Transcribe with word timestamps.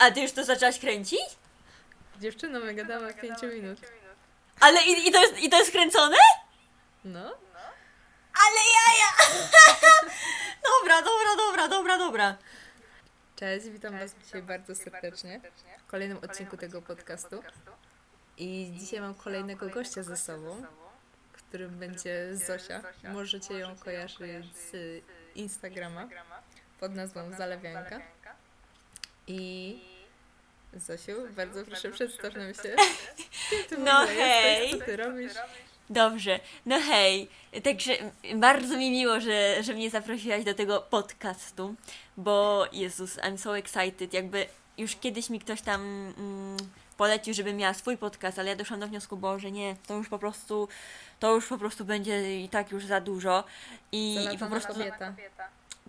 A 0.00 0.10
ty 0.10 0.20
już 0.20 0.32
to 0.32 0.44
zaczęłaś 0.44 0.78
kręcić? 0.78 1.20
Dziewczyno, 2.20 2.60
my 2.60 2.74
gadamy 2.74 3.14
5 3.14 3.42
minut. 3.42 3.78
Ale 4.60 4.82
i, 4.82 5.08
i, 5.08 5.12
to 5.12 5.22
jest, 5.22 5.38
i 5.38 5.48
to 5.50 5.58
jest 5.58 5.70
kręcone? 5.70 6.16
No. 7.04 7.34
Ale 8.34 8.60
jaja! 8.76 9.36
dobra, 10.70 11.02
dobra, 11.02 11.36
dobra, 11.36 11.68
dobra, 11.68 11.98
dobra. 11.98 12.36
Cześć, 13.36 13.68
witam 13.68 13.98
Was 13.98 14.14
dzisiaj 14.24 14.42
bardzo 14.42 14.74
serdecznie 14.74 15.40
w 15.78 15.86
kolejnym 15.86 16.18
odcinku 16.18 16.56
tego 16.56 16.82
podcastu. 16.82 17.42
I 18.36 18.72
dzisiaj 18.78 19.00
mam 19.00 19.14
kolejnego 19.14 19.68
gościa 19.68 20.02
ze 20.02 20.16
sobą, 20.16 20.62
którym 21.32 21.78
będzie 21.78 22.36
Zosia. 22.36 22.82
Możecie 23.12 23.54
ją 23.58 23.76
kojarzyć 23.76 24.56
z 24.56 25.02
Instagrama 25.34 26.08
pod 26.80 26.94
nazwą 26.94 27.32
Zalewianka. 27.38 28.00
I 29.26 29.89
Zosiu, 30.74 31.12
bardzo 31.36 31.64
proszę 31.64 31.90
przedstaw 31.90 32.34
nam 32.34 32.54
się. 32.54 32.76
No 33.84 34.06
hej. 34.06 34.62
Jesteś, 34.62 34.80
co 34.80 34.86
ty 34.86 34.96
robisz? 34.96 35.32
Dobrze, 35.90 36.40
no 36.66 36.80
hej, 36.80 37.28
także 37.64 37.92
bardzo 38.34 38.76
mi 38.76 38.90
miło, 38.90 39.20
że, 39.20 39.62
że 39.62 39.74
mnie 39.74 39.90
zaprosiłaś 39.90 40.44
do 40.44 40.54
tego 40.54 40.80
podcastu, 40.80 41.74
bo 42.16 42.66
Jezus, 42.72 43.16
I'm 43.16 43.38
so 43.38 43.58
excited, 43.58 44.14
jakby 44.14 44.46
już 44.78 44.96
kiedyś 44.96 45.30
mi 45.30 45.40
ktoś 45.40 45.62
tam 45.62 45.80
mm, 46.18 46.56
polecił, 46.96 47.34
żebym 47.34 47.56
miała 47.56 47.74
swój 47.74 47.96
podcast, 47.96 48.38
ale 48.38 48.48
ja 48.48 48.56
doszłam 48.56 48.80
do 48.80 48.88
wniosku, 48.88 49.16
Boże 49.16 49.50
nie, 49.50 49.76
to 49.86 49.94
już 49.94 50.08
po 50.08 50.18
prostu, 50.18 50.68
to 51.20 51.34
już 51.34 51.46
po 51.46 51.58
prostu 51.58 51.84
będzie 51.84 52.40
i 52.40 52.48
tak 52.48 52.70
już 52.70 52.86
za 52.86 53.00
dużo 53.00 53.44
i, 53.92 54.28
i 54.32 54.38
po 54.38 54.46
prostu... 54.46 54.72
kobieta. 54.72 55.14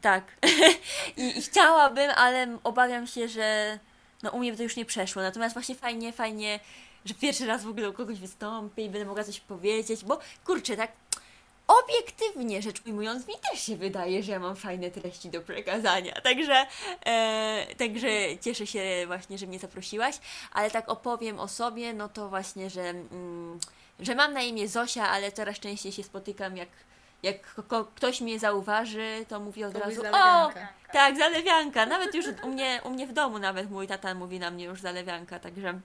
Tak. 0.02 0.24
I, 1.18 1.38
I 1.38 1.42
chciałabym, 1.42 2.12
ale 2.16 2.58
obawiam 2.64 3.08
się, 3.08 3.28
że 3.28 3.80
no 4.24 4.32
u 4.32 4.40
mnie 4.40 4.52
by 4.52 4.58
to 4.58 4.64
już 4.64 4.76
nie 4.76 4.86
przeszło. 4.86 5.22
Natomiast 5.22 5.56
właśnie 5.56 5.76
fajnie, 5.76 6.14
fajnie, 6.14 6.60
że 7.06 7.14
pierwszy 7.14 7.46
raz 7.46 7.64
w 7.64 7.68
ogóle 7.68 7.90
u 7.90 7.94
kogoś 7.94 8.20
wystąpię 8.20 8.86
i 8.86 8.90
będę 8.90 9.06
mogła 9.06 9.24
coś 9.24 9.40
powiedzieć, 9.40 10.04
bo 10.04 10.20
kurczę, 10.46 10.78
tak 10.78 10.92
obiektywnie 11.68 12.62
rzecz 12.62 12.82
ujmując, 12.86 13.28
mi 13.28 13.34
też 13.52 13.62
się 13.62 13.76
wydaje, 13.76 14.24
że 14.24 14.32
ja 14.32 14.40
mam 14.40 14.56
fajne 14.56 14.92
treści 14.92 15.30
do 15.30 15.42
przekazania. 15.42 16.14
Także, 16.14 16.66
e, 17.06 17.68
także 17.78 18.10
cieszę 18.42 18.68
się 18.68 19.04
właśnie, 19.08 19.38
że 19.38 19.48
mnie 19.48 19.60
zaprosiłaś, 19.60 20.16
ale 20.52 20.72
tak 20.72 20.90
opowiem 20.90 21.40
o 21.40 21.48
sobie, 21.48 21.94
no 21.94 22.10
to 22.10 22.30
właśnie, 22.30 22.70
że, 22.70 22.90
mm, 22.90 23.60
że 24.00 24.16
mam 24.16 24.34
na 24.34 24.42
imię 24.42 24.68
Zosia, 24.68 25.10
ale 25.10 25.32
coraz 25.32 25.60
częściej 25.60 25.92
się 25.92 26.04
spotykam, 26.04 26.58
jak, 26.58 26.70
jak 27.24 27.56
ktoś 27.96 28.22
mnie 28.22 28.40
zauważy, 28.40 29.26
to 29.30 29.40
mówi 29.40 29.64
od 29.64 29.74
To 29.74 29.80
razu, 29.80 30.02
o, 30.14 30.52
tak, 30.94 31.18
zalewianka. 31.18 31.86
Nawet 31.86 32.16
już 32.16 32.26
u 32.44 32.48
mnie, 32.48 32.82
u 32.84 32.90
mnie 32.90 33.08
w 33.08 33.14
domu 33.14 33.40
nawet 33.40 33.72
mój 33.72 33.88
tata 33.88 34.14
mówi 34.14 34.40
na 34.40 34.52
mnie 34.52 34.66
już 34.66 34.82
zalewianka, 34.82 35.40
także... 35.40 35.80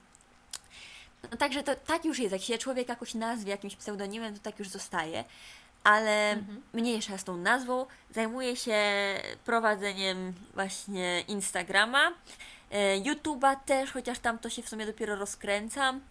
No, 1.31 1.37
także 1.37 1.63
to 1.63 1.75
tak 1.75 2.05
już 2.05 2.19
jest, 2.19 2.31
jak 2.31 2.41
się 2.41 2.57
człowiek 2.57 2.89
jakoś 2.89 3.13
nazwie 3.13 3.51
jakimś 3.51 3.75
pseudonimem, 3.75 4.33
to 4.33 4.39
tak 4.39 4.59
już 4.59 4.69
zostaje. 4.69 5.23
Ale 5.83 6.31
Mhm. 6.31 6.61
mniejsza 6.73 7.17
z 7.17 7.23
tą 7.23 7.37
nazwą. 7.37 7.85
Zajmuję 8.11 8.55
się 8.55 8.79
prowadzeniem 9.45 10.33
właśnie 10.53 11.21
Instagrama, 11.21 12.11
e, 12.71 12.99
YouTube'a 12.99 13.55
też, 13.65 13.91
chociaż 13.91 14.19
tam 14.19 14.39
to 14.39 14.49
się 14.49 14.61
w 14.61 14.69
sumie 14.69 14.85
dopiero 14.85 15.15
rozkręcam. 15.15 16.01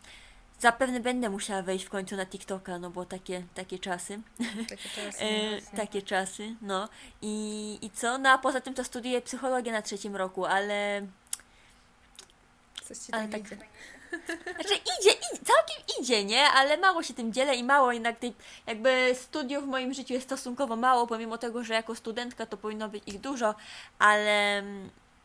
Zapewne 0.58 1.00
będę 1.00 1.30
musiała 1.30 1.62
wejść 1.62 1.84
w 1.84 1.90
końcu 1.90 2.16
na 2.16 2.26
TikToka, 2.26 2.78
no 2.78 2.90
bo 2.90 3.04
takie, 3.04 3.42
takie 3.54 3.78
czasy. 3.78 4.20
Takie 4.68 4.88
czasy. 4.96 5.24
E, 5.24 5.50
no 5.50 5.76
takie 5.76 6.02
czasy, 6.02 6.54
no. 6.62 6.88
I, 7.22 7.78
I 7.82 7.90
co? 7.90 8.18
No 8.18 8.30
a 8.30 8.38
poza 8.38 8.60
tym 8.60 8.74
to 8.74 8.84
studiuję 8.84 9.22
psychologię 9.22 9.72
na 9.72 9.82
trzecim 9.82 10.16
roku, 10.16 10.44
ale. 10.46 11.06
Coś 12.84 12.98
ci 12.98 13.12
ale 13.12 13.28
tak- 13.28 13.40
idzie. 13.40 13.56
Znaczy 14.54 14.74
idzie, 14.74 15.10
idzie, 15.10 15.44
całkiem 15.44 16.00
idzie, 16.00 16.24
nie? 16.24 16.42
Ale 16.42 16.76
mało 16.76 17.02
się 17.02 17.14
tym 17.14 17.32
dzielę 17.32 17.56
i 17.56 17.64
mało 17.64 17.92
jednak 17.92 18.18
tej, 18.18 18.34
jakby 18.66 19.14
studiów 19.14 19.64
w 19.64 19.66
moim 19.66 19.94
życiu 19.94 20.14
jest 20.14 20.26
stosunkowo 20.26 20.76
mało, 20.76 21.06
pomimo 21.06 21.38
tego, 21.38 21.64
że 21.64 21.74
jako 21.74 21.94
studentka 21.94 22.46
to 22.46 22.56
powinno 22.56 22.88
być 22.88 23.02
ich 23.06 23.20
dużo, 23.20 23.54
ale. 23.98 24.62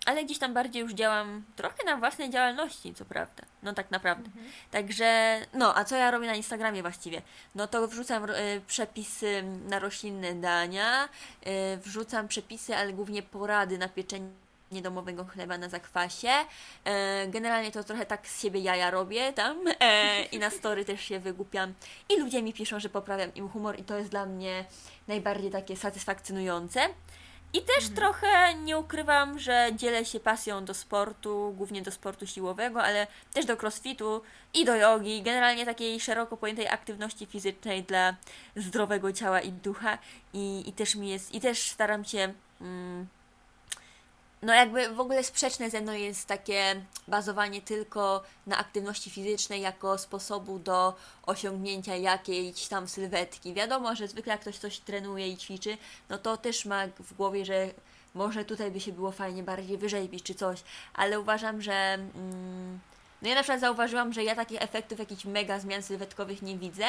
Ale 0.06 0.26
gdzieś 0.26 0.38
tam 0.38 0.54
bardziej 0.54 0.82
już 0.82 0.94
działam 0.94 1.44
trochę 1.56 1.84
na 1.86 1.98
własnej 1.98 2.30
działalności, 2.30 2.94
co 2.94 3.06
prawda. 3.06 3.44
No 3.64 3.74
tak 3.74 3.92
naprawdę. 3.92 4.30
Także, 4.72 5.40
no, 5.54 5.78
a 5.78 5.84
co 5.86 5.96
ja 5.96 6.12
robię 6.12 6.28
na 6.28 6.36
Instagramie 6.36 6.82
właściwie? 6.82 7.22
No 7.56 7.68
to 7.68 7.88
wrzucam 7.88 8.24
e, 8.24 8.34
przepisy 8.68 9.44
na 9.70 9.80
roślinne 9.80 10.36
dania, 10.36 11.10
e, 11.44 11.78
wrzucam 11.78 12.28
przepisy, 12.28 12.76
ale 12.76 12.94
głównie 12.94 13.24
porady 13.24 13.78
na 13.78 13.90
pieczenie 13.90 14.32
domowego 14.82 15.26
chleba 15.26 15.58
na 15.58 15.70
zakwasie. 15.70 16.30
E, 16.86 17.28
generalnie 17.28 17.72
to 17.72 17.84
trochę 17.84 18.06
tak 18.06 18.28
z 18.28 18.42
siebie 18.42 18.60
jaja 18.60 18.92
robię 18.92 19.34
tam 19.34 19.58
e, 19.80 20.24
i 20.24 20.40
na 20.40 20.50
story 20.50 20.86
też 20.86 21.02
się 21.02 21.20
wygłupiam. 21.20 21.74
I 22.10 22.20
ludzie 22.20 22.42
mi 22.42 22.54
piszą, 22.54 22.80
że 22.80 22.90
poprawiam 22.90 23.34
im 23.36 23.50
humor 23.50 23.80
i 23.80 23.84
to 23.84 23.98
jest 23.98 24.10
dla 24.10 24.26
mnie 24.26 24.66
najbardziej 25.08 25.52
takie 25.52 25.78
satysfakcjonujące. 25.78 26.90
I 27.54 27.62
też 27.62 27.90
trochę 27.96 28.56
nie 28.56 28.78
ukrywam, 28.78 29.40
że 29.40 29.70
dzielę 29.76 30.06
się 30.06 30.20
pasją 30.20 30.66
do 30.66 30.74
sportu, 30.74 31.54
głównie 31.58 31.82
do 31.82 31.92
sportu 31.92 32.28
siłowego, 32.28 32.84
ale 32.84 33.08
też 33.34 33.46
do 33.46 33.58
crossfitu 33.58 34.22
i 34.54 34.66
do 34.66 34.76
jogi, 34.76 35.22
generalnie 35.22 35.66
takiej 35.66 36.00
szeroko 36.00 36.38
pojętej 36.38 36.68
aktywności 36.68 37.26
fizycznej 37.26 37.84
dla 37.84 38.16
zdrowego 38.56 39.14
ciała 39.14 39.42
i 39.42 39.52
ducha. 39.52 39.98
I, 40.34 40.70
i 40.70 40.74
też 40.74 40.96
mi 40.96 41.10
jest, 41.10 41.34
i 41.34 41.42
też 41.42 41.70
staram 41.70 42.06
się. 42.06 42.34
Mm, 42.62 43.08
no 44.42 44.54
jakby 44.54 44.90
w 44.90 45.00
ogóle 45.00 45.24
sprzeczne 45.24 45.70
ze 45.70 45.82
mną 45.82 45.94
jest 45.94 46.28
takie 46.28 46.82
bazowanie 47.08 47.62
tylko 47.62 48.24
na 48.48 48.58
aktywności 48.58 49.10
fizycznej 49.10 49.62
jako 49.62 49.98
sposobu 49.98 50.60
do 50.60 50.96
osiągnięcia 51.24 51.96
jakiejś 51.96 52.68
tam 52.68 52.88
sylwetki. 52.88 53.54
Wiadomo, 53.54 53.96
że 53.96 54.08
zwykle 54.08 54.32
jak 54.32 54.42
ktoś 54.42 54.58
coś 54.58 54.80
trenuje 54.80 55.28
i 55.28 55.38
ćwiczy, 55.38 55.78
no 56.10 56.18
to 56.18 56.38
też 56.38 56.66
ma 56.66 56.88
w 57.00 57.14
głowie, 57.14 57.46
że 57.46 57.70
może 58.16 58.46
tutaj 58.46 58.72
by 58.72 58.80
się 58.80 58.92
było 58.92 59.12
fajnie 59.12 59.44
bardziej 59.44 59.78
wyrzeźbić 59.78 60.24
czy 60.24 60.36
coś, 60.36 60.64
ale 60.94 61.20
uważam, 61.20 61.62
że 61.62 61.74
mm, 61.74 62.80
no 63.22 63.30
ja 63.30 63.36
na 63.36 63.42
przykład 63.42 63.62
zauważyłam, 63.62 64.14
że 64.14 64.24
ja 64.24 64.36
takich 64.36 64.62
efektów 64.62 65.00
jakichś 65.00 65.26
mega 65.26 65.60
zmian 65.60 65.84
sylwetkowych 65.84 66.42
nie 66.42 66.58
widzę 66.58 66.86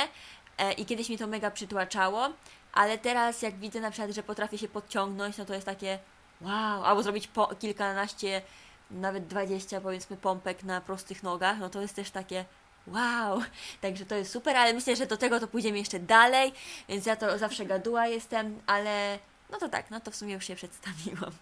e, 0.58 0.72
i 0.72 0.86
kiedyś 0.86 1.08
mi 1.08 1.19
to 1.19 1.26
mega 1.26 1.50
przytłaczało, 1.50 2.28
ale 2.72 2.98
teraz 2.98 3.42
jak 3.42 3.58
widzę 3.58 3.80
na 3.80 3.90
przykład, 3.90 4.10
że 4.10 4.22
potrafię 4.22 4.58
się 4.58 4.69
podciągnąć, 4.69 5.36
no 5.36 5.44
to 5.44 5.54
jest 5.54 5.66
takie 5.66 5.98
wow, 6.42 6.84
albo 6.84 7.03
zrobić 7.03 7.28
po, 7.28 7.47
kilkanaście, 7.47 8.42
nawet 8.91 9.26
dwadzieścia 9.26 9.80
powiedzmy 9.80 10.16
pompek 10.16 10.62
na 10.62 10.80
prostych 10.80 11.22
nogach, 11.22 11.58
no 11.58 11.70
to 11.70 11.80
jest 11.82 11.97
też 11.97 12.10
takie 12.10 12.44
wow, 12.86 13.42
także 13.80 14.06
to 14.06 14.14
jest 14.14 14.32
super, 14.32 14.56
ale 14.56 14.75
myślę, 14.75 14.97
że 14.97 15.06
do 15.06 15.16
tego 15.16 15.41
to 15.41 15.48
pójdziemy 15.48 15.78
jeszcze 15.78 15.98
dalej, 15.98 16.52
więc 16.88 17.06
ja 17.06 17.16
to 17.16 17.38
zawsze 17.38 17.66
gaduła 17.66 18.06
jestem, 18.06 18.60
ale 18.66 19.19
no 19.50 19.58
to 19.58 19.69
tak, 19.69 19.91
no 19.91 20.00
to 20.00 20.10
w 20.10 20.16
sumie 20.16 20.34
już 20.34 20.44
się 20.44 20.54
przedstawiłam. 20.54 21.32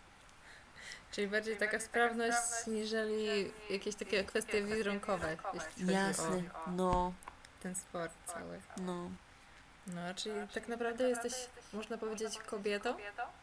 Czyli 1.13 1.29
bardziej 1.29 1.57
taka 1.57 1.81
sprawność, 1.81 2.67
niżeli 2.67 3.53
jakieś 3.71 3.95
takie 3.95 4.25
kwestie 4.25 4.63
wizerunkowe, 4.63 5.37
jeśli 5.55 5.83
chodzi 5.83 5.93
Jasne, 5.93 6.43
o 6.67 6.71
no, 6.71 7.13
ten 7.63 7.75
sport 7.75 8.13
cały. 8.27 8.61
no. 8.77 9.11
No, 9.87 10.15
czyli 10.15 10.35
tak 10.55 10.69
naprawdę 10.69 11.09
jesteś, 11.09 11.33
można 11.73 11.99
powiedzieć, 11.99 12.39
kobietą, 12.39 12.95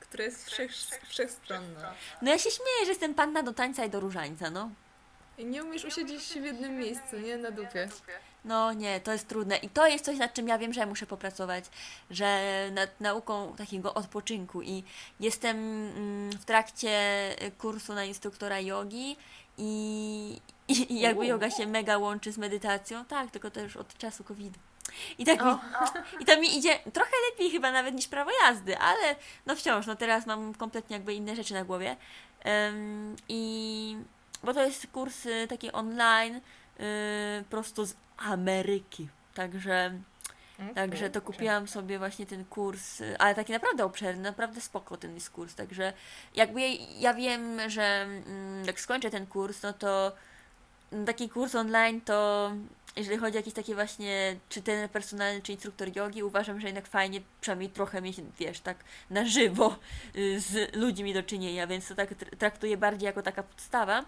która 0.07 0.23
jest 0.23 0.45
wszech, 0.45 0.71
wszechstronna. 1.07 1.93
No 2.21 2.31
ja 2.31 2.37
się 2.37 2.51
śmieję, 2.51 2.85
że 2.85 2.89
jestem 2.89 3.13
panna 3.13 3.43
do 3.43 3.53
tańca 3.53 3.85
i 3.85 3.89
do 3.89 3.99
różańca, 3.99 4.49
no. 4.49 4.69
I 5.37 5.45
nie 5.45 5.63
umiesz 5.63 5.85
usiedzieć 5.85 6.21
w 6.21 6.43
jednym 6.43 6.77
miejscu, 6.77 7.17
nie? 7.17 7.37
Na 7.37 7.51
dupie. 7.51 7.89
No 8.45 8.73
nie, 8.73 8.99
to 8.99 9.11
jest 9.11 9.27
trudne 9.27 9.57
i 9.57 9.69
to 9.69 9.87
jest 9.87 10.05
coś, 10.05 10.17
nad 10.17 10.33
czym 10.33 10.47
ja 10.47 10.57
wiem, 10.57 10.73
że 10.73 10.79
ja 10.79 10.85
muszę 10.85 11.05
popracować, 11.05 11.65
że 12.11 12.41
nad 12.71 13.01
nauką 13.01 13.55
takiego 13.57 13.93
odpoczynku 13.93 14.61
i 14.61 14.83
jestem 15.19 15.57
mm, 15.57 16.31
w 16.31 16.45
trakcie 16.45 16.99
kursu 17.57 17.93
na 17.93 18.03
instruktora 18.03 18.59
jogi 18.59 19.17
i, 19.57 20.41
i, 20.67 20.99
jakby 20.99 21.25
yoga 21.25 21.49
się 21.49 21.67
mega 21.67 21.97
łączy 21.97 22.31
z 22.31 22.37
medytacją, 22.37 23.05
tak, 23.05 23.31
tylko 23.31 23.51
to 23.51 23.59
już 23.59 23.77
od 23.77 23.97
czasu 23.97 24.23
COVID-u. 24.23 24.59
I 25.17 25.25
tak, 25.25 25.45
mi. 25.45 25.51
I 26.21 26.25
to 26.25 26.39
mi 26.41 26.57
idzie 26.57 26.79
trochę 26.93 27.11
lepiej 27.31 27.51
chyba 27.51 27.71
nawet 27.71 27.95
niż 27.95 28.07
prawo 28.07 28.31
jazdy, 28.43 28.77
ale 28.77 29.15
no 29.45 29.55
wciąż, 29.55 29.85
no 29.85 29.95
teraz 29.95 30.25
mam 30.25 30.53
kompletnie 30.53 30.95
jakby 30.95 31.13
inne 31.13 31.35
rzeczy 31.35 31.53
na 31.53 31.63
głowie. 31.63 31.95
Em, 32.43 33.15
I 33.29 33.97
bo 34.43 34.53
to 34.53 34.65
jest 34.65 34.87
kurs 34.87 35.25
y, 35.25 35.47
taki 35.49 35.71
online, 35.71 36.35
y, 36.35 36.41
prosto 37.49 37.85
z 37.85 37.95
Ameryki. 38.17 39.07
Także, 39.33 39.91
także 40.75 41.09
to 41.09 41.21
kupiłam 41.21 41.67
sobie 41.67 41.99
właśnie 41.99 42.25
ten 42.25 42.45
kurs, 42.45 43.01
y, 43.01 43.17
ale 43.17 43.35
taki 43.35 43.53
naprawdę 43.53 43.85
obszerny, 43.85 44.23
naprawdę 44.23 44.61
spoko 44.61 44.97
ten 44.97 45.15
jest 45.15 45.29
kurs. 45.29 45.55
Także 45.55 45.93
jakby 46.35 46.61
ja, 46.61 46.67
ja 46.99 47.13
wiem, 47.13 47.69
że 47.69 47.83
mm, 47.83 48.65
jak 48.65 48.79
skończę 48.79 49.09
ten 49.09 49.27
kurs, 49.27 49.61
no 49.61 49.73
to 49.73 50.11
mm, 50.91 51.05
taki 51.05 51.29
kurs 51.29 51.55
online 51.55 52.01
to 52.01 52.51
jeżeli 52.97 53.17
chodzi 53.17 53.37
o 53.37 53.39
jakieś 53.39 53.53
takie 53.53 53.75
właśnie, 53.75 54.35
czy 54.49 54.61
ten 54.61 54.89
personalny, 54.89 55.41
czy 55.41 55.51
instruktor 55.51 55.95
jogi, 55.95 56.23
uważam, 56.23 56.61
że 56.61 56.67
jednak 56.67 56.87
fajnie 56.87 57.21
przynajmniej 57.41 57.69
trochę 57.69 58.01
mieć, 58.01 58.17
wiesz, 58.39 58.59
tak 58.59 58.77
na 59.09 59.25
żywo 59.25 59.75
y, 60.15 60.39
z 60.39 60.75
ludźmi 60.75 61.13
do 61.13 61.23
czynienia, 61.23 61.67
więc 61.67 61.87
to 61.87 61.95
tak 61.95 62.11
tr- 62.11 62.37
traktuję 62.37 62.77
bardziej 62.77 63.05
jako 63.05 63.21
taka 63.21 63.43
podstawa. 63.43 64.05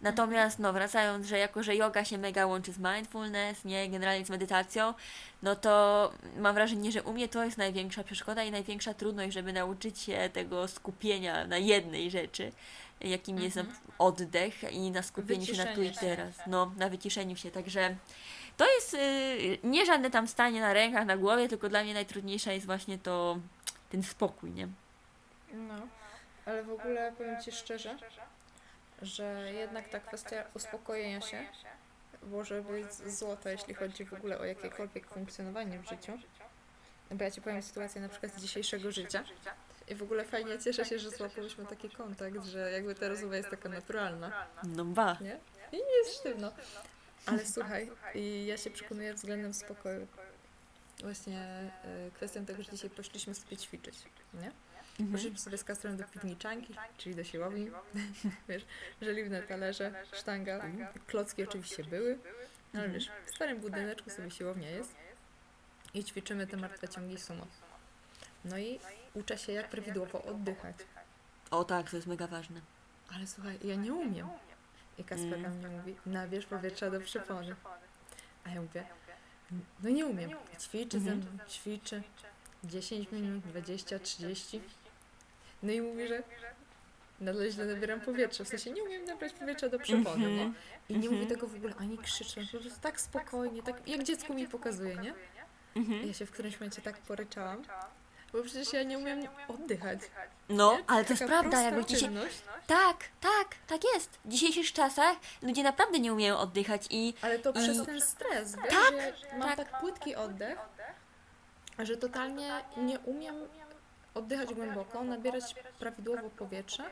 Natomiast, 0.00 0.58
no, 0.58 0.72
wracając, 0.72 1.26
że 1.26 1.38
jako, 1.38 1.62
że 1.62 1.76
yoga 1.76 2.04
się 2.04 2.18
mega 2.18 2.46
łączy 2.46 2.72
z 2.72 2.78
mindfulness, 2.78 3.64
nie, 3.64 3.88
generalnie 3.90 4.26
z 4.26 4.30
medytacją, 4.30 4.94
no 5.42 5.56
to 5.56 6.12
mam 6.36 6.54
wrażenie, 6.54 6.92
że 6.92 7.02
u 7.02 7.12
mnie 7.12 7.28
to 7.28 7.44
jest 7.44 7.58
największa 7.58 8.04
przeszkoda 8.04 8.44
i 8.44 8.50
największa 8.50 8.94
trudność, 8.94 9.34
żeby 9.34 9.52
nauczyć 9.52 9.98
się 9.98 10.30
tego 10.32 10.68
skupienia 10.68 11.46
na 11.46 11.58
jednej 11.58 12.10
rzeczy, 12.10 12.52
jakim 13.00 13.38
jest 13.38 13.56
Mhm. 13.56 13.76
oddech 13.98 14.72
i 14.72 14.90
na 14.90 15.02
skupieniu 15.02 15.46
się 15.46 15.64
na 15.64 15.74
tu 15.74 15.82
i 15.82 15.94
się. 15.94 16.00
teraz, 16.00 16.34
no, 16.46 16.72
na 16.76 16.88
wyciszeniu 16.88 17.36
się, 17.36 17.50
także 17.50 17.96
to 18.56 18.74
jest 18.74 18.94
y, 18.94 19.58
nie 19.64 19.86
żadne 19.86 20.10
tam 20.10 20.28
stanie 20.28 20.60
na 20.60 20.72
rękach, 20.72 21.06
na 21.06 21.16
głowie, 21.16 21.48
tylko 21.48 21.68
dla 21.68 21.82
mnie 21.82 21.94
najtrudniejsza 21.94 22.52
jest 22.52 22.66
właśnie 22.66 22.98
to, 22.98 23.38
ten 23.90 24.02
spokój, 24.02 24.50
nie? 24.50 24.68
No, 25.52 25.74
ale 26.46 26.62
w 26.62 26.70
ogóle 26.70 27.12
powiem 27.18 27.42
Ci 27.42 27.52
szczerze, 27.52 27.98
że 29.02 29.52
jednak 29.52 29.88
ta 29.88 30.00
kwestia 30.00 30.44
uspokojenia 30.54 31.20
się 31.20 31.46
może 32.22 32.62
być 32.62 32.92
złota, 32.92 33.50
jeśli 33.50 33.74
chodzi 33.74 34.04
w 34.04 34.12
ogóle 34.12 34.38
o 34.38 34.44
jakiekolwiek 34.44 35.06
funkcjonowanie 35.06 35.78
w 35.78 35.88
życiu. 35.88 36.12
Bo 37.10 37.24
ja 37.24 37.30
Ci 37.30 37.40
powiem 37.42 37.62
sytuację 37.62 38.00
na 38.00 38.08
przykład 38.08 38.32
z 38.32 38.42
dzisiejszego 38.42 38.92
życia. 38.92 39.24
I 39.88 39.94
w 39.94 40.02
ogóle 40.02 40.24
fajnie 40.24 40.58
cieszę 40.58 40.84
się, 40.84 40.98
że 40.98 41.10
złapałyśmy 41.10 41.66
taki 41.66 41.90
kontakt, 41.90 42.44
że 42.44 42.70
jakby 42.70 42.94
ta 42.94 43.08
rozmowa 43.08 43.36
jest 43.36 43.50
taka 43.50 43.68
naturalna, 43.68 44.46
No 44.62 44.84
ba. 44.84 45.16
nie? 45.20 45.38
I 45.72 45.76
nie 45.76 45.98
jest 45.98 46.20
sztywno. 46.20 46.52
Ale 47.26 47.46
słuchaj, 47.46 47.90
i 48.14 48.46
ja 48.46 48.56
się 48.56 48.70
przekonuję 48.70 49.14
względem 49.14 49.54
spokoju. 49.54 50.06
Właśnie 51.00 51.70
y, 52.08 52.10
kwestią 52.10 52.46
tego, 52.46 52.62
że 52.62 52.70
dzisiaj 52.72 52.90
poszliśmy 52.90 53.34
sobie 53.34 53.56
ćwiczyć, 53.56 53.94
nie? 54.34 54.50
Mhm. 54.90 55.12
Poszliśmy 55.12 55.38
sobie 55.38 55.58
z 55.58 55.64
Kastrem 55.64 55.96
do 55.96 56.04
piwniczanki, 56.04 56.74
czyli 56.98 57.14
do 57.14 57.24
siłowni. 57.24 57.70
wiesz, 58.48 58.64
żeliwne 59.02 59.42
talerze, 59.42 59.92
sztanga, 60.12 60.64
klocki 61.06 61.42
oczywiście 61.42 61.84
były. 61.84 62.18
No 62.74 62.80
ale 62.80 62.88
wiesz, 62.88 63.10
w 63.26 63.34
starym 63.34 63.60
budyneczku 63.60 64.10
sobie 64.10 64.30
siłownia 64.30 64.70
jest 64.70 64.96
i 65.94 66.04
ćwiczymy 66.04 66.46
te 66.46 66.56
martwe 66.56 66.88
ciągi 66.88 67.18
sumo. 67.18 67.46
No 68.50 68.58
i 68.58 68.80
uczę 69.14 69.38
się, 69.38 69.52
jak 69.52 69.68
prawidłowo 69.70 70.22
oddychać. 70.22 70.76
O 71.50 71.64
tak, 71.64 71.90
to 71.90 71.96
jest 71.96 72.08
mega 72.08 72.26
ważne. 72.26 72.60
Ale 73.14 73.26
słuchaj, 73.26 73.58
ja 73.64 73.74
nie 73.74 73.94
umiem. 73.94 74.28
I 74.98 75.04
Kasper 75.04 75.34
Mm. 75.38 75.56
mnie 75.58 75.68
mówi, 75.68 75.96
nabierz 76.06 76.46
powietrza 76.46 76.90
do 76.90 77.00
przypony. 77.00 77.56
A 78.44 78.50
ja 78.50 78.62
mówię, 78.62 78.84
no 79.82 79.90
nie 79.90 80.06
umiem. 80.06 80.30
Ćwiczy 80.60 81.00
ze 81.00 81.10
Mhm. 81.10 81.34
mną, 81.34 81.44
ćwiczy. 81.48 82.02
10 82.64 83.12
minut, 83.12 83.44
20, 83.44 83.98
30. 83.98 84.60
No 85.62 85.72
i 85.72 85.80
mówi, 85.80 86.08
że 86.08 86.22
nadal 87.20 87.50
źle 87.50 87.64
nabieram 87.66 88.00
powietrza. 88.00 88.44
W 88.44 88.48
sensie 88.48 88.70
nie 88.70 88.82
umiem 88.82 89.04
nabrać 89.04 89.32
powietrza 89.32 89.68
do 89.68 89.78
przepony, 89.78 90.30
nie? 90.36 90.52
I 90.88 90.92
nie 90.98 91.08
mówi 91.10 91.20
Mhm. 91.22 91.28
tego 91.28 91.46
w 91.46 91.54
ogóle 91.54 91.74
ani 91.74 91.98
krzyczy, 91.98 92.46
po 92.52 92.58
prostu 92.58 92.80
tak 92.80 93.00
spokojnie, 93.00 93.62
tak 93.62 93.88
jak 93.88 94.02
dziecko 94.02 94.34
mi 94.34 94.48
pokazuje, 94.48 94.96
nie? 94.96 95.14
Mhm. 95.76 96.06
ja 96.06 96.12
się 96.14 96.26
w 96.26 96.30
którymś 96.30 96.60
momencie 96.60 96.82
tak 96.82 96.98
poryczałam, 96.98 97.62
bo 98.36 98.42
przecież 98.42 98.72
ja 98.72 98.82
nie 98.82 98.98
umiem 98.98 99.20
oddychać. 99.48 99.98
No, 100.48 100.72
nie? 100.72 100.84
ale 100.86 101.04
to 101.04 101.12
jest 101.12 101.24
prawda, 101.24 101.62
jakby 101.62 101.84
dzisiaj... 101.84 102.10
Tak, 102.66 102.96
tak, 103.20 103.48
tak 103.66 103.80
jest. 103.94 104.18
W 104.24 104.28
dzisiejszych 104.28 104.72
czasach 104.72 105.16
ludzie 105.42 105.62
naprawdę 105.62 105.98
nie 105.98 106.12
umieją 106.12 106.38
oddychać 106.38 106.82
i 106.90 107.14
Ale 107.22 107.38
to 107.38 107.50
I- 107.50 107.52
przez 107.52 107.86
ten 107.86 108.00
stres, 108.00 108.56
wiesz, 108.56 108.74
Tak, 108.74 108.94
że 108.94 109.38
mam 109.38 109.48
tak. 109.48 109.56
tak 109.56 109.80
płytki 109.80 110.14
oddech, 110.14 110.58
że 111.78 111.96
totalnie 111.96 112.52
nie 112.76 112.98
umiem 112.98 113.34
oddychać 114.14 114.54
głęboko, 114.54 115.04
nabierać 115.04 115.54
prawidłowo 115.78 116.30
powietrze. 116.30 116.84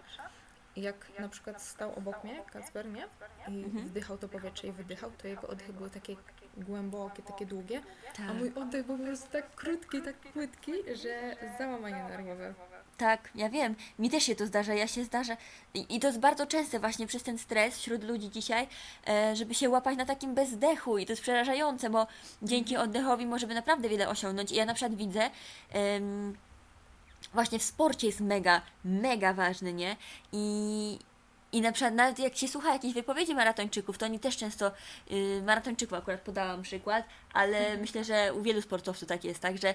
Jak 0.76 1.18
na 1.18 1.28
przykład 1.28 1.62
stał 1.62 1.94
obok 1.98 2.24
mnie 2.24 2.42
Kacper, 2.52 2.86
nie? 2.86 3.06
I 3.48 3.64
Mhm. 3.64 3.84
wdychał 3.88 4.18
to 4.18 4.28
powietrze 4.28 4.66
i 4.66 4.72
wydychał, 4.72 5.10
to 5.22 5.28
jego 5.28 5.48
oddechy 5.48 5.72
były 5.72 5.90
takie 5.90 6.16
głębokie, 6.56 7.22
takie 7.22 7.46
długie, 7.46 7.82
tak, 8.16 8.30
a 8.30 8.34
mój 8.34 8.52
oddech 8.54 8.86
był 8.86 8.98
po 8.98 9.04
prostu 9.04 9.30
tak 9.30 9.54
krótki, 9.54 10.02
tak 10.02 10.16
płytki, 10.16 10.72
że 10.94 11.36
załamanie 11.58 12.04
nerwowe. 12.04 12.54
tak, 12.98 13.28
ja 13.34 13.48
wiem. 13.48 13.74
Mi 13.98 14.10
też 14.10 14.24
się 14.24 14.34
to 14.34 14.46
zdarza, 14.46 14.74
ja 14.74 14.86
się 14.86 15.04
zdarza. 15.04 15.36
I, 15.74 15.96
I 15.96 16.00
to 16.00 16.06
jest 16.06 16.18
bardzo 16.20 16.46
częste 16.46 16.80
właśnie 16.80 17.06
przez 17.06 17.22
ten 17.22 17.38
stres 17.38 17.78
wśród 17.78 18.04
ludzi 18.04 18.30
dzisiaj, 18.30 18.68
e, 19.08 19.36
żeby 19.36 19.54
się 19.54 19.68
łapać 19.70 19.96
na 19.98 20.06
takim 20.06 20.34
bezdechu 20.34 20.98
i 20.98 21.06
to 21.06 21.12
jest 21.12 21.22
przerażające, 21.22 21.90
bo 21.90 22.06
dzięki 22.42 22.76
oddechowi 22.76 23.26
możemy 23.26 23.54
naprawdę 23.54 23.88
wiele 23.88 24.08
osiągnąć. 24.08 24.52
I 24.52 24.54
ja 24.56 24.64
na 24.64 24.74
przykład 24.74 24.98
widzę, 24.98 25.30
właśnie 27.32 27.58
w 27.58 27.62
sporcie 27.62 28.06
jest 28.06 28.20
mega, 28.20 28.62
mega 28.84 29.34
ważny, 29.34 29.72
nie? 29.72 29.96
I, 30.32 30.98
i 31.54 31.60
na 31.60 31.72
przykład 31.72 31.94
nawet 31.94 32.18
jak 32.18 32.36
się 32.36 32.48
słucha 32.48 32.72
jakichś 32.72 32.94
wypowiedzi 32.94 33.34
maratończyków, 33.34 33.98
to 33.98 34.06
oni 34.06 34.18
też 34.18 34.36
często, 34.36 34.72
y, 35.10 35.42
maratończyków 35.46 35.98
akurat 35.98 36.20
podałam 36.20 36.62
przykład, 36.62 37.04
ale 37.32 37.76
myślę, 37.76 38.04
że 38.04 38.34
u 38.34 38.42
wielu 38.42 38.62
sportowców 38.62 39.08
tak 39.08 39.24
jest, 39.24 39.40
tak, 39.40 39.58
że 39.58 39.74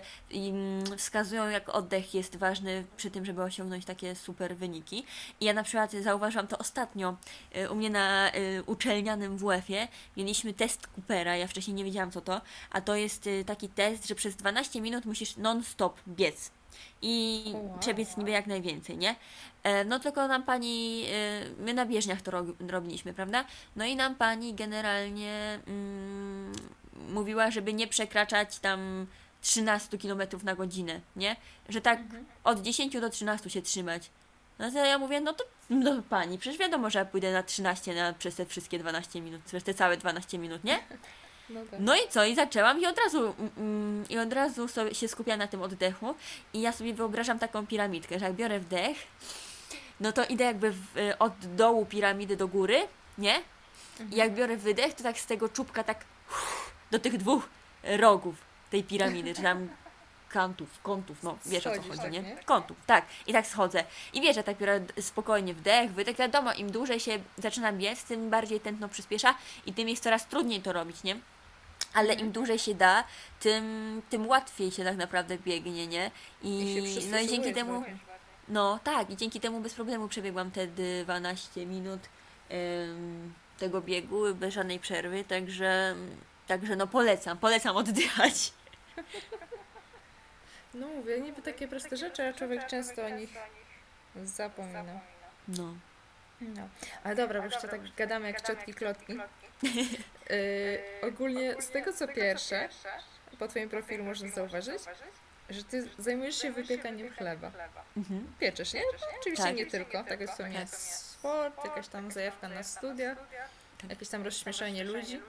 wskazują 0.97 1.49
jak 1.49 1.69
oddech 1.69 2.13
jest 2.13 2.35
ważny 2.35 2.85
przy 2.97 3.11
tym, 3.11 3.25
żeby 3.25 3.43
osiągnąć 3.43 3.85
takie 3.85 4.15
super 4.15 4.55
wyniki. 4.55 5.05
I 5.39 5.45
ja 5.45 5.53
na 5.53 5.63
przykład 5.63 5.91
zauważyłam 5.91 6.47
to 6.47 6.57
ostatnio 6.57 7.17
y, 7.57 7.69
u 7.69 7.75
mnie 7.75 7.89
na 7.89 8.31
y, 8.35 8.63
uczelnianym 8.65 9.37
WF-ie 9.37 9.87
mieliśmy 10.17 10.53
test 10.53 10.87
Coopera, 10.87 11.37
ja 11.37 11.47
wcześniej 11.47 11.73
nie 11.75 11.83
wiedziałam 11.83 12.11
co 12.11 12.21
to, 12.21 12.41
a 12.71 12.81
to 12.81 12.95
jest 12.95 13.27
y, 13.27 13.45
taki 13.45 13.69
test, 13.69 14.07
że 14.07 14.15
przez 14.15 14.35
12 14.35 14.81
minut 14.81 15.05
musisz 15.05 15.37
non-stop 15.37 15.99
biec 16.07 16.51
i 17.01 17.43
wow. 17.53 17.77
przebiec 17.79 18.17
niby 18.17 18.31
jak 18.31 18.47
najwięcej, 18.47 18.97
nie? 18.97 19.15
E, 19.63 19.85
No 19.85 19.99
tylko 19.99 20.27
nam 20.27 20.43
pani, 20.43 21.05
e, 21.11 21.41
my 21.57 21.73
na 21.73 21.85
bieżniach 21.85 22.21
to 22.21 22.31
ro- 22.31 22.45
robiliśmy, 22.69 23.13
prawda? 23.13 23.45
No 23.75 23.85
i 23.85 23.95
nam 23.95 24.15
pani 24.15 24.53
generalnie 24.53 25.59
mm, 25.67 26.53
mówiła, 27.09 27.51
żeby 27.51 27.73
nie 27.73 27.87
przekraczać 27.87 28.59
tam 28.59 29.07
13 29.41 29.97
km 29.97 30.21
na 30.43 30.55
godzinę, 30.55 31.01
nie? 31.15 31.35
Że 31.69 31.81
tak 31.81 31.99
od 32.43 32.61
10 32.61 32.99
do 32.99 33.09
13 33.09 33.49
się 33.49 33.61
trzymać. 33.61 34.09
No 34.59 34.71
to 34.71 34.85
ja 34.85 34.97
mówię, 34.97 35.21
no 35.21 35.33
to 35.33 35.43
no 35.69 36.01
pani, 36.09 36.37
przecież 36.37 36.59
wiadomo, 36.59 36.89
że 36.89 36.99
ja 36.99 37.05
pójdę 37.05 37.33
na 37.33 37.43
13 37.43 37.95
na, 37.95 38.13
przez 38.13 38.35
te 38.35 38.45
wszystkie 38.45 38.79
12 38.79 39.21
minut, 39.21 39.41
przez 39.41 39.63
te 39.63 39.73
całe 39.73 39.97
12 39.97 40.37
minut, 40.37 40.63
nie? 40.63 40.79
No 41.49 41.61
tak. 41.71 41.79
No 41.79 41.95
i 41.95 41.99
co? 42.09 42.25
I 42.25 42.35
zaczęłam 42.35 42.81
i 42.81 42.85
od 42.85 42.97
razu, 42.97 43.19
mm, 43.19 43.51
mm, 43.57 44.09
i 44.09 44.17
od 44.17 44.33
razu 44.33 44.67
sobie 44.67 44.95
się 44.95 45.07
skupiam 45.07 45.39
na 45.39 45.47
tym 45.47 45.61
oddechu 45.61 46.15
i 46.53 46.61
ja 46.61 46.71
sobie 46.71 46.93
wyobrażam 46.93 47.39
taką 47.39 47.67
piramidkę, 47.67 48.19
że 48.19 48.25
jak 48.25 48.33
biorę 48.33 48.59
wdech, 48.59 48.97
no 49.99 50.11
to 50.11 50.25
idę 50.25 50.43
jakby 50.43 50.71
w, 50.71 50.97
y, 50.97 51.17
od 51.17 51.33
dołu 51.55 51.85
piramidy 51.85 52.37
do 52.37 52.47
góry, 52.47 52.87
nie? 53.17 53.41
I 54.11 54.15
jak 54.15 54.33
biorę 54.33 54.57
wydech, 54.57 54.93
to 54.93 55.03
tak 55.03 55.19
z 55.19 55.25
tego 55.25 55.49
czubka 55.49 55.83
tak 55.83 56.05
do 56.91 56.99
tych 56.99 57.17
dwóch 57.17 57.49
rogów 57.83 58.35
tej 58.69 58.83
piramidy, 58.83 59.35
czy 59.35 59.41
tam 59.41 59.69
kantów, 60.29 60.81
kątów, 60.83 61.23
no 61.23 61.37
wiesz 61.45 61.67
o 61.67 61.69
co 61.69 61.75
Schodzisz, 61.75 61.89
chodzi, 61.89 62.01
tak, 62.01 62.11
nie? 62.11 62.21
nie? 62.21 62.37
Kątów, 62.45 62.77
tak. 62.85 63.05
I 63.27 63.33
tak 63.33 63.47
schodzę. 63.47 63.83
I 64.13 64.21
wiesz, 64.21 64.35
że 64.35 64.43
tak 64.43 64.57
biorę 64.57 64.81
spokojnie 65.01 65.53
wdech, 65.53 65.91
wydech. 65.91 66.17
Wiadomo, 66.17 66.53
im 66.53 66.71
dłużej 66.71 66.99
się 66.99 67.19
zaczyna 67.37 67.73
biec, 67.73 68.03
tym 68.03 68.29
bardziej 68.29 68.59
tętno 68.59 68.89
przyspiesza 68.89 69.35
i 69.65 69.73
tym 69.73 69.89
jest 69.89 70.03
coraz 70.03 70.27
trudniej 70.27 70.61
to 70.61 70.73
robić, 70.73 71.03
nie? 71.03 71.19
Ale 71.93 72.13
im 72.13 72.31
dłużej 72.31 72.59
się 72.59 72.75
da, 72.75 73.03
tym, 73.39 74.01
tym 74.09 74.27
łatwiej 74.27 74.71
się 74.71 74.83
tak 74.83 74.97
naprawdę 74.97 75.37
biegnie, 75.37 75.87
nie? 75.87 76.11
I, 76.43 76.75
I 76.75 77.07
no 77.11 77.19
i 77.19 77.27
dzięki 77.27 77.53
temu, 77.53 77.83
no 78.47 78.79
tak, 78.83 79.09
i 79.09 79.17
dzięki 79.17 79.39
temu 79.39 79.59
bez 79.59 79.73
problemu 79.73 80.07
przebiegłam 80.07 80.51
te 80.51 80.67
12 80.67 81.65
minut 81.65 81.99
em, 82.49 83.33
tego 83.57 83.81
biegu 83.81 84.35
bez 84.35 84.53
żadnej 84.53 84.79
przerwy, 84.79 85.23
także, 85.23 85.95
także 86.47 86.75
no 86.75 86.87
polecam, 86.87 87.37
polecam 87.37 87.77
oddychać. 87.77 88.53
No 90.73 90.87
mówię, 90.87 91.21
niby 91.21 91.41
takie 91.41 91.67
proste 91.67 91.97
rzeczy, 91.97 92.27
a 92.27 92.33
człowiek 92.33 92.67
często 92.67 93.05
o 93.05 93.09
nich 93.09 93.29
zapomina. 94.23 94.83
No. 95.47 95.73
No. 96.41 96.69
Ale 97.03 97.15
dobra, 97.15 97.39
bo 97.39 97.45
jeszcze 97.45 97.67
tak 97.67 97.81
gadamy 97.95 98.27
jak 98.27 98.41
ciotki 98.41 98.73
klotki. 98.73 99.13
Yy, 99.63 99.69
ogólnie 101.09 101.61
z 101.61 101.69
tego 101.69 101.93
co 101.93 102.07
pierwsze, 102.07 102.69
po 103.39 103.47
Twoim 103.47 103.69
profilu 103.69 104.03
można 104.03 104.29
zauważyć, 104.29 104.79
że 105.49 105.63
Ty 105.63 105.89
zajmujesz 105.97 106.41
się 106.41 106.51
wypiekaniem 106.51 107.09
chleba. 107.09 107.51
Mhm. 107.97 108.33
Pieczesz, 108.39 108.73
nie? 108.73 108.81
No, 108.81 109.07
oczywiście 109.19 109.43
Tak. 109.43 109.55
nie 109.55 109.65
tylko. 109.65 110.03
Tak 110.03 110.19
jest 110.21 110.33
wspomniałeam. 110.33 110.67
Sport, 110.67 111.65
jakaś 111.65 111.87
tam 111.87 112.11
zajawka 112.11 112.49
na 112.49 112.63
studiach, 112.63 113.17
jakieś 113.89 114.09
tam 114.09 114.23
rozśmieszanie 114.23 114.83
ludzi. 114.83 115.21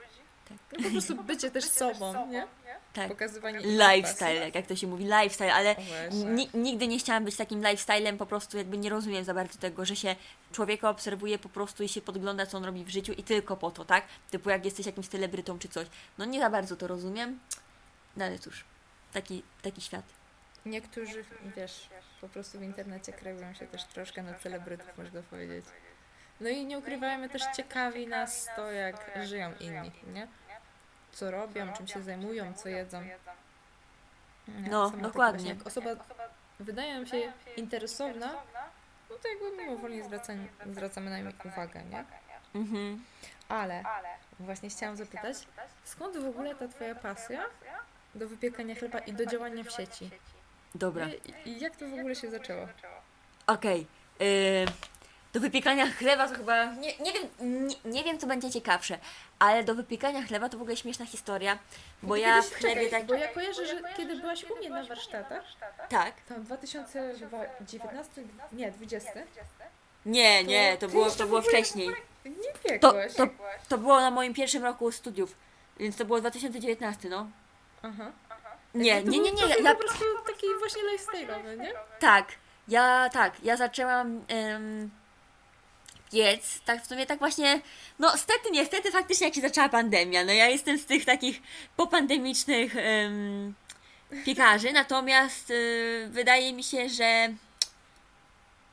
Tak. 0.49 0.57
No 0.79 0.83
po 0.83 0.91
prostu 0.91 1.23
bycie 1.23 1.51
też 1.51 1.65
sobą, 1.65 2.27
nie? 2.27 2.47
Tak. 2.93 3.07
Pokazywanie 3.07 3.59
Lifestyle, 3.59 4.35
jak, 4.35 4.55
jak 4.55 4.67
to 4.67 4.75
się 4.75 4.87
mówi, 4.87 5.03
lifestyle, 5.05 5.53
ale 5.53 5.75
ni- 6.11 6.49
nigdy 6.53 6.87
nie 6.87 6.99
chciałam 6.99 7.25
być 7.25 7.35
takim 7.35 7.59
lifestylem, 7.59 8.17
po 8.17 8.25
prostu 8.25 8.57
jakby 8.57 8.77
nie 8.77 8.89
rozumiem 8.89 9.23
za 9.23 9.33
bardzo 9.33 9.59
tego, 9.59 9.85
że 9.85 9.95
się 9.95 10.15
człowieka 10.51 10.89
obserwuje 10.89 11.39
po 11.39 11.49
prostu 11.49 11.83
i 11.83 11.89
się 11.89 12.01
podgląda, 12.01 12.45
co 12.45 12.57
on 12.57 12.63
robi 12.65 12.83
w 12.85 12.89
życiu 12.89 13.13
i 13.13 13.23
tylko 13.23 13.57
po 13.57 13.71
to, 13.71 13.85
tak? 13.85 14.03
Typu 14.31 14.49
jak 14.49 14.65
jesteś 14.65 14.85
jakimś 14.85 15.07
celebrytą 15.07 15.59
czy 15.59 15.69
coś. 15.69 15.87
No 16.17 16.25
nie 16.25 16.39
za 16.39 16.49
bardzo 16.49 16.75
to 16.75 16.87
rozumiem, 16.87 17.39
no 18.17 18.25
ale 18.25 18.39
cóż, 18.39 18.63
taki, 19.13 19.43
taki 19.61 19.81
świat. 19.81 20.05
Niektórzy, 20.65 21.25
wiesz, 21.57 21.89
po 22.21 22.29
prostu 22.29 22.59
w 22.59 22.63
internecie 22.63 23.13
kreują 23.13 23.53
się 23.53 23.67
też 23.67 23.83
troszkę 23.83 24.23
na 24.23 24.33
celebrytów, 24.33 24.97
można 24.97 25.21
powiedzieć. 25.21 25.65
No 26.41 26.49
i 26.49 26.65
nie 26.65 26.77
ukrywajmy 26.77 27.29
też 27.29 27.41
ciekawi 27.57 28.07
nas 28.07 28.47
to, 28.55 28.71
jak 28.71 29.11
żyją 29.23 29.53
inni, 29.59 29.91
nie? 30.13 30.27
Co 31.11 31.31
robią, 31.31 31.73
czym 31.73 31.87
się 31.87 32.01
zajmują, 32.03 32.53
co 32.53 32.69
jedzą. 32.69 33.03
No, 34.47 34.89
dokładnie. 34.89 35.49
Jak 35.49 35.67
osoba 35.67 35.89
wydaje 36.59 36.93
nam 36.93 37.05
się 37.05 37.33
interesowna, 37.57 38.33
no 39.09 39.15
to 39.21 39.27
jakby 39.27 39.63
mimowolnie 39.63 40.03
zwracamy, 40.03 40.47
zwracamy 40.65 41.09
na 41.09 41.19
nią 41.19 41.31
uwagę, 41.45 41.83
nie? 41.83 42.05
Mhm. 42.55 43.03
Ale 43.49 43.83
właśnie 44.39 44.69
chciałam 44.69 44.95
zapytać, 44.97 45.37
skąd 45.83 46.17
w 46.17 46.27
ogóle 46.27 46.55
ta 46.55 46.67
Twoja 46.67 46.95
pasja 46.95 47.45
do 48.15 48.27
wypiekania 48.27 48.75
chleba 48.75 48.99
i 48.99 49.13
do 49.13 49.25
działania 49.25 49.63
w 49.63 49.71
sieci? 49.71 50.09
Dobra. 50.75 51.07
I, 51.45 51.49
i 51.49 51.59
jak 51.59 51.75
to 51.75 51.87
w 51.87 51.93
ogóle 51.93 52.15
się 52.15 52.31
zaczęło? 52.31 52.67
Okej. 53.47 53.87
y, 54.21 54.65
do 55.33 55.39
wypiekania 55.39 55.91
chleba 55.91 56.27
to 56.27 56.35
chyba. 56.35 56.65
Nie, 56.65 56.97
nie, 56.97 57.11
wiem, 57.13 57.27
nie, 57.67 57.75
nie 57.85 58.03
wiem, 58.03 58.17
co 58.17 58.27
będzie 58.27 58.51
ciekawsze, 58.51 58.97
ale 59.39 59.63
do 59.63 59.75
wypiekania 59.75 60.23
chleba 60.23 60.49
to 60.49 60.57
w 60.57 60.61
ogóle 60.61 60.77
śmieszna 60.77 61.05
historia, 61.05 61.59
bo 62.03 62.13
Ty 62.15 62.19
ja 62.21 62.41
w 62.41 62.53
chlebie 62.53 62.83
czekaj, 62.83 62.89
tak. 62.99 63.05
Bo 63.05 63.13
ja 63.13 63.27
kojarzę, 63.27 63.65
że 63.67 63.81
kiedy 63.97 64.15
byłaś 64.15 64.43
u 64.43 64.57
mnie 64.57 64.69
na 64.69 64.83
warsztatach, 64.83 65.43
Tak. 65.89 66.21
tam 66.21 66.43
2019, 66.43 68.23
nie, 68.51 68.71
20, 68.71 69.11
Nie, 70.05 70.43
nie, 70.43 70.77
to 70.77 70.87
było, 70.87 71.09
to 71.09 71.25
było 71.27 71.41
wcześniej. 71.41 71.89
nie 72.25 72.79
To, 72.79 72.93
to, 73.17 73.27
to 73.69 73.77
było 73.77 73.99
na 74.01 74.11
moim 74.11 74.33
pierwszym 74.33 74.63
roku 74.63 74.91
studiów, 74.91 75.35
więc 75.79 75.97
to 75.97 76.05
było 76.05 76.19
2019, 76.19 77.09
no. 77.09 77.29
Aha. 77.83 78.11
Nie, 78.73 79.03
nie, 79.03 79.19
nie, 79.19 79.31
nie, 79.31 79.41
profil 79.41 79.63
ja, 79.63 79.75
po 79.75 79.79
prostu 79.81 80.05
taki 80.27 80.47
właśnie 80.59 80.81
lifestyle'owy, 80.83 81.59
nie? 81.59 81.73
tak, 81.99 82.27
ja, 82.67 83.09
tak, 83.13 83.43
ja 83.43 83.57
zaczęłam 83.57 84.21
em, 84.27 84.91
piec, 86.11 86.61
tak 86.65 86.83
w 86.83 86.87
sumie 86.87 87.05
tak 87.05 87.19
właśnie, 87.19 87.61
no 87.99 88.17
stety, 88.17 88.51
niestety 88.51 88.91
faktycznie 88.91 89.27
jak 89.27 89.35
się 89.35 89.41
zaczęła 89.41 89.69
pandemia, 89.69 90.23
no 90.23 90.31
ja 90.31 90.47
jestem 90.47 90.77
z 90.77 90.85
tych 90.85 91.05
takich 91.05 91.41
popandemicznych 91.77 92.75
em, 92.75 93.53
piekarzy, 94.25 94.71
natomiast 94.71 95.49
y, 95.49 96.07
wydaje 96.11 96.53
mi 96.53 96.63
się, 96.63 96.89
że 96.89 97.33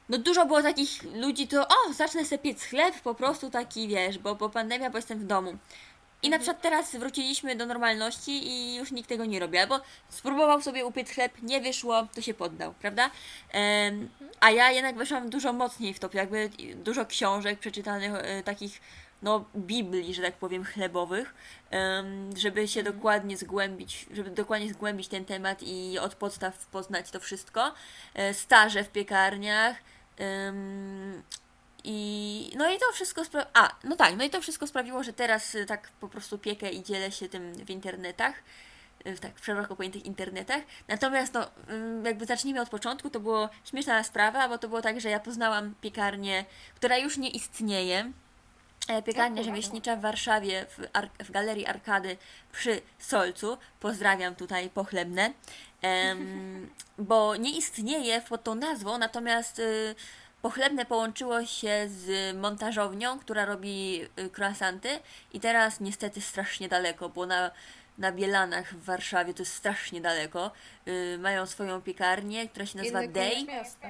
no 0.09 0.19
dużo 0.19 0.47
było 0.47 0.63
takich 0.63 1.03
ludzi, 1.03 1.49
to 1.49 1.69
o, 1.69 1.93
zacznę 1.93 2.25
sobie 2.25 2.39
piec 2.39 2.65
chleb, 2.65 3.01
po 3.01 3.15
prostu 3.15 3.51
taki, 3.51 3.89
wiesz, 3.89 4.19
bo, 4.19 4.35
bo 4.35 4.51
pandemia, 4.51 4.91
bo 4.91 4.99
jestem 4.99 5.19
w 5.19 5.25
domu. 5.25 5.59
I 6.23 6.31
na 6.31 6.39
przykład 6.39 6.63
teraz 6.63 6.97
wróciliśmy 6.97 7.57
do 7.57 7.67
normalności 7.67 8.49
i 8.49 8.77
już 8.77 8.93
nikt 8.93 9.09
tego 9.09 9.25
nie 9.25 9.41
robi. 9.41 9.59
Albo 9.59 9.81
spróbował 10.09 10.63
sobie 10.63 10.87
upiec 10.87 11.11
chleb, 11.11 11.33
nie 11.43 11.61
wyszło, 11.61 12.07
to 12.15 12.23
się 12.23 12.35
poddał, 12.35 12.75
prawda? 12.75 13.11
A 14.41 14.51
ja 14.51 14.71
jednak 14.71 14.97
weszłam 14.97 15.31
dużo 15.31 15.53
mocniej 15.53 15.95
w 15.95 15.99
to, 15.99 16.11
jakby 16.13 16.51
dużo 16.75 17.07
książek 17.07 17.59
przeczytanych, 17.59 18.13
e, 18.15 18.43
takich 18.43 18.81
no, 19.23 19.45
Biblii, 19.57 20.15
że 20.15 20.23
tak 20.23 20.35
powiem, 20.35 20.65
chlebowych, 20.65 21.35
żeby 22.37 22.69
się 22.69 22.83
dokładnie 22.83 23.37
zgłębić, 23.37 24.07
żeby 24.11 24.31
dokładnie 24.31 24.69
zgłębić 24.69 25.09
ten 25.09 25.25
temat 25.25 25.63
i 25.63 25.99
od 25.99 26.15
podstaw 26.15 26.67
poznać 26.67 27.11
to 27.11 27.21
wszystko. 27.21 27.75
E, 28.15 28.35
Staże 28.35 28.85
w 28.85 28.89
piekarniach. 28.89 29.77
I 31.91 32.53
no 32.57 32.71
i 32.71 32.79
to 32.79 32.85
wszystko 32.93 33.23
spra- 33.23 33.47
A, 33.55 33.71
no 33.85 33.97
tak, 33.97 34.17
no 34.17 34.25
i 34.25 34.31
to 34.31 34.41
wszystko 34.43 34.67
sprawiło, 34.67 35.03
że 35.03 35.13
teraz 35.13 35.55
y, 35.55 35.67
tak 35.67 35.89
po 36.01 36.09
prostu 36.09 36.39
piekę 36.39 36.71
i 36.71 36.83
dzielę 36.83 37.13
się 37.13 37.29
tym 37.29 37.53
w 37.55 37.71
internetach. 37.71 38.35
y, 39.07 39.19
Tak, 39.19 39.41
w 39.41 39.45
szeroko 39.45 39.77
pojętych 39.77 40.05
internetach. 40.07 40.63
Natomiast 40.89 41.35
no, 41.35 41.47
ym, 41.71 42.05
jakby 42.05 42.27
zacznijmy 42.27 42.61
od 42.61 42.69
początku, 42.69 43.11
to 43.11 43.21
było 43.21 43.49
śmieszna 43.65 44.05
sprawa, 44.05 44.49
bo 44.49 44.59
to 44.59 44.69
było 44.69 44.83
tak, 44.83 45.01
że 45.01 45.09
ja 45.11 45.21
poznałam 45.21 45.75
piekarnię, 45.81 46.45
która 46.75 46.97
już 46.99 47.17
nie 47.19 47.31
istnieje. 47.31 48.13
E, 48.89 49.03
Piekarnia 49.03 49.43
rzemieślnicza 49.43 49.97
w 49.97 50.01
Warszawie, 50.01 50.67
w, 50.69 50.79
Ar- 50.93 51.11
w 51.25 51.31
Galerii 51.31 51.67
Arkady 51.67 52.17
przy 52.53 52.81
Solcu. 52.99 53.59
Pozdrawiam 53.81 54.35
tutaj 54.35 54.71
pochlebne. 54.71 55.33
Em, 55.83 56.71
bo 56.99 57.37
nie 57.37 57.57
istnieje 57.57 58.21
pod 58.21 58.43
tą 58.45 58.55
nazwą, 58.55 58.99
natomiast 58.99 59.59
y, 59.59 59.95
pochlebne 60.43 60.85
połączyło 60.85 61.47
się 61.47 61.89
z 61.89 62.37
montażownią, 62.37 63.19
która 63.19 63.45
robi 63.45 64.03
y, 64.19 64.31
croissanty 64.31 64.89
i 65.33 65.41
teraz 65.41 65.81
niestety 65.81 66.21
strasznie 66.21 66.69
daleko, 66.69 67.09
bo 67.09 67.27
na, 67.27 67.51
na 67.99 68.13
Bielanach 68.13 68.75
w 68.75 68.85
Warszawie 68.85 69.35
to 69.35 69.43
jest 69.43 69.55
strasznie 69.55 70.01
daleko. 70.01 70.51
Y, 70.89 71.19
mają 71.21 71.47
swoją 71.47 71.83
piekarnię, 71.83 72.49
która 72.49 72.67
się 72.67 72.79
nazywa 72.79 73.03
Inny 73.03 73.13
Day 73.13 73.31
koniec 73.31 73.49
miasta. 73.49 73.89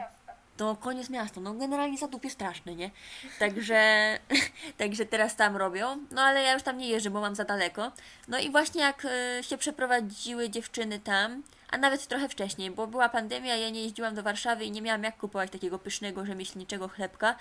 to 0.57 0.77
koniec 0.77 1.11
miasta. 1.11 1.41
No 1.41 1.55
generalnie 1.55 1.99
zadupie 1.99 2.31
straszny, 2.31 2.75
nie? 2.75 2.91
Także, 3.39 4.19
także 4.79 5.07
teraz 5.07 5.37
tam 5.37 5.57
robią. 5.57 5.99
No 6.11 6.23
ale 6.23 6.43
ja 6.43 6.53
już 6.55 6.63
tam 6.63 6.79
nie 6.79 6.89
jeżdżę, 6.89 7.11
bo 7.11 7.21
mam 7.21 7.35
za 7.35 7.45
daleko. 7.45 7.93
No 8.29 8.39
i 8.39 8.51
właśnie 8.51 8.81
jak 8.83 9.05
y, 9.05 9.43
się 9.43 9.59
przeprowadziły 9.59 10.51
dziewczyny 10.51 11.01
tam, 11.01 11.43
a 11.71 11.79
nawet 11.79 12.07
trochę 12.07 12.29
wcześniej, 12.29 12.71
bo 12.71 12.87
była 12.87 13.09
pandemia, 13.09 13.57
ja 13.57 13.71
nie 13.71 13.83
jeździłam 13.83 14.15
do 14.15 14.23
Warszawy 14.23 14.65
i 14.65 14.71
nie 14.71 14.83
miałam 14.83 15.03
jak 15.03 15.17
kupować 15.17 15.51
takiego 15.51 15.79
pysznego, 15.79 16.27
rzemieślniczego 16.27 16.89
chlebka, 16.89 17.37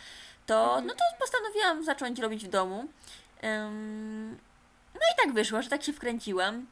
to 0.46 0.82
no 0.82 0.94
to 0.94 1.04
postanowiłam 1.20 1.84
zacząć 1.84 2.20
robić 2.20 2.46
w 2.46 2.50
domu. 2.50 2.86
Ym, 3.44 4.38
no 4.94 5.02
i 5.14 5.26
tak 5.26 5.34
wyszło, 5.34 5.62
że 5.62 5.70
tak 5.70 5.84
się 5.84 5.94
wkręciłam. 5.94 6.66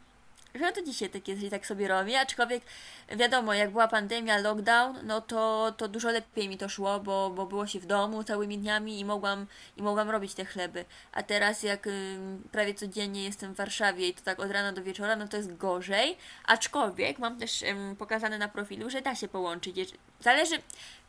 Że 0.55 0.71
to 0.71 0.81
dzisiaj 0.81 1.09
tak 1.09 1.27
jest, 1.27 1.41
że 1.41 1.49
tak 1.49 1.65
sobie 1.67 1.87
robię, 1.87 2.19
aczkolwiek 2.19 2.63
wiadomo, 3.09 3.53
jak 3.53 3.71
była 3.71 3.87
pandemia, 3.87 4.37
lockdown, 4.37 4.97
no 5.03 5.21
to, 5.21 5.73
to 5.77 5.87
dużo 5.87 6.11
lepiej 6.11 6.49
mi 6.49 6.57
to 6.57 6.69
szło, 6.69 6.99
bo, 6.99 7.29
bo 7.29 7.45
było 7.45 7.67
się 7.67 7.79
w 7.79 7.85
domu 7.85 8.23
całymi 8.23 8.57
dniami 8.57 8.99
i 8.99 9.05
mogłam, 9.05 9.47
i 9.77 9.83
mogłam 9.83 10.09
robić 10.09 10.33
te 10.33 10.45
chleby. 10.45 10.85
A 11.11 11.23
teraz 11.23 11.63
jak 11.63 11.87
ym, 11.87 12.43
prawie 12.51 12.73
codziennie 12.73 13.23
jestem 13.23 13.53
w 13.53 13.57
Warszawie 13.57 14.07
i 14.07 14.13
to 14.13 14.21
tak 14.21 14.39
od 14.39 14.51
rana 14.51 14.71
do 14.71 14.83
wieczora, 14.83 15.15
no 15.15 15.27
to 15.27 15.37
jest 15.37 15.57
gorzej. 15.57 16.17
Aczkolwiek 16.45 17.19
mam 17.19 17.39
też 17.39 17.61
ym, 17.61 17.95
pokazane 17.95 18.37
na 18.37 18.47
profilu, 18.47 18.89
że 18.89 19.01
da 19.01 19.15
się 19.15 19.27
połączyć. 19.27 19.93
Zależy, 20.19 20.55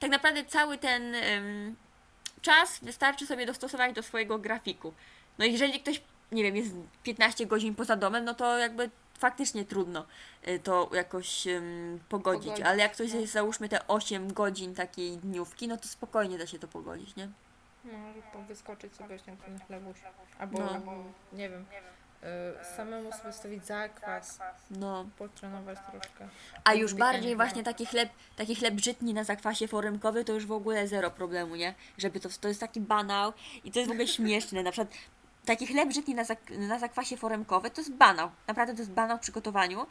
tak 0.01 0.11
naprawdę 0.11 0.45
cały 0.45 0.79
ten 0.79 1.15
ym, 1.15 1.77
czas 2.43 2.79
wystarczy 2.83 3.27
sobie 3.27 3.47
dostosować 3.47 3.95
do 3.95 4.03
swojego 4.03 4.39
grafiku. 4.39 4.93
No 5.39 5.45
jeżeli 5.45 5.81
ktoś, 5.81 6.03
nie 6.33 6.43
wiem, 6.43 6.57
jest 6.57 6.71
15 7.03 7.47
godzin 7.47 7.75
poza 7.75 7.97
domem, 7.97 8.25
no 8.25 8.35
to 8.35 8.59
jakby 8.59 8.91
faktycznie 9.17 9.65
trudno 9.65 10.07
y, 10.49 10.59
to 10.59 10.91
jakoś 10.93 11.47
ym, 11.47 12.01
pogodzić. 12.09 12.45
Pogodzić, 12.45 12.67
Ale 12.67 12.79
jak 12.83 12.93
ktoś 12.93 13.13
no. 13.15 13.21
jest, 13.21 13.33
załóżmy 13.33 13.69
te 13.69 13.87
8 13.89 14.33
godzin 14.33 14.75
takiej 14.75 15.19
dniówki, 15.19 15.69
no 15.69 15.77
to 15.77 15.89
spokojnie 15.89 16.39
da 16.39 16.47
się 16.47 16.59
to 16.59 16.69
pogodzić, 16.69 17.17
nie? 17.17 17.29
Może 17.85 18.23
po- 18.33 18.43
wyskoczyć 18.43 18.97
sobie 18.97 19.09
właśnie 19.09 19.37
ten 19.37 19.61
chlebuś. 19.61 19.97
Albo, 20.39 20.59
No. 20.59 21.05
nie 21.33 21.49
wiem, 21.51 21.67
y, 22.63 22.77
samemu 22.77 23.13
sobie 23.13 23.33
stawić 23.33 23.67
zakwas, 23.67 24.39
No. 24.71 25.07
potrenować 25.19 25.79
troszkę. 25.91 26.29
A 26.65 26.75
już 26.75 26.95
bardziej 26.95 27.23
chleba. 27.31 27.45
właśnie 27.45 27.63
taki 27.63 27.87
chleb, 27.87 28.09
taki 28.37 28.55
chleb 28.57 28.81
żytni 28.81 29.15
na 29.15 29.25
zakwasie 29.25 29.69
foremkowy 29.69 30.25
to 30.25 30.33
już 30.33 30.47
w 30.47 30.53
ogóle 30.53 30.89
zero 30.89 31.11
problemu, 31.11 31.57
nie? 31.57 31.75
Żeby 31.99 32.21
to, 32.21 32.29
to 32.41 32.49
jest 32.49 32.61
taki 32.61 32.81
banał 32.81 33.33
i 33.65 33.73
to 33.73 33.79
jest 33.79 33.89
w 33.89 33.93
ogóle 33.93 34.07
śmieszne. 34.07 34.63
Na 34.63 34.73
przykład 34.73 34.95
taki 35.47 35.67
chleb 35.67 35.93
żytni 35.93 36.15
na, 36.15 36.25
zak, 36.25 36.51
na 36.51 36.79
zakwasie 36.79 37.17
foremkowy 37.17 37.71
to 37.71 37.81
jest 37.81 37.93
banał. 37.93 38.31
Naprawdę 38.49 38.75
to 38.75 38.81
jest 38.81 38.93
banał 38.93 39.19
w 39.19 39.21
przygotowaniu. 39.21 39.87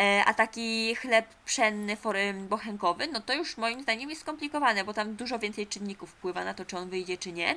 E, 0.00 0.24
a 0.26 0.34
taki 0.34 0.94
chleb 0.94 1.26
pszenny, 1.44 1.96
forem 1.96 2.48
bochenkowy, 2.48 3.06
no 3.06 3.20
to 3.20 3.34
już 3.34 3.56
moim 3.56 3.82
zdaniem 3.82 4.10
jest 4.10 4.22
skomplikowane, 4.22 4.84
bo 4.84 4.94
tam 4.94 5.14
dużo 5.14 5.38
więcej 5.38 5.66
czynników 5.66 6.10
wpływa 6.10 6.44
na 6.44 6.54
to, 6.54 6.64
czy 6.64 6.76
on 6.78 6.88
wyjdzie, 6.88 7.18
czy 7.18 7.32
nie. 7.32 7.56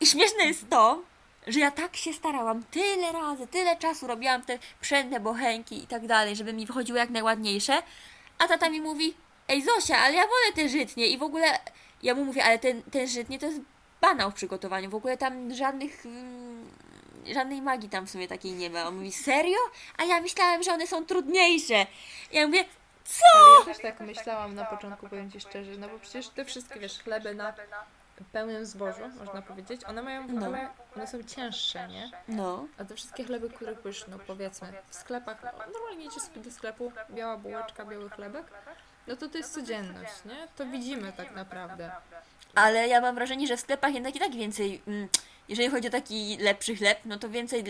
I 0.00 0.06
śmieszne 0.06 0.44
jest 0.44 0.68
to, 0.70 1.02
że 1.46 1.60
ja 1.60 1.70
tak 1.70 1.96
się 1.96 2.12
starałam, 2.12 2.62
tyle 2.70 3.12
razy, 3.12 3.46
tyle 3.46 3.76
czasu 3.76 4.06
robiłam 4.06 4.42
te 4.42 4.58
pszenne 4.80 5.20
bochenki 5.20 5.82
i 5.82 5.86
tak 5.86 6.06
dalej, 6.06 6.36
żeby 6.36 6.52
mi 6.52 6.66
wychodziły 6.66 6.98
jak 6.98 7.10
najładniejsze, 7.10 7.82
a 8.38 8.48
tata 8.48 8.70
mi 8.70 8.80
mówi, 8.80 9.14
ej 9.48 9.62
Zosia, 9.62 9.98
ale 9.98 10.14
ja 10.14 10.22
wolę 10.22 10.52
te 10.54 10.68
żytnie 10.68 11.06
i 11.06 11.18
w 11.18 11.22
ogóle, 11.22 11.58
ja 12.02 12.14
mu 12.14 12.24
mówię, 12.24 12.44
ale 12.44 12.58
ten, 12.58 12.82
ten 12.82 13.08
żytnie 13.08 13.38
to 13.38 13.46
jest 13.46 13.60
banał 14.04 14.30
w 14.30 14.34
przygotowaniu, 14.34 14.90
w 14.90 14.94
ogóle 14.94 15.16
tam 15.16 15.54
żadnych, 15.54 16.06
mm, 16.06 16.68
żadnej 17.34 17.62
magii 17.62 17.88
tam 17.88 18.06
w 18.06 18.10
sumie 18.10 18.28
takiej 18.28 18.52
nie 18.52 18.70
ma. 18.70 18.86
On 18.86 18.94
mówi, 18.94 19.12
serio? 19.12 19.58
A 19.98 20.04
ja 20.04 20.20
myślałem, 20.20 20.62
że 20.62 20.72
one 20.72 20.86
są 20.86 21.06
trudniejsze. 21.06 21.86
Ja 22.32 22.46
mówię, 22.46 22.64
Ale 23.34 23.58
ja 23.58 23.64
też 23.64 23.82
tak 23.82 24.00
myślałam 24.00 24.54
na 24.54 24.64
początku, 24.64 25.08
powiem 25.08 25.30
Ci 25.30 25.40
szczerze, 25.40 25.70
no 25.78 25.88
bo 25.88 25.98
przecież 25.98 26.28
te 26.28 26.44
wszystkie, 26.44 26.80
wiesz, 26.80 26.98
chleby 26.98 27.34
na 27.34 27.54
pełnym 28.32 28.66
zbożu, 28.66 29.08
można 29.18 29.42
powiedzieć, 29.42 29.84
one 29.84 30.02
mają 30.02 30.26
w 30.26 30.32
No. 30.32 30.46
one 30.96 31.06
są 31.06 31.22
cięższe, 31.22 31.88
nie? 31.88 32.10
no, 32.28 32.66
A 32.78 32.84
te 32.84 32.94
wszystkie 32.94 33.24
chleby, 33.24 33.50
które 33.50 33.76
już, 33.84 34.06
no 34.06 34.18
powiedzmy, 34.26 34.72
w 34.88 34.94
sklepach, 34.94 35.42
no, 35.42 35.50
normalnie 35.72 36.04
idziesz 36.04 36.22
sobie 36.22 36.40
do 36.40 36.50
sklepu, 36.50 36.92
biała 37.10 37.36
bułeczka, 37.36 37.84
biały 37.84 38.10
chlebek, 38.10 38.46
no 39.06 39.16
to 39.16 39.28
to 39.28 39.38
jest 39.38 39.54
codzienność, 39.54 40.24
nie? 40.24 40.48
To 40.56 40.66
widzimy 40.66 41.12
tak 41.12 41.34
naprawdę. 41.34 41.90
Ale 42.54 42.88
ja 42.88 43.00
mam 43.00 43.14
wrażenie, 43.14 43.46
że 43.46 43.56
w 43.56 43.60
sklepach 43.60 43.94
jednak 43.94 44.16
i 44.16 44.18
tak 44.18 44.34
więcej, 44.34 44.82
mm, 44.86 45.08
jeżeli 45.48 45.70
chodzi 45.70 45.88
o 45.88 45.90
taki 45.90 46.36
lepszy 46.40 46.76
chleb, 46.76 46.98
no 47.04 47.18
to 47.18 47.28
więcej, 47.28 47.64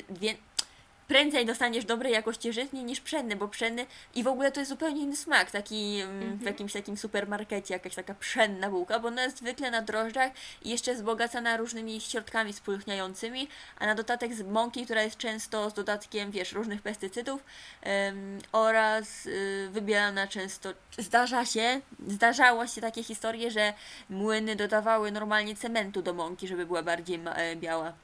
prędzej 1.09 1.47
dostaniesz 1.47 1.85
dobrej 1.85 2.13
jakości 2.13 2.53
żytnie 2.53 2.83
niż 2.83 3.01
pszenny, 3.01 3.37
bo 3.37 3.49
pszenny 3.49 3.87
i 4.15 4.23
w 4.23 4.29
ogóle 4.29 4.53
to 4.53 4.61
jest 4.61 4.71
zupełnie 4.71 5.03
inny 5.03 5.17
smak, 5.17 5.51
taki 5.51 6.01
mm, 6.01 6.39
w 6.39 6.43
jakimś 6.43 6.73
takim 6.73 6.97
supermarkecie, 6.97 7.75
jakaś 7.75 7.95
taka 7.95 8.15
pszenna 8.15 8.71
bułka, 8.71 8.99
bo 8.99 9.09
ona 9.09 9.23
jest 9.23 9.39
zwykle 9.39 9.71
na 9.71 9.83
drożdżach 9.83 10.33
i 10.63 10.71
jeszcze 10.71 10.91
jest 10.91 11.03
wzbogacana 11.03 11.57
różnymi 11.57 12.01
środkami 12.01 12.53
spulchniającymi, 12.53 13.49
a 13.79 13.87
na 13.87 13.95
dodatek 13.95 14.35
z 14.35 14.43
mąki, 14.43 14.85
która 14.85 15.03
jest 15.03 15.17
często 15.17 15.71
z 15.71 15.75
dodatkiem, 15.75 16.31
wiesz, 16.31 16.53
różnych 16.53 16.83
pestycydów 16.83 17.45
em, 17.83 18.39
oraz 18.53 19.27
y, 19.27 19.69
wybierana 19.73 20.27
często. 20.27 20.73
Zdarza 20.99 21.45
się, 21.45 21.81
zdarzało 22.09 22.67
się 22.67 22.81
takie 22.81 23.03
historie, 23.03 23.51
że 23.51 23.75
młyny 24.11 24.57
dodawały 24.57 25.13
normalnie 25.13 25.57
cementu 25.57 26.03
do 26.03 26.15
mąki, 26.15 26.49
żeby 26.49 26.67
była 26.67 26.83
bardziej 26.83 27.21
e, 27.35 27.57
biała. 27.57 28.04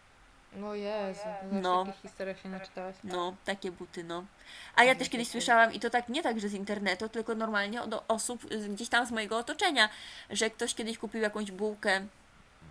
No 0.52 0.75
Jezu, 0.75 1.21
No. 1.52 1.85
takich 1.85 2.02
historiach 2.02 2.40
się 2.40 2.49
naczytałaś. 2.49 2.95
No, 3.04 3.35
takie 3.45 3.73
buty, 3.73 4.04
no. 4.04 4.25
A 4.76 4.85
ja 4.85 4.95
też 4.95 5.09
kiedyś 5.09 5.28
słyszałam, 5.28 5.73
i 5.73 5.80
to 5.80 5.90
tak 5.90 6.09
nie 6.09 6.23
tak, 6.23 6.40
że 6.40 6.49
z 6.49 6.54
internetu, 6.54 7.09
tylko 7.09 7.35
normalnie 7.35 7.83
od 7.83 8.04
osób 8.09 8.52
y, 8.52 8.69
gdzieś 8.69 8.88
tam 8.88 9.07
z 9.07 9.11
mojego 9.11 9.38
otoczenia, 9.38 9.88
że 10.30 10.50
ktoś 10.50 10.75
kiedyś 10.75 10.99
kupił 10.99 11.21
jakąś 11.21 11.50
bułkę 11.50 12.07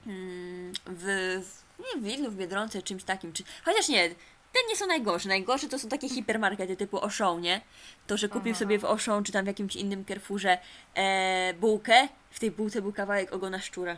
mm, 0.07 0.73
w, 0.85 1.35
nie, 1.79 2.01
w 2.01 2.05
Lidlu, 2.05 2.31
w 2.31 2.35
Biedronce, 2.35 2.81
czymś 2.81 3.03
takim, 3.03 3.33
czy, 3.33 3.43
chociaż 3.65 3.87
nie, 3.89 4.09
te 4.53 4.59
nie 4.69 4.75
są 4.75 4.87
najgorsze. 4.87 5.29
Najgorsze 5.29 5.67
to 5.69 5.79
są 5.79 5.89
takie 5.89 6.09
hipermarkety 6.15 6.75
typu 6.77 6.97
Auchan, 7.03 7.41
nie? 7.41 7.61
To, 8.07 8.17
że 8.17 8.29
kupił 8.29 8.51
Aha. 8.51 8.59
sobie 8.59 8.79
w 8.79 8.85
Auchan, 8.85 9.23
czy 9.23 9.31
tam 9.31 9.43
w 9.43 9.47
jakimś 9.47 9.75
innym 9.75 10.05
Carrefourze 10.05 10.57
e, 10.95 11.53
bułkę, 11.53 12.07
w 12.31 12.39
tej 12.39 12.51
bułce 12.51 12.81
był 12.81 12.93
kawałek 12.93 13.33
ogona 13.33 13.59
szczura. 13.59 13.97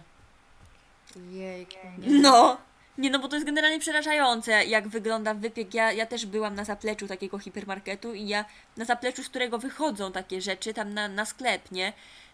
Nie. 1.16 1.66
No! 1.98 2.58
Nie, 2.98 3.10
no 3.10 3.20
bo 3.20 3.28
to 3.28 3.36
jest 3.36 3.46
generalnie 3.46 3.80
przerażające, 3.80 4.66
jak 4.66 4.88
wygląda 4.88 5.34
wypiek. 5.34 5.74
Ja, 5.74 5.92
ja 5.92 6.06
też 6.06 6.26
byłam 6.26 6.56
na 6.56 6.64
zapleczu 6.64 7.08
takiego 7.08 7.40
hipermarketu 7.40 8.14
i 8.14 8.28
ja 8.28 8.46
na 8.78 8.86
zapleczu, 8.86 9.24
z 9.24 9.30
którego 9.30 9.58
wychodzą 9.58 10.12
takie 10.12 10.42
rzeczy, 10.42 10.74
tam 10.74 10.94
na, 10.94 11.08
na 11.08 11.26
sklep, 11.26 11.72
nie? 11.72 11.94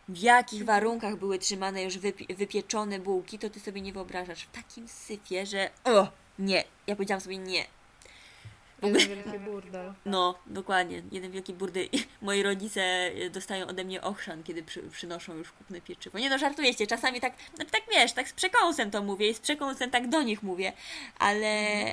W 0.09 0.17
jakich 0.17 0.65
warunkach 0.65 1.15
były 1.15 1.39
trzymane 1.39 1.83
już 1.83 1.97
wypi- 1.97 2.35
wypieczone 2.35 2.99
bułki, 2.99 3.39
to 3.39 3.49
ty 3.49 3.59
sobie 3.59 3.81
nie 3.81 3.93
wyobrażasz. 3.93 4.43
W 4.43 4.51
takim 4.51 4.87
syfie, 4.87 5.45
że 5.45 5.69
o, 5.83 6.07
nie. 6.39 6.63
Ja 6.87 6.95
powiedziałam 6.95 7.21
sobie 7.21 7.37
nie. 7.37 7.65
Jeden 8.81 9.07
wielki 9.15 9.39
burdel. 9.39 9.93
No, 10.05 10.39
dokładnie. 10.45 11.01
Jeden 11.11 11.31
wielki 11.31 11.53
burdy. 11.53 11.89
I 11.91 12.03
Moi 12.21 12.43
rodzice 12.43 12.81
e, 12.81 13.29
dostają 13.29 13.67
ode 13.67 13.83
mnie 13.83 14.01
ochrzan, 14.01 14.43
kiedy 14.43 14.63
przy, 14.63 14.83
przynoszą 14.83 15.35
już 15.35 15.51
kupne 15.51 15.81
pieczywo. 15.81 16.19
Nie 16.19 16.29
no, 16.29 16.37
żartujecie. 16.37 16.87
Czasami 16.87 17.21
tak, 17.21 17.33
no, 17.59 17.65
tak 17.65 17.81
wiesz, 17.91 18.13
tak 18.13 18.29
z 18.29 18.33
przekąsem 18.33 18.91
to 18.91 19.03
mówię 19.03 19.29
i 19.29 19.33
z 19.33 19.39
przekąsem 19.39 19.91
tak 19.91 20.09
do 20.09 20.21
nich 20.21 20.43
mówię. 20.43 20.73
Ale, 21.19 21.85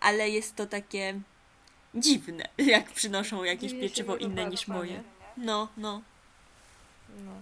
ale 0.00 0.30
jest 0.30 0.56
to 0.56 0.66
takie 0.66 1.20
dziwne, 1.94 2.48
jak 2.58 2.92
przynoszą 2.92 3.44
jakieś 3.44 3.72
pieczywo 3.72 4.16
inne 4.16 4.44
niż 4.44 4.68
moje. 4.68 5.02
No, 5.36 5.68
no. 5.76 6.02
No. 7.24 7.32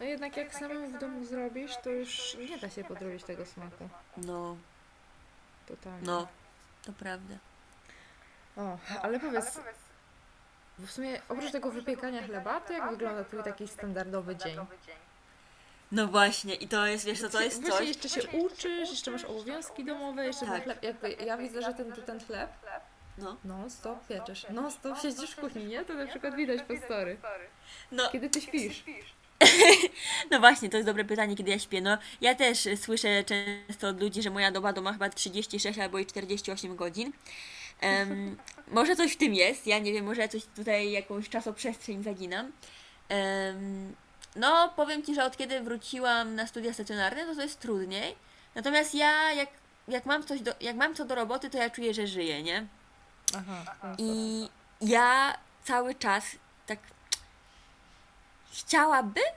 No 0.00 0.06
jednak 0.06 0.36
jak 0.36 0.54
samemu 0.54 0.88
w 0.88 0.98
domu 1.00 1.24
zrobisz, 1.24 1.72
to 1.84 1.90
już 1.90 2.36
nie 2.50 2.58
da 2.58 2.70
się 2.70 2.84
podrobić 2.84 3.24
tego 3.24 3.46
smaku. 3.46 3.88
No, 4.16 4.56
Totalnie. 5.66 6.06
no. 6.06 6.26
To 6.84 6.92
prawda. 6.92 7.34
O, 8.56 8.78
ale 9.02 9.20
powiedz, 9.20 9.58
bo 10.78 10.86
w 10.86 10.90
sumie 10.90 11.20
oprócz 11.28 11.52
tego 11.52 11.70
wypiekania 11.70 12.22
chleba, 12.26 12.60
to 12.60 12.72
jak 12.72 12.90
wygląda 12.90 13.24
twój 13.24 13.42
taki 13.42 13.68
standardowy 13.68 14.36
dzień? 14.36 14.56
No 15.92 16.06
właśnie, 16.06 16.54
i 16.54 16.68
to 16.68 16.86
jest, 16.86 17.04
wiesz 17.04 17.20
co, 17.20 17.28
to 17.28 17.40
jest 17.40 17.60
Właśnie 17.60 17.78
coś... 17.78 17.88
jeszcze 17.88 18.08
się 18.08 18.28
uczysz, 18.38 18.90
jeszcze 18.90 19.10
masz 19.10 19.24
obowiązki 19.24 19.84
domowe, 19.84 20.26
jeszcze 20.26 20.46
Tak. 20.46 20.54
ten 20.54 20.62
chleb, 20.62 20.82
jakby 20.82 21.24
ja 21.24 21.36
widzę, 21.36 21.62
że 21.62 21.74
ten, 21.74 21.92
ten 21.92 22.20
chleb 22.20 22.50
No. 23.18 23.36
non 23.44 23.70
stop 23.70 24.06
pieczesz, 24.06 24.46
non 24.50 24.70
stop 24.70 24.98
siedzisz 25.02 25.30
w 25.30 25.36
kuchni, 25.40 25.64
nie? 25.64 25.84
To 25.84 25.94
na 25.94 26.06
przykład 26.06 26.34
widać 26.36 26.62
po 26.62 26.76
story. 26.86 27.16
No, 27.92 28.10
Kiedy 28.12 28.30
ty 28.30 28.40
śpisz? 28.40 28.84
No 30.30 30.40
właśnie, 30.40 30.68
to 30.68 30.76
jest 30.76 30.86
dobre 30.88 31.04
pytanie, 31.04 31.36
kiedy 31.36 31.50
ja 31.50 31.58
śpię. 31.58 31.80
No, 31.80 31.98
ja 32.20 32.34
też 32.34 32.68
słyszę 32.76 33.24
często 33.24 33.88
od 33.88 34.00
ludzi, 34.00 34.22
że 34.22 34.30
moja 34.30 34.50
doba 34.50 34.72
to 34.72 34.82
ma 34.82 34.92
chyba 34.92 35.08
36 35.08 35.78
albo 35.78 35.98
i 35.98 36.06
48 36.06 36.76
godzin. 36.76 37.12
Em, 37.80 38.36
może 38.68 38.96
coś 38.96 39.12
w 39.12 39.16
tym 39.16 39.34
jest, 39.34 39.66
ja 39.66 39.78
nie 39.78 39.92
wiem, 39.92 40.04
może 40.04 40.20
ja 40.20 40.28
coś 40.28 40.44
tutaj, 40.56 40.90
jakąś 40.90 41.28
czasoprzestrzeń 41.28 42.02
zaginam. 42.02 42.52
Em, 43.08 43.94
no, 44.36 44.72
powiem 44.76 45.02
Ci, 45.02 45.14
że 45.14 45.24
od 45.24 45.36
kiedy 45.36 45.60
wróciłam 45.60 46.34
na 46.34 46.46
studia 46.46 46.72
stacjonarne, 46.72 47.26
to 47.26 47.34
to 47.34 47.42
jest 47.42 47.60
trudniej. 47.60 48.16
Natomiast 48.54 48.94
ja, 48.94 49.32
jak, 49.32 49.48
jak, 49.88 50.06
mam 50.06 50.24
coś 50.24 50.40
do, 50.40 50.52
jak 50.60 50.76
mam 50.76 50.94
co 50.94 51.04
do 51.04 51.14
roboty, 51.14 51.50
to 51.50 51.58
ja 51.58 51.70
czuję, 51.70 51.94
że 51.94 52.06
żyję, 52.06 52.42
nie? 52.42 52.66
Aha. 53.36 53.94
I 53.98 54.48
ja 54.80 55.38
cały 55.64 55.94
czas 55.94 56.24
tak 56.66 56.78
chciałabym, 58.52 59.32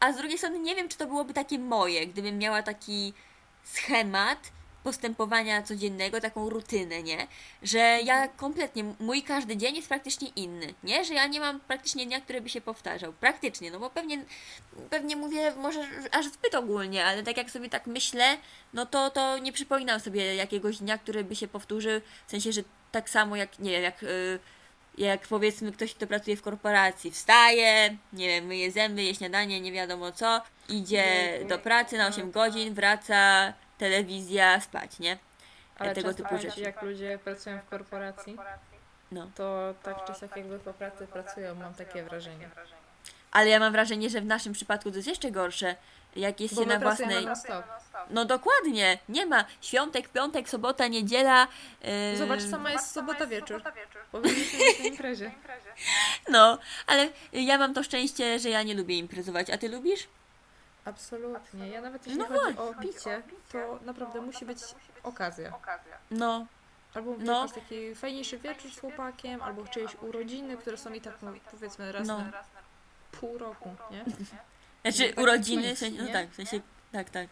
a 0.00 0.12
z 0.12 0.16
drugiej 0.16 0.38
strony 0.38 0.58
nie 0.58 0.76
wiem, 0.76 0.88
czy 0.88 0.98
to 0.98 1.06
byłoby 1.06 1.34
takie 1.34 1.58
moje, 1.58 2.06
gdybym 2.06 2.38
miała 2.38 2.62
taki 2.62 3.12
schemat 3.64 4.38
postępowania 4.86 5.62
codziennego, 5.62 6.20
taką 6.20 6.50
rutynę, 6.50 7.02
nie? 7.02 7.26
Że 7.62 7.78
ja 7.78 8.28
kompletnie, 8.28 8.84
mój 9.00 9.22
każdy 9.22 9.56
dzień 9.56 9.76
jest 9.76 9.88
praktycznie 9.88 10.28
inny, 10.28 10.74
nie? 10.84 11.04
Że 11.04 11.14
ja 11.14 11.26
nie 11.26 11.40
mam 11.40 11.60
praktycznie 11.60 12.06
dnia, 12.06 12.20
który 12.20 12.40
by 12.40 12.48
się 12.48 12.60
powtarzał. 12.60 13.12
Praktycznie, 13.12 13.70
no 13.70 13.78
bo 13.80 13.90
pewnie, 13.90 14.24
pewnie 14.90 15.16
mówię 15.16 15.54
może 15.56 15.88
aż 16.12 16.26
zbyt 16.26 16.54
ogólnie, 16.54 17.04
ale 17.04 17.22
tak 17.22 17.36
jak 17.36 17.50
sobie 17.50 17.68
tak 17.68 17.86
myślę, 17.86 18.36
no 18.72 18.86
to, 18.86 19.10
to 19.10 19.38
nie 19.38 19.52
przypominam 19.52 20.00
sobie 20.00 20.34
jakiegoś 20.34 20.78
dnia, 20.78 20.98
który 20.98 21.24
by 21.24 21.36
się 21.36 21.48
powtórzył, 21.48 22.00
w 22.26 22.30
sensie, 22.30 22.52
że 22.52 22.62
tak 22.92 23.10
samo 23.10 23.36
jak, 23.36 23.58
nie 23.58 23.70
wiem, 23.70 23.82
jak, 23.82 24.02
y, 24.02 24.38
jak 24.98 25.28
powiedzmy 25.28 25.72
ktoś, 25.72 25.94
kto 25.94 26.06
pracuje 26.06 26.36
w 26.36 26.42
korporacji, 26.42 27.10
wstaje, 27.10 27.96
nie 28.12 28.28
wiem, 28.28 28.46
myje 28.46 28.70
zęby, 28.70 29.02
je 29.02 29.14
śniadanie, 29.14 29.60
nie 29.60 29.72
wiadomo 29.72 30.12
co, 30.12 30.42
idzie 30.68 31.04
do 31.48 31.58
pracy 31.58 31.98
na 31.98 32.06
8 32.06 32.30
godzin, 32.30 32.74
wraca, 32.74 33.52
telewizja, 33.78 34.60
spać, 34.60 34.98
nie? 34.98 35.18
Ale 35.78 35.94
tego 35.94 36.08
często 36.08 36.22
typu 36.22 36.38
ci, 36.38 36.48
rzeczy. 36.48 36.60
jak 36.60 36.82
ludzie 36.82 37.18
pracują 37.24 37.58
w 37.58 37.64
korporacji, 37.68 38.36
No. 39.12 39.30
to 39.34 39.74
tak 39.82 40.04
czy 40.04 40.20
siak 40.20 40.36
jakby 40.36 40.58
po 40.58 40.72
pracy 40.72 41.06
pracują, 41.06 41.54
mam 41.54 41.74
takie 41.74 42.02
wrażenie. 42.02 42.48
Ale 43.32 43.48
ja 43.48 43.58
mam 43.60 43.72
wrażenie, 43.72 44.10
że 44.10 44.20
w 44.20 44.26
naszym 44.26 44.52
przypadku 44.52 44.90
to 44.90 44.96
jest 44.96 45.08
jeszcze 45.08 45.30
gorsze, 45.30 45.76
jak 46.16 46.40
jest 46.40 46.54
Bo 46.54 46.62
się 46.62 46.68
na 46.68 46.78
własnej... 46.78 47.26
stop. 47.36 47.64
No 48.10 48.24
dokładnie, 48.24 48.98
nie 49.08 49.26
ma 49.26 49.44
świątek, 49.60 50.08
piątek, 50.08 50.48
sobota, 50.48 50.86
niedziela. 50.88 51.48
Yy, 52.12 52.16
Zobacz, 52.16 52.42
sama 52.42 52.70
jest 52.70 52.90
sobota 52.90 53.26
wieczór. 53.26 53.62
Powinniśmy 54.12 54.58
być 54.58 54.78
na 54.78 54.84
imprezie. 54.84 55.30
No, 56.28 56.58
ale 56.86 57.08
ja 57.32 57.58
mam 57.58 57.74
to 57.74 57.82
szczęście, 57.82 58.38
że 58.38 58.50
ja 58.50 58.62
nie 58.62 58.74
lubię 58.74 58.98
imprezować, 58.98 59.50
a 59.50 59.58
ty 59.58 59.68
lubisz? 59.68 60.08
Absolutnie. 60.86 61.68
Ja 61.68 61.80
nawet 61.80 62.06
jeśli 62.06 62.18
No 62.18 62.26
chodzi 62.26 62.58
o 62.58 62.74
picie, 62.74 63.22
to 63.52 63.78
naprawdę 63.84 64.20
musi 64.20 64.46
być 64.46 64.58
okazja. 65.02 65.52
No, 66.10 66.46
Albo 66.94 67.14
No. 67.18 67.40
jakiś 67.42 67.54
taki 67.54 67.94
fajniejszy 67.94 68.38
wieczór 68.38 68.70
z 68.70 68.80
chłopakiem, 68.80 69.42
albo 69.42 69.66
czyjeś 69.66 69.94
urodziny, 70.00 70.56
które 70.56 70.76
są 70.76 70.92
i 70.92 71.00
tak 71.00 71.22
no, 71.22 71.32
powiedzmy 71.50 71.92
raz 71.92 72.08
No. 72.08 72.18
na 72.18 72.32
pół 73.12 73.38
roku, 73.38 73.74
nie? 73.90 74.04
znaczy 74.82 75.08
Takie 75.08 75.22
urodziny, 75.22 75.74
w 75.74 75.78
sensie, 75.78 76.02
no 76.02 76.12
tak, 76.12 76.30
w 76.30 76.34
sensie, 76.34 76.60
tak, 76.92 77.10
tak. 77.10 77.28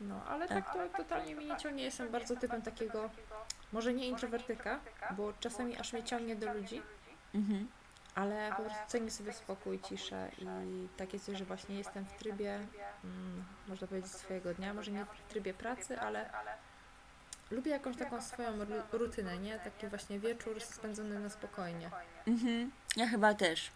No, 0.00 0.24
ale 0.28 0.48
tak 0.48 0.72
to 0.72 0.78
totalnie 0.96 1.36
mnie 1.36 1.46
nie 1.46 1.56
ciągnie. 1.56 1.82
Jestem 1.84 2.08
bardzo 2.08 2.36
typem 2.36 2.62
takiego, 2.62 3.10
może 3.72 3.94
nie 3.94 4.08
introwertyka, 4.08 4.80
bo 5.16 5.32
czasami 5.40 5.76
aż 5.78 5.92
mnie 5.92 6.02
ciągnie 6.04 6.36
do 6.36 6.54
ludzi, 6.54 6.82
Mhm. 7.34 7.68
Ale 8.14 8.50
po 8.56 8.62
prostu 8.62 8.80
cenię 8.88 9.10
sobie 9.10 9.32
spokój, 9.32 9.80
ciszę 9.88 10.28
i 10.64 10.88
tak 10.96 11.12
jest, 11.12 11.26
że 11.26 11.44
właśnie 11.44 11.78
jestem 11.78 12.04
w 12.04 12.12
trybie, 12.12 12.54
mm, 13.04 13.44
można 13.68 13.86
powiedzieć, 13.86 14.12
swojego 14.12 14.54
dnia, 14.54 14.74
może 14.74 14.90
nie 14.90 15.04
w 15.04 15.28
trybie 15.32 15.54
pracy, 15.54 16.00
ale 16.00 16.30
lubię 17.50 17.70
jakąś 17.70 17.96
taką 17.96 18.22
swoją 18.22 18.64
ru- 18.64 18.82
rutynę, 18.92 19.38
nie? 19.38 19.58
Taki 19.58 19.86
właśnie 19.88 20.18
wieczór 20.20 20.60
spędzony 20.60 21.20
na 21.20 21.30
spokojnie. 21.30 21.90
Mhm. 22.26 22.70
Ja 22.96 23.06
chyba 23.06 23.34
też. 23.34 23.70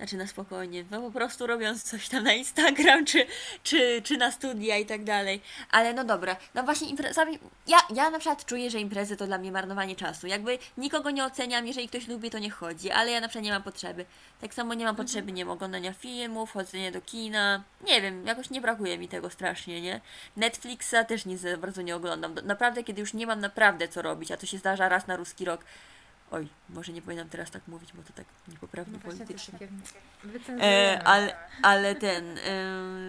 Znaczy 0.00 0.16
na 0.16 0.26
spokojnie, 0.26 0.84
no 0.90 1.00
po 1.00 1.10
prostu 1.10 1.46
robiąc 1.46 1.82
coś 1.82 2.08
tam 2.08 2.24
na 2.24 2.32
Instagram, 2.32 3.04
czy, 3.04 3.26
czy, 3.62 4.02
czy 4.04 4.16
na 4.16 4.30
studia 4.30 4.76
i 4.76 4.86
tak 4.86 5.04
dalej. 5.04 5.40
Ale 5.70 5.94
no 5.94 6.04
dobra, 6.04 6.36
no 6.54 6.62
właśnie 6.62 6.88
imprezami, 6.88 7.38
ja, 7.66 7.78
ja 7.94 8.10
na 8.10 8.18
przykład 8.18 8.44
czuję, 8.44 8.70
że 8.70 8.80
imprezy 8.80 9.16
to 9.16 9.26
dla 9.26 9.38
mnie 9.38 9.52
marnowanie 9.52 9.96
czasu. 9.96 10.26
Jakby 10.26 10.58
nikogo 10.78 11.10
nie 11.10 11.24
oceniam, 11.24 11.66
jeżeli 11.66 11.88
ktoś 11.88 12.08
lubi, 12.08 12.30
to 12.30 12.38
nie 12.38 12.50
chodzi, 12.50 12.90
ale 12.90 13.10
ja 13.10 13.20
na 13.20 13.28
przykład 13.28 13.44
nie 13.44 13.52
mam 13.52 13.62
potrzeby. 13.62 14.04
Tak 14.40 14.54
samo 14.54 14.74
nie 14.74 14.84
mam 14.84 14.96
potrzeby, 14.96 15.32
nie 15.32 15.42
wiem, 15.42 15.50
oglądania 15.50 15.92
filmów, 15.92 16.52
chodzenia 16.52 16.90
do 16.90 17.00
kina. 17.00 17.62
Nie 17.86 18.02
wiem, 18.02 18.26
jakoś 18.26 18.50
nie 18.50 18.60
brakuje 18.60 18.98
mi 18.98 19.08
tego 19.08 19.30
strasznie, 19.30 19.80
nie? 19.80 20.00
Netflixa 20.36 20.94
też 21.08 21.26
nie 21.26 21.38
za 21.38 21.56
bardzo 21.56 21.82
nie 21.82 21.96
oglądam. 21.96 22.34
Naprawdę, 22.44 22.84
kiedy 22.84 23.00
już 23.00 23.14
nie 23.14 23.26
mam 23.26 23.40
naprawdę 23.40 23.88
co 23.88 24.02
robić, 24.02 24.30
a 24.32 24.36
to 24.36 24.46
się 24.46 24.58
zdarza 24.58 24.88
raz 24.88 25.06
na 25.06 25.16
ruski 25.16 25.44
rok. 25.44 25.64
Oj, 26.30 26.48
może 26.68 26.92
nie 26.92 27.02
powinnam 27.02 27.28
teraz 27.28 27.50
tak 27.50 27.68
mówić, 27.68 27.92
bo 27.92 28.02
to 28.02 28.12
tak 28.12 28.26
niepoprawnie 28.48 28.92
No 29.04 29.10
politycznie. 29.10 29.58
takie 29.58 29.68
E, 30.62 31.02
ale, 31.04 31.36
ale 31.62 31.94
ten, 31.94 32.38
e, 32.38 32.42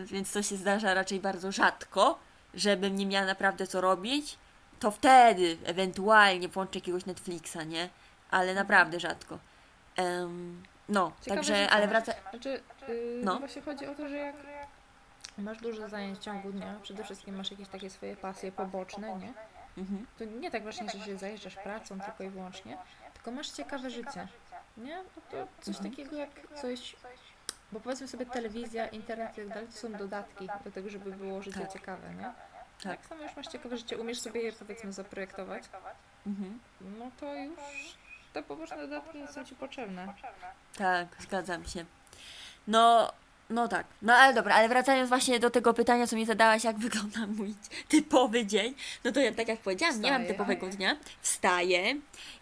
więc 0.05 0.31
to 0.31 0.43
się 0.43 0.55
zdarza 0.57 0.93
raczej 0.93 1.19
bardzo 1.19 1.51
rzadko, 1.51 2.19
żebym 2.53 2.95
nie 2.95 3.05
miała 3.05 3.25
naprawdę 3.25 3.67
co 3.67 3.81
robić. 3.81 4.37
to 4.79 4.91
wtedy 4.91 5.57
ewentualnie 5.65 6.47
włączę 6.47 6.79
jakiegoś 6.79 7.05
Netflixa, 7.05 7.57
nie? 7.67 7.89
Ale 8.31 8.53
naprawdę 8.53 8.99
rzadko. 8.99 9.39
Em, 9.95 10.63
no, 10.89 11.11
Ciekawe 11.21 11.35
także, 11.41 11.55
życie 11.55 11.71
ale 11.71 11.87
wraca... 11.87 12.13
Znaczy, 12.31 12.61
yy, 12.87 13.21
No. 13.23 13.39
właśnie 13.39 13.61
chodzi 13.61 13.87
o 13.87 13.95
to, 13.95 14.07
że 14.09 14.17
jak 14.17 14.35
masz 15.37 15.57
dużo 15.57 15.89
zajęć 15.89 16.19
w 16.19 16.21
ciągu 16.21 16.51
dnia, 16.51 16.75
przede 16.81 17.03
wszystkim 17.03 17.35
masz 17.35 17.51
jakieś 17.51 17.67
takie 17.67 17.89
swoje 17.89 18.15
pasje 18.15 18.51
poboczne, 18.51 19.07
nie? 19.17 19.33
Mhm. 19.77 20.05
To 20.17 20.25
nie 20.25 20.51
tak 20.51 20.63
właśnie, 20.63 20.89
że 20.89 21.05
się 21.05 21.17
zajeżdżasz 21.17 21.55
pracą 21.55 21.99
tylko 21.99 22.23
i 22.23 22.29
wyłącznie, 22.29 22.77
tylko 23.23 23.31
masz 23.37 23.49
ciekawe 23.51 23.89
życie, 23.89 24.27
nie? 24.77 24.97
No 24.97 25.21
to 25.31 25.47
coś 25.61 25.75
Mhm. 25.75 25.91
takiego 25.91 26.15
jak 26.15 26.29
coś... 26.61 26.95
Bo 27.71 27.79
powiedzmy 27.79 28.07
sobie 28.07 28.25
telewizja, 28.25 28.87
internet 28.87 29.31
i 29.31 29.35
tak 29.35 29.47
dalej, 29.47 29.67
to 29.67 29.73
są 29.73 29.91
dodatki 29.93 30.47
do 30.65 30.71
tego, 30.71 30.89
żeby 30.89 31.11
było 31.11 31.41
życie 31.41 31.59
Tak. 31.59 31.73
ciekawe, 31.73 32.13
nie? 32.13 32.23
Tak. 32.83 32.99
Jak 32.99 33.05
samo 33.05 33.23
już 33.23 33.35
masz 33.35 33.47
ciekawe 33.47 33.77
życie, 33.77 33.97
umiesz 33.97 34.19
sobie 34.21 34.41
je 34.41 34.53
powiedzmy 34.53 34.93
zaprojektować, 34.93 35.63
Mhm. 36.27 36.59
no 36.81 37.11
to 37.19 37.35
już 37.35 37.55
te 38.33 38.43
poboczne 38.43 38.77
dodatki 38.77 39.17
nie 39.17 39.27
są 39.27 39.45
Ci 39.45 39.55
potrzebne. 39.55 40.13
Tak, 40.77 41.07
zgadzam 41.19 41.65
się. 41.65 41.85
No, 42.67 43.11
no 43.49 43.67
tak. 43.67 43.85
No 44.01 44.13
ale 44.13 44.33
dobra, 44.33 44.55
ale 44.55 44.69
wracając 44.69 45.09
właśnie 45.09 45.39
do 45.39 45.49
tego 45.49 45.73
pytania, 45.73 46.07
co 46.07 46.15
mi 46.15 46.25
zadałaś, 46.25 46.63
jak 46.63 46.77
wygląda 46.87 47.27
mój 47.27 47.55
typowy 47.87 48.45
dzień, 48.45 48.75
no 49.03 49.11
to 49.11 49.19
ja 49.19 49.33
tak 49.33 49.47
jak 49.47 49.59
powiedziałam, 49.59 50.01
nie 50.01 50.11
mam 50.11 50.25
typowego 50.25 50.67
dnia. 50.67 50.97
Wstaję 51.21 51.95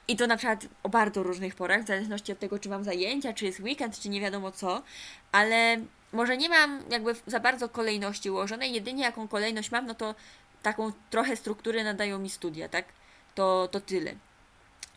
i 0.09 0.15
to 0.15 0.27
na 0.27 0.37
przykład 0.37 0.65
o 0.83 0.89
bardzo 0.89 1.23
różnych 1.23 1.55
porach, 1.55 1.83
w 1.83 1.87
zależności 1.87 2.31
od 2.31 2.39
tego, 2.39 2.59
czy 2.59 2.69
mam 2.69 2.83
zajęcia, 2.83 3.33
czy 3.33 3.45
jest 3.45 3.59
weekend, 3.59 3.99
czy 3.99 4.09
nie 4.09 4.21
wiadomo 4.21 4.51
co, 4.51 4.83
ale 5.31 5.77
może 6.13 6.37
nie 6.37 6.49
mam 6.49 6.83
jakby 6.89 7.15
za 7.27 7.39
bardzo 7.39 7.69
kolejności 7.69 8.29
ułożonej, 8.29 8.73
jedynie 8.73 9.03
jaką 9.03 9.27
kolejność 9.27 9.71
mam, 9.71 9.85
no 9.85 9.95
to 9.95 10.15
taką 10.63 10.91
trochę 11.09 11.35
strukturę 11.35 11.83
nadają 11.83 12.19
mi 12.19 12.29
studia, 12.29 12.69
tak? 12.69 12.85
To, 13.35 13.69
to 13.71 13.81
tyle. 13.81 14.13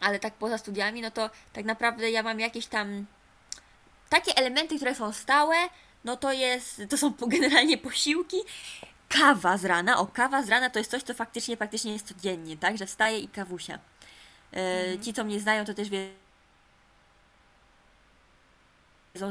Ale 0.00 0.18
tak 0.18 0.34
poza 0.34 0.58
studiami, 0.58 1.02
no 1.02 1.10
to 1.10 1.30
tak 1.52 1.64
naprawdę 1.64 2.10
ja 2.10 2.22
mam 2.22 2.40
jakieś 2.40 2.66
tam 2.66 3.06
takie 4.08 4.36
elementy, 4.36 4.76
które 4.76 4.94
są 4.94 5.12
stałe, 5.12 5.56
no 6.04 6.16
to 6.16 6.32
jest, 6.32 6.82
to 6.90 6.96
są 6.96 7.14
generalnie 7.36 7.78
posiłki. 7.78 8.36
Kawa 9.08 9.58
z 9.58 9.64
rana, 9.64 9.98
o 9.98 10.06
kawa 10.06 10.42
z 10.42 10.48
rana 10.48 10.70
to 10.70 10.78
jest 10.78 10.90
coś, 10.90 11.02
co 11.02 11.14
faktycznie, 11.14 11.56
faktycznie 11.56 11.92
jest 11.92 12.08
codziennie, 12.08 12.56
tak, 12.56 12.78
że 12.78 12.86
wstaje 12.86 13.18
i 13.18 13.28
kawusia. 13.28 13.91
E, 14.52 14.98
Ci, 14.98 15.12
co 15.12 15.24
mnie 15.24 15.40
znają, 15.40 15.64
to 15.64 15.74
też 15.74 15.88
wiedzą, 15.88 16.21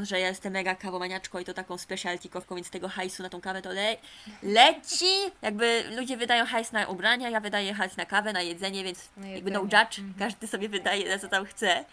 że 0.04 0.20
ja 0.20 0.28
jestem 0.28 0.54
mega 0.54 0.76
kawomaniaczką 0.76 1.40
i 1.40 1.46
to 1.46 1.54
taką 1.54 1.78
specialty 1.78 2.30
kawką, 2.30 2.56
więc 2.56 2.70
tego 2.70 2.88
hajsu 2.88 3.24
na 3.24 3.30
tą 3.30 3.42
kawę 3.42 3.62
to 3.62 3.70
le 3.70 3.98
leci. 4.44 5.06
Jakby 5.42 5.84
ludzie 5.96 6.18
wydają 6.18 6.46
hajs 6.46 6.72
na 6.72 6.88
ubrania, 6.88 7.30
ja 7.30 7.40
wydaję 7.40 7.74
hajs 7.74 7.98
na 7.98 8.06
kawę, 8.06 8.34
na 8.34 8.42
jedzenie, 8.42 8.84
więc 8.84 9.10
Na 9.18 9.28
jakby 9.28 9.52
no 9.52 9.62
jedzenie. 9.64 9.84
judge, 9.84 10.02
każdy 10.20 10.48
sobie 10.48 10.70
wydaje 10.70 11.10
na 11.10 11.20
co 11.20 11.28
tam 11.28 11.46
chce. 11.46 11.86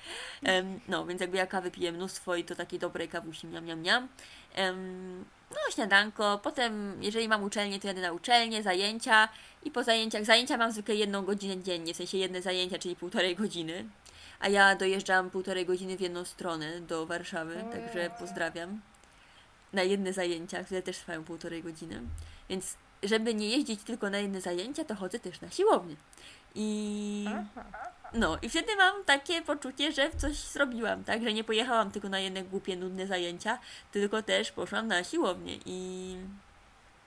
Em, 0.43 0.81
no, 0.89 1.07
więc 1.07 1.21
jakby 1.21 1.37
ja 1.37 1.47
kawy 1.47 1.71
piję 1.71 1.93
mnóstwo 1.93 2.37
i 2.37 2.45
to 2.45 2.55
takiej 2.55 2.79
dobrej 2.79 3.09
kawusi, 3.09 3.47
miam, 3.47 3.65
miam, 3.65 3.83
miam. 3.83 4.09
Em, 4.55 5.25
no, 5.51 5.57
śniadanko, 5.75 6.39
potem 6.43 7.03
jeżeli 7.03 7.29
mam 7.29 7.43
uczelnię, 7.45 7.81
to 7.81 7.87
jadę 7.87 8.01
na 8.01 8.13
uczelnię, 8.13 8.63
zajęcia 8.63 9.29
i 9.65 9.71
po 9.71 9.85
zajęciach, 9.85 10.25
zajęcia 10.25 10.57
mam 10.57 10.73
zwykle 10.73 10.95
jedną 10.95 11.23
godzinę 11.25 11.63
dziennie, 11.63 11.95
w 11.95 11.97
sensie 11.97 12.19
jedne 12.19 12.43
zajęcia, 12.43 12.79
czyli 12.79 12.97
półtorej 12.97 13.37
godziny, 13.37 13.85
a 14.41 14.49
ja 14.49 14.75
dojeżdżam 14.77 15.31
półtorej 15.31 15.67
godziny 15.67 15.97
w 15.97 16.01
jedną 16.01 16.25
stronę 16.25 16.81
do 16.81 17.07
Warszawy, 17.07 17.65
także 17.73 18.11
pozdrawiam. 18.19 18.81
Na 19.73 19.83
jedne 19.83 20.13
zajęcia, 20.13 20.65
które 20.65 20.83
też 20.83 20.99
trwają 20.99 21.25
półtorej 21.25 21.63
godziny, 21.63 22.01
więc 22.49 22.77
żeby 23.03 23.35
nie 23.35 23.49
jeździć 23.49 23.83
tylko 23.83 24.11
na 24.11 24.19
jedne 24.19 24.41
zajęcia, 24.41 24.85
to 24.85 24.95
chodzę 24.95 25.19
też 25.19 25.41
na 25.41 25.51
siłownię. 25.51 25.97
I 26.55 27.25
no, 28.15 28.39
i 28.43 28.49
wtedy 28.49 28.77
mam 28.77 29.05
takie 29.05 29.43
poczucie, 29.43 29.93
że 29.93 30.11
coś 30.17 30.37
zrobiłam, 30.37 31.05
tak? 31.05 31.23
Że 31.23 31.33
nie 31.33 31.45
pojechałam 31.45 31.91
tylko 31.91 32.09
na 32.09 32.21
jedne 32.21 32.43
głupie, 32.43 32.77
nudne 32.77 33.07
zajęcia, 33.07 33.59
tylko 33.93 34.23
też 34.23 34.53
poszłam 34.53 34.87
na 34.87 35.05
siłownię 35.05 35.59
i 35.67 36.17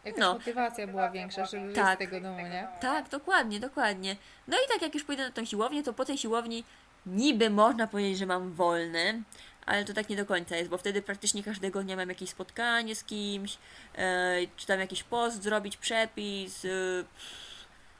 Jakaś 0.06 0.20
No. 0.20 0.34
motywacja 0.34 0.88
była 0.88 1.10
większa, 1.10 1.46
żeby 1.46 1.74
Tak. 1.74 1.96
z 1.96 2.00
tego 2.00 2.22
domu, 2.22 2.40
nie? 2.40 2.68
tak, 2.82 3.10
dokładnie, 3.10 3.60
dokładnie. 3.60 4.16
No 4.48 4.58
i 4.58 4.74
tak 4.74 4.82
jak 4.82 4.94
już 4.94 5.04
pójdę 5.04 5.26
na 5.26 5.32
tą 5.32 5.46
siłownię, 5.46 5.84
to 5.84 5.94
po 5.94 6.06
tej 6.06 6.18
siłowni 6.18 6.64
niby 7.06 7.50
można 7.50 7.88
powiedzieć, 7.88 8.18
że 8.18 8.26
mam 8.26 8.54
wolne, 8.54 9.22
ale 9.66 9.86
to 9.86 9.94
tak 9.94 10.10
nie 10.10 10.16
do 10.16 10.26
końca 10.26 10.56
jest, 10.56 10.70
bo 10.70 10.78
wtedy 10.78 11.02
praktycznie 11.02 11.44
każdego 11.44 11.84
dnia 11.84 11.96
mam 11.96 12.10
jakieś 12.10 12.30
spotkanie 12.30 12.96
z 12.96 13.04
kimś, 13.04 13.58
e, 13.96 14.36
czy 14.58 14.68
tam 14.68 14.80
jakiś 14.80 15.04
post 15.04 15.44
zrobić, 15.44 15.78
przepis, 15.78 16.66
e, 16.66 16.70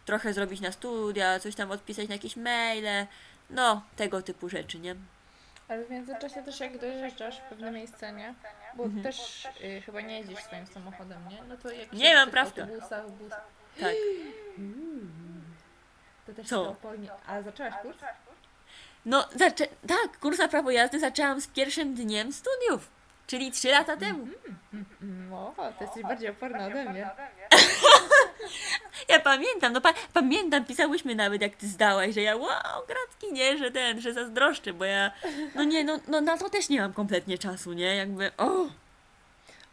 trochę 0.06 0.34
zrobić 0.34 0.62
na 0.62 0.72
studia, 0.72 1.40
coś 1.40 1.56
tam 1.56 1.72
odpisać 1.72 2.08
na 2.08 2.16
jakieś 2.16 2.36
maile, 2.36 3.08
no, 3.50 3.82
tego 3.96 4.22
typu 4.22 4.50
rzeczy, 4.50 4.80
nie? 4.80 4.96
Ale 5.68 5.86
w 5.86 5.90
międzyczasie 5.90 6.44
też 6.44 6.60
jak 6.60 6.78
dojeżdżasz 6.78 7.38
w 7.40 7.42
pewne 7.42 7.72
miejsce, 7.72 8.12
nie? 8.14 8.34
Bo 8.76 8.84
Mhm. 8.84 9.04
też 9.04 9.48
y, 9.64 9.82
chyba 9.86 10.02
nie 10.02 10.18
jeździsz 10.18 10.40
swoim 10.40 10.68
samochodem, 10.68 11.28
nie? 11.30 11.38
No 11.50 11.58
to 11.58 11.72
jak 11.72 11.94
Nie 11.94 12.16
mam 12.16 12.32
prawka. 12.32 12.62
autobusach, 12.62 13.10
bus... 13.12 13.30
Tak. 13.80 13.94
To 16.26 16.34
też 16.34 16.48
Co? 16.48 16.64
to 16.64 16.70
opolnie... 16.70 17.10
A 17.28 17.42
zaczęłaś 17.42 17.74
kurs? 17.82 17.98
No, 19.06 19.26
zaczę- 19.36 19.68
tak, 19.88 20.20
kurs 20.20 20.38
na 20.40 20.48
prawo 20.48 20.72
jazdy 20.72 21.00
zaczęłam 21.00 21.42
z 21.42 21.48
pierwszym 21.48 21.94
dniem 21.94 22.34
studiów, 22.34 22.90
czyli 23.28 23.52
trzy 23.52 23.68
lata 23.70 23.98
temu. 23.98 24.28
No, 25.30 25.54
to 25.78 25.84
jesteś 25.84 26.04
bardziej 26.04 26.30
oporna 26.30 26.66
ode 26.68 26.86
mnie. 26.86 27.10
Ja 29.10 29.20
pamiętam, 29.20 29.74
no 29.74 29.82
pa- 29.82 29.94
pamiętam, 30.14 30.66
pisałyśmy 30.66 31.16
nawet 31.16 31.42
jak 31.42 31.56
ty 31.56 31.68
zdałaś, 31.68 32.16
że 32.16 32.22
ja 32.22 32.36
wow, 32.36 32.86
gratki, 32.88 33.34
nie, 33.34 33.58
że 33.58 33.72
ten, 33.72 34.02
że 34.02 34.14
zazdroszczę, 34.14 34.74
bo 34.74 34.86
ja, 34.86 35.12
no 35.56 35.64
nie, 35.64 35.84
no, 35.84 36.00
no 36.08 36.22
na 36.22 36.38
to 36.38 36.50
też 36.50 36.70
nie 36.70 36.82
mam 36.82 36.94
kompletnie 36.94 37.38
czasu, 37.38 37.74
nie, 37.74 37.96
jakby, 37.96 38.32
o, 38.38 38.66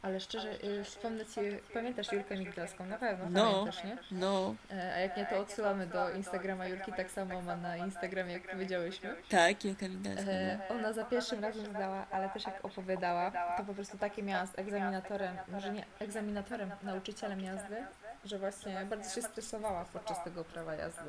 Ale 0.02 0.20
szczerze, 0.20 0.64
y, 0.64 0.84
wspomnę 0.84 1.26
Ci, 1.26 1.40
pamiętasz 1.74 2.12
Julkę 2.12 2.37
Migdalską? 2.37 2.87
Na 2.87 2.98
pewno 2.98 3.26
No. 3.30 3.50
pamiętasz, 3.52 3.84
nie? 3.84 3.98
no, 4.11 4.54
E, 4.70 4.94
A 4.94 4.98
jak 4.98 5.16
nie, 5.16 5.26
to 5.26 5.38
odsyłamy 5.38 5.87
do 5.87 6.11
Instagrama 6.11 6.66
Julki, 6.66 6.92
tak 6.92 7.11
samo 7.11 7.42
ma 7.42 7.56
na 7.56 7.76
Instagramie, 7.76 8.32
jak 8.32 8.50
powiedziałyśmy. 8.50 9.16
tak, 9.28 9.64
Julka 9.64 9.88
Mindalska, 9.88 10.30
E, 10.30 10.58
no. 10.68 10.74
Ona 10.74 10.92
za 10.92 11.04
pierwszym 11.04 11.42
razem 11.44 11.66
zdała, 11.66 12.06
ale 12.11 12.28
też 12.28 12.46
jak 12.46 12.64
opowiadała, 12.64 13.30
to 13.56 13.64
po 13.64 13.74
prostu 13.74 13.98
takie 13.98 14.22
miała 14.22 14.46
z 14.46 14.58
egzaminatorem, 14.58 15.37
może 15.48 15.70
nie 15.72 15.84
egzaminatorem, 15.98 16.70
nauczycielem 16.82 17.40
jazdy, 17.40 17.76
że 18.24 18.38
właśnie 18.38 18.87
bardzo 18.90 19.14
się 19.14 19.22
stresowała 19.22 19.84
podczas 19.84 20.24
tego 20.24 20.44
prawa 20.44 20.74
jazdy. 20.74 21.00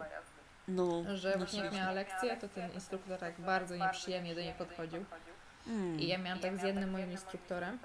no, 0.67 1.04
Że 1.15 1.38
właśnie 1.38 1.63
jak 1.63 1.73
miała 1.73 1.91
lekcję, 1.91 2.38
to 2.38 2.49
ten 2.49 2.71
instruktor 2.73 3.19
tak 3.19 3.39
bardzo 3.41 3.75
nieprzyjemnie 3.75 4.36
do 4.36 4.41
niej 4.41 4.54
podchodził. 4.54 5.06
Mm. 5.67 5.99
I 5.99 6.08
ja 6.08 6.17
miałam 6.17 6.39
tak 6.39 6.58
z 6.58 6.63
jednym 6.63 6.91
moim 6.91 7.12
instruktorem, 7.12 7.80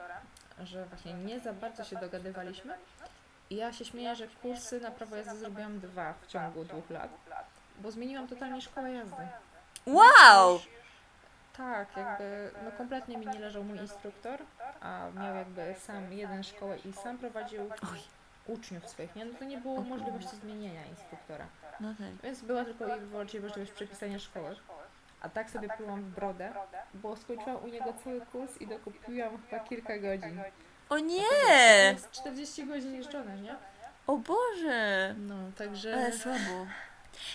że 0.62 0.86
właśnie 0.86 1.14
nie 1.14 1.40
za 1.40 1.52
bardzo 1.52 1.84
się 1.84 1.96
dogadywaliśmy. 1.96 2.74
I 3.50 3.56
ja 3.56 3.72
się 3.72 3.84
śmieję, 3.84 4.16
że 4.16 4.26
kursy 4.26 4.80
na 4.80 4.90
prawo 4.90 5.16
jazdy 5.16 5.38
zrobiłam 5.38 5.80
dwa 5.80 6.12
w 6.12 6.26
ciągu 6.26 6.64
dwóch 6.64 6.90
lat, 6.90 7.10
bo 7.78 7.90
zmieniłam 7.90 8.28
totalnie 8.28 8.60
szkołę 8.60 8.92
jazdy. 8.92 9.28
Wow! 9.86 10.60
Tak, 11.56 11.96
jakby 11.96 12.50
no 12.64 12.70
kompletnie 12.72 13.18
mi 13.18 13.26
nie 13.26 13.38
leżał 13.38 13.64
mój 13.64 13.78
instruktor, 13.78 14.38
a 14.80 15.06
miał 15.14 15.36
jakby 15.36 15.74
sam 15.78 16.12
jeden 16.12 16.44
szkołę 16.44 16.78
i 16.78 16.92
sam 16.92 17.18
prowadził 17.18 17.60
Oj. 17.62 17.98
uczniów 18.46 18.88
swoich, 18.88 19.16
nie? 19.16 19.24
No 19.24 19.34
to 19.38 19.44
nie 19.44 19.58
było 19.58 19.80
możliwości 19.80 20.36
zmienienia 20.36 20.86
instruktora. 20.86 21.46
No 21.80 21.94
tak. 21.98 22.22
Więc 22.22 22.42
była 22.42 22.64
tylko 22.64 22.96
i 22.96 23.00
wyłącznie 23.00 23.40
możliwość 23.40 23.72
przepisania 23.72 24.18
szkoły. 24.18 24.56
A 25.24 25.28
tak 25.28 25.50
sobie 25.50 25.68
plułam 25.76 26.02
w 26.02 26.14
brodę, 26.14 26.52
bo 26.94 27.16
skończyłam 27.16 27.64
u 27.64 27.68
niego 27.68 27.92
cały 28.04 28.20
kurs 28.20 28.60
i 28.60 28.66
dokupiłam 28.66 29.38
chyba 29.50 29.64
kilka 29.64 29.98
godzin. 29.98 30.40
O 30.40 30.44
To 30.88 30.98
nie! 30.98 31.22
jest 31.92 32.10
40 32.10 32.66
godzin 32.66 32.94
jeżdżone, 32.94 33.36
nie? 33.36 33.56
O 34.06 34.16
Boże! 34.16 35.14
No, 35.18 35.34
także... 35.58 35.94
Ale 35.94 36.12
słabo. 36.12 36.66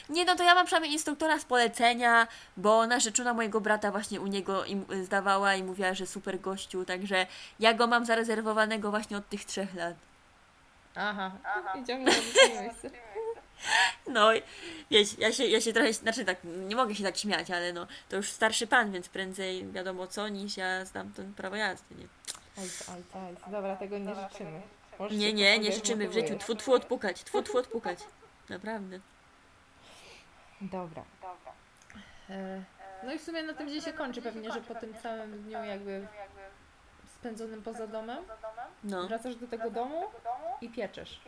Nie, 0.09 0.25
no 0.25 0.35
to 0.35 0.43
ja 0.43 0.55
mam 0.55 0.65
przynajmniej 0.65 0.93
instruktora 0.93 1.39
z 1.39 1.45
polecenia, 1.45 2.27
bo 2.57 2.87
narzeczona 2.87 3.33
mojego 3.33 3.61
brata 3.61 3.91
właśnie 3.91 4.21
u 4.21 4.27
niego 4.27 4.65
im 4.65 4.85
zdawała 5.03 5.55
i 5.55 5.63
mówiła, 5.63 5.93
że 5.93 6.07
super 6.07 6.39
gościu, 6.39 6.85
także 6.85 7.25
ja 7.59 7.73
go 7.73 7.87
mam 7.87 8.05
zarezerwowanego 8.05 8.89
właśnie 8.89 9.17
od 9.17 9.29
tych 9.29 9.45
trzech 9.45 9.75
lat. 9.75 9.95
Aha, 10.95 11.31
i 11.81 11.85
ciągle 11.85 12.13
robię 12.15 12.27
to 12.33 12.61
miejsce. 12.61 12.89
No, 14.07 14.29
wiesz, 14.91 15.17
ja 15.17 15.31
się, 15.31 15.45
ja 15.45 15.61
się 15.61 15.73
trochę, 15.73 15.93
znaczy 15.93 16.25
tak, 16.25 16.37
nie 16.43 16.75
mogę 16.75 16.95
się 16.95 17.03
tak 17.03 17.17
śmiać, 17.17 17.51
ale 17.51 17.73
no, 17.73 17.87
to 18.09 18.15
już 18.15 18.31
starszy 18.31 18.67
pan, 18.67 18.91
więc 18.91 19.09
prędzej 19.09 19.71
wiadomo 19.71 20.07
co, 20.07 20.27
niż 20.29 20.57
ja 20.57 20.85
znam 20.85 21.13
ten 21.13 21.33
prawo 21.33 21.55
jazdy, 21.55 21.95
nie? 21.95 22.07
Oj, 22.57 22.69
oj, 22.95 23.03
oj. 23.13 23.51
Dobra, 23.51 23.75
tego 23.75 23.97
nie 23.97 24.15
życzymy. 24.15 24.61
Może 24.99 25.15
Nie, 25.15 25.33
nie, 25.33 25.59
nie 25.59 25.71
życzymy 25.71 26.07
w 26.09 26.13
życiu, 26.13 26.37
tfu, 26.37 26.55
tfu 26.55 26.73
odpukać, 26.73 27.23
tfu, 27.23 27.41
tfu 27.43 27.57
odpukać. 27.57 27.99
Naprawdę. 28.49 28.99
Dobra. 30.61 31.03
E, 32.29 32.63
no 33.03 33.13
i 33.13 33.19
w 33.19 33.23
sumie 33.23 33.43
na 33.43 33.53
tym 33.53 33.69
dzień 33.69 33.81
się 33.81 33.93
kończy 33.93 34.21
pewnie, 34.21 34.51
że 34.51 34.61
po 34.61 34.75
tym 34.75 34.93
całym 35.03 35.43
dniu 35.43 35.63
jakby 35.63 36.07
spędzonym 37.15 37.63
poza 37.63 37.87
domem, 37.87 38.23
No. 38.83 39.07
wracasz 39.07 39.35
do 39.35 39.47
tego 39.47 39.71
domu 39.71 40.07
i 40.61 40.69
pieczesz. 40.69 41.21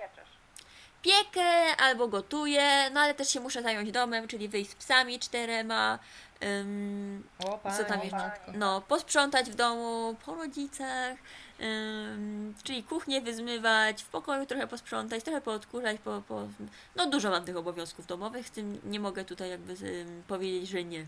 Piekę 1.01 1.75
albo 1.77 2.07
gotuję, 2.07 2.89
no 2.93 2.99
ale 2.99 3.13
też 3.13 3.29
się 3.29 3.39
muszę 3.39 3.61
zająć 3.61 3.91
domem, 3.91 4.27
czyli 4.27 4.49
wyjść 4.49 4.71
z 4.71 4.75
psami 4.75 5.19
czterema, 5.19 5.99
ym, 6.43 7.23
O, 7.45 7.59
co 7.77 7.83
tam 7.83 8.01
jeszcze? 8.01 8.31
No, 8.53 8.81
posprzątać 8.81 9.49
w 9.49 9.55
domu, 9.55 10.15
po 10.25 10.35
rodzicach, 10.35 11.17
ym, 11.61 12.55
czyli 12.63 12.83
kuchnię 12.83 13.21
wyzmywać, 13.21 14.03
w 14.03 14.07
pokoju 14.07 14.45
trochę 14.45 14.67
posprzątać, 14.67 15.23
trochę 15.23 15.41
poodkurzać, 15.41 15.99
po, 15.99 16.21
po... 16.27 16.47
no 16.95 17.07
dużo 17.07 17.29
mam 17.29 17.45
tych 17.45 17.57
obowiązków 17.57 18.07
domowych, 18.07 18.47
z 18.47 18.51
tym 18.51 18.81
nie 18.83 18.99
mogę 18.99 19.25
tutaj 19.25 19.49
jakby 19.49 19.73
ym, 19.87 20.23
powiedzieć, 20.27 20.69
że 20.69 20.83
nie. 20.83 21.05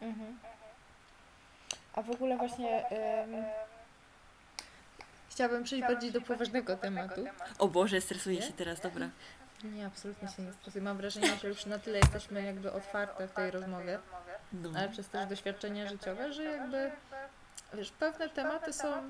Mhm. 0.00 0.38
A 1.94 2.02
w 2.02 2.10
ogóle 2.10 2.36
właśnie 2.36 2.88
em, 2.88 3.44
chciałabym 5.38 5.64
przejść 5.64 5.86
bardziej 5.88 6.12
do 6.12 6.20
poważnego 6.20 6.76
tematu. 6.76 7.24
O 7.58 7.68
Boże, 7.68 8.00
stresuję 8.00 8.42
się 8.42 8.52
teraz, 8.52 8.80
dobra. 8.80 9.08
Nie, 9.64 9.86
absolutnie 9.86 10.28
się 10.28 10.42
nie 10.42 10.52
stresuję. 10.52 10.84
Mam 10.84 10.96
wrażenie, 10.96 11.36
że 11.42 11.48
już 11.48 11.66
na 11.66 11.78
tyle 11.78 11.98
jesteśmy 11.98 12.42
jakby 12.42 12.72
otwarte 12.72 13.28
w 13.28 13.32
tej 13.32 13.50
rozmowie, 13.50 13.98
No. 14.52 14.70
ale 14.76 14.88
przez 14.88 15.08
też 15.08 15.28
doświadczenia 15.28 15.88
życiowe, 15.88 16.32
że 16.32 16.44
jakby 16.44 16.90
wiesz, 17.74 17.90
pewne 17.90 18.28
tematy 18.28 18.72
są 18.72 19.08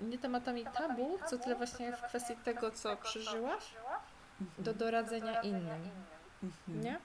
nie 0.00 0.18
tematami 0.18 0.64
tabu, 0.64 1.18
co 1.26 1.38
tyle 1.38 1.54
właśnie 1.54 1.92
w 1.92 2.02
kwestii 2.02 2.36
tego, 2.36 2.70
co 2.70 2.96
przeżyłaś, 2.96 3.64
do 4.58 4.74
doradzenia 4.74 5.40
innym. 5.42 5.90
Mhm. 6.42 6.82
Nie? 6.82 6.98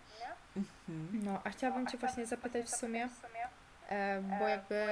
Mhm. 0.58 1.10
No, 1.24 1.42
a 1.44 1.50
chciałabym 1.50 1.88
Cię 1.88 1.98
właśnie 1.98 2.26
zapytać 2.26 2.66
w 2.66 2.76
sumie, 2.76 3.10
e, 3.90 4.22
bo 4.22 4.48
jakby 4.48 4.86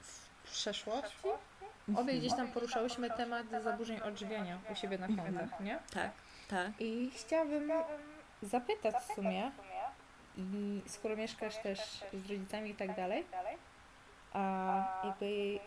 w 0.00 0.50
przeszłości 0.50 1.16
obie 1.96 2.18
gdzieś 2.18 2.32
tam 2.32 2.48
poruszałyśmy 2.48 3.10
temat 3.10 3.46
zaburzeń 3.62 4.00
odżywiania 4.00 4.58
u 4.72 4.74
siebie 4.74 4.98
na 4.98 5.06
kontach, 5.06 5.60
nie? 5.60 5.78
Tak, 5.94 6.10
tak. 6.48 6.72
I 6.78 7.10
chciałabym 7.14 7.72
zapytać 8.42 8.94
w 8.94 9.14
sumie, 9.14 9.50
i 10.36 10.82
skoro 10.86 11.16
mieszkasz 11.16 11.56
też 11.56 12.04
z 12.12 12.30
rodzicami 12.30 12.70
i 12.70 12.74
tak 12.74 12.96
dalej, 12.96 13.26
a 14.32 15.02
jakby 15.04 15.58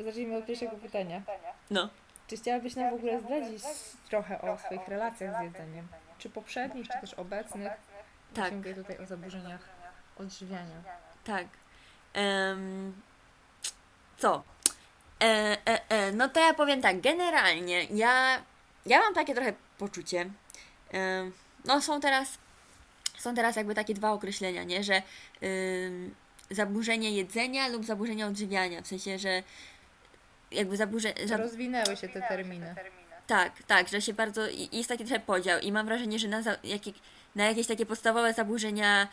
zacznijmy 0.00 0.36
od 0.36 0.46
pierwszego 0.46 0.76
pytania. 0.76 1.22
No. 1.70 1.88
Czy 2.26 2.36
chciałabyś 2.36 2.76
nam 2.76 2.90
w 2.90 2.94
ogóle 2.94 3.20
zdradzić 3.20 3.62
trochę 4.08 4.40
o 4.40 4.58
swoich 4.58 4.88
relacjach 4.88 5.40
z 5.40 5.42
jedzeniem? 5.42 5.88
Czy 6.18 6.30
poprzednich, 6.30 6.88
czy 6.88 7.00
też 7.00 7.14
obecnych? 7.14 7.72
Tak. 8.34 8.52
Mówię 8.52 8.74
tutaj 8.74 8.98
o 8.98 9.06
zaburzeniach 9.06 9.68
odżywiania. 10.18 10.82
Tak. 11.24 11.46
Em, 12.14 13.02
co? 14.16 14.42
E, 15.24 15.56
e, 15.66 15.80
e, 15.88 16.12
no 16.12 16.28
to 16.28 16.40
ja 16.40 16.54
powiem 16.54 16.82
tak, 16.82 17.00
generalnie 17.00 17.84
ja, 17.84 18.42
ja 18.86 18.98
mam 19.00 19.14
takie 19.14 19.34
trochę 19.34 19.52
poczucie. 19.78 20.30
em, 20.92 21.32
no 21.64 21.80
są 21.80 22.00
teraz, 22.00 22.38
są 23.18 23.34
teraz 23.34 23.56
jakby 23.56 23.74
takie 23.74 23.94
dwa 23.94 24.12
określenia, 24.12 24.64
nie? 24.64 24.84
Że 24.84 25.02
zaburzenie 26.50 27.10
jedzenia 27.10 27.68
lub 27.68 27.84
zaburzenie 27.84 28.26
odżywiania. 28.26 28.82
W 28.82 28.86
sensie, 28.86 29.18
że 29.18 29.42
jakby 30.50 30.76
zaburze, 30.76 31.12
zab, 31.24 31.40
Rozwinęły 31.40 31.96
się 31.96 32.08
te 32.08 32.22
terminy. 32.22 32.74
tak, 33.26 33.52
tak, 33.66 33.88
że 33.88 34.00
się 34.02 34.12
bardzo. 34.12 34.48
i- 34.48 34.68
Jest 34.72 34.88
taki 34.88 35.04
trochę 35.04 35.20
podział 35.20 35.60
i 35.60 35.72
mam 35.72 35.86
wrażenie, 35.86 36.18
że 36.18 36.28
na, 36.28 36.42
za, 36.42 36.56
jakie, 36.64 36.92
na 37.34 37.44
jakieś 37.44 37.66
takie 37.66 37.86
podstawowe 37.86 38.32
zaburzenia. 38.32 39.08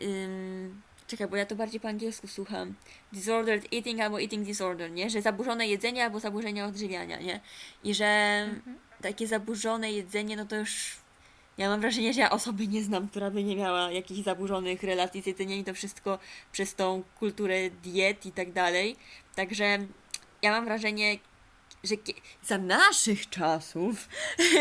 Ym, 0.00 0.82
czekaj, 1.06 1.28
bo 1.28 1.36
ja 1.36 1.46
to 1.46 1.56
bardziej 1.56 1.80
po 1.80 1.88
angielsku 1.88 2.26
słucham. 2.28 2.74
Disordered 3.12 3.72
eating 3.74 4.00
albo 4.00 4.20
eating 4.20 4.46
disorder, 4.46 4.90
nie? 4.90 5.10
Że 5.10 5.22
zaburzone 5.22 5.68
jedzenie 5.68 6.04
albo 6.04 6.20
zaburzenia 6.20 6.66
odżywiania, 6.66 7.20
nie? 7.20 7.40
I 7.84 7.94
że 7.94 8.06
Mhm. 8.50 8.78
takie 9.02 9.26
zaburzone 9.26 9.92
jedzenie, 9.92 10.36
no 10.36 10.46
to 10.46 10.56
już. 10.56 10.96
Ja 11.58 11.68
mam 11.68 11.80
wrażenie, 11.80 12.12
że 12.12 12.20
ja 12.20 12.30
osoby 12.30 12.66
nie 12.68 12.82
znam, 12.82 13.08
która 13.08 13.30
by 13.30 13.44
nie 13.44 13.56
miała 13.56 13.90
jakichś 13.90 14.20
zaburzonych 14.20 14.82
relacji 14.82 15.22
z 15.22 15.26
jedzeniem 15.26 15.58
i 15.58 15.64
to 15.64 15.74
wszystko 15.74 16.18
przez 16.52 16.74
tą 16.74 17.02
kulturę 17.18 17.70
diet 17.70 18.26
i 18.26 18.32
tak 18.32 18.52
dalej. 18.52 18.96
Także 19.34 19.78
ja 20.42 20.50
mam 20.50 20.64
wrażenie, 20.64 21.18
że 21.86 21.94
za 22.42 22.58
naszych 22.58 23.30
czasów, 23.30 24.08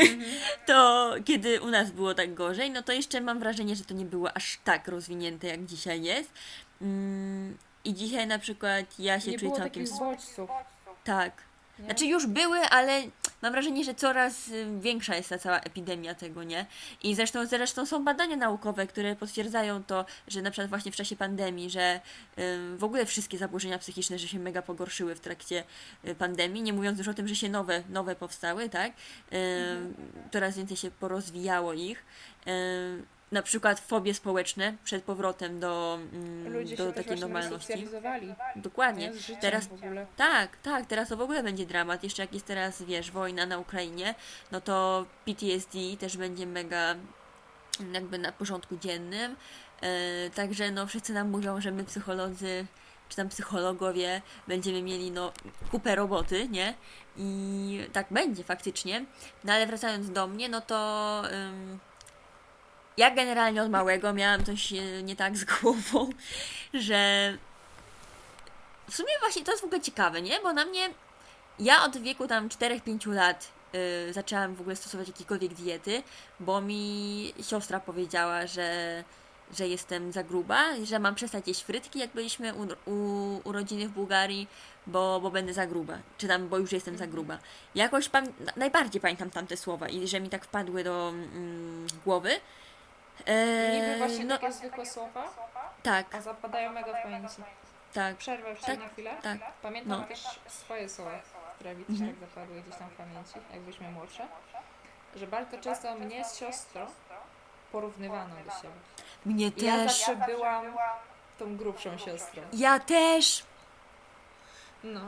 to 0.68 1.12
kiedy 1.26 1.62
u 1.62 1.68
nas 1.68 1.92
było 1.92 2.14
tak 2.14 2.34
gorzej, 2.34 2.72
no 2.72 2.84
to 2.84 2.92
jeszcze 2.94 3.22
mam 3.22 3.40
wrażenie, 3.40 3.76
że 3.76 3.86
to 3.86 3.94
nie 3.94 4.06
było 4.06 4.38
aż 4.38 4.60
tak 4.64 4.88
rozwinięte, 4.88 5.48
jak 5.48 5.66
dzisiaj 5.66 6.02
jest. 6.04 6.30
Mm, 6.82 7.58
I 7.84 7.94
dzisiaj 7.94 8.28
na 8.28 8.40
przykład 8.40 9.00
ja 9.00 9.20
się 9.20 9.32
Nie 9.32 9.40
czuję 9.40 9.50
było 9.50 9.62
całkiem. 9.62 9.86
takich 9.86 10.00
bodźców. 10.00 10.50
Tak. 11.04 11.45
Nie? 11.80 11.86
Znaczy 11.86 12.06
już 12.06 12.28
były, 12.28 12.60
ale 12.60 13.02
mam 13.42 13.52
wrażenie, 13.52 13.84
że 13.84 13.96
coraz 13.96 14.48
y, 14.48 14.68
większa 14.80 15.16
jest 15.16 15.30
ta 15.30 15.38
cała 15.38 15.60
epidemia 15.60 16.16
tego, 16.16 16.44
nie? 16.44 16.66
I 17.04 17.16
zresztą, 17.16 17.46
zresztą 17.46 17.86
są 17.86 18.04
badania 18.04 18.36
naukowe, 18.36 18.88
które 18.88 19.16
potwierdzają 19.16 19.84
to, 19.84 20.06
że 20.28 20.42
na 20.42 20.52
przykład 20.52 20.70
właśnie 20.70 20.92
w 20.92 20.96
czasie 20.96 21.16
pandemii, 21.16 21.70
że 21.70 22.00
ym, 22.40 22.78
w 22.78 22.84
ogóle 22.84 23.06
wszystkie 23.06 23.38
zaburzenia 23.38 23.80
psychiczne, 23.80 24.20
że 24.20 24.28
się 24.28 24.40
mega 24.40 24.62
pogorszyły 24.62 25.16
w 25.16 25.20
trakcie 25.20 25.64
y, 26.08 26.16
pandemii, 26.16 26.62
nie 26.64 26.74
mówiąc 26.74 26.98
już 26.98 27.08
o 27.08 27.14
tym, 27.14 27.28
że 27.28 27.36
się 27.36 27.50
nowe, 27.50 27.84
nowe 27.90 28.16
powstały, 28.16 28.70
tak? 28.70 28.92
Ym, 29.34 29.96
Coraz 30.32 30.58
więcej 30.58 30.78
się 30.78 30.92
porozwijało 30.92 31.74
ich. 31.74 32.06
Na 33.32 33.42
przykład 33.42 33.80
fobie 33.80 34.14
społeczne 34.14 34.76
przed 34.84 35.04
powrotem 35.04 35.60
do, 35.60 36.00
ym, 36.14 36.54
Ludzie 36.54 36.78
do 36.78 36.92
takiej 36.92 37.20
normalności. 37.20 37.88
Dokładnie. 38.56 39.12
Nie? 39.30 39.38
Teraz 39.38 39.68
w 39.68 39.74
ogóle. 39.74 40.06
tak, 40.16 40.58
tak, 40.58 40.86
teraz 40.86 41.10
to 41.10 41.18
w 41.18 41.22
ogóle 41.22 41.44
będzie 41.44 41.66
dramat. 41.66 42.04
Jeszcze 42.04 42.22
jak 42.22 42.34
jest 42.34 42.46
teraz, 42.46 42.84
wiesz, 42.84 43.12
wojna 43.12 43.46
na 43.46 43.58
Ukrainie, 43.60 44.16
no 44.52 44.62
to 44.62 45.06
PTSD 45.26 45.80
też 46.00 46.18
będzie 46.18 46.46
mega 46.46 46.96
jakby 47.94 48.18
na 48.18 48.32
porządku 48.32 48.78
dziennym. 48.78 49.36
E, 49.82 50.30
także 50.30 50.72
no 50.72 50.88
wszyscy 50.88 51.14
nam 51.14 51.30
mówią, 51.30 51.62
że 51.62 51.72
my 51.72 51.84
psycholodzy, 51.84 52.66
czy 53.10 53.16
tam 53.16 53.30
psychologowie 53.30 54.22
będziemy 54.48 54.82
mieli 54.82 55.12
no 55.12 55.34
kupę 55.72 55.96
roboty, 55.96 56.48
nie? 56.50 56.74
I 57.18 57.88
tak 57.94 58.08
będzie 58.12 58.44
faktycznie. 58.44 59.06
No 59.44 59.54
ale 59.54 59.68
wracając 59.68 60.10
do 60.12 60.28
mnie, 60.28 60.50
no 60.50 60.62
to 60.62 61.22
ym, 61.32 61.80
ja 62.98 63.12
generalnie 63.12 63.64
od 63.64 63.70
małego 63.70 64.14
miałam 64.14 64.46
coś 64.46 64.74
e, 64.74 65.04
nie 65.04 65.16
tak 65.16 65.38
z 65.38 65.44
głową, 65.44 66.10
że 66.74 67.34
w 68.90 68.96
sumie 68.96 69.10
właśnie 69.20 69.44
to 69.44 69.52
jest 69.52 69.62
w 69.62 69.66
ogóle 69.66 69.82
ciekawe, 69.82 70.22
nie? 70.22 70.40
Bo 70.40 70.54
na 70.54 70.66
mnie, 70.66 70.90
ja 71.60 71.84
od 71.84 71.98
wieku 71.98 72.28
tam 72.28 72.50
4-5 72.50 73.14
lat 73.14 73.52
y, 74.10 74.14
zaczęłam 74.14 74.56
w 74.56 74.62
ogóle 74.62 74.76
stosować 74.76 75.08
jakiekolwiek 75.08 75.54
diety, 75.54 76.04
bo 76.40 76.62
mi 76.62 77.34
siostra 77.50 77.80
powiedziała, 77.80 78.48
że, 78.48 79.04
że 79.58 79.68
jestem 79.68 80.12
za 80.12 80.24
gruba, 80.24 80.64
że 80.84 81.00
mam 81.00 81.16
przestać 81.16 81.48
jeść 81.48 81.64
frytki, 81.64 82.00
jak 82.00 82.12
byliśmy 82.12 82.54
u, 82.54 82.92
u, 82.92 83.42
u 83.44 83.52
rodziny 83.52 83.88
w 83.88 83.92
Bułgarii, 83.92 84.48
bo, 84.88 85.20
bo 85.20 85.32
będę 85.32 85.54
za 85.54 85.68
gruba, 85.68 85.98
czy 86.18 86.28
tam, 86.28 86.50
bo 86.50 86.58
już 86.58 86.72
jestem 86.72 86.98
za 86.98 87.08
gruba. 87.08 87.38
Jakoś 87.76 88.10
pan, 88.10 88.28
najbardziej 88.56 89.02
pamiętam 89.02 89.30
tamte 89.30 89.58
słowa 89.58 89.90
i 89.90 90.08
że 90.08 90.20
mi 90.20 90.30
tak 90.30 90.46
wpadły 90.46 90.84
do 90.84 91.10
mm, 91.10 91.88
głowy. 92.06 92.32
E, 93.26 93.72
Niby 93.82 93.98
właśnie 93.98 94.26
no, 94.26 94.38
takie 94.38 94.54
zwykłe 94.54 94.86
słowa, 94.86 95.24
tak, 95.84 96.16
a 96.16 96.22
zapadają 96.22 96.72
mega 96.74 96.94
w 96.94 97.04
pamięci. 97.04 97.36
tak, 97.94 98.16
Przerwę 98.18 98.50
jeszcze 98.50 98.66
Tak, 98.66 98.80
na 98.80 98.88
chwilę. 98.90 99.12
tak. 99.24 99.38
Pamiętam 99.62 100.02
No. 100.02 100.08
też 100.08 100.24
swoje 100.48 100.90
słowa, 100.90 101.12
które 101.56 101.76
mi 101.76 101.86
też 101.86 101.96
Mhm. 101.96 102.16
tak 102.20 102.30
zapadły 102.30 102.62
gdzieś 102.62 102.76
tam 102.76 102.90
w 102.90 102.94
pamięci, 102.94 103.34
jak 103.52 103.60
byliśmy 103.62 103.92
młodsze. 103.92 104.28
Że 105.16 105.28
bardzo 105.28 105.58
często 105.58 105.96
mnie 105.96 106.26
z 106.26 106.36
siostrą 106.38 106.88
porównywano 107.72 108.36
do 108.36 108.52
siebie. 108.52 108.74
mnie 109.26 109.48
I 109.58 109.66
ja 109.66 109.76
też. 109.76 109.86
zawsze 110.06 110.16
byłam 110.16 110.66
tą 111.40 111.58
grubszą 111.58 111.98
siostrą. 111.98 112.42
Ja 112.54 112.80
też. 112.80 113.44
No. 114.84 115.02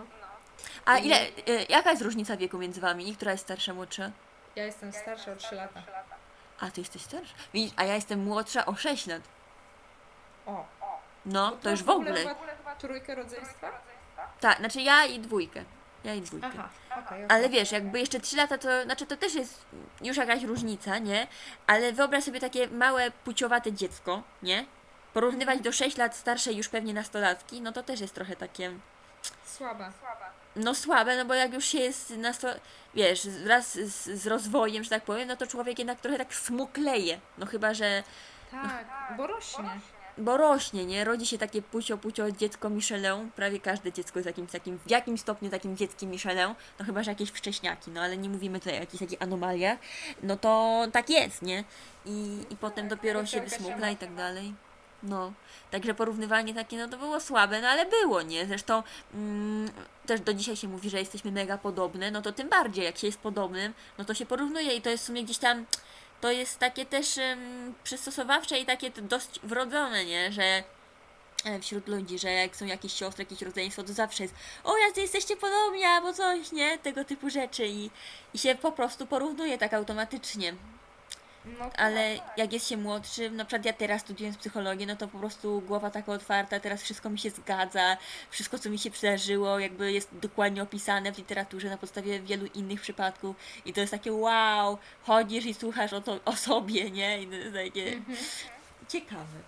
A 0.86 0.98
ile, 0.98 1.22
y, 1.28 1.66
jaka 1.70 1.90
jest 1.92 2.02
różnica 2.02 2.38
wieku 2.38 2.58
między 2.58 2.82
wami? 2.82 3.16
Która 3.16 3.32
jest 3.32 3.44
starsza, 3.44 3.74
młodsza? 3.74 4.12
Ja 4.56 4.64
jestem 4.66 4.94
starsza 4.94 5.32
o 5.32 5.36
3 5.36 5.56
lata. 5.56 5.82
A 6.60 6.72
ty 6.72 6.82
jesteś 6.82 7.02
starsza? 7.02 7.34
Widzisz, 7.54 7.74
a 7.76 7.84
ja 7.84 7.96
jestem 7.96 8.24
młodsza 8.24 8.66
o 8.66 8.76
6 8.76 9.08
lat. 9.08 9.22
O. 10.46 10.66
No, 11.26 11.50
Bo 11.52 11.58
to 11.58 11.70
już 11.70 11.84
w 11.84 11.86
masz 11.86 11.96
ogóle. 11.96 12.16
chyba 12.58 12.76
trójkę 12.76 13.16
rodzeństwa? 13.16 13.72
Tak, 14.40 14.58
znaczy 14.58 14.82
ja 14.82 15.06
i 15.06 15.20
dwójkę. 15.20 15.64
Ja 16.04 16.14
i 16.14 16.22
dwójkę. 16.22 16.48
Aha, 16.54 16.70
okej. 17.06 17.26
Ale 17.30 17.50
wiesz, 17.50 17.72
jakby 17.72 18.00
jeszcze 18.00 18.20
3 18.20 18.38
lata 18.38 18.58
to, 18.58 18.84
znaczy 18.84 19.06
to 19.06 19.18
też 19.18 19.34
jest 19.36 19.66
już 20.02 20.18
jakaś 20.18 20.44
różnica, 20.44 20.98
nie? 20.98 21.28
Ale 21.68 21.94
wyobraź 21.94 22.24
sobie 22.24 22.40
takie 22.40 22.68
małe, 22.68 23.12
puciowate 23.12 23.74
dziecko, 23.74 24.24
nie? 24.44 24.66
Porównywać 25.14 25.60
do 25.62 25.72
6 25.72 25.98
lat 25.98 26.16
starszej 26.16 26.58
już 26.58 26.70
pewnie 26.70 26.94
nastolatki, 26.94 27.62
no 27.62 27.72
to 27.72 27.84
też 27.84 28.00
jest 28.00 28.16
trochę 28.16 28.36
takie, 28.36 28.72
Słaba. 29.46 29.92
No 30.58 30.76
słabe, 30.76 31.18
no 31.18 31.26
bo 31.26 31.34
jak 31.34 31.54
już 31.54 31.66
się 31.66 31.78
jest 31.80 32.10
nasto... 32.18 32.48
wiesz, 32.96 33.28
wraz 33.28 33.74
z, 33.74 34.22
z 34.22 34.28
rozwojem, 34.28 34.84
że 34.84 34.90
tak 34.90 35.04
powiem, 35.04 35.28
no 35.28 35.36
to 35.36 35.48
człowiek 35.48 35.80
jednak 35.80 36.02
trochę 36.02 36.18
tak 36.18 36.34
smukleje. 36.36 37.20
No 37.38 37.46
chyba, 37.46 37.74
że 37.74 38.04
Tak, 38.52 38.86
bo 39.18 39.28
rośnie. 39.28 39.70
bo 40.18 40.38
rośnie, 40.38 40.86
nie? 40.86 41.04
Rodzi 41.04 41.26
się 41.26 41.38
takie 41.38 41.62
pucio, 41.62 41.98
pucio 41.98 42.32
dziecko 42.32 42.70
Michelin. 42.70 43.32
Prawie 43.36 43.60
każde 43.60 43.92
dziecko 43.94 44.20
jest 44.20 44.28
jakimś 44.28 44.52
takim, 44.52 44.80
w 44.80 44.90
jakimś 44.92 45.22
stopniu 45.22 45.50
takim 45.50 45.78
dzieckiem 45.78 46.10
Michelin. 46.10 46.56
No 46.80 46.86
chyba, 46.86 47.04
że 47.04 47.12
jakieś 47.12 47.30
wcześniaki, 47.30 47.92
no 47.92 48.02
ale 48.02 48.18
nie 48.18 48.30
mówimy 48.30 48.60
tutaj 48.60 48.74
o 48.78 48.80
jakichś 48.80 49.04
takich 49.04 49.22
anomaliach. 49.22 49.80
No 50.24 50.38
to 50.38 50.84
tak 50.92 51.10
jest, 51.10 51.42
nie? 51.42 51.64
I, 52.06 52.38
i 52.50 52.56
potem 52.58 52.88
dopiero 52.88 53.26
się 53.26 53.42
wysmukla 53.42 53.90
i 53.90 53.98
tak 53.98 54.16
dalej. 54.16 54.54
No, 55.04 55.34
także 55.72 55.94
porównywanie 55.94 56.54
takie, 56.54 56.78
no 56.78 56.88
to 56.88 56.98
było 56.98 57.20
słabe, 57.20 57.62
no 57.62 57.68
ale 57.68 57.86
było, 57.86 58.22
nie? 58.22 58.46
Zresztą 58.46 58.84
mm, 59.14 59.72
też 60.06 60.22
do 60.22 60.34
dzisiaj 60.34 60.56
się 60.56 60.68
mówi, 60.68 60.90
że 60.90 61.00
jesteśmy 61.00 61.32
mega 61.32 61.58
podobne, 61.58 62.12
no 62.12 62.22
to 62.22 62.32
tym 62.32 62.50
bardziej, 62.50 62.86
jak 62.86 62.98
się 62.98 63.08
jest 63.08 63.20
podobnym, 63.20 63.74
no 63.98 64.06
to 64.06 64.14
się 64.14 64.26
porównuje 64.26 64.76
i 64.76 64.82
to 64.82 64.90
jest 64.90 65.04
w 65.04 65.08
sumie 65.08 65.24
gdzieś 65.24 65.38
tam, 65.38 65.66
to 66.22 66.32
jest 66.32 66.60
takie 66.60 66.86
też 66.86 67.18
um, 67.18 67.74
przystosowawcze 67.84 68.60
i 68.60 68.66
takie 68.66 68.92
dość 68.92 69.40
wrodzone, 69.44 70.06
nie? 70.06 70.32
Że 70.32 70.64
e, 71.46 71.60
wśród 71.62 71.88
ludzi, 71.88 72.20
że 72.20 72.32
jak 72.32 72.56
są 72.56 72.66
jakieś 72.66 72.94
siostry, 72.94 73.24
jakieś 73.24 73.42
rodzeństwo, 73.42 73.84
to 73.84 73.94
zawsze 73.94 74.24
jest 74.24 74.36
o, 74.64 74.78
jacy 74.78 75.02
jesteście 75.02 75.38
podobni, 75.38 75.84
albo 75.84 76.14
coś, 76.14 76.52
nie? 76.52 76.78
Tego 76.78 77.06
typu 77.06 77.30
rzeczy 77.30 77.68
i, 77.68 77.90
i 78.34 78.38
się 78.38 78.56
po 78.56 78.72
prostu 78.72 79.08
porównuje 79.08 79.58
tak 79.58 79.74
automatycznie. 79.74 80.54
No, 81.60 81.70
Ale 81.78 82.16
jak 82.38 82.54
jest 82.54 82.68
się 82.70 82.78
młodszym, 82.78 83.36
na 83.36 83.46
przykład 83.46 83.66
ja 83.66 83.74
teraz 83.74 84.02
studiując 84.02 84.38
psychologię, 84.38 84.86
no 84.86 84.96
to 84.96 85.08
po 85.08 85.20
prostu 85.20 85.62
głowa 85.62 85.90
taka 85.90 86.12
otwarta, 86.12 86.60
teraz 86.60 86.84
wszystko 86.84 87.10
mi 87.10 87.20
się 87.20 87.30
zgadza, 87.30 87.98
wszystko 88.30 88.60
co 88.60 88.70
mi 88.70 88.80
się 88.80 88.92
przydarzyło, 88.92 89.60
jakby 89.60 89.92
jest 89.92 90.10
dokładnie 90.18 90.64
opisane 90.64 91.12
w 91.12 91.18
literaturze 91.18 91.70
na 91.70 91.78
podstawie 91.78 92.20
wielu 92.20 92.46
innych 92.46 92.82
przypadków 92.82 93.36
i 93.66 93.74
to 93.74 93.82
jest 93.82 93.92
takie 93.92 94.14
wow, 94.14 94.78
chodzisz 95.04 95.46
i 95.46 95.54
słuchasz 95.54 95.94
o, 95.94 96.02
to, 96.02 96.20
o 96.26 96.36
sobie, 96.36 96.92
nie? 96.92 97.22
I 97.22 97.28
to 97.28 97.36
jest 97.36 97.54
takie 97.54 97.84
Mhm. 97.94 98.18
ciekawe. 98.88 99.40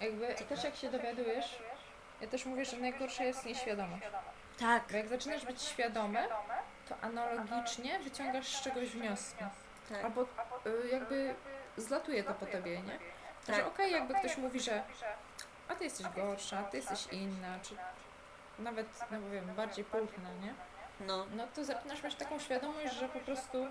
Jakby 0.00 0.34
też 0.48 0.64
jak 0.64 0.76
się 0.76 0.90
dowiadujesz, 0.90 1.58
ja 2.20 2.26
też 2.28 2.44
mówię, 2.46 2.64
że 2.64 2.76
najgorsze 2.76 3.24
jest 3.24 3.44
nieświadomość. 3.44 4.02
Tak, 4.58 4.84
Bo 4.90 4.96
jak 4.96 5.08
zaczynasz 5.08 5.44
być 5.46 5.62
świadomy, 5.62 6.18
to 6.88 7.00
analogicznie 7.00 7.98
wyciągasz 7.98 8.56
z 8.56 8.62
czegoś 8.62 8.88
wnioski. 8.88 9.44
Tak. 9.92 10.04
Albo 10.04 10.22
y, 10.22 10.88
jakby 10.92 11.34
zlatuje 11.76 12.24
to 12.24 12.34
po 12.34 12.46
tobie, 12.46 12.80
nie? 12.82 12.98
Tak. 13.46 13.56
Że 13.56 13.66
okej, 13.66 13.92
jakby 13.92 14.14
ktoś 14.14 14.36
mówi, 14.36 14.60
że 14.60 14.82
a 15.68 15.74
ty 15.74 15.84
jesteś 15.84 16.06
gorsza, 16.08 16.62
ty 16.62 16.76
jesteś 16.76 17.06
inna, 17.06 17.58
czy 17.62 17.74
nawet, 18.58 18.86
no 19.10 19.20
bo 19.20 19.30
wiem, 19.30 19.54
bardziej 19.56 19.84
pulchna, 19.84 20.28
nie? 20.42 20.54
No, 21.00 21.26
No 21.36 21.46
to 21.54 21.64
zaczynasz 21.64 22.02
mieć 22.02 22.14
taką 22.14 22.38
świadomość, 22.38 22.94
że 22.94 23.08
po 23.08 23.20
prostu 23.20 23.66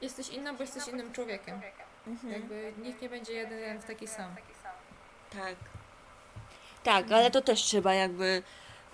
jesteś 0.00 0.28
inna, 0.28 0.52
bo 0.52 0.62
jesteś 0.62 0.88
innym 0.88 1.12
człowiekiem. 1.12 1.60
mhm. 2.06 2.32
Jakby 2.32 2.72
nikt 2.78 3.02
nie 3.02 3.08
będzie 3.08 3.32
jeden 3.32 3.78
w 3.78 3.84
taki 3.84 4.06
sam. 4.08 4.34
tak. 5.32 5.54
Tak, 6.82 7.12
ale 7.12 7.30
to 7.30 7.40
też 7.42 7.62
trzeba 7.62 7.94
jakby 7.94 8.42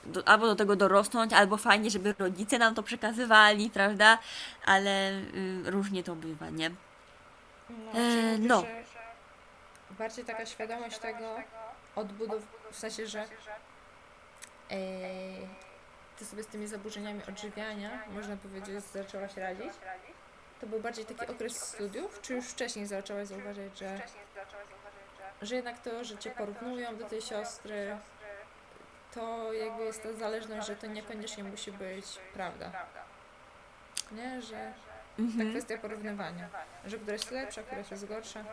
do, 0.06 0.28
albo 0.28 0.46
do 0.46 0.56
tego 0.56 0.76
dorosnąć, 0.76 1.32
albo 1.32 1.56
fajnie, 1.56 1.90
żeby 1.90 2.14
rodzice 2.18 2.58
nam 2.58 2.74
to 2.74 2.82
przekazywali, 2.82 3.70
prawda? 3.70 4.18
Ale 4.66 5.10
y, 5.12 5.70
różnie 5.70 6.02
to 6.04 6.14
bywa, 6.16 6.50
nie? 6.50 6.70
No, 7.70 7.92
E, 8.00 8.38
no. 8.38 8.60
że 8.60 8.84
bardziej 9.98 10.24
taka 10.24 10.46
świadomość 10.46 10.98
tego 10.98 11.36
odbudów, 11.96 12.42
w 12.70 12.76
sensie, 12.76 13.06
że 13.06 13.20
e, 13.20 13.26
ty 16.18 16.24
sobie 16.24 16.42
z 16.42 16.46
tymi 16.46 16.66
zaburzeniami 16.66 17.20
odżywiania, 17.28 17.90
można 18.14 18.36
powiedzieć, 18.36 18.82
zaczęłaś 18.84 19.36
radzić. 19.36 19.72
To 20.60 20.66
był 20.66 20.80
bardziej 20.80 21.04
taki 21.04 21.32
okres 21.32 21.68
studiów, 21.68 22.20
czy 22.22 22.34
już 22.34 22.44
wcześniej 22.46 22.86
zaczęłaś 22.86 23.28
zauważyć, 23.28 23.78
że, 23.78 24.00
że 25.42 25.54
jednak 25.56 25.78
to, 25.78 26.04
że 26.04 26.18
cię 26.18 26.30
porównują 26.30 26.96
do 26.96 27.04
tej 27.04 27.22
siostry, 27.22 27.96
to 29.14 29.52
jakby 29.52 29.84
jest 29.84 30.02
ta 30.02 30.12
zależność, 30.12 30.66
że 30.66 30.76
to 30.76 30.86
niekoniecznie 30.86 31.44
musi 31.44 31.72
być 31.72 32.04
prawda. 32.34 32.70
Nie, 34.12 34.42
że 34.42 34.72
ta 35.16 35.22
Mhm. 35.22 35.50
kwestia 35.50 35.78
porównywania, 35.78 36.48
że 36.86 36.96
któraś 36.98 37.20
jest 37.20 37.30
lepsza, 37.30 37.62
któraś 37.62 37.90
jest 37.90 38.06
gorsza. 38.06 38.44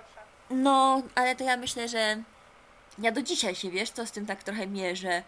No, 0.49 1.01
ale 1.15 1.35
to 1.35 1.43
ja 1.43 1.57
myślę, 1.57 1.87
że 1.87 2.17
ja 2.99 3.11
do 3.11 3.21
dzisiaj 3.21 3.55
się, 3.55 3.69
wiesz, 3.71 3.89
co 3.91 4.05
z 4.05 4.11
tym 4.11 4.25
tak 4.25 4.43
trochę 4.43 4.67
mierzę. 4.67 5.23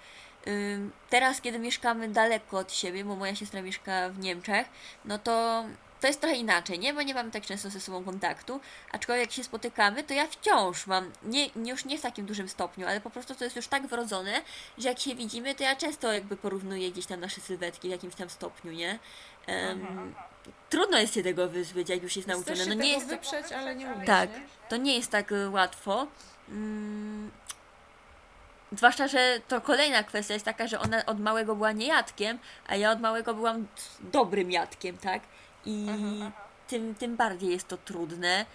Teraz, 1.10 1.42
kiedy 1.42 1.60
mieszkamy 1.60 2.10
daleko 2.10 2.58
od 2.58 2.74
siebie, 2.74 3.04
bo 3.06 3.16
moja 3.16 3.36
siostra 3.36 3.62
mieszka 3.62 4.10
w 4.10 4.20
Niemczech, 4.20 4.68
no 5.06 5.18
to 5.20 5.66
to 6.04 6.08
jest 6.08 6.22
trochę 6.22 6.36
inaczej, 6.36 6.80
nie? 6.80 6.94
Bo 6.94 7.02
nie 7.02 7.14
mamy 7.14 7.32
tak 7.32 7.46
często 7.46 7.70
ze 7.70 7.80
sobą 7.80 8.04
kontaktu, 8.04 8.60
aczkolwiek 8.92 9.26
jak 9.26 9.32
się 9.32 9.44
spotykamy, 9.44 10.04
to 10.04 10.14
ja 10.14 10.28
wciąż 10.28 10.88
mam, 10.88 11.12
nie, 11.24 11.50
już 11.56 11.86
nie 11.86 11.98
w 11.98 12.02
takim 12.02 12.26
dużym 12.26 12.50
stopniu, 12.50 12.88
ale 12.88 13.02
po 13.02 13.10
prostu 13.10 13.36
to 13.36 13.44
jest 13.44 13.56
już 13.56 13.68
tak 13.68 13.88
wrodzone, 13.88 14.42
że 14.78 14.90
jak 14.90 15.00
się 15.00 15.16
widzimy, 15.16 15.56
to 15.56 15.64
ja 15.64 15.76
często 15.76 16.14
jakby 16.14 16.38
porównuję 16.38 16.92
gdzieś 16.92 17.06
tam 17.06 17.20
nasze 17.20 17.42
sylwetki 17.42 17.88
w 17.88 17.92
jakimś 17.92 18.16
tam 18.16 18.30
stopniu, 18.30 18.72
nie? 18.72 19.00
Ym, 19.72 20.16
trudno 20.70 20.98
jest 20.98 21.14
się 21.14 21.24
tego 21.24 21.50
wyzbyć, 21.50 21.90
jak 21.90 22.04
już 22.04 22.16
jest 22.16 22.28
nauczone. 22.28 22.58
się 22.58 22.70
No 22.70 22.76
nie 22.76 22.92
jest 22.92 23.10
to 23.10 23.16
wyprzeć, 23.16 23.52
ale 23.52 23.76
nie 23.76 23.86
umiesz, 23.86 24.08
tak, 24.08 24.30
nie? 24.30 24.42
to 24.70 24.78
nie 24.78 24.98
jest 24.98 25.12
tak 25.12 25.32
y, 25.32 25.50
łatwo. 25.50 26.08
Mm, 26.50 27.32
zwłaszcza, 28.72 29.08
że 29.08 29.42
to 29.48 29.62
kolejna 29.62 30.04
kwestia 30.04 30.34
jest 30.34 30.46
taka, 30.46 30.68
że 30.68 30.80
ona 30.80 31.06
od 31.06 31.20
małego 31.20 31.56
była 31.56 31.72
niejadkiem, 31.72 32.40
a 32.68 32.76
ja 32.76 32.92
od 32.92 33.02
małego 33.02 33.34
byłam 33.34 33.68
dobrym 34.00 34.52
jadkiem, 34.52 34.98
tak? 34.98 35.22
I 35.66 35.88
tym, 36.68 36.96
tym 36.96 37.16
bardziej 37.16 37.50
jest 37.50 37.68
to 37.68 37.78
trudne, 37.78 38.46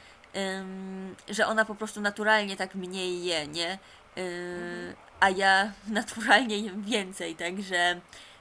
że 1.28 1.46
ona 1.46 1.64
po 1.64 1.74
prostu 1.74 2.00
naturalnie 2.00 2.56
tak 2.56 2.74
mniej 2.74 3.24
je, 3.24 3.46
nie? 3.46 3.78
Yy, 4.16 4.94
A 5.20 5.30
ja 5.30 5.72
naturalnie 6.00 6.58
jem 6.58 6.82
więcej, 6.82 7.36
także 7.36 8.00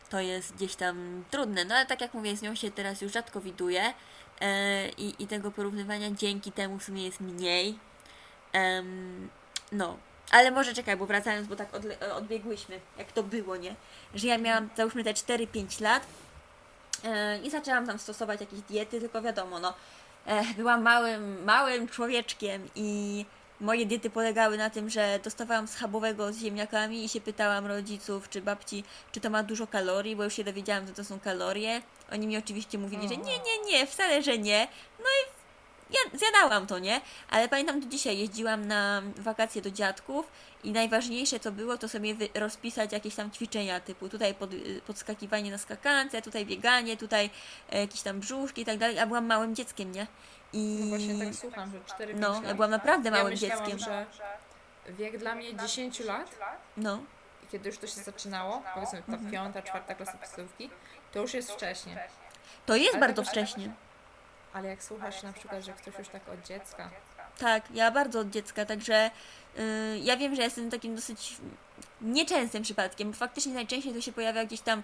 to 0.10 0.19
jest 0.19 0.56
gdzieś 0.56 0.75
tam 0.75 1.23
trudne. 1.32 1.65
No 1.65 1.75
ale 1.75 1.86
tak 1.86 2.01
jak 2.01 2.13
mówię, 2.13 2.38
z 2.38 2.41
nią 2.41 2.56
się 2.56 2.71
teraz 2.71 3.01
już 3.01 3.12
rzadko 3.12 3.41
widuję 3.41 3.93
e, 4.41 4.89
i, 4.89 5.23
i 5.23 5.27
tego 5.27 5.51
porównywania 5.51 6.12
dzięki 6.12 6.51
temu 6.51 6.80
w 6.80 6.84
sumie 6.84 7.06
jest 7.06 7.19
mniej. 7.19 7.80
No, 9.71 9.97
ale 10.32 10.51
może 10.51 10.73
czekaj, 10.73 10.97
bo 10.97 11.06
wracając, 11.06 11.47
bo 11.47 11.56
tak 11.56 11.69
odbiegłyśmy, 12.15 12.80
jak 12.97 13.12
to 13.12 13.23
było, 13.23 13.56
nie? 13.56 13.75
Że 14.15 14.27
ja 14.27 14.38
miałam, 14.38 14.69
załóżmy 14.77 15.03
te 15.03 15.13
4-5 15.13 15.82
lat 15.82 16.06
e, 17.08 17.39
i 17.39 17.50
zaczęłam 17.50 17.88
tam 17.88 18.00
stosować 18.00 18.39
jakieś 18.41 18.62
diety, 18.62 19.00
tylko 19.00 19.22
wiadomo, 19.22 19.60
no, 19.60 19.74
e, 20.26 20.43
byłam 20.58 20.82
małym, 20.82 21.43
małym 21.43 21.88
człowieczkiem 21.88 22.70
i 22.76 23.26
moje 23.60 23.86
diety 23.86 24.10
polegały 24.10 24.58
na 24.58 24.70
tym, 24.70 24.89
że 24.89 25.20
dostawałam 25.24 25.67
schabowego 25.67 26.34
z 26.34 26.38
ziemniakami 26.38 27.06
i 27.06 27.10
się 27.10 27.22
pytałam 27.22 27.65
rodziców 27.65 28.30
czy 28.30 28.41
babci, 28.41 28.84
czy 29.12 29.20
to 29.20 29.30
ma 29.30 29.43
dużo 29.43 29.67
kalorii, 29.67 30.15
bo 30.15 30.24
już 30.24 30.34
się 30.34 30.43
dowiedziałam, 30.43 30.88
że 30.88 30.93
to 30.93 31.04
są 31.04 31.20
kalorie. 31.20 31.82
Oni 32.12 32.28
mi 32.28 32.38
oczywiście 32.38 32.78
mówili, 32.78 33.08
że 33.08 33.17
nie, 33.17 33.39
nie, 33.39 33.72
nie, 33.72 33.88
wcale, 33.88 34.24
że 34.24 34.38
nie. 34.38 34.67
No 35.00 35.06
i 35.06 35.37
ja 35.89 36.17
zjadałam 36.19 36.67
to, 36.67 36.80
nie? 36.80 37.02
Ale 37.30 37.50
pamiętam 37.50 37.80
do 37.80 37.88
dzisiaj, 37.88 38.17
jeździłam 38.17 38.67
na 38.67 39.02
wakacje 39.17 39.62
do 39.62 39.71
dziadków 39.71 40.32
i 40.63 40.71
najważniejsze 40.71 41.39
co 41.39 41.52
było, 41.52 41.78
to 41.78 41.89
sobie 41.89 42.15
rozpisać 42.36 42.91
jakieś 42.91 43.15
tam 43.15 43.32
ćwiczenia, 43.32 43.80
typu 43.80 44.10
tutaj 44.10 44.34
pod, 44.34 44.54
y, 44.54 44.82
podskakiwanie 44.88 45.52
na 45.52 45.58
skakance, 45.58 46.21
tutaj 46.21 46.45
bieganie, 46.45 46.97
tutaj 46.97 47.30
e, 47.71 47.80
jakieś 47.82 48.02
tam 48.02 48.19
brzuszki 48.19 48.62
i 48.62 48.65
tak 48.65 48.78
dalej, 48.78 49.00
a 49.00 49.06
byłam 49.08 49.26
małym 49.26 49.56
dzieckiem, 49.56 49.91
nie? 49.91 50.08
I 50.54 50.78
No 50.82 50.88
właśnie 50.88 51.26
tak 51.26 51.36
słucham, 51.36 51.71
że 51.71 51.80
4 51.86 52.13
no, 52.15 52.30
lat. 52.34 52.43
ja 52.43 52.56
byłam 52.56 52.71
naprawdę 52.71 53.10
ja 53.10 53.15
małym 53.15 53.32
myślałam, 53.34 53.65
dzieckiem. 53.65 53.80
że 53.80 54.06
wiek 54.93 55.17
dla 55.17 55.36
mnie 55.36 55.56
10 55.56 56.00
lat, 56.00 56.32
No, 56.78 57.00
kiedy 57.52 57.69
już 57.69 57.78
to 57.78 57.88
się 57.88 58.02
zaczynało, 58.02 58.63
powiedzmy 58.73 59.04
ta 59.04 59.13
Mhm. 59.13 59.32
piąta, 59.32 59.62
czwarta 59.62 59.95
klasa 59.95 60.17
podstawówki, 60.17 60.69
to 61.12 61.19
już 61.21 61.34
jest 61.34 61.52
wcześnie. 61.52 62.08
to 62.65 62.76
jest 62.76 62.89
Ale 62.95 63.00
bardzo 63.00 63.23
wcześnie. 63.23 63.73
Ale 64.58 64.70
jak 64.70 64.84
słuchasz 64.84 65.24
na 65.24 65.34
przykład, 65.34 65.65
że 65.65 65.74
ktoś 65.74 66.00
już 66.00 66.08
tak 66.08 66.30
od 66.30 66.48
dziecka, 66.48 66.89
Tak, 67.38 67.63
ja 67.74 67.91
bardzo 67.91 68.20
od 68.20 68.30
dziecka, 68.30 68.65
także 68.65 69.12
y, 69.60 70.00
ja 70.04 70.17
wiem, 70.17 70.36
że 70.36 70.41
jestem 70.41 70.70
takim 70.70 70.96
dosyć 70.96 71.38
nieczęstym 72.02 72.63
przypadkiem, 72.63 73.12
bo 73.12 73.17
faktycznie 73.17 73.54
najczęściej 73.54 73.93
to 73.93 74.02
się 74.02 74.12
pojawia 74.12 74.46
gdzieś 74.46 74.62
tam 74.62 74.84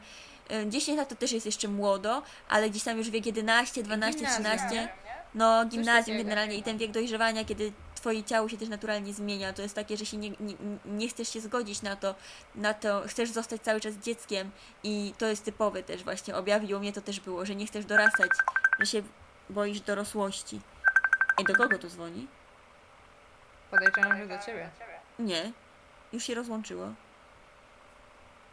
y, 0.52 0.70
10 0.70 0.98
lat 0.98 1.10
to 1.10 1.16
też 1.16 1.32
jest 1.32 1.46
jeszcze 1.46 1.68
młodo, 1.68 2.22
ale 2.50 2.70
gdzieś 2.70 2.84
tam 2.84 2.98
już 2.98 3.10
wiek 3.10 3.26
11, 3.26 3.84
12, 3.84 4.20
Gimnazjum, 4.20 4.46
13, 4.46 4.76
nie? 4.76 4.90
no 5.36 5.66
gimnazjum 5.66 6.18
generalnie 6.18 6.56
i 6.56 6.64
ten 6.64 6.78
wiek 6.78 6.92
dojrzewania, 6.92 7.46
kiedy 7.46 7.72
twoje 7.96 8.24
ciało 8.24 8.50
się 8.50 8.58
też 8.58 8.70
naturalnie 8.70 9.14
zmienia, 9.14 9.54
to 9.54 9.62
jest 9.62 9.76
takie, 9.76 9.98
że 9.98 10.06
się 10.06 10.18
nie, 10.18 10.30
nie, 10.30 10.56
nie 10.86 11.08
chcesz 11.08 11.34
się 11.34 11.42
zgodzić 11.42 11.82
na 11.82 11.96
to, 11.96 12.16
na 12.56 12.74
to, 12.74 13.04
chcesz 13.08 13.30
zostać 13.30 13.62
cały 13.62 13.80
czas 13.82 13.94
dzieckiem. 13.94 14.52
I 14.84 15.14
to 15.18 15.26
jest 15.26 15.46
typowe 15.46 15.84
też 15.84 16.04
właśnie, 16.04 16.36
objawiło 16.36 16.80
mnie 16.80 16.94
to 16.94 17.02
też 17.02 17.20
było, 17.20 17.46
że 17.46 17.56
nie 17.56 17.68
chcesz 17.68 17.86
dorastać, 17.86 18.30
że 18.80 18.86
się 18.86 19.04
boisz 19.50 19.80
dorosłości. 19.82 20.62
Ej, 21.40 21.46
do 21.46 21.56
kogo 21.56 21.78
to 21.80 21.88
dzwoni? 21.88 22.28
podejrzewam, 23.72 24.18
że 24.18 24.28
do 24.28 24.40
ciebie. 24.46 24.70
Nie. 25.20 25.52
Już 26.14 26.24
się 26.24 26.36
rozłączyło. 26.36 26.88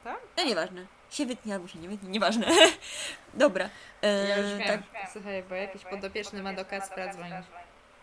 Tak? 0.05 0.19
No 0.37 0.45
nieważne. 0.45 0.87
Się 1.11 1.27
wytnie 1.27 1.55
albo 1.55 1.69
się 1.69 1.79
nie 1.79 1.89
wytnie, 1.89 2.09
nieważne. 2.09 2.47
Dobra. 3.35 3.71
E, 4.03 4.29
Ja 4.29 4.37
już 4.39 4.59
wiem. 4.59 4.69
tak, 4.69 5.11
Słuchaj, 5.13 5.43
bo 5.43 5.55
jakiś 5.55 5.85
podopieczny 5.85 6.43
ma 6.43 6.53
do 6.53 6.65
Kacpra 6.65 7.13
dzwonić. 7.13 7.47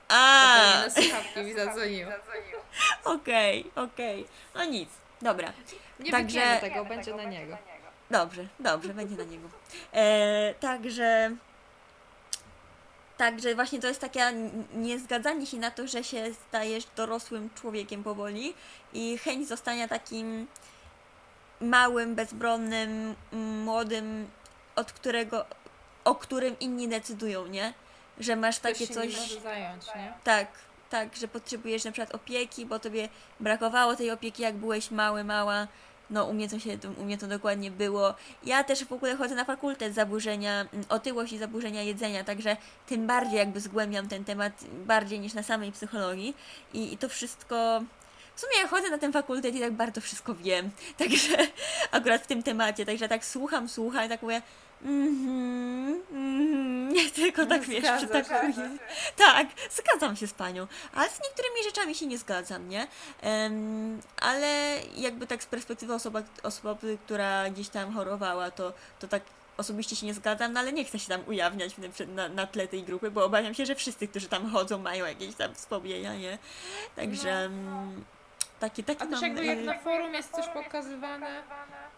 A, 0.10 0.84
na 0.86 0.90
słuchawki 0.90 1.40
mi 1.44 1.54
zadzwonił. 1.54 2.08
okej, 3.16 3.72
okej. 3.76 4.28
No 4.56 4.66
nic, 4.66 4.90
dobra. 5.22 5.54
Nie 6.00 6.12
Także- 6.12 6.40
Także... 6.42 6.62
tego, 6.62 6.86
będzie 6.86 7.16
na 7.16 7.24
niego. 7.24 7.58
Dobrze, 8.12 8.48
dobrze, 8.60 8.94
będzie 8.94 9.16
na 9.16 9.24
niego. 9.24 9.50
E, 9.94 10.54
także. 10.60 11.32
Także 13.18 13.56
właśnie 13.56 13.80
to 13.80 13.88
jest 13.88 14.02
takie 14.02 14.34
niezgadzanie 14.74 15.46
się 15.46 15.58
na 15.58 15.72
to, 15.72 15.88
że 15.88 16.04
się 16.04 16.34
stajesz 16.48 16.84
dorosłym 16.96 17.50
człowiekiem 17.56 18.04
powoli 18.04 18.54
i 18.94 19.18
chęć 19.18 19.48
zostania 19.48 19.88
takim 19.88 20.48
małym, 21.62 22.16
bezbronnym, 22.16 23.16
m, 23.34 23.64
młodym, 23.64 24.28
od 24.76 24.92
którego, 24.92 25.46
o 26.04 26.16
którym 26.16 26.60
inni 26.60 26.88
decydują, 26.88 27.48
nie? 27.48 27.74
Że 28.20 28.36
masz 28.36 28.60
Ktoś 28.60 28.74
takie 28.74 28.94
coś. 28.94 29.18
może 29.18 29.40
zająć, 29.42 29.86
nie? 29.96 30.14
Tak, 30.24 30.48
tak, 30.90 31.16
że 31.16 31.28
potrzebujesz 31.28 31.84
na 31.84 31.92
przykład 31.92 32.16
opieki, 32.16 32.66
bo 32.66 32.80
tobie 32.80 33.10
brakowało 33.40 33.96
tej 33.96 34.12
opieki, 34.12 34.44
jak 34.44 34.56
byłeś 34.56 34.92
mały, 34.92 35.24
mała. 35.24 35.68
No, 36.10 36.26
u 36.26 36.34
mnie 36.34 36.50
to 36.50 36.60
się, 36.60 36.78
u 36.98 37.04
mnie 37.04 37.18
to 37.18 37.28
dokładnie 37.28 37.72
było. 37.72 38.14
Ja 38.44 38.64
też 38.64 38.86
w 38.86 38.92
ogóle 38.92 39.16
chodzę 39.16 39.36
na 39.36 39.46
fakultet 39.46 39.94
zaburzenia, 39.94 40.62
mm, 40.62 40.86
otyłość 40.90 41.34
i 41.34 41.38
zaburzenia 41.38 41.84
jedzenia, 41.84 42.24
także 42.24 42.58
tym 42.88 43.08
bardziej 43.08 43.38
jakby 43.38 43.60
zgłębiam 43.60 44.08
ten 44.08 44.26
temat, 44.26 44.64
bardziej 44.86 45.20
niż 45.20 45.34
na 45.34 45.44
samej 45.44 45.72
psychologii. 45.72 46.36
I, 46.74 46.94
i 46.94 46.98
to 46.98 47.10
wszystko. 47.10 47.84
W 48.36 48.40
sumie 48.40 48.54
ja 48.62 48.68
chodzę 48.68 48.90
na 48.90 48.98
ten 48.98 49.14
fakultet 49.14 49.56
i 49.56 49.60
tak 49.60 49.74
bardzo 49.74 50.02
wszystko 50.02 50.36
wiem. 50.36 50.70
Także 50.98 51.38
akurat 51.92 52.22
w 52.22 52.28
tym 52.28 52.44
temacie, 52.44 52.86
także 52.86 53.08
tak 53.08 53.26
słucham, 53.26 53.70
słucham 53.70 54.06
i 54.06 54.10
tak 54.10 54.22
mówię. 54.22 54.42
Mhm, 54.82 56.02
mhm, 56.12 56.94
nie 56.94 57.10
tylko 57.10 57.46
tak 57.46 57.62
wiesz, 57.62 57.86
przytakuję. 57.98 58.54
Tak, 59.16 59.48
zgadzam 59.72 60.16
się 60.16 60.28
z 60.28 60.34
panią, 60.34 60.68
ale 60.94 61.10
z 61.10 61.20
niektórymi 61.24 61.64
rzeczami 61.64 61.96
się 61.96 62.06
nie 62.06 62.18
zgadzam, 62.18 62.70
nie? 62.70 62.88
Em, 63.22 64.02
ale 64.22 64.80
jakby 64.96 65.28
tak 65.28 65.44
z 65.44 65.46
perspektywy 65.46 65.94
osoba, 65.94 66.22
osoby, 66.44 66.98
która 67.06 67.50
gdzieś 67.50 67.70
tam 67.70 67.94
chorowała, 67.94 68.52
to, 68.52 68.74
to 69.00 69.08
tak 69.08 69.24
osobiście 69.58 69.96
się 69.96 70.06
nie 70.06 70.14
zgadzam, 70.14 70.54
no 70.54 70.60
ale 70.60 70.74
nie 70.74 70.86
chcę 70.86 71.00
się 71.00 71.08
tam 71.08 71.22
ujawniać 71.28 71.76
na, 72.08 72.30
na 72.30 72.48
tle 72.48 72.68
tej 72.68 72.84
grupy, 72.84 73.12
bo 73.12 73.26
obawiam 73.26 73.54
się, 73.54 73.66
że 73.66 73.76
wszyscy, 73.76 74.08
którzy 74.08 74.28
tam 74.28 74.52
chodzą, 74.52 74.78
mają 74.78 75.06
jakieś 75.06 75.36
tam 75.36 75.56
wspomnienia, 75.56 76.16
nie? 76.16 76.38
Także 76.96 77.32
em, 77.32 78.04
takie, 78.60 78.84
takie 78.84 79.04
A 79.04 79.08
też 79.08 79.22
mam, 79.22 79.24
jakby 79.24 79.46
jak 79.46 79.58
y, 79.58 79.64
na 79.64 79.80
forum 79.80 80.14
jest 80.14 80.32
coś 80.32 80.48
pokazywane, 80.48 81.44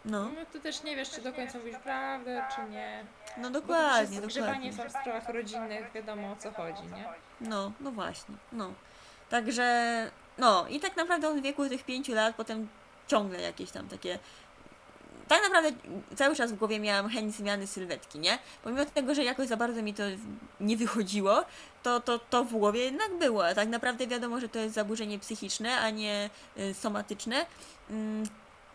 no, 0.06 0.24
no 0.24 0.46
to 0.54 0.60
też 0.60 0.84
nie 0.84 0.96
wiesz, 0.96 1.10
czy 1.10 1.22
do 1.22 1.34
końca 1.34 1.58
mówisz 1.58 1.78
prawdę, 1.78 2.44
czy 2.56 2.72
nie. 2.72 3.04
no 3.38 3.50
dokładnie, 3.50 4.22
dokładnie. 4.22 4.74
są 4.74 4.84
w 4.84 4.92
sprawach 4.92 5.30
rodzinnych, 5.30 5.92
wiadomo 5.92 6.32
o 6.32 6.36
co 6.36 6.52
chodzi, 6.52 6.84
nie? 6.84 7.06
No, 7.42 7.72
no 7.80 7.92
właśnie, 7.92 8.36
no. 8.52 8.74
Także, 9.30 10.12
no 10.38 10.68
i 10.68 10.80
tak 10.80 10.98
naprawdę 10.98 11.30
od 11.30 11.42
wieku 11.42 11.70
tych 11.70 11.84
pięciu 11.84 12.14
lat 12.14 12.36
potem 12.36 12.68
ciągle 13.08 13.42
jakieś 13.42 13.72
tam 13.72 13.88
takie... 13.88 14.20
Tak 15.30 15.44
naprawdę 15.44 15.72
cały 16.16 16.36
czas 16.36 16.52
w 16.52 16.56
głowie 16.56 16.80
miałam 16.80 17.10
chęć 17.10 17.36
zmiany 17.36 17.68
sylwetki, 17.68 18.20
nie? 18.20 18.40
Pomimo 18.64 18.86
tego, 18.86 19.16
że 19.16 19.24
jakoś 19.24 19.48
za 19.48 19.58
bardzo 19.58 19.82
mi 19.82 19.94
to 19.94 20.04
nie 20.60 20.78
wychodziło, 20.78 21.46
to, 21.84 22.00
to, 22.00 22.20
to 22.20 22.44
w 22.44 22.52
głowie 22.52 22.84
jednak 22.84 23.18
było. 23.20 23.44
Tak 23.56 23.70
naprawdę 23.70 24.08
wiadomo, 24.08 24.40
że 24.40 24.50
to 24.50 24.60
jest 24.60 24.76
zaburzenie 24.76 25.20
psychiczne, 25.20 25.80
a 25.80 25.90
nie 25.90 26.30
y, 26.58 26.74
somatyczne, 26.74 27.46
mm, 27.90 28.26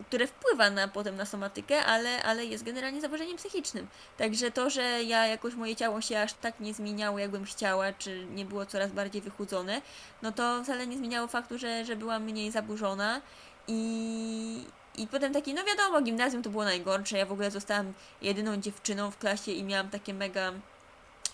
które 0.07 0.27
wpływa 0.27 0.69
na, 0.69 0.87
potem 0.87 1.15
na 1.15 1.25
somatykę, 1.25 1.85
ale, 1.85 2.23
ale 2.23 2.45
jest 2.45 2.63
generalnie 2.63 3.01
zaburzeniem 3.01 3.37
psychicznym. 3.37 3.87
Także 4.17 4.51
to, 4.51 4.69
że 4.69 5.03
ja 5.03 5.27
jakoś 5.27 5.53
moje 5.53 5.75
ciało 5.75 6.01
się 6.01 6.19
aż 6.19 6.33
tak 6.33 6.59
nie 6.59 6.73
zmieniało, 6.73 7.19
jakbym 7.19 7.45
chciała, 7.45 7.93
czy 7.93 8.25
nie 8.25 8.45
było 8.45 8.65
coraz 8.65 8.91
bardziej 8.91 9.21
wychudzone, 9.21 9.81
no 10.21 10.31
to 10.31 10.63
wcale 10.63 10.87
nie 10.87 10.97
zmieniało 10.97 11.27
faktu, 11.27 11.57
że, 11.57 11.85
że 11.85 11.95
byłam 11.95 12.23
mniej 12.23 12.51
zaburzona 12.51 13.21
i, 13.67 14.65
i 14.97 15.07
potem 15.07 15.33
taki, 15.33 15.53
no 15.53 15.63
wiadomo, 15.63 16.01
gimnazjum 16.01 16.43
to 16.43 16.49
było 16.49 16.63
najgorsze. 16.63 17.17
Ja 17.17 17.25
w 17.25 17.31
ogóle 17.31 17.51
zostałam 17.51 17.93
jedyną 18.21 18.57
dziewczyną 18.57 19.11
w 19.11 19.17
klasie 19.17 19.51
i 19.51 19.63
miałam 19.63 19.89
takie 19.89 20.13
mega, 20.13 20.51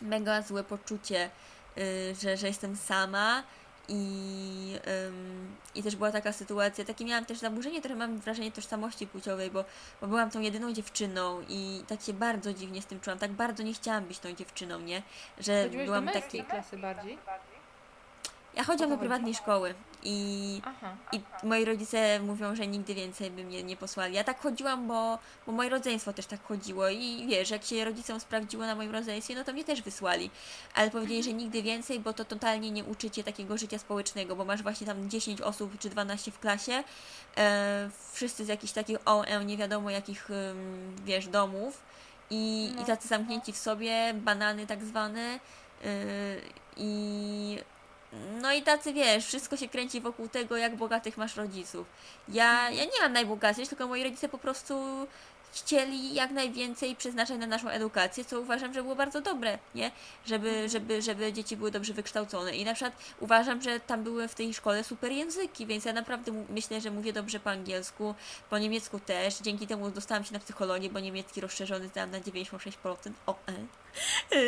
mega 0.01 0.41
złe 0.41 0.63
poczucie, 0.63 1.29
y, 1.77 2.15
że, 2.21 2.37
że 2.37 2.47
jestem 2.47 2.75
sama. 2.75 3.43
I, 3.87 4.75
ym, 5.07 5.55
I 5.75 5.83
też 5.83 5.95
była 5.95 6.11
taka 6.11 6.33
sytuacja, 6.33 6.85
takie 6.85 7.05
miałam 7.05 7.25
też 7.25 7.37
zaburzenie, 7.37 7.81
trochę 7.81 7.95
mam 7.95 8.17
wrażenie 8.17 8.51
tożsamości 8.51 9.07
płciowej, 9.07 9.51
bo, 9.51 9.65
bo 10.01 10.07
byłam 10.07 10.29
tą 10.29 10.39
jedyną 10.39 10.73
dziewczyną 10.73 11.41
i 11.49 11.83
tak 11.87 12.01
się 12.01 12.13
bardzo 12.13 12.53
dziwnie 12.53 12.81
z 12.81 12.85
tym 12.85 12.99
czułam, 12.99 13.19
tak 13.19 13.31
bardzo 13.31 13.63
nie 13.63 13.73
chciałam 13.73 14.05
być 14.05 14.19
tą 14.19 14.33
dziewczyną, 14.33 14.79
nie? 14.79 15.01
Że 15.39 15.63
Chodziłeś 15.63 15.85
do 15.85 15.91
byłam 15.91 16.03
męskiej 16.03 16.41
taki... 16.41 16.43
klasy 16.43 16.77
bardziej? 16.77 17.17
Ja 18.53 18.63
chodziłam 18.63 18.89
do 18.89 18.97
prywatnej 18.97 19.33
szkoły 19.33 19.73
i 20.03 20.61
Aha. 20.65 20.95
i 21.11 21.21
moi 21.43 21.65
rodzice 21.65 22.19
mówią, 22.19 22.55
że 22.55 22.67
nigdy 22.67 22.95
więcej 22.95 23.31
by 23.31 23.43
mnie 23.43 23.63
nie 23.63 23.77
posłali. 23.77 24.15
Ja 24.15 24.23
tak 24.23 24.41
chodziłam, 24.41 24.87
bo, 24.87 25.19
bo 25.47 25.51
moje 25.51 25.69
rodzeństwo 25.69 26.13
też 26.13 26.25
tak 26.25 26.43
chodziło 26.43 26.89
i 26.89 27.27
wiesz, 27.27 27.49
jak 27.49 27.63
się 27.63 27.85
rodzicom 27.85 28.19
sprawdziło 28.19 28.65
na 28.65 28.75
moim 28.75 28.91
rodzeństwie, 28.91 29.35
no 29.35 29.43
to 29.43 29.53
mnie 29.53 29.63
też 29.63 29.81
wysłali. 29.81 30.29
Ale 30.75 30.91
powiedzieli, 30.91 31.23
że 31.23 31.33
nigdy 31.33 31.61
więcej, 31.63 31.99
bo 31.99 32.13
to 32.13 32.25
totalnie 32.25 32.71
nie 32.71 32.83
uczycie 32.83 33.23
takiego 33.23 33.57
życia 33.57 33.79
społecznego, 33.79 34.35
bo 34.35 34.45
masz 34.45 34.63
właśnie 34.63 34.87
tam 34.87 35.09
10 35.09 35.41
osób 35.41 35.79
czy 35.79 35.89
12 35.89 36.31
w 36.31 36.39
klasie, 36.39 36.83
e, 37.37 37.89
wszyscy 38.11 38.45
z 38.45 38.47
jakichś 38.47 38.73
takich 38.73 38.97
OE, 39.05 39.45
nie 39.45 39.57
wiadomo 39.57 39.89
jakich, 39.89 40.29
wiesz, 41.05 41.27
domów 41.27 41.81
i, 42.29 42.71
No. 42.75 42.81
i 42.81 42.85
tacy 42.85 43.07
zamknięci 43.07 43.53
w 43.53 43.57
sobie, 43.57 44.13
banany 44.13 44.67
tak 44.67 44.83
zwane 44.83 45.39
yy, 45.83 45.89
i 46.77 47.57
no 48.41 48.53
i 48.53 48.61
tacy 48.61 48.93
wiesz, 48.93 49.25
wszystko 49.25 49.57
się 49.57 49.69
kręci 49.69 50.01
wokół 50.01 50.27
tego, 50.27 50.57
jak 50.57 50.75
bogatych 50.75 51.17
masz 51.17 51.35
rodziców. 51.35 51.87
Ja, 52.29 52.69
ja 52.69 52.83
nie 52.83 53.01
mam 53.01 53.13
najbogatszych, 53.13 53.69
tylko 53.69 53.87
moi 53.87 54.03
rodzice 54.03 54.29
po 54.29 54.37
prostu 54.37 55.07
chcieli 55.51 56.13
jak 56.13 56.31
najwięcej 56.31 56.95
przeznaczać 56.95 57.37
na 57.39 57.47
naszą 57.47 57.69
edukację, 57.69 58.25
co 58.25 58.39
uważam, 58.41 58.73
że 58.73 58.83
było 58.83 58.95
bardzo 58.95 59.21
dobre, 59.21 59.59
nie? 59.75 59.91
Żeby, 60.25 60.69
żeby, 60.69 61.01
żeby 61.01 61.33
dzieci 61.33 61.57
były 61.57 61.71
dobrze 61.71 61.93
wykształcone. 61.93 62.55
I 62.55 62.65
na 62.65 62.73
przykład 62.73 62.95
uważam, 63.19 63.61
że 63.61 63.79
tam 63.79 64.03
były 64.03 64.27
w 64.27 64.35
tej 64.35 64.53
szkole 64.53 64.83
super 64.83 65.11
języki, 65.11 65.65
więc 65.65 65.85
ja 65.85 65.93
naprawdę 65.93 66.31
myślę, 66.49 66.81
że 66.81 66.91
mówię 66.91 67.13
dobrze 67.13 67.39
po 67.39 67.49
angielsku, 67.49 68.15
po 68.49 68.57
niemiecku 68.57 68.99
też. 68.99 69.37
Dzięki 69.39 69.67
temu 69.67 69.91
dostałam 69.91 70.23
się 70.23 70.33
na 70.33 70.39
psychologię, 70.39 70.89
bo 70.89 70.99
niemiecki 70.99 71.41
rozszerzony 71.41 71.87
zdałam 71.87 72.11
na 72.11 72.19
96% 72.19 73.11
OE. 73.25 73.35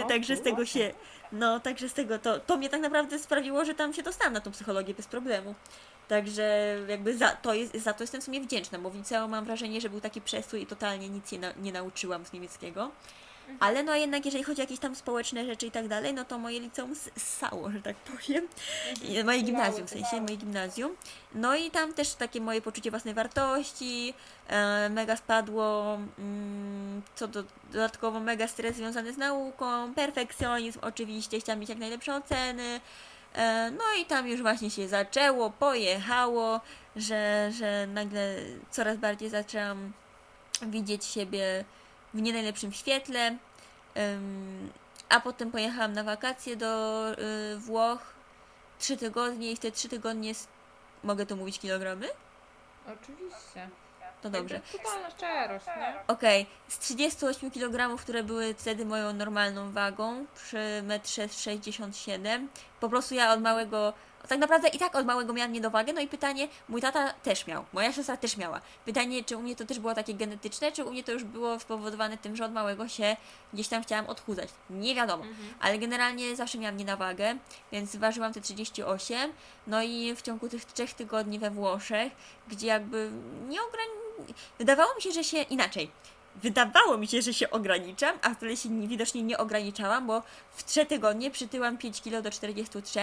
O 0.04 0.08
Także 0.08 0.36
z 0.36 0.42
tego 0.42 0.56
kurczę. 0.56 0.72
się, 0.72 0.94
no, 1.32 1.60
także 1.60 1.90
z 1.90 1.94
tego, 1.94 2.20
to, 2.20 2.40
to 2.40 2.58
mnie 2.58 2.70
tak 2.70 2.82
naprawdę 2.82 3.20
sprawiło, 3.20 3.66
że 3.66 3.74
tam 3.74 3.94
się 3.94 4.04
dostałam 4.04 4.34
na 4.34 4.42
tą 4.42 4.52
psychologię 4.52 4.94
bez 4.94 5.08
problemu. 5.08 5.56
Także 6.14 6.78
jakby 6.88 7.18
za 7.18 7.30
to, 7.30 7.54
jest, 7.54 7.76
za 7.76 7.94
to 7.94 8.04
jestem 8.04 8.22
w 8.22 8.24
sumie 8.24 8.42
wdzięczna, 8.42 8.80
bo 8.80 8.90
w 8.90 8.96
liceum 8.96 9.32
mam 9.32 9.46
wrażenie, 9.46 9.82
że 9.82 9.90
był 9.90 10.02
taki 10.02 10.22
przestój 10.22 10.62
i 10.62 10.66
totalnie 10.66 11.10
nic 11.10 11.32
nie, 11.32 11.40
na, 11.40 11.54
nie 11.62 11.72
nauczyłam 11.72 12.26
z 12.26 12.34
niemieckiego. 12.34 12.92
Ale 13.60 13.84
no 13.84 13.96
jednak 13.96 14.26
jeżeli 14.26 14.44
chodzi 14.44 14.62
o 14.62 14.64
jakieś 14.64 14.80
tam 14.80 14.96
społeczne 14.96 15.46
rzeczy 15.46 15.66
i 15.66 15.72
tak 15.72 15.88
dalej, 15.88 16.14
no 16.14 16.26
to 16.26 16.38
moje 16.38 16.60
liceum 16.60 16.96
ssało, 17.18 17.72
że 17.72 17.82
tak 17.82 17.96
powiem. 17.96 18.48
I 19.02 19.24
Moje 19.24 19.42
gimnazjum 19.42 19.88
w 19.88 19.90
sensie, 19.90 20.22
moje 20.22 20.38
gimnazjum. 20.38 20.96
No 21.36 21.56
i 21.56 21.72
tam 21.72 21.94
też 21.94 22.14
takie 22.14 22.42
moje 22.42 22.62
poczucie 22.62 22.92
własnej 22.92 23.14
wartości, 23.14 24.14
e, 24.48 24.90
mega 24.90 25.18
spadło, 25.18 25.98
mm, 26.20 27.02
co 27.16 27.28
do, 27.28 27.44
dodatkowo 27.72 28.20
mega 28.20 28.48
stres 28.48 28.76
związany 28.76 29.14
z 29.14 29.18
nauką, 29.18 29.94
perfekcjonizm 29.94 30.80
oczywiście, 30.82 31.40
chciałam 31.40 31.60
mieć 31.60 31.70
jak 31.70 31.80
najlepsze 31.80 32.16
oceny. 32.16 32.82
E, 33.34 33.72
no 33.72 33.84
i 34.02 34.06
tam 34.06 34.28
już 34.28 34.42
właśnie 34.42 34.72
się 34.72 34.88
zaczęło, 34.88 35.50
pojechało, 35.50 36.62
że, 36.96 37.52
że 37.52 37.88
nagle 37.88 38.36
coraz 38.72 38.98
bardziej 38.98 39.30
zaczęłam 39.30 39.94
widzieć 40.62 41.06
siebie 41.06 41.66
w 42.14 42.22
nie 42.22 42.34
najlepszym 42.34 42.74
świetle. 42.74 43.38
A 45.10 45.20
potem 45.20 45.52
pojechałam 45.52 45.94
na 45.94 46.04
wakacje 46.04 46.56
do 46.56 47.12
y, 47.12 47.58
Włoch. 47.58 48.14
Trzy 48.80 48.98
tygodnie 48.98 49.52
i 49.52 49.56
w 49.56 49.60
te 49.60 49.72
trzy 49.72 49.90
tygodnie 49.90 50.34
mogę 51.04 51.26
tu 51.26 51.36
mówić 51.36 51.60
kilogramy? 51.60 52.08
Oczywiście. 52.86 53.70
To 54.24 54.30
dobrze. 54.30 54.62
Totalna 54.72 55.10
szczerość, 55.10 55.66
nie? 55.68 55.94
Okej, 56.08 56.46
z 56.68 56.80
38 56.80 57.52
kg, 57.52 58.02
które 58.02 58.24
były 58.24 58.54
wtedy 58.54 58.86
moją 58.86 59.14
normalną 59.14 59.72
wagą 59.72 60.26
przy 60.36 60.82
metrze 60.84 61.30
67, 61.30 62.50
po 62.80 62.90
prostu 62.90 63.16
ja 63.16 63.34
od 63.34 63.42
małego, 63.42 63.94
tak 64.28 64.40
naprawdę 64.40 64.68
i 64.68 64.80
tak 64.80 64.96
od 64.96 65.06
małego 65.06 65.34
miałam 65.34 65.54
niedowagę, 65.54 65.94
no 65.94 66.02
i 66.02 66.08
pytanie, 66.08 66.48
mój 66.70 66.82
tata 66.82 67.14
też 67.14 67.48
miał, 67.48 67.66
moja 67.74 67.94
siostra 67.94 68.18
też 68.18 68.38
miała. 68.38 68.62
Pytanie, 68.86 69.24
czy 69.24 69.38
u 69.38 69.42
mnie 69.42 69.56
to 69.56 69.66
też 69.66 69.80
było 69.80 69.94
takie 69.94 70.14
genetyczne, 70.14 70.72
czy 70.72 70.84
u 70.84 70.92
mnie 70.92 71.04
to 71.04 71.12
już 71.12 71.24
było 71.24 71.60
spowodowane 71.60 72.18
tym, 72.18 72.36
że 72.36 72.46
od 72.46 72.54
małego 72.54 72.88
się 72.88 73.18
gdzieś 73.54 73.68
tam 73.68 73.84
chciałam 73.84 74.08
odchudzać. 74.08 74.50
Nie 74.70 74.96
wiadomo, 74.96 75.24
ale 75.60 75.78
generalnie 75.78 76.36
zawsze 76.36 76.58
miałam 76.58 76.78
niedowagę, 76.78 77.36
więc 77.72 77.96
ważyłam 77.96 78.34
te 78.34 78.42
38, 78.42 79.34
no 79.68 79.84
i 79.84 80.16
w 80.16 80.22
ciągu 80.22 80.50
tych 80.50 80.66
trzech 80.66 80.94
tygodni 80.94 81.40
we 81.40 81.52
Włoszech, 81.52 82.14
gdzie 82.48 82.68
jakby 82.68 83.12
nie 83.50 83.62
ograniczyłam 83.62 84.04
Wydawało 84.60 84.96
mi 84.96 85.02
się, 85.02 85.12
że 85.12 85.24
się 85.24 85.42
inaczej. 85.42 85.92
Wydawało 86.36 86.98
mi 86.98 87.08
się, 87.08 87.22
że 87.22 87.34
się 87.34 87.50
ograniczam, 87.50 88.18
a 88.22 88.30
wtedy 88.34 88.58
się 88.58 88.70
nie- 88.70 88.88
widocznie 88.88 89.24
nie 89.24 89.38
ograniczałam, 89.38 90.08
bo 90.08 90.24
w 90.52 90.64
3 90.64 90.86
tygodnie 90.86 91.32
przytyłam 91.32 91.78
5 91.78 92.02
kg 92.02 92.22
do 92.22 92.32
43 92.32 93.00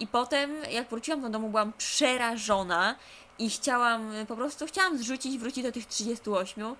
i 0.00 0.06
potem 0.06 0.50
jak 0.70 0.88
wróciłam 0.90 1.20
do 1.22 1.28
domu 1.28 1.48
byłam 1.48 1.72
przerażona 1.72 2.96
i 3.38 3.50
chciałam, 3.50 4.10
po 4.28 4.36
prostu 4.36 4.66
chciałam 4.66 4.98
zrzucić, 4.98 5.38
wrócić 5.38 5.62
do 5.64 5.72
tych 5.72 5.86
38 5.86 6.74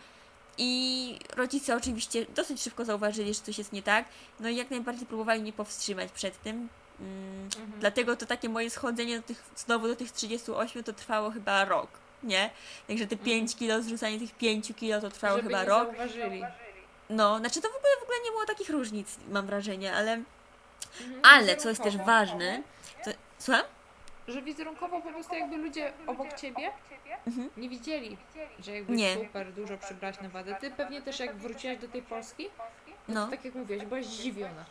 i 0.58 1.18
rodzice 1.36 1.76
oczywiście 1.76 2.26
dosyć 2.34 2.62
szybko 2.62 2.84
zauważyli, 2.84 3.34
że 3.34 3.40
coś 3.40 3.58
jest 3.58 3.72
nie 3.72 3.82
tak, 3.82 4.04
no 4.40 4.48
i 4.48 4.56
jak 4.56 4.70
najbardziej 4.70 5.06
próbowali 5.06 5.42
mnie 5.42 5.52
powstrzymać 5.52 6.12
przed 6.12 6.42
tym. 6.42 6.68
Mm, 7.00 7.48
Dlatego 7.80 8.16
to 8.16 8.26
takie 8.26 8.48
moje 8.48 8.70
schodzenie 8.70 9.16
do 9.16 9.22
tych, 9.22 9.44
znowu 9.56 9.88
do 9.88 9.96
tych 9.96 10.12
38 10.12 10.84
to 10.84 10.92
trwało 10.92 11.30
chyba 11.30 11.64
rok, 11.64 11.88
nie? 12.24 12.50
Także 12.88 13.06
te 13.06 13.16
5 13.16 13.56
kilo, 13.56 13.82
zrzucanie 13.82 14.18
tych 14.18 14.34
5 14.34 14.72
kilo 14.76 15.00
to 15.00 15.10
trwało 15.10 15.36
Żeby 15.36 15.48
chyba 15.48 15.62
nie 15.62 15.68
rok. 15.68 15.88
zauważyli. 15.88 16.42
No, 17.10 17.38
znaczy 17.38 17.60
to 17.60 17.68
w 17.68 17.76
ogóle, 17.76 17.92
w 18.00 18.02
ogóle 18.02 18.18
nie 18.24 18.30
było 18.30 18.44
takich 18.46 18.70
różnic, 18.70 19.18
mam 19.28 19.46
wrażenie, 19.46 19.92
ale, 19.94 20.12
Mhm. 21.00 21.20
ale 21.22 21.56
co 21.56 21.68
jest 21.68 21.82
też 21.82 21.96
ważne, 21.96 22.62
to, 23.04 23.10
słucham? 23.38 23.62
Że 24.28 24.42
wizerunkowo 24.42 25.00
po 25.02 25.08
prostu 25.12 25.34
jakby 25.34 25.56
ludzie 25.56 25.92
obok 26.06 26.32
ciebie 26.32 26.70
Mhm. 27.26 27.50
nie 27.56 27.68
widzieli, 27.68 28.16
że 28.60 28.72
jakby 28.72 28.92
Nie. 28.92 29.14
super 29.14 29.52
dużo 29.52 29.78
przybrać 29.78 30.20
na 30.20 30.28
wadę. 30.28 30.56
Ty 30.60 30.70
pewnie 30.70 31.02
też 31.02 31.20
jak 31.20 31.36
wróciłaś 31.36 31.78
do 31.78 31.88
tej 31.88 32.02
Polski, 32.02 32.48
no, 33.08 33.14
No. 33.20 33.28
tak 33.28 33.44
jak 33.44 33.54
mówiłaś, 33.54 33.86
byłaś 33.86 34.06
zdziwiona. 34.06 34.64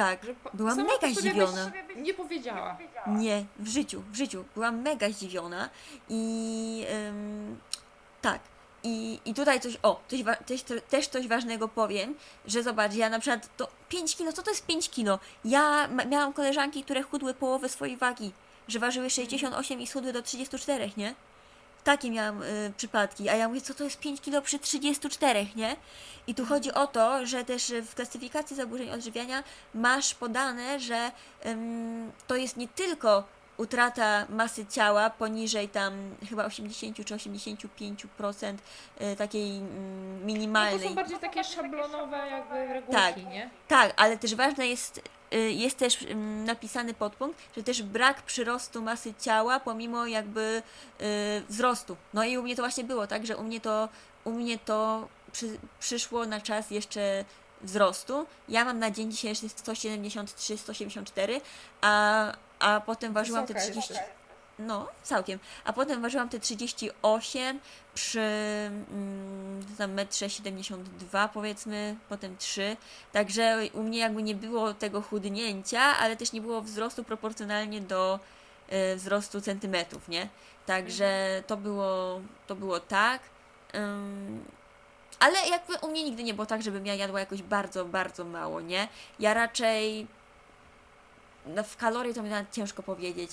Tak, 0.00 0.24
Że 0.24 0.34
po- 0.34 0.50
byłam 0.54 0.76
sama 0.76 0.88
mega 0.88 1.00
po 1.00 1.06
sobie 1.14 1.20
zdziwiona. 1.30 1.72
Nie 1.96 2.14
powiedziała. 2.14 2.76
Nie, 3.06 3.44
w 3.58 3.68
życiu, 3.68 4.02
w 4.12 4.16
życiu. 4.16 4.44
Byłam 4.54 4.82
mega 4.82 5.10
zdziwiona 5.10 5.70
i 6.08 6.84
ym, 7.08 7.58
tak. 8.22 8.40
I, 8.82 9.20
I 9.24 9.34
tutaj 9.34 9.60
coś, 9.60 9.78
o, 9.82 10.00
coś, 10.08 10.22
wa- 10.22 10.36
też, 10.36 10.64
też 10.88 11.06
coś 11.08 11.28
ważnego 11.28 11.68
powiem, 11.68 12.14
że 12.46 12.62
zobacz, 12.62 12.94
ja 12.94 13.08
na 13.10 13.18
przykład 13.20 13.56
to 13.56 13.68
5 13.88 14.16
kilo, 14.16 14.32
co 14.32 14.42
to 14.42 14.50
jest 14.50 14.66
5 14.66 14.90
kilo? 14.90 15.18
Ja 15.44 15.88
ma, 15.88 16.04
miałam 16.04 16.32
koleżanki, 16.32 16.84
które 16.84 17.02
chudły 17.02 17.34
połowę 17.34 17.68
swojej 17.68 17.96
wagi, 17.96 18.32
że 18.68 18.78
ważyły 18.78 19.10
68 19.10 19.80
i 19.80 19.86
schudły 19.86 20.12
do 20.12 20.22
34, 20.22 20.90
nie? 20.96 21.14
Takie 21.84 22.10
miałam 22.10 22.42
y, 22.42 22.72
przypadki, 22.76 23.28
a 23.28 23.34
ja 23.34 23.48
mówię, 23.48 23.60
co 23.60 23.74
to 23.74 23.84
jest 23.84 23.98
5 24.00 24.20
kilo 24.20 24.42
przy 24.42 24.58
34, 24.58 25.46
nie? 25.56 25.76
I 26.26 26.34
tu 26.34 26.46
chodzi 26.46 26.72
o 26.74 26.86
to, 26.86 27.26
że 27.26 27.44
też 27.44 27.72
w 27.82 27.94
klasyfikacji 27.94 28.56
zaburzeń 28.56 28.90
odżywiania 28.90 29.44
masz 29.74 30.14
podane, 30.14 30.80
że 30.80 31.12
ym, 31.46 32.12
to 32.26 32.36
jest 32.36 32.56
nie 32.56 32.68
tylko 32.68 33.24
utrata 33.56 34.26
masy 34.28 34.66
ciała 34.66 35.10
poniżej 35.10 35.68
tam 35.68 35.92
chyba 36.28 36.44
80 36.44 36.96
czy 37.06 37.14
85% 37.14 38.54
y, 39.00 39.16
takiej 39.16 39.56
mm, 39.58 40.14
No 40.14 40.20
to 40.20 40.26
minimalnej. 40.26 40.88
są 40.88 40.94
bardziej 40.94 41.18
takie 41.18 41.44
szablonowe 41.44 42.16
jakby 42.30 42.66
regułki, 42.72 42.92
Tak. 43.02 43.16
nie? 43.16 43.50
Tak, 43.68 43.92
ale 43.96 44.16
też 44.18 44.34
ważne 44.34 44.66
jest, 44.68 45.00
jest 45.36 45.78
też 45.78 46.02
ym, 46.02 46.44
napisany 46.44 46.94
podpunkt, 46.94 47.38
że 47.56 47.62
też 47.62 47.82
brak 47.82 48.22
przyrostu 48.22 48.82
masy 48.82 49.14
ciała 49.20 49.60
pomimo 49.60 50.06
jakby 50.06 50.62
y, 51.00 51.04
wzrostu. 51.48 51.96
No 52.14 52.24
i 52.24 52.38
u 52.38 52.42
mnie 52.42 52.56
to 52.56 52.62
właśnie 52.62 52.84
było, 52.84 53.06
tak, 53.06 53.26
że 53.26 53.36
u 53.36 53.42
mnie 53.42 53.60
to, 53.60 53.88
u 54.24 54.30
mnie 54.30 54.58
to 54.58 55.08
przy, 55.32 55.58
przyszło 55.80 56.26
na 56.26 56.40
czas 56.40 56.70
jeszcze 56.70 57.24
wzrostu. 57.60 58.26
Ja 58.48 58.64
mam 58.64 58.78
na 58.78 58.90
dzień 58.90 59.10
dzisiejszy 59.10 59.48
173, 59.48 60.58
184, 60.58 61.40
a, 61.80 62.32
a 62.58 62.80
potem 62.80 63.12
ważyłam 63.12 63.46
te 63.46 63.54
Wysoka 63.54 63.72
30. 63.72 63.94
No, 64.60 64.88
całkiem. 65.02 65.38
A 65.64 65.72
potem 65.72 66.02
ważyłam 66.02 66.28
te 66.28 66.40
38 66.40 67.60
przy 67.94 68.20
mm, 68.20 69.64
tam 69.78 69.92
metrze 69.92 70.30
72 70.30 71.28
powiedzmy, 71.28 71.96
potem 72.08 72.36
3. 72.36 72.76
Także 73.12 73.58
u 73.74 73.82
mnie 73.82 73.98
jakby 73.98 74.22
nie 74.22 74.34
było 74.34 74.74
tego 74.74 75.02
chudnięcia, 75.02 75.80
ale 75.80 76.16
też 76.16 76.32
nie 76.32 76.40
było 76.40 76.62
wzrostu 76.62 77.04
proporcjonalnie 77.04 77.80
do 77.80 78.20
e, 78.68 78.96
wzrostu 78.96 79.40
centymetrów, 79.40 80.08
nie? 80.08 80.28
Także 80.66 81.42
to 81.46 81.56
było, 81.56 82.20
to 82.46 82.54
było 82.54 82.80
tak. 82.80 83.22
Ym, 83.74 84.44
ale 85.20 85.48
jakby 85.48 85.74
u 85.86 85.90
mnie 85.90 86.04
nigdy 86.04 86.22
nie 86.22 86.34
było 86.34 86.46
tak, 86.46 86.62
żebym 86.62 86.86
ja 86.86 86.94
jadła 86.94 87.20
jakoś 87.20 87.42
bardzo, 87.42 87.84
bardzo 87.84 88.24
mało, 88.24 88.60
nie? 88.60 88.88
Ja 89.18 89.34
raczej 89.34 90.06
no, 91.46 91.64
w 91.64 91.76
kalorii 91.76 92.14
to 92.14 92.22
mi 92.22 92.30
nawet 92.30 92.52
ciężko 92.52 92.82
powiedzieć. 92.82 93.30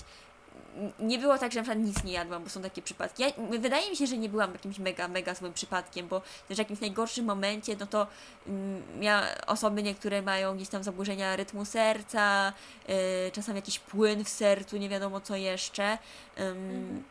Nie 1.00 1.20
było 1.20 1.38
tak, 1.38 1.52
że 1.52 1.60
na 1.60 1.64
przykład 1.64 1.86
nic 1.86 2.04
nie 2.04 2.14
jadłam, 2.14 2.44
bo 2.44 2.50
są 2.50 2.62
takie 2.62 2.82
przypadki. 2.82 3.24
Ja, 3.24 3.30
wydaje 3.60 3.90
mi 3.90 3.96
się, 3.96 4.08
że 4.08 4.18
nie 4.18 4.30
byłam 4.30 4.54
jakimś 4.54 4.80
mega, 4.80 5.08
mega 5.08 5.36
złym 5.36 5.54
przypadkiem, 5.54 6.08
bo 6.08 6.22
też 6.48 6.58
w 6.58 6.60
jakimś 6.60 6.80
najgorszym 6.80 7.26
momencie, 7.26 7.76
no 7.80 7.88
to 7.88 8.08
mm, 8.48 8.84
ja, 9.02 9.24
osoby 9.48 9.84
niektóre 9.84 10.22
mają 10.22 10.56
gdzieś 10.56 10.70
tam 10.70 10.84
zaburzenia 10.84 11.36
rytmu 11.36 11.66
serca, 11.66 12.54
yy, 12.88 12.96
czasem 13.32 13.56
jakiś 13.56 13.80
płyn 13.80 14.24
w 14.24 14.30
sercu, 14.30 14.78
nie 14.78 14.90
wiadomo 14.90 15.22
co 15.22 15.36
jeszcze. 15.36 15.98
Ym, 16.40 17.04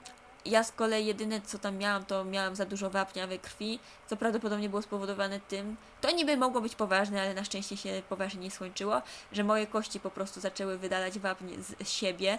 Ja 0.47 0.65
z 0.65 0.73
kolei 0.73 1.07
jedyne 1.07 1.41
co 1.41 1.59
tam 1.59 1.77
miałam, 1.77 2.05
to 2.05 2.25
miałam 2.25 2.57
za 2.57 2.65
dużo 2.65 2.91
wapnia 2.91 3.27
we 3.27 3.39
krwi, 3.39 3.79
co 4.07 4.17
prawdopodobnie 4.17 4.69
było 4.69 4.83
spowodowane 4.83 5.41
tym, 5.41 5.77
to 6.01 6.11
niby 6.11 6.37
mogło 6.37 6.61
być 6.61 6.75
poważne, 6.75 7.23
ale 7.23 7.35
na 7.35 7.45
szczęście 7.45 7.77
się 7.77 8.03
poważnie 8.09 8.41
nie 8.41 8.51
skończyło, 8.51 9.03
że 9.33 9.45
moje 9.45 9.67
kości 9.67 10.01
po 10.01 10.11
prostu 10.11 10.41
zaczęły 10.41 10.79
wydalać 10.79 11.19
wapń 11.19 11.47
z 11.85 11.91
siebie 11.91 12.39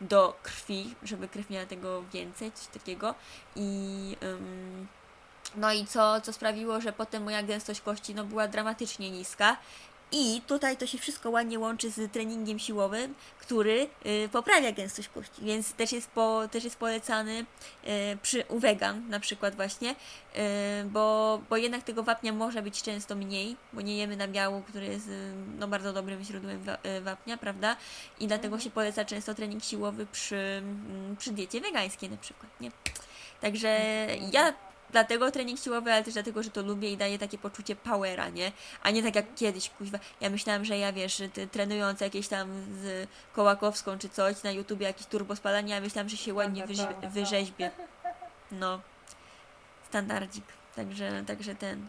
do 0.00 0.36
krwi, 0.42 0.94
żeby 1.02 1.28
krew 1.28 1.50
miała 1.50 1.66
tego 1.66 2.02
więcej, 2.02 2.52
coś 2.52 2.66
takiego. 2.66 3.14
I 3.56 4.16
ym, 4.22 4.88
no 5.56 5.72
i 5.72 5.86
co, 5.86 6.20
co 6.20 6.32
sprawiło, 6.32 6.80
że 6.80 6.92
potem 6.92 7.22
moja 7.22 7.42
gęstość 7.42 7.80
kości 7.80 8.14
no, 8.14 8.24
była 8.24 8.48
dramatycznie 8.48 9.10
niska 9.10 9.56
i 10.12 10.42
tutaj 10.46 10.76
to 10.76 10.86
się 10.86 10.98
wszystko 10.98 11.30
ładnie 11.30 11.58
łączy 11.58 11.90
z 11.90 12.12
treningiem 12.12 12.58
siłowym, 12.58 13.14
który 13.38 13.88
y, 14.06 14.28
poprawia 14.32 14.72
gęstość 14.72 15.08
kości, 15.08 15.42
więc 15.42 15.72
też 15.72 15.92
jest, 15.92 16.10
po, 16.10 16.42
też 16.50 16.64
jest 16.64 16.76
polecany 16.76 17.46
y, 17.84 18.18
przy, 18.22 18.44
u 18.48 18.58
wegan 18.58 19.08
na 19.08 19.20
przykład 19.20 19.56
właśnie, 19.56 19.90
y, 19.90 20.84
bo, 20.84 21.40
bo 21.50 21.56
jednak 21.56 21.82
tego 21.82 22.02
wapnia 22.02 22.32
może 22.32 22.62
być 22.62 22.82
często 22.82 23.16
mniej, 23.16 23.56
bo 23.72 23.80
nie 23.80 23.96
jemy 23.96 24.16
nabiału, 24.16 24.62
który 24.62 24.86
jest 24.86 25.10
no, 25.58 25.68
bardzo 25.68 25.92
dobrym 25.92 26.24
źródłem 26.24 26.62
wa, 26.62 26.78
wapnia, 27.00 27.36
prawda? 27.36 27.76
I 28.20 28.26
dlatego 28.26 28.58
się 28.58 28.70
poleca 28.70 29.04
często 29.04 29.34
trening 29.34 29.64
siłowy 29.64 30.06
przy, 30.12 30.36
mm, 30.36 31.16
przy 31.16 31.32
diecie 31.32 31.60
wegańskiej 31.60 32.10
na 32.10 32.16
przykład, 32.16 32.60
nie? 32.60 32.70
Także 33.40 33.78
ja 34.32 34.54
dlatego 34.90 35.30
trening 35.30 35.60
siłowy, 35.60 35.92
ale 35.92 36.04
też 36.04 36.14
dlatego, 36.14 36.42
że 36.42 36.50
to 36.50 36.62
lubię 36.62 36.92
i 36.92 36.96
daje 36.96 37.18
takie 37.18 37.38
poczucie 37.38 37.76
powera, 37.76 38.28
nie? 38.28 38.52
A 38.82 38.90
nie 38.90 39.02
tak 39.02 39.14
jak 39.14 39.34
kiedyś, 39.34 39.70
kuźwa. 39.70 39.98
Ja 40.20 40.30
myślałam, 40.30 40.64
że 40.64 40.78
ja 40.78 40.92
wiesz, 40.92 41.22
ty, 41.32 41.46
trenując 41.46 42.00
jakieś 42.00 42.28
tam 42.28 42.48
z 42.82 43.08
Kołakowską 43.32 43.98
czy 43.98 44.08
coś 44.08 44.42
na 44.42 44.50
YouTubie, 44.50 44.86
jakieś 44.86 45.06
turbo 45.06 45.36
spalanie, 45.36 45.74
ja 45.74 45.80
myślałam, 45.80 46.08
że 46.08 46.16
się 46.16 46.34
ładnie 46.34 46.62
Prawda, 46.62 46.82
wyrze- 46.82 46.86
prawda. 46.88 47.08
wyrzeźbię. 47.08 47.70
No. 48.52 48.80
Standardzik. 49.88 50.44
Także, 50.76 51.24
także 51.26 51.54
ten. 51.54 51.86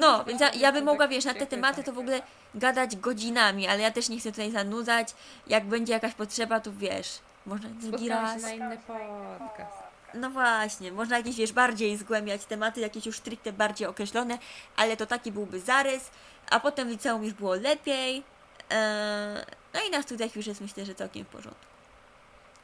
No, 0.00 0.24
więc 0.24 0.40
ja, 0.40 0.50
ja 0.50 0.72
bym 0.72 0.80
tak 0.80 0.84
mogła, 0.84 1.08
wiesz, 1.08 1.24
na 1.24 1.34
te 1.34 1.46
tematy 1.46 1.76
tak. 1.76 1.86
to 1.86 1.92
w 1.92 1.98
ogóle 1.98 2.22
gadać 2.54 2.96
godzinami, 2.96 3.68
ale 3.68 3.82
ja 3.82 3.90
też 3.90 4.08
nie 4.08 4.18
chcę 4.18 4.30
tutaj 4.30 4.50
zanudzać. 4.50 5.14
Jak 5.46 5.64
będzie 5.64 5.92
jakaś 5.92 6.14
potrzeba, 6.14 6.60
to 6.60 6.72
wiesz, 6.72 7.18
może 7.46 7.68
drugi 7.68 8.08
raz. 8.08 8.42
na 8.42 8.52
inny 8.52 8.78
podcast. 8.86 9.85
No 10.16 10.30
właśnie, 10.30 10.92
można 10.92 11.16
jakieś, 11.18 11.36
wiesz, 11.36 11.52
bardziej 11.52 11.96
zgłębiać 11.96 12.44
tematy, 12.44 12.80
jakieś 12.80 13.06
już 13.06 13.16
stricte 13.16 13.52
bardziej 13.52 13.88
określone, 13.88 14.38
ale 14.76 14.96
to 14.96 15.06
taki 15.06 15.32
byłby 15.32 15.60
zarys, 15.60 16.10
a 16.50 16.60
potem 16.60 16.88
w 16.88 16.90
liceum 16.90 17.24
już 17.24 17.32
było 17.32 17.54
lepiej. 17.54 18.22
Eee, 18.70 19.44
no 19.74 19.80
i 19.88 19.90
na 19.90 20.02
studiach 20.02 20.36
już 20.36 20.46
jest 20.46 20.60
myślę, 20.60 20.84
że 20.84 20.94
całkiem 20.94 21.24
w 21.24 21.28
porządku. 21.28 21.66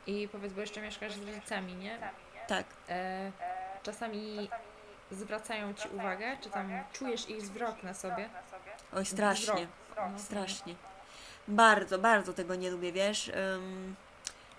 I 0.06 0.28
powiedz, 0.32 0.52
bo 0.52 0.60
jeszcze 0.60 0.80
mieszkasz 0.82 1.12
z 1.12 1.22
rodzicami, 1.22 1.74
nie? 1.74 1.98
Tak. 2.48 2.66
E, 2.88 3.32
czasami 3.82 4.48
zwracają 5.10 5.74
ci 5.74 5.88
uwagę, 5.88 6.36
czy 6.40 6.50
tam 6.50 6.70
czujesz 6.92 7.28
ich 7.28 7.42
wzrok 7.42 7.82
na 7.82 7.94
sobie? 7.94 8.28
Oj, 8.92 9.06
strasznie. 9.06 9.66
No. 9.96 10.18
strasznie. 10.18 10.74
Bardzo, 11.48 11.98
bardzo 11.98 12.32
tego 12.32 12.54
nie 12.54 12.70
lubię, 12.70 12.92
wiesz. 12.92 13.30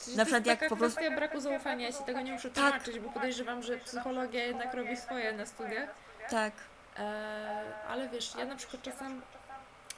Przecież 0.04 0.18
Na 0.18 0.26
przykład 0.26 0.46
jak 0.46 0.70
po 0.70 0.76
prostu- 0.76 0.98
kwestia 1.00 1.16
braku 1.16 1.40
zaufania, 1.40 1.88
ja 1.88 1.94
ci 1.94 2.04
tego 2.04 2.22
nie 2.22 2.32
muszę 2.32 2.50
Tak. 2.52 2.64
tłumaczyć, 2.64 3.00
bo 3.00 3.10
podejrzewam, 3.10 3.64
że 3.64 3.78
psychologia 3.78 4.44
jednak 4.46 4.74
robi 4.74 4.98
swoje 4.98 5.34
na 5.34 5.46
studiach. 5.46 5.90
tak. 6.30 6.54
E, 7.00 7.64
ale 7.90 8.10
wiesz, 8.10 8.36
ja 8.40 8.46
na 8.46 8.56
przykład 8.56 8.82
czasem, 8.84 9.22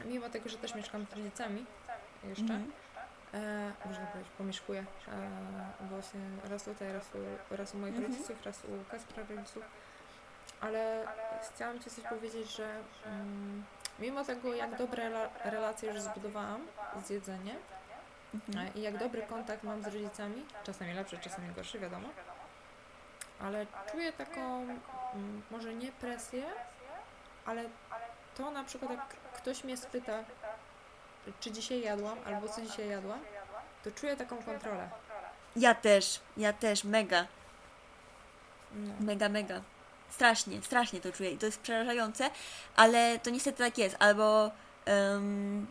mimo 0.05 0.29
tego, 0.29 0.49
że 0.49 0.57
też 0.57 0.75
mieszkam 0.75 1.05
z 1.05 1.13
rodzicami 1.17 1.65
jeszcze, 2.23 2.41
Mhm. 2.43 2.71
e, 3.33 3.71
można 3.85 4.05
powiedzieć, 4.05 4.31
pomieszkuję 4.37 4.79
e, 4.79 5.85
właśnie 5.89 6.19
raz 6.49 6.63
tutaj, 6.63 6.93
raz 6.93 7.03
u, 7.51 7.55
raz 7.55 7.73
u 7.75 7.77
moich 7.77 7.95
Mhm. 7.95 8.13
rodziców, 8.13 8.45
raz 8.45 8.59
u 8.65 8.91
Kaspra 8.91 9.23
rodziców. 9.29 9.63
Ale 10.61 11.07
chciałam 11.55 11.79
Ci 11.79 11.89
coś 11.89 12.03
powiedzieć, 12.03 12.55
że 12.55 12.75
mm, 13.05 13.63
mimo 13.99 14.23
tego, 14.25 14.53
jak 14.53 14.77
dobre 14.77 15.09
rela- 15.09 15.29
relacje 15.51 15.89
już 15.91 16.01
zbudowałam 16.01 16.67
z 17.05 17.09
jedzeniem 17.09 17.57
Mhm. 18.47 18.67
e, 18.67 18.71
i 18.79 18.81
jak 18.81 18.97
dobry 18.97 19.21
kontakt 19.21 19.63
mam 19.63 19.83
z 19.83 19.85
rodzicami, 19.85 20.45
czasami 20.63 20.93
lepszy, 20.93 21.17
czasami 21.17 21.53
gorszy, 21.53 21.79
wiadomo, 21.79 22.09
ale 23.39 23.65
czuję 23.91 24.13
taką, 24.13 24.61
mm, 25.13 25.41
może 25.51 25.73
nie 25.73 25.91
presję, 25.91 26.43
ale 27.45 27.63
to 28.35 28.51
na 28.51 28.63
przykład 28.63 28.91
jak 28.91 29.07
ktoś 29.33 29.63
mnie 29.63 29.77
spyta, 29.77 30.23
czy 31.39 31.51
dzisiaj 31.51 31.81
jadłam, 31.81 32.17
albo 32.25 32.49
co 32.49 32.61
dzisiaj 32.61 32.89
jadłam, 32.89 33.19
to 33.83 33.91
czuję 33.91 34.15
taką 34.17 34.43
kontrolę. 34.43 34.89
Ja 35.55 35.75
też, 35.75 36.19
ja 36.37 36.53
też, 36.53 36.83
mega, 36.83 37.27
No. 38.73 38.93
mega, 38.99 39.29
mega. 39.29 39.61
Strasznie, 40.09 40.61
strasznie 40.61 41.01
to 41.01 41.11
czuję 41.11 41.31
i 41.31 41.37
to 41.37 41.45
jest 41.45 41.59
przerażające, 41.61 42.29
ale 42.75 43.19
to 43.19 43.29
niestety 43.29 43.57
tak 43.57 43.77
jest. 43.77 43.95
Albo, 43.99 44.51
em, 44.85 45.67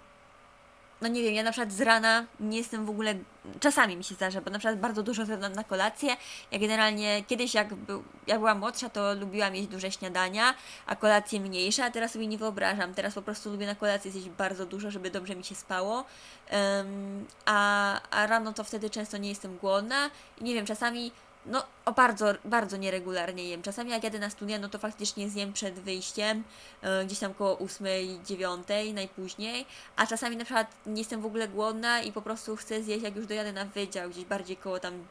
no 1.05 1.11
nie 1.11 1.23
wiem, 1.23 1.35
ja 1.35 1.43
na 1.43 1.53
przykład 1.53 1.73
z 1.73 1.81
rana 1.81 2.25
nie 2.41 2.59
jestem 2.59 2.87
w 2.87 2.91
ogóle, 2.91 3.15
czasami 3.61 3.97
mi 3.97 4.05
się 4.05 4.15
zdarza, 4.15 4.41
bo 4.41 4.51
na 4.51 4.59
przykład 4.59 4.81
bardzo 4.81 5.03
dużo 5.03 5.27
zjadam 5.27 5.53
na 5.53 5.65
kolację. 5.65 6.17
Ja 6.51 6.59
generalnie 6.59 7.25
kiedyś 7.25 7.55
jak, 7.55 7.75
był, 7.75 8.03
jak 8.27 8.39
byłam 8.39 8.59
młodsza, 8.59 8.89
to 8.89 9.15
lubiłam 9.15 9.55
jeść 9.55 9.69
duże 9.69 9.91
śniadania, 9.91 10.55
a 10.87 10.97
kolacje 10.97 11.41
mniejsze, 11.41 11.85
a 11.85 11.91
teraz 11.91 12.13
sobie 12.13 12.27
nie 12.27 12.39
wyobrażam. 12.39 12.95
Teraz 12.95 13.15
po 13.15 13.23
prostu 13.23 13.51
lubię 13.51 13.67
na 13.67 13.75
kolację 13.75 14.11
zjeść 14.11 14.29
bardzo 14.29 14.67
dużo, 14.67 14.91
żeby 14.91 15.11
dobrze 15.11 15.37
mi 15.37 15.45
się 15.45 15.55
spało. 15.55 16.05
Em, 16.49 17.27
a, 17.45 18.01
a 18.11 18.27
rano 18.27 18.53
to 18.53 18.65
wtedy 18.65 18.91
często 18.91 19.17
nie 19.17 19.29
jestem 19.29 19.57
głodna 19.57 20.11
i 20.41 20.45
nie 20.45 20.55
wiem, 20.55 20.67
czasami 20.67 21.13
no 21.47 21.65
o 21.85 21.93
bardzo, 21.93 22.27
bardzo 22.45 22.77
nieregularnie 22.77 23.49
jem. 23.49 23.63
Czasami 23.63 23.91
jak 23.91 24.05
jadę 24.05 24.19
na 24.19 24.31
studia, 24.31 24.59
no 24.59 24.69
to 24.69 24.79
faktycznie 24.79 25.29
zjem 25.29 25.53
przed 25.53 25.75
wyjściem, 25.75 26.45
e, 26.83 27.05
gdzieś 27.05 27.19
tam 27.19 27.35
koło 27.35 27.59
8, 27.59 27.87
9 28.25 28.67
najpóźniej, 28.95 29.67
a 29.97 30.07
czasami 30.07 30.37
na 30.37 30.45
przykład 30.45 30.77
nie 30.87 31.01
jestem 31.01 31.21
w 31.21 31.27
ogóle 31.27 31.49
głodna 31.49 32.01
i 32.01 32.13
po 32.13 32.23
prostu 32.23 32.57
chcę 32.57 32.83
zjeść, 32.83 33.05
jak 33.05 33.17
już 33.17 33.27
dojadę 33.27 33.53
na 33.53 33.65
wydział, 33.65 34.11
gdzieś 34.11 34.25
bardziej 34.25 34.57
koło 34.57 34.79
tam 34.79 35.05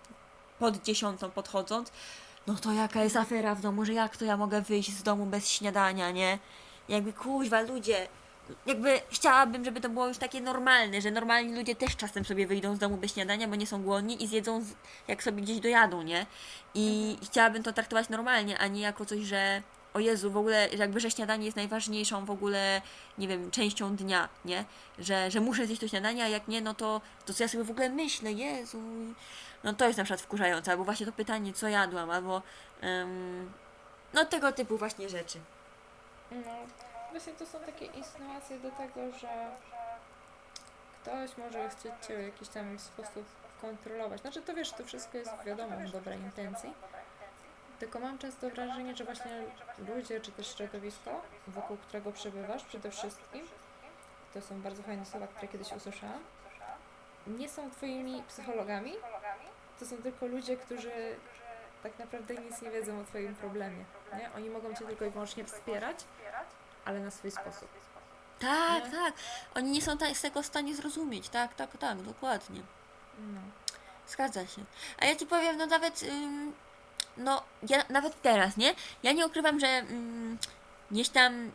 pod 0.60 0.84
dziesiątą 0.84 1.32
podchodząc, 1.32 1.92
no 2.48 2.56
to 2.56 2.72
jaka 2.72 3.04
jest 3.04 3.16
afera 3.16 3.56
w 3.56 3.62
domu, 3.62 3.86
że 3.86 3.94
jak 3.94 4.18
to 4.18 4.26
ja 4.26 4.38
mogę 4.38 4.62
wyjść 4.62 4.92
z 4.92 5.04
domu 5.04 5.26
bez 5.26 5.50
śniadania, 5.50 6.12
nie? 6.12 6.40
Jakby 6.90 7.14
kuźwa, 7.14 7.62
ludzie, 7.62 8.08
jakby 8.66 9.02
chciałabym, 9.10 9.66
żeby 9.66 9.82
to 9.82 9.90
było 9.90 10.08
już 10.08 10.18
takie 10.18 10.42
normalne, 10.42 11.02
że 11.02 11.12
normalni 11.12 11.56
ludzie 11.56 11.76
też 11.76 11.96
czasem 11.96 12.26
sobie 12.26 12.48
wyjdą 12.48 12.76
z 12.76 12.80
domu 12.80 12.98
bez 12.98 13.14
śniadania, 13.14 13.48
bo 13.48 13.56
nie 13.56 13.68
są 13.68 13.84
głodni 13.84 14.24
i 14.24 14.28
zjedzą 14.28 14.62
z, 14.62 14.68
jak 15.08 15.24
sobie 15.24 15.42
gdzieś 15.42 15.60
dojadą, 15.60 16.02
nie? 16.02 16.26
I 16.74 17.18
chciałabym 17.24 17.64
to 17.64 17.74
traktować 17.74 18.10
normalnie, 18.10 18.60
a 18.60 18.68
nie 18.68 18.82
jako 18.82 19.06
coś, 19.06 19.20
że 19.20 19.62
o 19.94 20.00
Jezu, 20.00 20.32
w 20.32 20.38
ogóle 20.38 20.70
że 20.72 20.78
jakby, 20.78 21.00
że 21.00 21.12
śniadanie 21.12 21.46
jest 21.46 21.58
najważniejszą 21.58 22.26
w 22.26 22.32
ogóle, 22.32 22.82
nie 23.18 23.28
wiem, 23.28 23.52
częścią 23.52 23.96
dnia, 23.96 24.30
nie? 24.46 24.66
Że, 25.00 25.32
że 25.32 25.42
muszę 25.42 25.66
zjeść 25.66 25.82
to 25.82 25.88
śniadanie, 25.88 26.24
a 26.24 26.28
jak 26.28 26.48
nie, 26.48 26.62
no 26.62 26.74
to, 26.74 27.02
to 27.26 27.34
co 27.34 27.44
ja 27.44 27.48
sobie 27.48 27.64
w 27.64 27.72
ogóle 27.72 27.90
myślę, 27.90 28.32
Jezu. 28.32 28.82
No 29.64 29.74
to 29.74 29.86
jest 29.86 29.98
na 29.98 30.04
przykład 30.04 30.22
wkurzające, 30.22 30.72
albo 30.72 30.84
właśnie 30.84 31.06
to 31.06 31.12
pytanie, 31.12 31.54
co 31.54 31.68
jadłam, 31.68 32.10
albo 32.10 32.42
em, 32.82 33.52
no 34.14 34.26
tego 34.26 34.52
typu 34.52 34.78
właśnie 34.78 35.10
rzeczy. 35.10 35.40
No, 36.32 36.38
właśnie 37.14 37.34
to 37.34 37.46
są 37.46 37.60
takie 37.60 37.86
insynuacje 37.86 38.60
do 38.60 38.72
tego, 38.72 39.12
że 39.12 39.52
ktoś 41.02 41.38
może 41.38 41.70
chcieć 41.70 41.94
Cię 42.08 42.18
w 42.18 42.24
jakiś 42.24 42.50
tam 42.50 42.80
sposób 42.80 43.26
kontrolować. 43.62 44.22
Znaczy 44.22 44.42
to 44.42 44.54
wiesz, 44.54 44.72
to 44.72 44.84
wszystko 44.84 45.18
jest 45.18 45.32
wiadomo 45.46 45.78
w 45.78 45.92
dobrej 45.92 46.20
intencji. 46.20 46.74
Tylko 47.80 48.00
mam 48.00 48.18
często 48.18 48.50
wrażenie, 48.50 48.96
że 48.96 49.04
właśnie 49.04 49.44
ludzie, 49.88 50.22
czy 50.22 50.32
też 50.32 50.56
środowisko, 50.56 51.22
wokół 51.48 51.78
którego 51.78 52.12
przebywasz 52.12 52.64
przede 52.64 52.92
wszystkim, 52.92 53.48
to 54.34 54.42
są 54.42 54.62
bardzo 54.62 54.84
fajne 54.84 55.06
słowa, 55.06 55.28
które 55.28 55.48
kiedyś 55.48 55.74
usłyszałam, 55.74 56.20
nie 57.28 57.50
są 57.50 57.72
Twoimi 57.72 58.24
psychologami, 58.28 58.94
to 59.80 59.86
są 59.86 59.98
tylko 59.98 60.26
ludzie, 60.28 60.58
którzy 60.58 61.16
tak 61.84 62.00
naprawdę 62.00 62.36
nic 62.36 62.62
nie 62.62 62.72
wiedzą 62.72 63.00
o 63.00 63.04
Twoim 63.04 63.36
problemie. 63.36 63.86
Nie? 64.18 64.34
Oni 64.36 64.50
mogą 64.50 64.76
Cię 64.76 64.86
tylko 64.86 65.06
i 65.06 65.10
wyłącznie 65.10 65.46
wspierać, 65.46 65.98
ale 66.86 67.00
na 67.00 67.12
swój 67.12 67.32
sposób. 67.32 67.70
Tak, 68.40 68.86
Nie? 68.86 68.92
tak. 68.92 69.14
Oni 69.56 69.72
nie 69.72 69.82
są 69.82 69.98
ta- 69.98 70.14
z 70.16 70.22
tego 70.22 70.42
w 70.42 70.46
stanie 70.46 70.76
zrozumieć. 70.76 71.30
Tak, 71.30 71.54
tak, 71.54 71.78
tak, 71.78 72.02
dokładnie. 72.02 72.62
No. 73.20 73.42
Zgadza 74.08 74.48
się. 74.48 74.64
A 75.00 75.06
ja 75.06 75.16
ci 75.16 75.26
powiem, 75.26 75.58
no 75.58 75.66
nawet, 75.66 76.04
ym, 76.04 76.54
no 77.18 77.44
ja 77.70 77.84
nawet 77.90 78.22
teraz, 78.22 78.58
nie? 78.58 78.76
Ja 79.04 79.12
nie 79.12 79.26
ukrywam, 79.28 79.60
że 79.60 79.68
ym, 79.68 80.38
gdzieś 80.92 81.10
tam, 81.10 81.52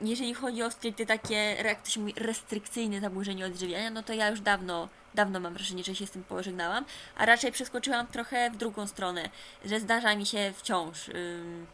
jeżeli 0.00 0.34
chodzi 0.34 0.62
o 0.62 0.70
stricte 0.70 1.06
takie, 1.06 1.34
jak 1.64 1.82
to 1.82 1.90
się 1.90 2.00
mówi, 2.00 2.14
restrykcyjne 2.16 3.00
zaburzenie 3.00 3.46
odżywiania, 3.46 3.90
no 3.90 4.02
to 4.02 4.12
ja 4.12 4.28
już 4.28 4.40
dawno, 4.40 4.88
dawno 5.14 5.40
mam 5.40 5.54
wrażenie, 5.54 5.84
że 5.84 5.94
się 5.94 6.06
z 6.06 6.10
tym 6.10 6.24
pożegnałam, 6.24 6.84
a 7.16 7.26
raczej 7.26 7.52
przeskoczyłam 7.52 8.06
trochę 8.06 8.50
w 8.50 8.56
drugą 8.56 8.86
stronę, 8.86 9.28
że 9.64 9.80
zdarza 9.80 10.16
mi 10.16 10.26
się 10.26 10.52
wciąż 10.56 11.08
ym, 11.08 11.66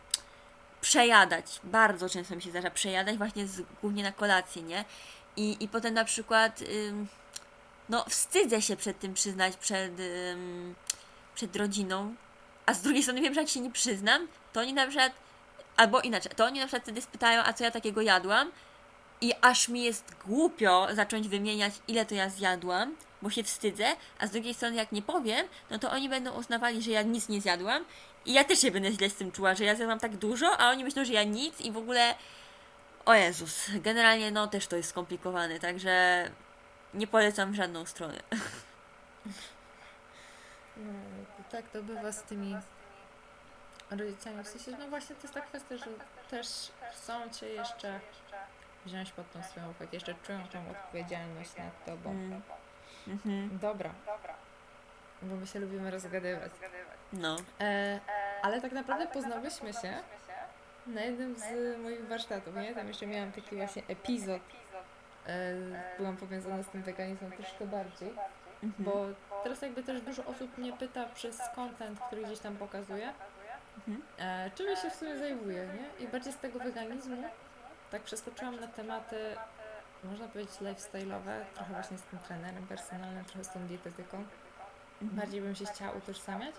przejadać. 0.84 1.60
Bardzo 1.64 2.08
często 2.08 2.36
mi 2.36 2.42
się 2.42 2.50
zdarza 2.50 2.70
przejadać 2.70 3.16
właśnie 3.16 3.46
z, 3.46 3.62
głównie 3.80 4.02
na 4.02 4.12
kolację, 4.12 4.62
nie? 4.62 4.84
I, 5.36 5.56
i 5.60 5.68
potem 5.68 5.94
na 5.94 6.04
przykład... 6.04 6.60
Ym, 6.88 7.06
no 7.88 8.04
wstydzę 8.08 8.62
się 8.62 8.76
przed 8.76 8.98
tym 8.98 9.14
przyznać 9.14 9.56
przed, 9.56 10.00
ym, 10.00 10.74
przed 11.34 11.56
rodziną, 11.56 12.14
a 12.66 12.74
z 12.74 12.82
drugiej 12.82 13.02
strony 13.02 13.20
wiem, 13.20 13.34
że 13.34 13.40
jak 13.40 13.50
się 13.50 13.60
nie 13.60 13.70
przyznam, 13.70 14.28
to 14.52 14.60
oni 14.60 14.72
na 14.72 14.86
przykład, 14.86 15.12
albo 15.76 16.00
inaczej, 16.00 16.32
to 16.36 16.44
oni 16.44 16.60
na 16.60 16.66
przykład 16.66 16.82
wtedy 16.82 17.02
spytają, 17.02 17.42
a 17.42 17.52
co 17.52 17.64
ja 17.64 17.70
takiego 17.70 18.00
jadłam 18.00 18.52
i 19.20 19.32
aż 19.40 19.68
mi 19.68 19.82
jest 19.82 20.04
głupio 20.26 20.88
zacząć 20.92 21.28
wymieniać, 21.28 21.74
ile 21.88 22.06
to 22.06 22.14
ja 22.14 22.28
zjadłam, 22.30 22.96
bo 23.22 23.30
się 23.30 23.42
wstydzę, 23.42 23.86
a 24.18 24.26
z 24.26 24.30
drugiej 24.30 24.54
strony 24.54 24.76
jak 24.76 24.92
nie 24.92 25.02
powiem, 25.02 25.46
no 25.70 25.78
to 25.78 25.90
oni 25.90 26.08
będą 26.08 26.32
uznawali, 26.32 26.82
że 26.82 26.90
ja 26.90 27.02
nic 27.02 27.28
nie 27.28 27.40
zjadłam 27.40 27.84
i 28.26 28.32
ja 28.32 28.44
też 28.44 28.60
się 28.60 28.70
będę 28.70 28.92
źle 28.92 29.10
z 29.10 29.14
tym 29.14 29.32
czuła, 29.32 29.54
że 29.54 29.64
ja 29.64 29.74
zjadłam 29.74 29.98
tak 29.98 30.16
dużo, 30.16 30.58
a 30.58 30.70
oni 30.70 30.84
myślą, 30.84 31.04
że 31.04 31.12
ja 31.12 31.24
nic 31.24 31.60
i 31.60 31.72
w 31.72 31.76
ogóle 31.76 32.14
o 33.04 33.14
Jezus, 33.14 33.70
generalnie 33.74 34.30
no 34.30 34.46
też 34.46 34.66
to 34.66 34.76
jest 34.76 34.88
skomplikowane, 34.88 35.60
także 35.60 36.24
nie 36.94 37.06
polecam 37.06 37.52
w 37.52 37.54
żadną 37.54 37.86
stronę. 37.86 38.20
No, 40.76 40.92
to 41.36 41.56
tak 41.56 41.70
to 41.70 41.82
bywa 41.82 42.12
z 42.12 42.22
tymi 42.22 42.56
rodzicami. 43.90 44.44
W 44.44 44.48
sensie, 44.48 44.70
no 44.78 44.88
właśnie 44.88 45.16
to 45.16 45.22
jest 45.22 45.34
ta 45.34 45.40
kwestia, 45.40 45.76
że 45.76 45.86
też 46.30 46.46
chcą 46.92 47.30
Cię 47.30 47.48
jeszcze 47.48 48.00
wziąć 48.86 49.12
pod 49.12 49.32
tą 49.32 49.42
swoją 49.42 49.70
opiekę, 49.70 49.96
jeszcze 49.96 50.14
czują 50.26 50.48
tą 50.48 50.70
odpowiedzialność 50.70 51.56
nad 51.56 51.84
Tobą. 51.84 52.10
Mm. 52.10 52.42
Mhm. 53.08 53.58
Dobra. 53.58 53.94
Bo 55.24 55.36
my 55.36 55.46
się 55.46 55.58
lubimy 55.60 55.90
rozgadywać. 55.90 56.52
No. 57.12 57.36
E, 57.60 58.00
ale 58.42 58.60
tak 58.60 58.72
naprawdę 58.72 59.06
poznałyśmy 59.06 59.72
się 59.72 59.94
na 60.86 61.00
jednym 61.00 61.36
z 61.36 61.78
moich 61.82 62.06
warsztatów, 62.08 62.56
nie? 62.56 62.74
Tam 62.74 62.88
jeszcze 62.88 63.06
miałam 63.06 63.32
taki 63.32 63.56
właśnie 63.56 63.82
epizod. 63.88 64.42
E, 65.26 65.54
byłam 65.98 66.16
powiązana 66.16 66.62
z 66.62 66.68
tym 66.68 66.82
weganizmem 66.82 67.32
troszkę 67.32 67.66
bardziej, 67.66 68.14
Mhm. 68.62 68.84
bo 68.84 69.06
teraz 69.42 69.62
jakby 69.62 69.82
też 69.82 70.00
dużo 70.00 70.24
osób 70.24 70.58
mnie 70.58 70.72
pyta 70.72 71.06
przez 71.14 71.38
content, 71.54 72.00
który 72.00 72.22
gdzieś 72.24 72.38
tam 72.38 72.56
pokazuję, 72.56 73.12
Mhm. 73.78 74.02
e, 74.18 74.50
czym 74.54 74.66
ja 74.66 74.76
się 74.76 74.90
w 74.90 74.94
sumie 74.94 75.18
zajmuję, 75.18 75.66
nie? 75.66 76.04
I 76.04 76.08
bardziej 76.08 76.32
z 76.32 76.36
tego 76.38 76.58
weganizmu 76.58 77.16
tak 77.90 78.02
przeskoczyłam 78.02 78.60
na 78.60 78.66
tematy, 78.66 79.16
można 80.04 80.28
powiedzieć, 80.28 80.54
lifestyle'owe, 80.60 81.44
trochę 81.54 81.72
właśnie 81.72 81.98
z 81.98 82.02
tym 82.02 82.18
trenerem 82.18 82.66
personalnym, 82.66 83.24
trochę 83.24 83.44
z 83.44 83.48
tą 83.52 83.66
dietetyką. 83.66 84.24
Bardziej 85.12 85.40
bym 85.40 85.54
się 85.54 85.64
chciała 85.64 85.92
utożsamiać. 85.92 86.54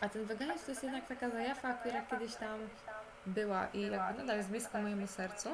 A 0.00 0.08
ten 0.08 0.24
weganizm 0.24 0.64
to 0.64 0.70
jest 0.70 0.82
jednak 0.82 1.06
taka 1.06 1.30
zajawa, 1.30 1.72
która 1.72 2.02
kiedyś 2.02 2.34
tam 2.34 2.58
była 3.26 3.66
i 3.74 3.80
jakby 3.80 4.18
nadal 4.18 4.36
jest 4.36 4.48
blisko 4.48 4.82
mojemu 4.82 5.06
sercu. 5.06 5.48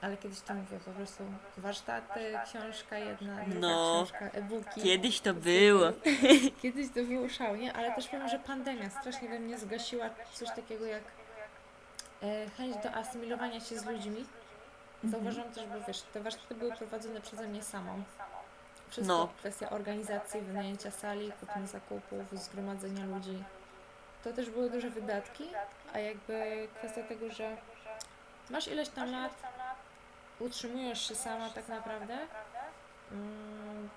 Ale 0.00 0.16
kiedyś 0.16 0.40
to 0.40 0.54
mówię 0.54 0.78
po 0.84 0.90
prostu 0.90 1.24
warsztaty, 1.56 2.38
książka 2.44 2.98
jedna, 2.98 3.36
druga 3.44 3.68
No. 3.68 4.04
książka, 4.04 4.24
e-booki. 4.24 4.82
Kiedyś 4.82 5.20
to 5.20 5.34
było. 5.34 5.86
Kiedyś 6.62 6.88
to 6.88 7.02
było 7.04 7.28
szalnie, 7.28 7.72
ale 7.72 7.94
też 7.94 8.08
powiem, 8.08 8.28
że 8.28 8.38
pandemia 8.38 8.90
strasznie 8.90 9.28
we 9.28 9.38
mnie 9.38 9.58
zgasiła 9.58 10.10
coś 10.32 10.48
takiego 10.50 10.86
jak 10.86 11.02
e, 12.22 12.50
chęć 12.56 12.76
do 12.82 12.92
asymilowania 12.94 13.60
się 13.60 13.78
z 13.78 13.86
ludźmi. 13.86 14.24
Zauważyłam 15.04 15.50
też, 15.52 15.66
bo 15.66 15.74
wiesz, 15.88 16.02
te 16.02 16.20
warsztaty 16.22 16.54
były 16.54 16.72
prowadzone 16.76 17.20
przeze 17.20 17.48
mnie 17.48 17.62
samą. 17.62 18.02
Wszystko 18.88 19.14
No. 19.18 19.28
kwestia 19.38 19.70
organizacji, 19.70 20.40
wynajęcia 20.40 20.90
sali, 20.90 21.32
kupna 21.40 21.66
zakupów, 21.66 22.26
zgromadzenia 22.32 23.06
ludzi. 23.06 23.44
To 24.24 24.32
też 24.32 24.50
były 24.50 24.70
duże 24.70 24.90
wydatki, 24.90 25.44
a 25.92 25.98
jakby 25.98 26.68
kwestia 26.78 27.02
tego, 27.02 27.30
że 27.30 27.56
masz 28.50 28.68
ileś 28.68 28.88
tam 28.88 29.12
lat, 29.12 29.32
utrzymujesz 30.38 31.08
się 31.08 31.14
sama 31.14 31.50
tak 31.50 31.68
naprawdę, 31.68 32.18
mm, 33.12 33.88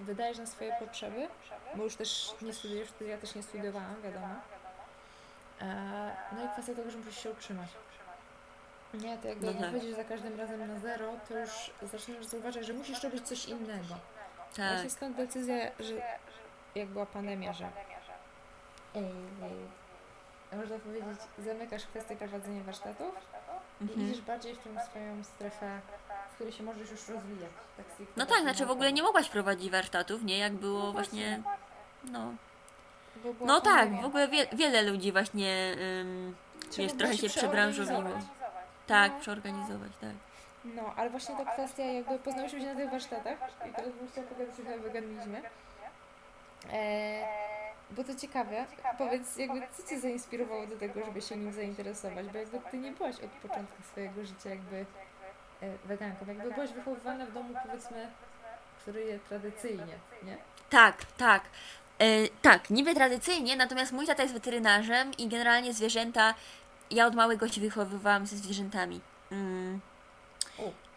wydajesz 0.00 0.38
na 0.38 0.46
swoje 0.46 0.72
potrzeby, 0.72 1.28
bo 1.74 1.84
już 1.84 1.96
też 1.96 2.34
nie 2.42 2.52
studiujesz, 2.54 2.88
ja 3.08 3.18
też 3.18 3.34
nie 3.34 3.42
studiowałam, 3.42 4.02
wiadomo. 4.02 4.28
E, 5.60 6.16
no 6.32 6.44
i 6.44 6.48
kwestia 6.48 6.74
tego, 6.74 6.90
że 6.90 6.98
musisz 6.98 7.22
się 7.22 7.30
utrzymać. 7.30 7.68
Nie, 8.94 9.18
to 9.18 9.28
jakby 9.28 9.46
No 9.46 9.52
jak 9.52 9.60
tak. 9.60 9.70
wchodzisz 9.70 9.96
za 9.96 10.04
każdym 10.04 10.40
razem 10.40 10.68
na 10.68 10.80
zero, 10.80 11.12
to 11.28 11.38
już 11.38 11.70
zaczynasz 11.92 12.26
zauważyć, 12.26 12.66
że 12.66 12.72
musisz 12.72 13.02
robić 13.02 13.26
coś 13.26 13.44
innego. 13.44 13.94
Tak. 14.56 14.72
Właśnie 14.72 14.90
stąd 14.90 15.16
decyzja, 15.16 15.54
że 15.78 16.02
jak 16.74 16.88
była 16.88 17.06
pandemia, 17.06 17.52
że 17.52 17.68
ej, 18.94 19.04
ej, 19.42 20.58
można 20.58 20.78
powiedzieć, 20.78 21.18
zamykasz 21.38 21.86
kwestię 21.86 22.16
prowadzenia 22.16 22.62
warsztatów 22.64 23.14
i 23.80 24.00
idziesz 24.00 24.20
bardziej 24.20 24.54
w 24.54 24.58
tą 24.58 24.70
swoją 24.90 25.24
strefę, 25.24 25.80
w 26.32 26.34
której 26.34 26.52
się 26.52 26.62
możesz 26.62 26.90
już 26.90 27.08
rozwijać. 27.08 27.50
Tak 27.76 27.86
No 28.16 28.26
tak, 28.26 28.42
znaczy 28.42 28.66
w 28.66 28.70
ogóle 28.70 28.92
nie 28.92 29.02
mogłaś 29.02 29.28
prowadzić 29.28 29.70
warsztatów, 29.70 30.22
nie? 30.22 30.38
Jak 30.38 30.52
było 30.52 30.82
No 30.82 30.92
właśnie, 30.92 31.42
no. 32.04 32.34
Bo 33.24 33.34
była 33.34 33.46
No 33.46 33.60
tak, 33.60 34.00
w 34.02 34.04
ogóle 34.04 34.28
wie, 34.28 34.46
wiele 34.52 34.82
ludzi 34.82 35.12
właśnie, 35.12 35.76
ym, 36.00 36.36
było 36.76 36.88
trochę 36.88 37.16
się 37.16 37.28
przebranżowiło. 37.28 38.02
Tak, 38.88 39.12
No. 39.12 39.20
przeorganizować, 39.20 39.92
tak. 40.00 40.10
No, 40.64 40.92
ale 40.96 41.10
właśnie 41.10 41.36
ta 41.36 41.44
kwestia, 41.52 41.82
jakby 41.84 42.18
poznałyśmy 42.18 42.60
się 42.60 42.66
na 42.66 42.74
tych 42.74 42.90
warsztatach 42.90 43.38
i 43.70 43.72
teraz 43.74 43.92
bym 43.94 44.08
chciała 44.08 44.26
pogadać 44.26 44.56
trochę 44.56 44.74
o 44.76 44.78
weganizmie. 44.78 45.42
E, 46.72 47.26
bo 47.90 48.04
to 48.04 48.14
ciekawe, 48.14 48.64
powiedz, 48.98 49.36
jakby 49.36 49.62
co 49.76 49.88
Cię 49.88 50.00
zainspirowało 50.00 50.66
do 50.66 50.76
tego, 50.76 51.04
żeby 51.04 51.22
się 51.22 51.36
nim 51.36 51.52
zainteresować? 51.52 52.26
Bo 52.26 52.38
jakby 52.38 52.60
Ty 52.70 52.78
nie 52.78 52.92
byłaś 52.92 53.14
od 53.20 53.30
początku 53.30 53.82
swojego 53.82 54.24
życia 54.26 54.50
jakby 54.50 54.76
e, 54.76 54.86
weganką, 55.84 56.26
jakby 56.26 56.50
byłaś 56.50 56.70
wychowywana 56.70 57.26
w 57.26 57.32
domu, 57.32 57.54
powiedzmy, 57.66 58.08
który 58.82 59.04
je 59.04 59.18
tradycyjnie, 59.18 59.98
nie? 60.22 60.36
Tak, 60.70 61.04
tak. 61.16 61.42
E, 61.98 62.06
tak, 62.42 62.70
niby 62.70 62.94
tradycyjnie, 62.94 63.56
natomiast 63.56 63.92
mój 63.92 64.06
tata 64.06 64.22
jest 64.22 64.34
weterynarzem 64.34 65.12
i 65.18 65.28
generalnie 65.28 65.74
zwierzęta, 65.74 66.34
ja 66.90 67.06
od 67.06 67.14
małego 67.14 67.48
się 67.48 67.60
wychowywałam 67.60 68.26
ze 68.26 68.36
zwierzętami. 68.36 69.00
Mm. 69.32 69.80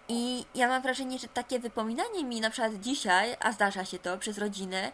I 0.07 0.45
ja 0.55 0.67
mam 0.67 0.81
wrażenie, 0.81 1.19
że 1.19 1.27
takie 1.27 1.59
wypominanie 1.59 2.23
mi 2.23 2.41
na 2.41 2.49
przykład 2.49 2.73
dzisiaj, 2.79 3.37
a 3.39 3.51
zdarza 3.51 3.85
się 3.85 3.99
to 3.99 4.17
przez 4.17 4.37
rodzinę, 4.37 4.91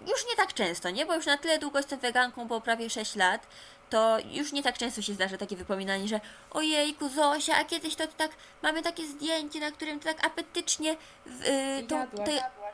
już 0.00 0.26
nie 0.30 0.36
tak 0.36 0.54
często, 0.54 0.90
nie? 0.90 1.06
Bo 1.06 1.14
już 1.14 1.26
na 1.26 1.38
tyle 1.38 1.58
długo 1.58 1.78
jestem 1.78 1.98
weganką, 1.98 2.48
po 2.48 2.60
prawie 2.60 2.90
6 2.90 3.16
lat, 3.16 3.46
to 3.90 4.18
już 4.30 4.52
nie 4.52 4.62
tak 4.62 4.78
często 4.78 5.02
się 5.02 5.14
zdarza 5.14 5.38
takie 5.38 5.56
wypominanie, 5.56 6.08
że 6.08 6.20
ojejku 6.50 7.08
Zosia, 7.08 7.56
a 7.56 7.64
kiedyś 7.64 7.94
to 7.94 8.06
tak, 8.06 8.30
mamy 8.62 8.82
takie 8.82 9.06
zdjęcie, 9.06 9.60
na 9.60 9.70
którym 9.70 10.00
ty 10.00 10.04
tak 10.04 10.26
apetycznie 10.26 10.96
w, 11.26 11.42
y, 11.46 11.86
to, 11.88 11.96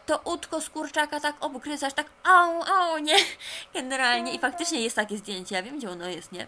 to 0.07 0.21
łódko 0.31 0.61
z 0.61 0.71
kurczaka 0.71 1.21
tak 1.21 1.37
obgryzasz, 1.41 1.93
tak 1.95 2.07
au, 2.25 2.63
au, 2.63 2.99
nie? 2.99 3.17
Generalnie 3.75 4.35
i 4.35 4.39
faktycznie 4.39 4.81
jest 4.81 4.97
takie 4.97 5.17
zdjęcie, 5.17 5.55
ja 5.55 5.63
wiem 5.63 5.79
gdzie 5.79 5.91
ono 5.91 6.09
jest, 6.09 6.33
nie? 6.33 6.47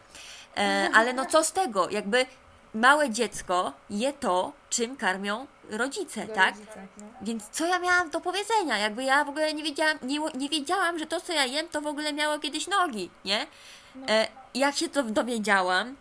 E, 0.57 0.91
ale 0.95 1.13
no 1.13 1.27
co 1.27 1.45
z 1.45 1.53
tego, 1.53 1.91
jakby 1.91 2.27
małe 2.75 3.11
dziecko 3.11 3.73
je 3.91 4.13
to, 4.13 4.53
czym 4.71 4.97
karmią 4.97 5.47
rodzice, 5.71 6.27
Do 6.27 6.35
tak? 6.35 6.55
rodzica, 6.55 6.81
no. 6.99 7.05
Więc 7.23 7.49
co 7.49 7.67
ja 7.67 7.79
miałam 7.79 8.11
do 8.11 8.21
powiedzenia? 8.21 8.79
Jakby 8.79 9.05
ja 9.05 9.25
w 9.25 9.29
ogóle 9.29 9.55
nie 9.55 9.63
wiedziałam, 9.63 9.99
nie, 10.03 10.21
nie 10.35 10.49
wiedziałam, 10.49 10.99
że 10.99 11.07
to 11.07 11.21
co 11.21 11.33
ja 11.33 11.45
jem 11.45 11.69
to 11.69 11.81
w 11.81 11.87
ogóle 11.87 12.13
miało 12.13 12.39
kiedyś 12.39 12.67
nogi, 12.67 13.11
nie? 13.25 13.47
No. 13.95 14.07
E, 14.09 14.29
jak 14.55 14.77
się 14.77 14.89
to 14.89 15.03
dowiedziałam 15.03 15.97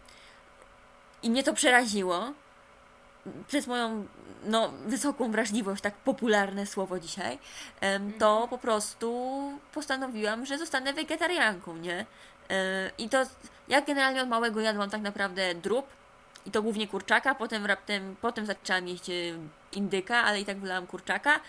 i 1.24 1.30
mnie 1.30 1.44
to 1.44 1.54
przeraziło 1.54 2.32
przez 3.48 3.68
moją 3.68 4.08
no, 4.44 4.72
wysoką 4.86 5.32
wrażliwość, 5.32 5.82
tak 5.82 5.94
popularne 5.94 6.66
słowo 6.66 7.00
dzisiaj, 7.00 7.40
em, 7.82 8.14
to 8.14 8.48
po 8.50 8.58
prostu 8.58 9.52
postanowiłam, 9.74 10.46
że 10.46 10.58
zostanę 10.58 10.94
wegetarianką, 10.94 11.78
nie? 11.78 12.06
E, 12.50 12.92
I 12.98 13.10
to 13.10 13.18
ja 13.70 13.82
generalnie 13.82 14.22
od 14.22 14.30
małego 14.30 14.62
jadłam 14.62 14.90
tak 14.90 15.02
naprawdę 15.02 15.56
drób 15.56 15.88
i 16.46 16.52
to 16.52 16.62
głównie 16.62 16.88
kurczaka, 16.88 17.36
potem 17.36 17.66
raptem, 17.66 18.16
potem 18.22 18.46
zaczęłam 18.46 18.88
jeść 18.88 19.10
e, 19.10 19.14
indyka, 19.72 20.18
ale 20.18 20.42
i 20.42 20.46
tak 20.46 20.60
wolałam 20.60 20.88
kurczaka 20.88 21.40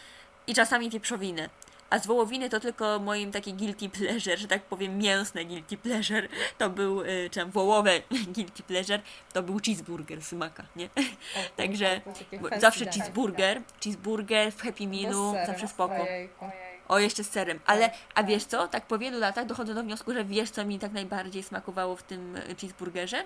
i 0.47 0.55
czasami 0.55 0.91
wieprzowinę. 0.91 1.49
A 1.91 1.99
z 1.99 2.07
wołowiny 2.07 2.51
to 2.51 2.61
tylko 2.61 2.99
moim 2.99 3.33
taki 3.33 3.55
guilty 3.55 3.89
pleasure, 3.89 4.39
że 4.39 4.49
tak 4.49 4.63
powiem 4.63 4.99
mięsne 4.99 5.45
guilty 5.45 5.77
pleasure, 5.77 6.29
to 6.59 6.71
był, 6.71 7.03
y, 7.03 7.29
czy 7.31 7.41
tam 7.41 7.51
wołowe 7.51 8.01
guilty 8.35 8.63
pleasure, 8.63 9.01
to 9.33 9.43
był 9.43 9.59
cheeseburger 9.67 10.23
z 10.23 10.33
maka, 10.33 10.65
nie? 10.77 10.87
O, 10.87 11.39
Także 11.57 12.01
to 12.05 12.13
takie 12.13 12.39
Bo 12.39 12.49
fancy 12.49 12.61
zawsze 12.61 12.87
cheeseburger, 12.87 13.63
cheeseburger 13.85 14.53
w 14.53 14.63
Happy 14.63 14.87
Mealu, 14.87 15.35
zawsze 15.47 15.69
spoko. 15.69 16.03
ojejku. 16.03 16.45
O, 16.91 16.99
jeszcze 16.99 17.25
z 17.25 17.31
serem. 17.31 17.61
Ale, 17.67 17.91
a 18.15 18.23
wiesz 18.23 18.45
co, 18.45 18.69
tak 18.69 18.87
po 18.87 18.99
wielu 18.99 19.19
latach 19.19 19.47
dochodzę 19.47 19.75
do 19.75 19.83
wniosku, 19.83 20.13
że 20.15 20.25
wiesz 20.25 20.51
co 20.51 20.65
mi 20.65 20.79
tak 20.79 20.93
najbardziej 20.93 21.43
smakowało 21.43 21.97
w 21.97 22.03
tym 22.03 22.37
y, 22.37 22.55
cheeseburgerze? 22.61 23.25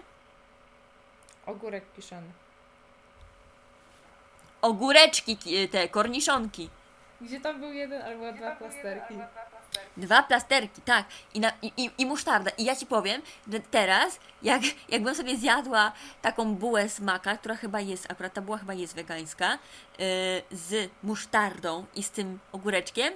Ogórek 1.47 1.85
kiszony. 1.97 2.27
Ogóreczki, 4.63 5.37
ki- 5.37 5.69
te 5.69 5.89
korniszonki. 5.89 6.71
Gdzie 7.21 7.41
tam 7.41 7.61
był 7.61 7.73
jeden 7.73 8.03
albo 8.03 8.33
dwa 8.33 8.57
plasterki. 8.57 9.15
Dwa 9.97 10.23
plasterki, 10.23 10.81
tak. 10.83 11.07
I, 11.35 11.41
na, 11.41 11.53
i, 11.63 11.73
i, 11.77 11.91
I 11.99 12.07
musztarda. 12.07 12.51
I 12.59 12.65
ja 12.65 12.77
ci 12.77 12.87
powiem, 12.87 13.23
że 13.53 13.61
teraz, 13.61 14.19
jak, 14.43 14.63
jakbym 14.89 15.15
sobie 15.15 15.37
zjadła 15.37 15.93
taką 16.23 16.55
bułę 16.55 16.89
z 16.89 17.01
maka, 17.01 17.37
która 17.37 17.57
chyba 17.57 17.81
jest, 17.81 18.11
akurat 18.11 18.33
ta 18.33 18.41
buła 18.43 18.59
chyba 18.59 18.75
jest 18.75 18.95
wegańska, 18.95 19.59
yy, 19.99 20.07
z 20.51 20.91
musztardą 21.03 21.87
i 21.95 22.03
z 22.03 22.11
tym 22.11 22.39
ogóreczkiem 22.53 23.15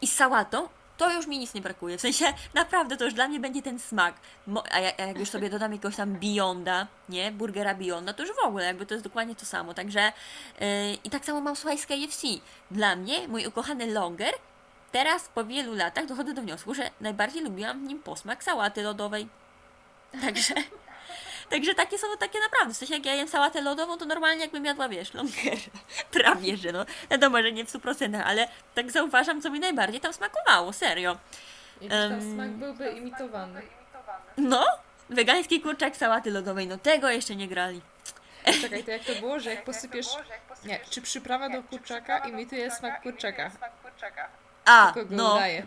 i 0.00 0.06
z 0.06 0.14
sałatą, 0.14 0.68
to 0.96 1.12
już 1.12 1.26
mi 1.26 1.38
nic 1.38 1.54
nie 1.54 1.60
brakuje. 1.60 1.98
W 1.98 2.00
sensie, 2.00 2.24
naprawdę, 2.54 2.96
to 2.96 3.04
już 3.04 3.14
dla 3.14 3.28
mnie 3.28 3.40
będzie 3.40 3.62
ten 3.62 3.78
smak. 3.78 4.14
Mo, 4.46 4.64
a, 4.70 4.80
ja, 4.80 4.92
a 4.98 5.02
jak 5.02 5.18
już 5.18 5.30
sobie 5.30 5.50
dodam 5.50 5.72
jakiegoś 5.72 5.96
tam 5.96 6.12
Beyonda, 6.12 6.86
nie? 7.08 7.32
Burgera 7.32 7.74
Beyonda, 7.74 8.12
to 8.12 8.22
już 8.22 8.36
w 8.36 8.46
ogóle, 8.46 8.64
jakby 8.64 8.86
to 8.86 8.94
jest 8.94 9.04
dokładnie 9.04 9.34
to 9.34 9.46
samo. 9.46 9.74
Także, 9.74 10.12
yy, 10.60 10.66
i 11.04 11.10
tak 11.10 11.24
samo 11.24 11.40
mam 11.40 11.56
słuchaj 11.56 11.78
z 11.78 11.86
KFC. 11.86 12.26
Dla 12.70 12.96
mnie, 12.96 13.28
mój 13.28 13.46
ukochany 13.46 13.86
longer 13.86 14.34
Teraz 14.92 15.28
po 15.28 15.44
wielu 15.44 15.74
latach 15.74 16.06
dochodzę 16.06 16.34
do 16.34 16.42
wniosku, 16.42 16.74
że 16.74 16.90
najbardziej 17.00 17.42
lubiłam 17.42 17.84
w 17.84 17.88
nim 17.88 18.02
posmak 18.02 18.44
sałaty 18.44 18.82
lodowej. 18.82 19.28
Także, 20.22 20.54
także 21.50 21.74
takie 21.74 21.98
są 21.98 22.06
takie 22.18 22.40
naprawdę. 22.40 22.74
W 22.74 22.76
sensie 22.76 22.94
jak 22.94 23.06
ja 23.06 23.14
jem 23.14 23.28
sałatę 23.28 23.60
lodową, 23.60 23.98
to 23.98 24.04
normalnie 24.04 24.42
jakbym 24.42 24.64
jadła, 24.64 24.88
wiesz, 24.88 25.14
longer. 25.14 25.58
Prawie, 26.22 26.56
że 26.56 26.72
no. 26.72 26.86
Wiadomo, 27.10 27.42
że 27.42 27.52
nie 27.52 27.64
w 27.64 27.72
100%, 27.72 28.22
ale 28.24 28.48
tak 28.74 28.90
zauważam, 28.90 29.42
co 29.42 29.50
mi 29.50 29.60
najbardziej 29.60 30.00
tam 30.00 30.12
smakowało, 30.12 30.72
serio. 30.72 31.16
Jakiś 31.80 31.90
tam 31.90 32.12
Em. 32.12 32.34
smak 32.34 32.50
byłby 32.50 32.90
imitowany. 32.90 33.62
No, 34.36 34.64
wegański 35.10 35.60
kurczak 35.60 35.96
sałaty 35.96 36.30
lodowej, 36.30 36.66
no 36.66 36.78
tego 36.78 37.10
jeszcze 37.10 37.36
nie 37.36 37.48
grali. 37.48 37.80
Czekaj, 38.60 38.84
to 38.84 38.90
jak 38.90 39.04
to 39.04 39.14
było, 39.14 39.40
że 39.40 39.50
jak 39.50 39.64
posypiesz... 39.64 40.06
Nie, 40.64 40.80
czy 40.90 41.02
przyprawa 41.02 41.48
do 41.48 41.62
kurczaka 41.62 42.18
imituje 42.18 42.70
smak 42.70 43.02
kurczaka? 43.02 43.50
A, 44.64 44.92
Kogo 44.94 45.06
no, 45.10 45.34
udaje? 45.34 45.66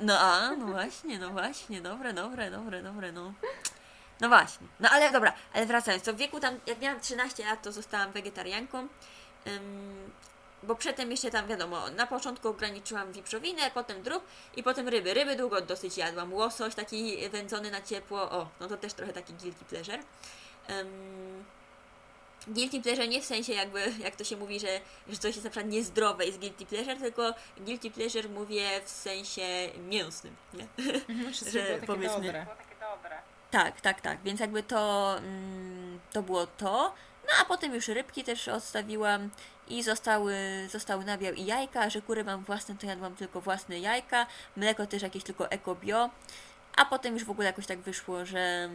No 0.00 0.20
a, 0.20 0.50
no 0.50 0.66
właśnie, 0.66 1.18
no 1.18 1.30
właśnie, 1.30 1.80
dobre, 1.80 2.12
dobre, 2.12 2.50
dobre, 2.50 2.82
dobre, 2.82 3.12
no. 3.12 3.32
No 4.22 4.28
właśnie. 4.28 4.66
No 4.80 4.88
ale 4.90 5.12
dobra, 5.12 5.32
ale 5.52 5.66
wracając, 5.66 6.02
to 6.04 6.12
w 6.12 6.16
wieku 6.16 6.40
tam, 6.40 6.60
jak 6.66 6.80
miałam 6.80 7.00
13 7.00 7.44
lat, 7.44 7.62
to 7.62 7.72
zostałam 7.72 8.12
wegetarianką. 8.12 8.88
Ym, 9.46 10.10
bo 10.62 10.74
przedtem 10.74 11.10
jeszcze 11.10 11.30
tam 11.30 11.46
wiadomo, 11.46 11.90
na 11.90 12.06
początku 12.06 12.48
ograniczyłam 12.48 13.12
wieprzowinę, 13.12 13.70
potem 13.74 14.02
drób 14.02 14.24
i 14.56 14.62
potem 14.62 14.88
ryby. 14.88 15.14
Ryby 15.14 15.36
długo 15.36 15.60
dosyć 15.60 15.96
jadłam. 15.98 16.32
Łosoś 16.34 16.74
taki 16.74 17.28
wędzony 17.28 17.70
na 17.70 17.80
ciepło. 17.82 18.30
O, 18.30 18.48
no 18.60 18.68
to 18.68 18.76
też 18.76 18.92
trochę 18.92 19.12
taki 19.12 19.32
guilty 19.32 19.64
pleasure. 19.64 19.98
Ym, 20.70 21.44
guilty 22.48 22.80
pleasure 22.80 23.08
nie 23.08 23.22
w 23.22 23.24
sensie 23.24 23.52
jakby, 23.52 23.92
jak 23.98 24.16
to 24.16 24.24
się 24.24 24.36
mówi, 24.36 24.60
że, 24.60 24.80
że 25.08 25.16
coś 25.16 25.34
jest 25.34 25.44
na 25.44 25.50
przykład 25.50 25.72
niezdrowe 25.72 26.26
jest 26.26 26.38
guilty 26.38 26.66
pleasure, 26.66 26.96
tylko 26.96 27.34
guilty 27.56 27.90
pleasure 27.90 28.28
mówię 28.28 28.80
w 28.84 28.90
sensie 28.90 29.68
mięsnym, 29.88 30.36
nie? 30.54 30.66
Wszystko 31.32 31.58
Że 31.58 31.64
było 31.64 31.74
takie 31.74 31.86
powiedzmy- 31.86 32.26
dobre. 32.26 32.46
Tak, 33.52 33.80
tak, 33.80 34.00
tak. 34.00 34.22
Więc 34.22 34.40
jakby 34.40 34.62
to, 34.62 35.14
mm, 35.18 36.00
to 36.12 36.22
było 36.22 36.46
to. 36.46 36.94
No 37.24 37.30
a 37.40 37.44
potem 37.44 37.74
już 37.74 37.88
rybki 37.88 38.24
też 38.24 38.48
odstawiłam 38.48 39.30
i 39.68 39.82
zostały, 39.82 40.34
zostały 40.70 41.04
nabiał 41.04 41.34
i 41.34 41.44
jajka, 41.44 41.90
że 41.90 42.02
kury 42.02 42.24
mam 42.24 42.44
własne, 42.44 42.76
to 42.76 42.86
jadłam 42.86 43.16
tylko 43.16 43.40
własne 43.40 43.78
jajka, 43.78 44.26
mleko 44.56 44.86
też 44.86 45.02
jakieś 45.02 45.24
tylko 45.24 45.50
eko 45.50 45.74
bio, 45.74 46.10
a 46.76 46.84
potem 46.84 47.14
już 47.14 47.24
w 47.24 47.30
ogóle 47.30 47.46
jakoś 47.46 47.66
tak 47.66 47.78
wyszło, 47.78 48.26
że, 48.26 48.70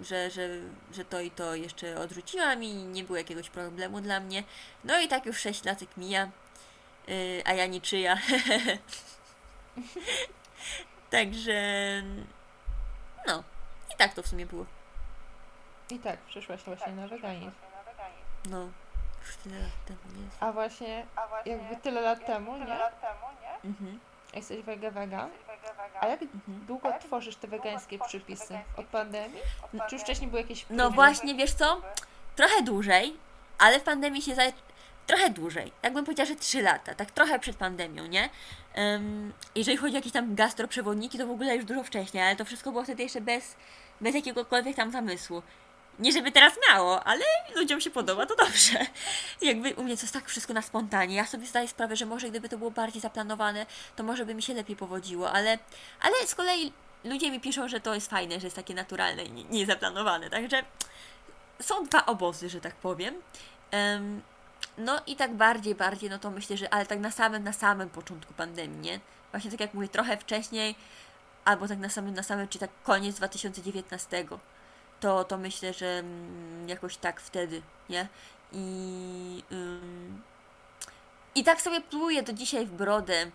że, 0.00 0.30
że, 0.30 0.48
że 0.92 1.04
to 1.04 1.20
i 1.20 1.30
to 1.30 1.54
jeszcze 1.54 2.00
odrzuciłam 2.00 2.64
i 2.64 2.74
nie 2.74 3.04
było 3.04 3.18
jakiegoś 3.18 3.50
problemu 3.50 4.00
dla 4.00 4.20
mnie. 4.20 4.44
No 4.84 5.00
i 5.00 5.08
tak 5.08 5.26
już 5.26 5.38
6 5.38 5.64
latek 5.64 5.96
mija, 5.96 6.30
yy, 7.08 7.42
a 7.44 7.54
ja 7.54 7.66
niczyja. 7.66 8.18
Także 11.10 11.62
no, 13.26 13.44
tak 13.98 14.14
to 14.14 14.22
w 14.22 14.26
sumie 14.26 14.46
było. 14.46 14.66
I 15.90 15.98
tak, 15.98 16.18
przyszłaś 16.18 16.60
właśnie 16.62 16.92
na 16.92 17.08
weganizm. 17.08 17.50
No, 18.50 18.68
już 19.26 19.36
tyle 19.36 19.58
lat 19.58 19.84
temu 19.86 20.24
jest. 20.24 20.36
A 20.42 20.52
właśnie 20.52 21.06
jakby 21.46 21.76
tyle 21.76 22.00
lat 22.00 22.26
temu, 22.26 22.58
nie? 22.58 22.78
Mhm. 23.64 24.00
Jesteś 24.34 24.64
wege 24.64 24.90
wegan. 24.90 25.30
A 26.00 26.06
jak 26.06 26.22
Mhm. 26.22 26.66
długo 26.66 26.92
tworzysz 27.00 27.36
te 27.36 27.48
wegańskie 27.48 27.98
przepisy? 27.98 28.58
Od 28.76 28.86
pandemii? 28.86 29.40
Czy 29.88 29.94
już 29.94 30.02
wcześniej 30.02 30.30
były 30.30 30.42
jakieś 30.42 30.66
No 30.70 30.90
właśnie, 30.90 31.34
wiesz 31.34 31.52
co? 31.52 31.80
Trochę 32.36 32.62
dłużej, 32.62 33.16
ale 33.58 33.80
w 33.80 33.82
pandemii 33.82 34.22
się 34.22 34.34
za... 34.34 34.42
Trochę 35.06 35.30
dłużej. 35.30 35.72
Jakbym 35.82 36.04
powiedziała, 36.04 36.28
że 36.28 36.36
3 36.36 36.62
lata, 36.62 36.94
tak 36.94 37.10
trochę 37.10 37.38
przed 37.38 37.56
pandemią, 37.56 38.06
nie? 38.06 38.30
Ym, 38.78 39.32
jeżeli 39.54 39.76
chodzi 39.76 39.94
o 39.94 39.98
jakieś 39.98 40.12
tam 40.12 40.34
gastroprzewodniki, 40.34 41.18
to 41.18 41.26
w 41.26 41.30
ogóle 41.30 41.56
już 41.56 41.64
dużo 41.64 41.84
wcześniej, 41.84 42.22
ale 42.22 42.36
to 42.36 42.44
wszystko 42.44 42.70
było 42.72 42.84
wtedy 42.84 43.02
jeszcze 43.02 43.20
bez, 43.20 43.56
bez 44.00 44.14
jakiegokolwiek 44.14 44.76
tam 44.76 44.90
zamysłu. 44.92 45.42
nie 45.98 46.12
żeby 46.12 46.32
teraz 46.32 46.52
miało, 46.68 47.04
ale 47.04 47.24
ludziom 47.56 47.80
się 47.80 47.90
podoba, 47.90 48.26
to 48.26 48.36
dobrze. 48.36 48.78
Jakby 49.42 49.74
u 49.74 49.82
mnie 49.82 49.96
to 49.96 50.02
jest 50.02 50.14
tak 50.14 50.28
wszystko 50.28 50.52
na 50.52 50.62
spontanie. 50.62 51.16
Ja 51.16 51.26
sobie 51.26 51.46
zdaję 51.46 51.68
sprawę, 51.68 51.96
że 51.96 52.06
może 52.06 52.30
gdyby 52.30 52.48
to 52.48 52.58
było 52.58 52.70
bardziej 52.70 53.02
zaplanowane, 53.02 53.66
to 53.96 54.02
może 54.02 54.26
by 54.26 54.34
mi 54.34 54.42
się 54.42 54.54
lepiej 54.54 54.76
powodziło, 54.76 55.32
ale, 55.32 55.58
ale 56.00 56.14
z 56.26 56.34
kolei 56.34 56.72
ludzie 57.04 57.30
mi 57.30 57.40
piszą, 57.40 57.68
że 57.68 57.80
to 57.80 57.94
jest 57.94 58.10
fajne, 58.10 58.40
że 58.40 58.46
jest 58.46 58.56
takie 58.56 58.74
naturalne 58.74 59.24
i 59.24 59.30
nie- 59.30 59.44
niezaplanowane. 59.44 60.30
Także 60.30 60.62
są 61.62 61.84
dwa 61.86 62.06
obozy, 62.06 62.48
że 62.48 62.60
tak 62.60 62.74
powiem. 62.74 63.14
Em, 63.70 64.22
no 64.78 65.00
i 65.06 65.16
tak 65.16 65.34
bardziej, 65.34 65.74
bardziej, 65.74 66.10
no 66.10 66.18
to 66.18 66.30
myślę, 66.30 66.56
że 66.56 66.74
ale 66.74 66.86
tak 66.86 66.98
na 67.00 67.10
samym, 67.10 67.44
na 67.44 67.52
samym 67.52 67.90
początku 67.90 68.34
pandemii, 68.34 68.80
nie? 68.80 69.00
Właśnie 69.30 69.50
tak 69.50 69.60
jak 69.60 69.74
mówię, 69.74 69.88
trochę 69.88 70.16
wcześniej, 70.16 70.74
albo 71.48 71.68
tak 71.68 71.78
na 71.78 71.88
samym, 71.88 72.14
na 72.14 72.22
samym, 72.22 72.48
czy 72.48 72.58
tak 72.58 72.70
koniec 72.82 73.16
2019, 73.16 74.26
to, 75.00 75.24
to 75.24 75.38
myślę, 75.38 75.72
że 75.72 75.86
mm, 75.86 76.68
jakoś 76.68 76.96
tak 76.96 77.20
wtedy, 77.20 77.62
nie? 77.88 78.08
I, 78.52 79.42
ym, 79.52 80.22
I 81.34 81.44
tak 81.44 81.60
sobie 81.60 81.80
pluję 81.80 82.22
do 82.22 82.32
dzisiaj 82.32 82.66
w 82.66 82.70
brodę, 82.70 83.30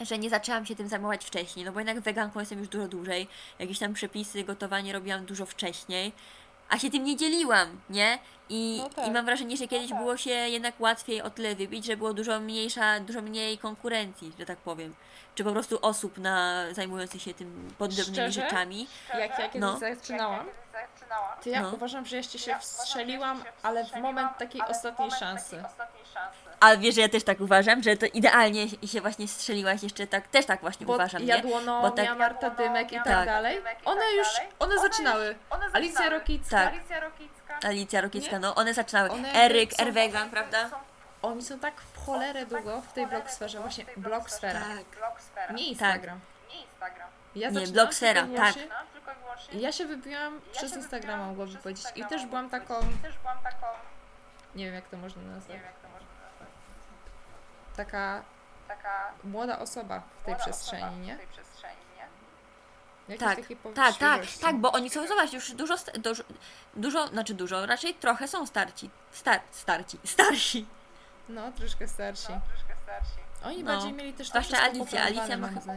że 0.00 0.18
nie 0.18 0.30
zaczęłam 0.30 0.66
się 0.66 0.76
tym 0.76 0.88
zajmować 0.88 1.24
wcześniej, 1.24 1.64
no 1.64 1.72
bo 1.72 1.80
jednak 1.80 2.00
weganką 2.00 2.40
jestem 2.40 2.58
już 2.58 2.68
dużo 2.68 2.88
dłużej, 2.88 3.28
jakieś 3.58 3.78
tam 3.78 3.94
przepisy, 3.94 4.44
gotowanie 4.44 4.92
robiłam 4.92 5.26
dużo 5.26 5.46
wcześniej, 5.46 6.12
a 6.68 6.78
się 6.78 6.90
tym 6.90 7.04
nie 7.04 7.16
dzieliłam, 7.16 7.80
nie? 7.90 8.18
I, 8.48 8.80
No 8.82 8.88
tak. 8.88 9.08
i 9.08 9.10
mam 9.10 9.24
wrażenie, 9.24 9.56
że 9.56 9.68
kiedyś 9.68 9.92
było 9.92 10.16
się 10.16 10.30
jednak 10.30 10.80
łatwiej 10.80 11.22
o 11.22 11.30
tyle 11.30 11.54
wybić, 11.54 11.84
że 11.84 11.96
było 11.96 12.14
dużo 12.14 12.40
mniejsza, 12.40 13.00
dużo 13.00 13.22
mniej 13.22 13.58
konkurencji, 13.58 14.32
że 14.38 14.46
tak 14.46 14.58
powiem. 14.58 14.94
Czy 15.36 15.44
po 15.44 15.52
prostu 15.52 15.78
osób 15.82 16.18
na 16.18 16.64
zajmujących 16.72 17.22
się 17.22 17.34
tym 17.34 17.74
podobnymi 17.78 18.12
Szczerze? 18.12 18.30
rzeczami. 18.42 18.88
Jak 19.18 19.30
ja 19.30 19.36
kiedyś 19.48 19.60
No. 19.60 19.78
zaczynałam, 19.78 20.46
to 21.44 21.48
ja 21.50 21.60
No. 21.62 21.70
uważam, 21.70 22.06
że 22.06 22.16
jeszcze 22.16 22.38
się 22.38 22.56
wstrzeliłam, 22.60 23.42
ale 23.62 23.84
w 23.84 23.94
moment 23.96 24.38
takiej 24.38 24.62
ostatniej 24.68 25.10
szansy. 25.10 25.62
Ale 26.60 26.78
wiesz, 26.78 26.94
że 26.94 27.00
ja 27.00 27.08
też 27.08 27.24
tak 27.24 27.40
uważam, 27.40 27.82
że 27.82 27.96
to 27.96 28.06
idealnie 28.06 28.66
się 28.68 29.00
właśnie 29.00 29.28
strzeliłaś 29.28 29.82
jeszcze 29.82 30.06
tak, 30.06 30.28
też 30.28 30.46
tak 30.46 30.60
właśnie 30.60 30.86
Bo 30.86 30.94
uważam, 30.94 31.22
nie? 31.22 31.28
Jadłonomia, 31.28 31.82
Bo 31.82 31.96
tak- 31.96 32.18
Marta 32.18 32.50
Dymek 32.50 32.92
i 32.92 32.96
tak, 32.96 33.04
Tak. 33.04 33.26
dalej, 33.26 33.62
one 33.84 34.12
już, 34.12 34.26
one 34.58 34.78
zaczynały. 34.78 35.34
Alicja 35.72 36.08
Rokicka, 36.08 36.56
Tak. 36.56 36.74
Alicja 37.64 38.00
Rokicka, 38.00 38.38
no 38.38 38.54
one 38.54 38.74
zaczynały. 38.74 39.10
One 39.10 39.32
Eryk, 39.34 39.72
są- 39.74 39.82
Erwegan, 39.82 40.30
prawda? 40.30 40.70
Oni 41.22 41.42
są 41.42 41.58
tak 41.58 41.80
w 41.80 42.06
cholerę 42.06 42.46
długo 42.46 42.80
w 42.80 42.92
tej 42.92 43.06
blogsferze, 43.06 43.60
właśnie 43.60 43.84
blogsfera, 43.96 44.60
Tak. 44.60 45.52
nie 45.54 45.68
Instagram. 45.68 46.20
Ja 47.34 47.48
Nie, 47.48 47.54
zaczynałam 47.54 47.72
blogsfera, 47.72 48.22
tylko 48.22 48.34
i 48.34 48.36
tak. 48.36 48.54
Ja 49.52 49.72
się 49.72 49.84
wybiłam 49.86 50.40
przez 50.52 50.76
Instagrama, 50.76 51.26
mogłabym 51.26 51.56
powiedzieć. 51.56 51.86
I 51.94 52.04
też 52.04 52.26
byłam 52.26 52.50
taką, 52.50 52.74
nie 54.54 54.64
wiem 54.64 54.74
jak 54.74 54.88
to 54.88 54.96
można 54.96 55.22
nazwać, 55.22 55.56
taka 57.76 58.22
młoda 59.24 59.58
osoba 59.58 60.02
w 60.22 60.24
tej 60.24 60.36
przestrzeni, 60.36 60.96
nie? 60.96 61.18
Jakieś 63.08 63.20
Tak, 63.20 63.38
tak, 63.74 63.96
tak, 63.96 64.20
tak, 64.40 64.56
bo 64.56 64.72
oni 64.72 64.90
są, 64.90 65.06
zobacz, 65.06 65.32
już 65.32 65.52
dużo, 65.52 65.74
dużo, 65.98 66.22
dużo, 66.74 67.06
znaczy 67.06 67.34
dużo, 67.34 67.66
raczej 67.66 67.94
trochę 67.94 68.28
są 68.28 68.46
starci, 68.46 68.90
star, 69.10 69.40
starci, 69.50 69.98
starsi. 70.04 70.66
No, 71.28 71.52
troszkę 71.52 71.88
starsi. 71.88 72.32
Oni 73.44 73.62
No. 73.62 73.72
bardziej 73.72 73.92
mieli 73.92 74.12
też 74.12 74.30
to 74.30 74.42
Zwłaszcza 74.42 74.62
Alicja. 74.62 75.02
Alicja 75.02 75.36
ma 75.36 75.48
chyba-. 75.48 75.74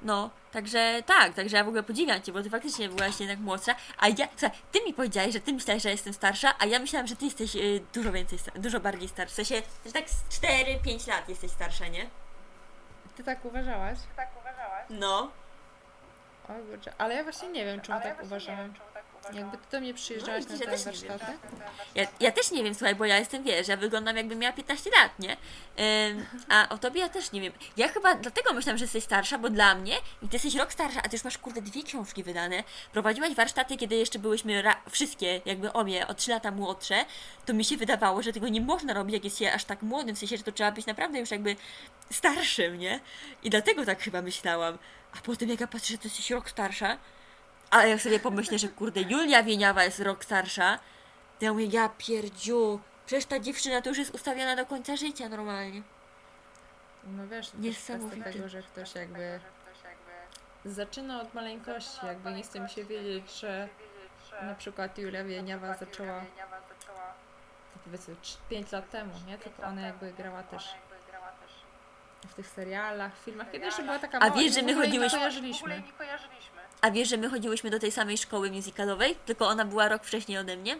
No, 0.00 0.30
także 0.52 1.02
tak, 1.06 1.34
także 1.34 1.56
ja 1.56 1.64
w 1.64 1.68
ogóle 1.68 1.82
podziwiam 1.82 2.22
Cię, 2.22 2.32
bo 2.32 2.42
Ty 2.42 2.50
faktycznie 2.50 2.88
byłaś 2.88 3.20
jednak 3.20 3.38
młodsza, 3.38 3.74
a 3.98 4.08
ja, 4.08 4.28
słuchaj, 4.36 4.58
Ty 4.72 4.84
mi 4.84 4.94
powiedziałeś, 4.94 5.32
że 5.32 5.40
Ty 5.40 5.52
myślałeś, 5.52 5.82
że 5.82 5.90
jestem 5.90 6.12
starsza, 6.14 6.54
a 6.58 6.66
ja 6.66 6.78
myślałam, 6.78 7.06
że 7.06 7.16
Ty 7.16 7.24
jesteś 7.24 7.56
y, 7.56 7.80
dużo 7.94 8.12
więcej, 8.12 8.38
dużo 8.54 8.80
bardziej 8.80 9.08
starsza, 9.08 9.32
w 9.32 9.34
sensie, 9.34 9.62
że 9.86 9.92
tak 9.92 10.10
z 10.10 10.40
4-5 10.40 11.08
lat 11.08 11.28
jesteś 11.28 11.50
starsza, 11.50 11.88
nie? 11.88 12.06
Ty 13.16 13.24
tak 13.24 13.44
uważałaś? 13.44 13.98
No. 14.90 15.30
O 16.48 16.52
ale 16.98 17.14
ja 17.14 17.22
właśnie 17.22 17.48
nie 17.48 17.64
wiem, 17.64 17.80
czemu 17.80 18.00
tak 18.00 18.22
uważałam. 18.22 18.74
Jakby 19.34 19.56
ty 19.58 19.64
do 19.72 19.80
mnie 19.80 19.94
przyjeżdżałaś 19.94 20.44
No, 20.44 20.50
na 20.50 20.56
widzisz, 20.56 20.66
ja 20.66 20.76
też 20.76 21.02
nie 21.02 21.08
wiem. 21.08 21.18
Ja, 21.94 22.06
ja 22.20 22.32
też 22.32 22.50
nie 22.50 22.64
wiem, 22.64 22.74
słuchaj, 22.74 22.94
bo 22.94 23.04
ja 23.04 23.18
jestem, 23.18 23.42
wiesz, 23.42 23.68
ja 23.68 23.76
wyglądam 23.76 24.16
jakbym 24.16 24.38
miała 24.38 24.52
15 24.52 24.90
lat, 24.90 25.18
nie? 25.18 25.32
Ym, 26.10 26.26
a 26.48 26.68
o 26.68 26.78
tobie 26.78 27.00
ja 27.00 27.08
też 27.08 27.32
nie 27.32 27.40
wiem. 27.40 27.52
Ja 27.76 27.88
chyba 27.88 28.14
dlatego 28.14 28.52
myślałam, 28.52 28.78
że 28.78 28.84
jesteś 28.84 29.04
starsza, 29.04 29.38
bo 29.38 29.50
dla 29.50 29.74
mnie, 29.74 29.96
i 30.22 30.28
ty 30.28 30.36
jesteś 30.36 30.54
rok 30.54 30.72
starsza, 30.72 31.00
a 31.04 31.08
ty 31.08 31.16
już 31.16 31.24
masz, 31.24 31.38
kurde, 31.38 31.62
dwie 31.62 31.82
książki 31.82 32.22
wydane, 32.22 32.64
prowadziłaś 32.92 33.34
warsztaty, 33.34 33.76
kiedy 33.76 33.94
jeszcze 33.96 34.18
byłyśmy 34.18 34.62
ra- 34.62 34.82
wszystkie, 34.90 35.40
jakby 35.44 35.72
obie, 35.72 36.06
o 36.06 36.14
3 36.14 36.30
lata 36.30 36.50
młodsze, 36.50 37.04
to 37.46 37.54
mi 37.54 37.64
się 37.64 37.76
wydawało, 37.76 38.22
że 38.22 38.32
tego 38.32 38.48
nie 38.48 38.60
można 38.60 38.94
robić, 38.94 39.14
jak 39.14 39.24
jest 39.24 39.38
się 39.38 39.52
aż 39.52 39.64
tak 39.64 39.82
młodym, 39.82 40.16
w 40.16 40.18
sensie, 40.18 40.36
że 40.36 40.42
to 40.42 40.52
trzeba 40.52 40.72
być 40.72 40.86
naprawdę 40.86 41.18
już 41.18 41.30
jakby 41.30 41.56
starszym, 42.12 42.78
nie? 42.78 43.00
I 43.42 43.50
dlatego 43.50 43.84
tak 43.86 44.02
chyba 44.02 44.22
myślałam. 44.22 44.78
A 45.12 45.20
potem 45.22 45.48
jak 45.48 45.60
ja 45.60 45.66
patrzę, 45.66 45.92
że 45.92 45.98
ty 45.98 46.08
jesteś 46.08 46.30
rok 46.30 46.50
starsza, 46.50 46.98
a 47.70 47.86
jak 47.86 48.00
sobie 48.00 48.20
pomyślę, 48.20 48.58
że 48.58 48.68
kurde, 48.68 49.00
Julia 49.00 49.42
Wieniawa 49.42 49.84
jest 49.84 50.00
rok 50.00 50.24
starsza, 50.24 50.78
to 51.38 51.44
ja 51.44 51.52
mówię, 51.52 51.66
ja 51.66 51.88
pierdziu, 51.98 52.80
przecież 53.06 53.24
ta 53.26 53.40
dziewczyna 53.40 53.82
to 53.82 53.88
już 53.88 53.98
jest 53.98 54.14
ustawiona 54.14 54.56
do 54.56 54.66
końca 54.66 54.96
życia 54.96 55.28
normalnie. 55.28 55.82
No 57.04 57.28
wiesz, 57.28 57.50
to 57.50 57.58
Niesamowite. 57.58 58.32
tego, 58.32 58.48
że 58.48 58.62
ktoś 58.62 58.94
jakby 58.94 59.40
zaczyna 60.64 61.20
od 61.22 61.34
maleńkości, 61.34 62.06
jakby 62.06 62.32
nie 62.32 62.42
chce 62.42 62.60
mi 62.60 62.70
się 62.70 62.84
wiedzieć, 62.84 63.32
że 63.40 63.68
na 64.42 64.54
przykład 64.54 64.98
Julia 64.98 65.24
Wieniawa 65.24 65.74
zaczęła 65.74 66.20
to 67.74 67.78
powiedzmy 67.84 68.14
5 68.48 68.72
lat 68.72 68.90
temu, 68.90 69.12
nie? 69.26 69.38
Tylko 69.38 69.62
ona 69.62 69.80
jakby 69.80 70.12
grała 70.12 70.42
też 70.42 70.74
w 72.28 72.34
tych 72.34 72.46
serialach, 72.48 73.12
filmach, 73.24 73.50
kiedy 73.52 73.64
jeszcze 73.66 73.82
była 73.82 73.98
taka 73.98 74.18
A 74.18 74.20
mała 74.28 74.34
wiesz, 74.40 74.50
i 74.50 74.54
że 74.54 74.60
w 74.60 74.64
my 74.64 74.70
ogóle 74.72 74.86
jej 74.86 74.92
nie 74.98 74.98
chodziłyśmy- 75.08 75.18
kojarzyliśmy. 75.18 75.82
A 76.80 76.90
wiesz, 76.90 77.08
że 77.08 77.16
my 77.16 77.30
chodziłyśmy 77.30 77.70
do 77.70 77.78
tej 77.78 77.92
samej 77.92 78.18
szkoły 78.18 78.50
musicalowej, 78.50 79.16
tylko 79.26 79.48
ona 79.48 79.64
była 79.64 79.88
rok 79.88 80.04
wcześniej 80.04 80.38
ode 80.38 80.56
mnie? 80.56 80.78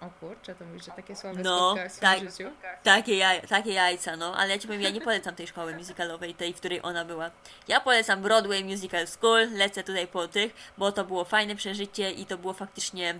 O 0.00 0.06
kurczę, 0.20 0.54
to 0.54 0.64
mówisz, 0.64 0.84
że 0.84 0.90
takie 0.92 1.16
słabe 1.16 1.42
No, 1.42 1.58
spotkałaś 1.58 1.92
w 1.92 1.94
swoim 1.94 2.20
tak. 2.20 2.30
życiu? 2.30 2.50
Takie, 2.82 3.16
jaj, 3.16 3.42
takie 3.42 3.72
jajca, 3.72 4.16
no, 4.16 4.36
ale 4.36 4.50
ja 4.50 4.58
ci 4.58 4.66
powiem, 4.66 4.82
ja 4.82 4.90
nie 4.90 5.00
polecam 5.00 5.34
tej 5.34 5.46
szkoły 5.46 5.76
musicalowej, 5.76 6.34
tej, 6.34 6.54
w 6.54 6.56
której 6.56 6.80
ona 6.82 7.04
była. 7.04 7.30
Ja 7.68 7.80
polecam 7.80 8.22
Broadway 8.22 8.64
Musical 8.64 9.06
School, 9.06 9.48
lecę 9.52 9.84
tutaj 9.84 10.06
po 10.06 10.28
tych, 10.28 10.54
bo 10.78 10.92
to 10.92 11.04
było 11.04 11.24
fajne 11.24 11.56
przeżycie 11.56 12.10
i 12.10 12.26
to 12.26 12.38
było 12.38 12.52
faktycznie... 12.52 13.14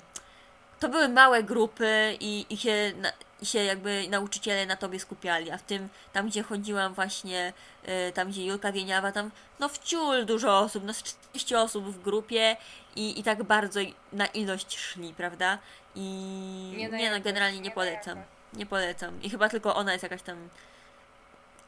To 0.81 0.89
były 0.89 1.09
małe 1.09 1.43
grupy 1.43 2.17
i, 2.21 2.47
i, 2.51 2.57
się, 2.57 2.93
na, 2.97 3.13
i 3.41 3.47
się 3.47 3.59
jakby 3.65 4.07
nauczyciele 4.09 4.67
na 4.67 4.77
tobie 4.77 5.01
skupiali, 5.01 5.51
a 5.51 5.59
w 5.59 5.63
tym, 5.63 5.89
tam 6.13 6.29
gdzie 6.29 6.43
chodziłam 6.43 6.95
właśnie, 6.95 7.53
y, 8.09 8.13
tam 8.13 8.29
gdzie 8.29 8.45
Julka 8.47 8.73
Wieniawa, 8.73 9.13
tam 9.13 9.31
no 9.61 9.69
wciul 9.69 10.27
dużo 10.27 10.59
osób, 10.59 10.85
no 10.85 10.95
z 10.95 11.03
40 11.03 11.55
osób 11.55 11.85
w 11.85 12.03
grupie 12.03 12.57
i, 12.97 13.21
i 13.21 13.23
tak 13.23 13.43
bardzo 13.43 13.81
na 14.13 14.27
ilość 14.27 14.79
szli, 14.79 15.15
prawda? 15.15 15.59
I 15.95 16.01
Nie 16.77 16.89
nie, 16.89 17.11
na 17.11 17.19
no, 17.19 17.25
generalnie 17.25 17.61
nie 17.61 17.71
polecam. 17.71 18.23
Nie 18.53 18.67
polecam. 18.67 19.23
I 19.23 19.31
chyba 19.31 19.49
tylko 19.49 19.77
ona 19.77 19.93
jest 19.93 20.03
jakaś 20.03 20.23
tam. 20.23 20.49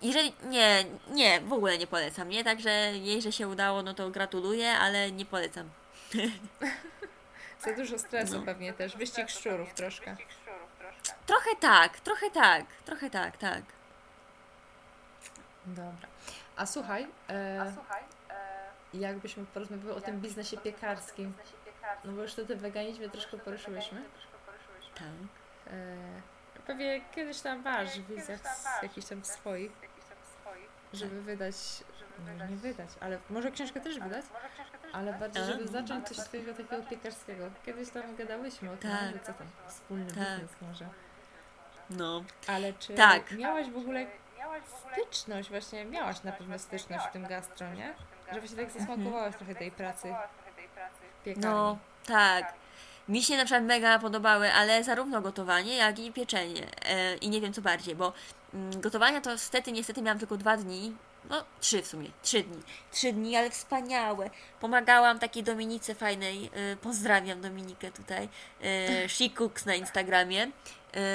Jeżeli. 0.03 0.33
Nie, 0.43 0.85
nie, 1.11 1.41
w 1.41 1.53
ogóle 1.53 1.79
nie 1.79 1.87
polecam, 1.87 2.29
nie? 2.29 2.45
Także 2.45 2.71
jej, 2.99 3.23
że 3.23 3.33
się 3.33 3.49
udało, 3.49 3.83
no 3.83 3.95
to 3.95 4.11
gratuluję, 4.11 4.73
ale 4.73 5.13
nie 5.13 5.25
polecam. 5.25 5.71
Za 7.65 7.73
dużo 7.73 7.99
stresu 7.99 8.39
No. 8.39 8.43
pewnie 8.43 8.73
też, 8.73 8.97
wyścig 8.97 9.31
szczurów 9.31 9.75
troszkę. 9.75 10.17
Trochę 11.27 11.57
tak, 11.61 12.01
trochę 12.01 12.31
tak, 12.31 12.67
trochę 12.85 13.11
tak, 13.11 13.37
tak. 13.37 13.63
Dobra. 15.67 16.09
A 16.57 16.67
słuchaj, 16.67 17.07
e, 17.29 17.73
jakbyśmy 18.95 19.47
porozmawiały 19.47 19.95
o 19.95 20.01
tym 20.01 20.21
biznesie 20.21 20.57
piekarskim, 20.57 21.35
no 22.05 22.13
bo 22.13 22.23
już 22.23 22.35
tutaj 22.35 22.57
w 22.57 22.61
weganizmie 22.61 23.09
troszkę 23.11 23.39
poruszyłyśmy. 23.39 24.03
Tak. 24.95 25.07
E, 25.67 25.97
pewnie 26.67 27.01
kiedyś 27.15 27.41
tam 27.41 27.63
masz 27.63 28.01
w 28.01 28.83
jakichś 28.83 29.07
tam 29.07 29.25
swoich, 29.25 29.73
żeby 30.93 31.23
wydać, 31.23 31.55
no 32.39 32.47
nie 32.47 32.57
wydać, 32.57 32.89
ale 33.01 33.19
może 33.31 33.51
książkę 33.51 33.81
też 33.81 33.99
wydać, 33.99 34.25
ale 34.93 35.13
bardziej, 35.13 35.45
żeby 35.45 35.63
Tak. 35.65 35.73
zacząć 35.73 36.09
coś 36.09 36.17
swojego 36.17 36.55
takiego 36.55 36.83
piekarskiego. 36.83 37.45
Kiedyś 37.67 37.91
tam 37.91 38.17
gadałyśmy 38.17 38.71
o 38.71 38.77
tym, 38.77 38.91
Tak. 38.91 39.13
że 39.13 39.19
co 39.19 39.33
tam, 39.33 39.47
wspólny 39.69 40.07
Tak. 40.07 40.17
biznes 40.17 40.51
może. 40.63 40.87
No. 41.91 42.25
Ale 42.47 42.73
czy 42.73 42.95
Tak. 42.95 43.33
miałaś 43.33 43.71
w 43.71 43.77
ogóle 43.77 44.07
styczność, 44.93 45.51
właśnie 45.51 45.85
miałaś 45.85 46.23
na 46.23 46.33
pewno 46.33 46.59
styczność 46.59 47.07
w 47.07 47.13
tym 47.13 47.27
gastro, 47.27 47.75
nie? 47.75 47.95
Że 48.33 48.41
właśnie 48.41 48.57
tak 48.57 48.71
zasmakowałaś 48.71 49.37
trochę 49.37 49.55
tej 49.55 49.71
pracy 49.71 50.15
w 51.21 51.25
piekarni. 51.25 51.49
No, 51.51 51.79
tak. 52.07 52.55
Mi 53.09 53.23
się 53.23 53.37
na 53.37 53.45
przykład 53.45 53.65
mega 53.65 53.99
podobały, 53.99 54.53
ale 54.53 54.85
zarówno 54.85 55.21
gotowanie, 55.21 55.77
jak 55.77 55.99
i 55.99 56.13
pieczenie. 56.13 56.67
E, 56.87 57.17
I 57.17 57.31
nie 57.31 57.41
wiem 57.41 57.53
co 57.53 57.63
bardziej, 57.63 57.95
bo 57.97 58.13
mm, 58.55 58.81
gotowania 58.81 59.21
to 59.21 59.33
niestety, 59.33 59.73
niestety 59.73 60.03
miałam 60.03 60.19
tylko 60.19 60.37
dwa 60.37 60.57
dni 60.57 60.97
no 61.31 61.45
trzy 61.61 61.83
w 61.83 61.87
sumie, 61.87 62.11
trzy 62.23 62.43
dni. 62.43 62.63
Trzy 62.93 63.13
dni, 63.13 63.37
ale 63.37 63.51
wspaniałe. 63.51 64.31
Pomagałam 64.61 65.19
takiej 65.19 65.43
Dominice 65.43 65.95
fajnej, 65.95 66.51
y, 66.73 66.77
pozdrawiam 66.77 67.41
Dominikę 67.41 67.93
tutaj, 67.93 68.29
y, 69.05 69.09
She 69.09 69.31
Cooks 69.39 69.67
na 69.67 69.75
Instagramie. 69.75 70.47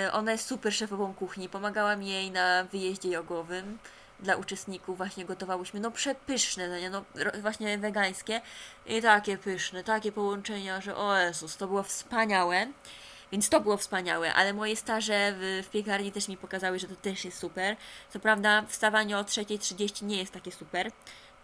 Y, 0.08 0.12
ona 0.12 0.32
jest 0.32 0.48
super 0.48 0.74
szefową 0.74 1.14
kuchni, 1.14 1.50
pomagałam 1.50 2.04
jej 2.04 2.32
na 2.32 2.64
wyjeździe 2.64 3.10
jogowym 3.10 3.78
dla 4.20 4.36
uczestników 4.36 4.98
właśnie 4.98 5.26
gotowałyśmy, 5.26 5.80
no 5.80 5.92
przepyszne 5.92 6.70
dania, 6.70 6.90
no 6.90 7.04
ro- 7.16 7.32
właśnie 7.42 7.78
wegańskie 7.78 8.42
i 8.86 9.02
takie 9.02 9.38
pyszne, 9.38 9.84
takie 9.84 10.12
połączenia, 10.12 10.82
że 10.82 10.96
o 10.96 11.18
Jezus, 11.20 11.58
to 11.58 11.68
było 11.68 11.84
wspaniałe. 11.84 12.68
Więc 13.36 13.50
to 13.50 13.62
było 13.62 13.78
wspaniałe, 13.78 14.34
ale 14.34 14.54
moje 14.54 14.76
staże 14.76 15.34
w, 15.38 15.64
w 15.68 15.70
piekarni 15.70 16.12
też 16.12 16.28
mi 16.28 16.38
pokazały, 16.38 16.80
że 16.80 16.88
to 16.88 16.96
też 16.96 17.26
jest 17.26 17.40
super. 17.40 17.76
Co 18.10 18.20
prawda 18.20 18.64
wstawanie 18.68 19.18
o 19.18 19.24
3.30 19.24 20.04
nie 20.04 20.18
jest 20.18 20.34
takie 20.34 20.52
super, 20.52 20.92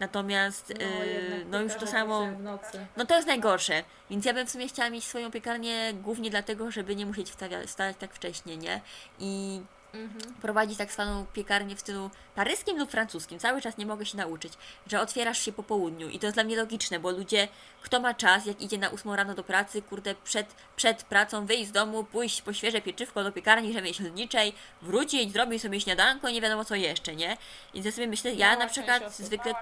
natomiast 0.00 0.72
No, 0.80 1.04
yy, 1.04 1.06
jednak 1.06 1.48
no 1.50 1.60
już 1.60 1.74
to 1.74 1.86
samo... 1.86 2.18
pracują 2.18 2.38
w 2.38 2.42
nocy. 2.42 2.86
No 2.96 3.06
to 3.06 3.14
jest 3.14 3.26
najgorsze, 3.26 3.84
więc 4.10 4.24
ja 4.24 4.34
bym 4.34 4.46
w 4.46 4.50
sumie 4.50 4.68
chciała 4.68 4.90
mieć 4.90 5.04
swoją 5.04 5.30
piekarnię 5.30 5.92
głównie 5.94 6.30
dlatego, 6.30 6.70
żeby 6.70 6.96
nie 6.96 7.06
musieć 7.06 7.30
wstawia- 7.30 7.66
wstawać 7.66 7.96
tak 7.98 8.14
wcześnie, 8.14 8.56
nie? 8.56 8.80
I 9.18 9.60
Mhm. 9.94 10.34
prowadzić 10.34 10.78
tak 10.78 10.92
zwaną 10.92 11.26
piekarnię 11.32 11.76
w 11.76 11.80
stylu 11.80 12.10
paryskim 12.34 12.78
lub 12.78 12.90
francuskim. 12.90 13.38
Cały 13.38 13.60
czas 13.60 13.78
nie 13.78 13.86
mogę 13.86 14.06
się 14.06 14.16
nauczyć, 14.16 14.52
że 14.86 15.00
otwierasz 15.00 15.38
się 15.38 15.52
po 15.52 15.62
południu 15.62 16.08
i 16.08 16.18
to 16.18 16.26
jest 16.26 16.36
dla 16.36 16.44
mnie 16.44 16.56
logiczne, 16.56 16.98
bo 16.98 17.10
ludzie, 17.10 17.48
kto 17.82 18.00
ma 18.00 18.14
czas, 18.14 18.46
jak 18.46 18.60
idzie 18.62 18.78
na 18.78 18.90
8 18.90 19.12
rano 19.12 19.34
do 19.34 19.44
pracy, 19.44 19.82
kurde, 19.82 20.14
przed, 20.14 20.54
przed 20.76 21.02
pracą 21.02 21.46
wyjść 21.46 21.68
z 21.68 21.72
domu, 21.72 22.04
pójść 22.04 22.42
po 22.42 22.52
świeże 22.52 22.80
pieczywko 22.80 23.24
do 23.24 23.32
piekarni 23.32 23.72
rzemieślniczej, 23.72 24.52
wrócić, 24.82 25.32
zrobić 25.32 25.62
sobie 25.62 25.80
śniadanko, 25.80 26.30
nie 26.30 26.40
wiadomo 26.40 26.64
co 26.64 26.74
jeszcze, 26.74 27.16
nie? 27.16 27.36
Więc 27.74 27.86
ja 27.86 27.92
sobie 27.92 28.06
myślę, 28.06 28.34
ja 28.34 28.56
na 28.56 28.66
przykład 28.66 29.16
zwykle 29.16 29.54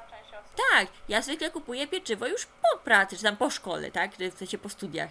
tak, 0.56 0.88
ja 1.08 1.22
zwykle 1.22 1.50
kupuję 1.50 1.86
pieczywo 1.86 2.26
już 2.26 2.46
po 2.46 2.78
pracy, 2.78 3.16
czy 3.16 3.22
tam 3.22 3.36
po 3.36 3.50
szkole, 3.50 3.90
tak? 3.90 4.10
W 4.16 4.38
sensie 4.38 4.58
po 4.58 4.68
studiach. 4.68 5.10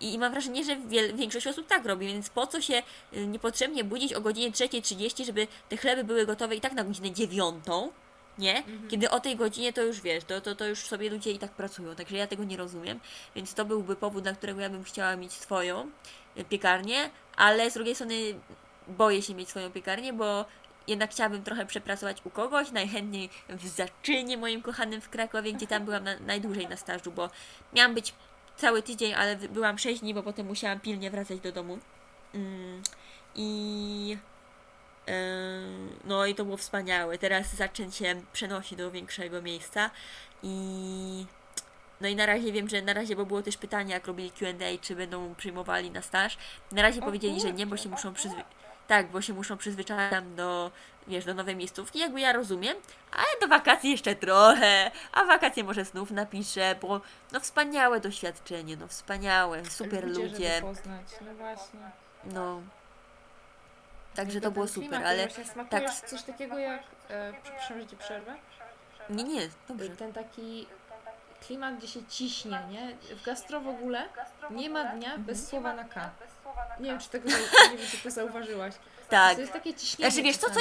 I 0.00 0.18
mam 0.18 0.32
wrażenie, 0.32 0.64
że 0.64 0.76
wiel- 0.76 1.16
większość 1.16 1.46
osób 1.46 1.66
tak 1.66 1.86
robi, 1.86 2.06
więc 2.06 2.30
po 2.30 2.46
co 2.46 2.60
się 2.60 2.82
y, 3.12 3.26
niepotrzebnie 3.26 3.84
budzić 3.84 4.12
o 4.12 4.20
godzinie 4.20 4.50
3.30, 4.50 5.24
żeby 5.24 5.46
te 5.68 5.76
chleby 5.76 6.04
były 6.04 6.26
gotowe 6.26 6.56
i 6.56 6.60
tak 6.60 6.72
na 6.72 6.84
godzinę 6.84 7.10
9, 7.12 7.64
nie? 8.38 8.62
Kiedy 8.90 9.10
o 9.10 9.20
tej 9.20 9.36
godzinie 9.36 9.72
to 9.72 9.82
już 9.82 10.00
wiesz, 10.00 10.24
to, 10.24 10.40
to, 10.40 10.54
to 10.54 10.66
już 10.66 10.78
sobie 10.78 11.10
ludzie 11.10 11.30
i 11.30 11.38
tak 11.38 11.50
pracują, 11.50 11.94
także 11.94 12.16
ja 12.16 12.26
tego 12.26 12.44
nie 12.44 12.56
rozumiem, 12.56 13.00
więc 13.36 13.54
to 13.54 13.64
byłby 13.64 13.96
powód, 13.96 14.22
dla 14.22 14.32
którego 14.32 14.60
ja 14.60 14.70
bym 14.70 14.84
chciała 14.84 15.16
mieć 15.16 15.32
swoją 15.32 15.90
y, 16.38 16.44
piekarnię, 16.44 17.10
ale 17.36 17.70
z 17.70 17.74
drugiej 17.74 17.94
strony 17.94 18.14
boję 18.88 19.22
się 19.22 19.34
mieć 19.34 19.48
swoją 19.48 19.70
piekarnię, 19.70 20.12
bo 20.12 20.44
jednak 20.88 21.10
chciałabym 21.10 21.42
trochę 21.42 21.66
przepracować 21.66 22.16
u 22.24 22.30
kogoś, 22.30 22.70
najchętniej 22.70 23.30
w 23.48 23.66
Zaczynie 23.66 24.36
moim 24.36 24.62
kochanym 24.62 25.00
w 25.00 25.08
Krakowie, 25.08 25.52
gdzie 25.52 25.66
tam 25.66 25.84
byłam 25.84 26.04
na, 26.04 26.18
najdłużej 26.18 26.68
na 26.68 26.76
stażu, 26.76 27.12
bo 27.12 27.30
miałam 27.72 27.94
być 27.94 28.14
cały 28.56 28.82
tydzień, 28.82 29.14
ale 29.14 29.36
byłam 29.36 29.78
6 29.78 30.00
dni, 30.00 30.14
bo 30.14 30.22
potem 30.22 30.46
musiałam 30.46 30.80
pilnie 30.80 31.10
wracać 31.10 31.40
do 31.40 31.52
domu. 31.52 31.78
Mm, 32.34 32.82
I 33.34 34.18
no 36.04 36.26
i 36.26 36.34
to 36.34 36.44
było 36.44 36.56
wspaniałe. 36.56 37.18
Teraz 37.18 37.54
Zaczyn 37.54 37.92
się 37.92 38.22
przenosi 38.32 38.76
do 38.76 38.90
większego 38.90 39.42
miejsca 39.42 39.90
i 40.42 41.26
no 42.00 42.08
i 42.08 42.16
na 42.16 42.26
razie 42.26 42.52
wiem, 42.52 42.68
że 42.68 42.82
na 42.82 42.92
razie, 42.92 43.16
bo 43.16 43.26
było 43.26 43.42
też 43.42 43.56
pytanie, 43.56 43.94
jak 43.94 44.06
robili 44.06 44.30
Q&A, 44.30 44.78
czy 44.80 44.96
będą 44.96 45.34
przyjmowali 45.34 45.90
na 45.90 46.02
staż. 46.02 46.38
Na 46.72 46.82
razie 46.82 47.00
O 47.00 47.04
powiedzieli, 47.04 47.40
że 47.40 47.52
nie, 47.52 47.66
bo 47.66 47.76
się 47.76 47.88
muszą 47.88 48.12
przyzwy- 48.12 48.44
tak, 48.86 49.06
bo 49.06 49.22
się 49.22 49.32
muszą 49.32 49.56
przyzwyczaić 49.56 50.10
tam 50.10 50.34
do, 50.34 50.70
wiesz, 51.06 51.24
do 51.24 51.34
nowej 51.34 51.56
miejscówki, 51.56 51.98
jakby 51.98 52.20
ja 52.20 52.32
rozumiem, 52.32 52.76
ale 53.12 53.40
do 53.40 53.48
wakacji 53.48 53.90
jeszcze 53.90 54.14
trochę, 54.14 54.90
a 55.12 55.24
wakacje 55.24 55.64
może 55.64 55.84
znów 55.84 56.10
napiszę, 56.10 56.74
bo 56.80 57.00
no 57.32 57.40
wspaniałe 57.40 58.00
doświadczenie, 58.00 58.76
no 58.76 58.88
wspaniałe, 58.88 59.64
super 59.64 60.08
ludzie, 60.08 60.22
ludzie, 60.22 60.60
poznać. 60.60 61.06
No 61.20 61.34
właśnie. 61.34 61.80
no. 62.24 62.60
Także 64.14 64.40
to 64.40 64.50
było 64.50 64.68
super, 64.68 64.88
klimat, 64.88 65.06
ale 65.06 65.28
tak. 65.70 65.94
coś 65.94 66.22
takiego 66.22 66.58
jak... 66.58 66.82
E, 67.08 67.32
przepraszam, 67.42 67.80
że 67.80 67.86
ci 67.86 67.96
przerwę. 67.96 68.34
nie, 69.10 69.24
nie, 69.24 69.48
dobrze. 69.68 69.88
Ten 69.88 70.12
taki 70.12 70.66
klimat, 71.46 71.76
gdzie 71.78 71.88
się 71.88 72.04
ciśnie, 72.04 72.62
nie? 72.70 72.96
W 73.16 73.24
gastro 73.24 73.60
w 73.60 73.68
ogóle 73.68 74.08
nie 74.50 74.70
ma 74.70 74.84
dnia 74.84 75.18
bez 75.18 75.48
słowa 75.48 75.74
na 75.74 75.84
K. 75.84 76.10
Nie 76.80 76.90
wiem, 76.90 76.98
czy 76.98 77.08
tego 77.08 77.28
nie 77.28 77.78
wiem, 77.78 77.86
czy 77.90 77.98
to 77.98 78.10
zauważyłaś. 78.10 78.74
Tak. 79.08 79.34
To 79.34 79.40
jest 79.40 79.52
takie 79.52 79.74
ciśnienie 79.74 80.10
Znaczy, 80.10 80.24
wiesz 80.24 80.36
co, 80.36 80.50
co. 80.50 80.60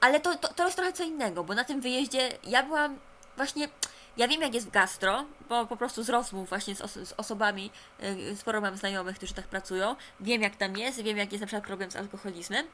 Ale 0.00 0.20
to, 0.20 0.34
to, 0.34 0.48
to 0.48 0.64
jest 0.64 0.76
trochę 0.76 0.92
co 0.92 1.04
innego, 1.04 1.44
bo 1.44 1.54
na 1.54 1.64
tym 1.64 1.80
wyjeździe 1.80 2.30
ja 2.44 2.62
byłam 2.62 2.98
właśnie. 3.36 3.68
Ja 4.16 4.28
wiem, 4.28 4.42
jak 4.42 4.54
jest 4.54 4.66
w 4.66 4.70
gastro, 4.70 5.24
bo 5.48 5.66
po 5.66 5.76
prostu 5.76 6.02
z 6.02 6.08
rozmów 6.08 6.48
właśnie 6.48 6.74
z, 6.74 7.08
z 7.08 7.14
osobami, 7.16 7.70
y, 8.32 8.36
sporo 8.36 8.60
mam 8.60 8.76
znajomych, 8.76 9.16
którzy 9.16 9.34
tak 9.34 9.44
pracują. 9.44 9.96
Wiem, 10.20 10.42
jak 10.42 10.56
tam 10.56 10.76
jest, 10.76 11.02
wiem, 11.02 11.16
jak 11.16 11.32
jest 11.32 11.40
na 11.40 11.46
przykład 11.46 11.64
problem 11.66 11.90
z 11.90 11.96
alkoholizmem. 11.96 12.66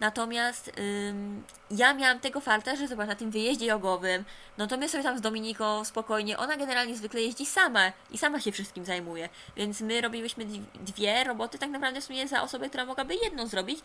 Natomiast 0.00 0.72
ym, 0.78 1.42
ja 1.70 1.94
miałam 1.94 2.20
tego 2.20 2.40
farta, 2.40 2.76
że 2.76 2.88
zobacz, 2.88 3.08
na 3.08 3.14
tym 3.14 3.30
wyjeździe 3.30 3.66
jogowym, 3.66 4.24
no 4.58 4.66
to 4.66 4.76
my 4.76 4.88
sobie 4.88 5.02
tam 5.04 5.18
z 5.18 5.20
Dominiką 5.20 5.84
spokojnie, 5.84 6.38
ona 6.38 6.56
generalnie 6.56 6.96
zwykle 6.96 7.20
jeździ 7.22 7.46
sama 7.46 7.92
i 8.10 8.18
sama 8.18 8.40
się 8.40 8.52
wszystkim 8.52 8.84
zajmuje. 8.84 9.28
Więc 9.56 9.80
my 9.80 10.00
robiłyśmy 10.00 10.44
dwi- 10.46 10.64
dwie 10.80 11.24
roboty 11.24 11.58
tak 11.58 11.70
naprawdę 11.70 12.00
w 12.00 12.04
sumie 12.04 12.28
za 12.28 12.42
osobę, 12.42 12.68
która 12.68 12.84
mogłaby 12.84 13.14
jedną 13.14 13.46
zrobić, 13.46 13.80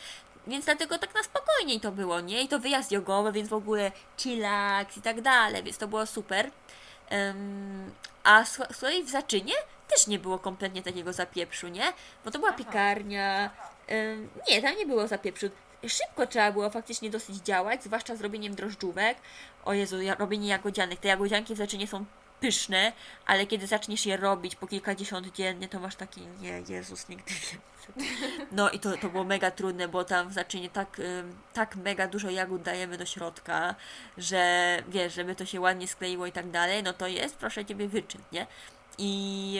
więc 0.47 0.65
dlatego 0.65 0.97
tak 0.97 1.15
na 1.15 1.23
spokojniej 1.23 1.79
to 1.79 1.91
było, 1.91 2.19
nie? 2.19 2.41
I 2.41 2.47
to 2.47 2.59
wyjazd 2.59 2.91
jogowy, 2.91 3.31
więc 3.31 3.49
w 3.49 3.53
ogóle 3.53 3.91
chillax 4.17 4.97
i 4.97 5.01
tak 5.01 5.21
dalej, 5.21 5.63
więc 5.63 5.77
to 5.77 5.87
było 5.87 6.05
super. 6.05 6.51
A 8.23 8.43
kolei 8.81 9.03
w 9.03 9.09
Zaczynie 9.09 9.53
też 9.87 10.07
nie 10.07 10.19
było 10.19 10.39
kompletnie 10.39 10.83
takiego 10.83 11.13
zapieprzu, 11.13 11.67
nie? 11.67 11.93
Bo 12.25 12.31
to 12.31 12.39
była 12.39 12.53
piekarnia. 12.53 13.49
Nie, 14.49 14.61
tam 14.61 14.77
nie 14.77 14.85
było 14.85 15.07
zapieprzu. 15.07 15.49
Szybko 15.87 16.27
trzeba 16.27 16.51
było 16.51 16.69
faktycznie 16.69 17.09
dosyć 17.09 17.35
działać, 17.35 17.83
zwłaszcza 17.83 18.15
z 18.15 18.21
robieniem 18.21 18.55
drożdżówek. 18.55 19.17
O 19.65 19.73
Jezu, 19.73 19.97
robienie 20.19 20.47
jagodzianek. 20.47 20.99
Te 20.99 21.07
jagodzianki 21.07 21.55
w 21.55 21.57
Zaczynie 21.57 21.87
są 21.87 22.05
pyszne, 22.41 22.93
ale 23.25 23.45
kiedy 23.45 23.67
zaczniesz 23.67 24.05
je 24.05 24.17
robić 24.17 24.55
po 24.55 24.67
kilkadziesiąt 24.67 25.31
dziennie, 25.31 25.67
to 25.69 25.79
masz 25.79 25.95
taki, 25.95 26.21
nie, 26.41 26.63
Jezus, 26.69 27.09
nigdy 27.09 27.33
więcej. 27.33 27.59
No 28.51 28.69
i 28.69 28.79
to, 28.79 28.97
to 28.97 29.09
było 29.09 29.23
mega 29.23 29.51
trudne, 29.51 29.87
bo 29.87 30.03
tam 30.03 30.29
w 30.29 30.33
zaczynie 30.33 30.69
tak, 30.69 31.01
tak 31.53 31.75
mega 31.75 32.07
dużo 32.07 32.29
jagód 32.29 32.61
dajemy 32.61 32.97
do 32.97 33.05
środka, 33.05 33.75
że 34.17 34.77
wiesz, 34.87 35.13
żeby 35.13 35.35
to 35.35 35.45
się 35.45 35.61
ładnie 35.61 35.87
skleiło 35.87 36.25
i 36.25 36.31
tak 36.31 36.51
dalej, 36.51 36.83
no 36.83 36.93
to 36.93 37.07
jest, 37.07 37.35
proszę 37.35 37.65
Ciebie, 37.65 37.87
wyczyn, 37.87 38.21
nie? 38.31 38.47
I 38.97 39.59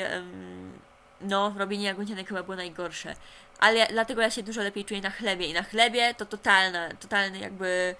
no, 1.22 1.54
robienie 1.58 1.86
jagodzianek 1.86 2.28
chyba 2.28 2.44
było 2.44 2.56
najgorsze. 2.56 3.16
Ale 3.60 3.88
dlatego 3.88 4.22
ja 4.22 4.30
się 4.30 4.44
dużo 4.44 4.62
lepiej 4.62 4.86
czuję 4.86 5.02
na 5.02 5.10
chlebie 5.10 5.48
i 5.48 5.54
na 5.54 5.64
chlebie 5.64 6.14
to 6.14 6.26
totalna, 6.26 6.90
totalny 6.90 7.40
jakby, 7.40 7.96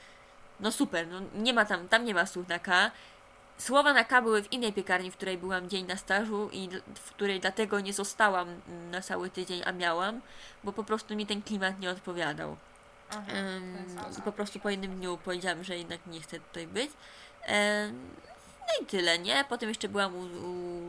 no 0.60 0.72
super, 0.72 1.08
no 1.08 1.22
nie 1.36 1.54
ma 1.54 1.66
tam, 1.66 1.88
tam 1.88 2.06
nie 2.06 2.14
ma 2.14 2.26
słów 2.26 2.48
na 2.48 2.60
K. 2.60 2.92
Słowa 3.62 3.94
na 3.94 4.04
K 4.04 4.22
były 4.22 4.44
w 4.44 4.52
innej 4.52 4.74
piekarni, 4.74 5.12
w 5.12 5.16
której 5.16 5.38
byłam 5.38 5.70
dzień 5.70 5.86
na 5.86 5.98
stażu 5.98 6.50
i 6.54 6.70
w 6.96 7.10
której 7.10 7.40
dlatego 7.40 7.80
nie 7.80 7.94
zostałam 7.94 8.50
mm, 8.50 8.92
na 8.92 9.02
cały 9.02 9.30
tydzień, 9.30 9.62
a 9.66 9.72
miałam, 9.72 10.22
bo 10.64 10.74
po 10.74 10.84
prostu 10.84 11.16
mi 11.16 11.26
ten 11.26 11.42
klimat 11.42 11.80
nie 11.80 11.90
odpowiadał. 11.90 12.58
Aha, 13.10 13.22
sposób. 13.88 14.18
I 14.18 14.22
po 14.22 14.32
prostu 14.32 14.60
po 14.60 14.70
jednym 14.70 14.96
dniu 14.98 15.18
powiedziałam, 15.18 15.64
że 15.64 15.78
jednak 15.78 16.00
nie 16.08 16.22
chcę 16.22 16.40
tutaj 16.40 16.68
być. 16.68 16.92
Em, 17.42 18.10
No 18.72 18.84
i 18.84 18.86
tyle, 18.86 19.20
nie? 19.20 19.46
Potem 19.50 19.70
jeszcze 19.70 19.90
byłam 19.90 20.16
u, 20.16 20.22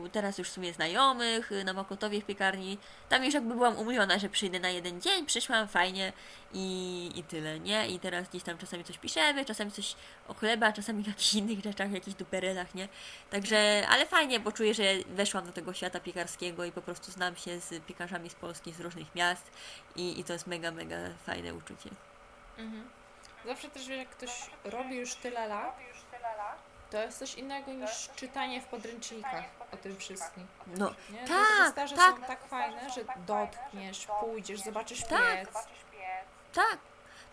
u 0.03 0.09
teraz 0.09 0.37
już 0.37 0.49
w 0.49 0.51
sumie 0.51 0.73
znajomych 0.73 1.51
y, 1.51 1.63
na 1.63 1.73
Mokotowie 1.73 2.21
w 2.21 2.25
piekarni. 2.25 2.77
Tam 3.09 3.23
już 3.23 3.33
jakby 3.33 3.53
byłam 3.53 3.77
umówiona, 3.77 4.19
że 4.19 4.29
przyjdę 4.29 4.59
na 4.59 4.69
jeden 4.69 5.01
dzień, 5.01 5.25
przyszłam 5.25 5.67
fajnie 5.67 6.13
i, 6.53 7.11
i 7.15 7.23
tyle, 7.23 7.59
nie? 7.59 7.87
I 7.87 7.99
teraz 7.99 8.29
gdzieś 8.29 8.43
tam 8.43 8.57
czasami 8.57 8.83
coś 8.83 8.97
piszemy, 8.97 9.45
czasami 9.45 9.71
coś 9.71 9.95
o 10.27 10.33
chleba, 10.33 10.73
czasami 10.73 11.03
o 11.03 11.07
jakichś 11.07 11.33
innych 11.33 11.63
rzeczach, 11.63 11.91
jakichś 11.91 12.17
duperelach, 12.17 12.75
nie? 12.75 12.87
Także, 13.29 13.87
ale 13.89 14.05
fajnie, 14.05 14.39
bo 14.39 14.51
czuję, 14.51 14.73
że 14.73 14.83
weszłam 15.07 15.45
do 15.45 15.51
tego 15.51 15.73
świata 15.73 15.99
piekarskiego 15.99 16.65
i 16.65 16.71
po 16.71 16.81
prostu 16.81 17.11
znam 17.11 17.35
się 17.35 17.59
z 17.59 17.85
piekarzami 17.85 18.29
z 18.29 18.35
Polski, 18.35 18.71
z 18.71 18.79
różnych 18.79 19.15
miast 19.15 19.51
i, 19.95 20.19
i 20.19 20.23
to 20.23 20.33
jest 20.33 20.47
mega, 20.47 20.71
mega 20.71 20.97
fajne 21.25 21.53
uczucie. 21.53 21.89
Mhm. 22.57 22.89
Zawsze 23.45 23.69
też 23.69 23.87
wiesz, 23.87 23.97
jak 23.97 24.09
ktoś 24.09 24.49
robi 24.63 24.95
już 24.95 25.15
tyle 25.15 25.47
lat, 25.47 25.79
to 26.93 27.01
jest 27.01 27.19
coś 27.19 27.35
innego 27.35 27.71
niż 27.71 28.09
czytanie 28.15 28.61
w 28.61 28.65
podręcznikach 28.65 29.43
o 29.71 29.77
tym 29.77 29.97
wszystkim. 29.97 30.47
No, 30.77 30.93
Nie? 31.09 31.27
Tak, 31.27 31.71
staże 31.71 31.95
tak. 31.95 32.15
są 32.15 32.23
tak 32.23 32.47
fajne, 32.47 32.89
że 32.89 33.01
dotkniesz, 33.27 34.07
pójdziesz, 34.19 34.59
zobaczysz 34.59 35.01
Tak. 35.01 35.39
piec. 35.39 35.49
Tak. 36.53 36.77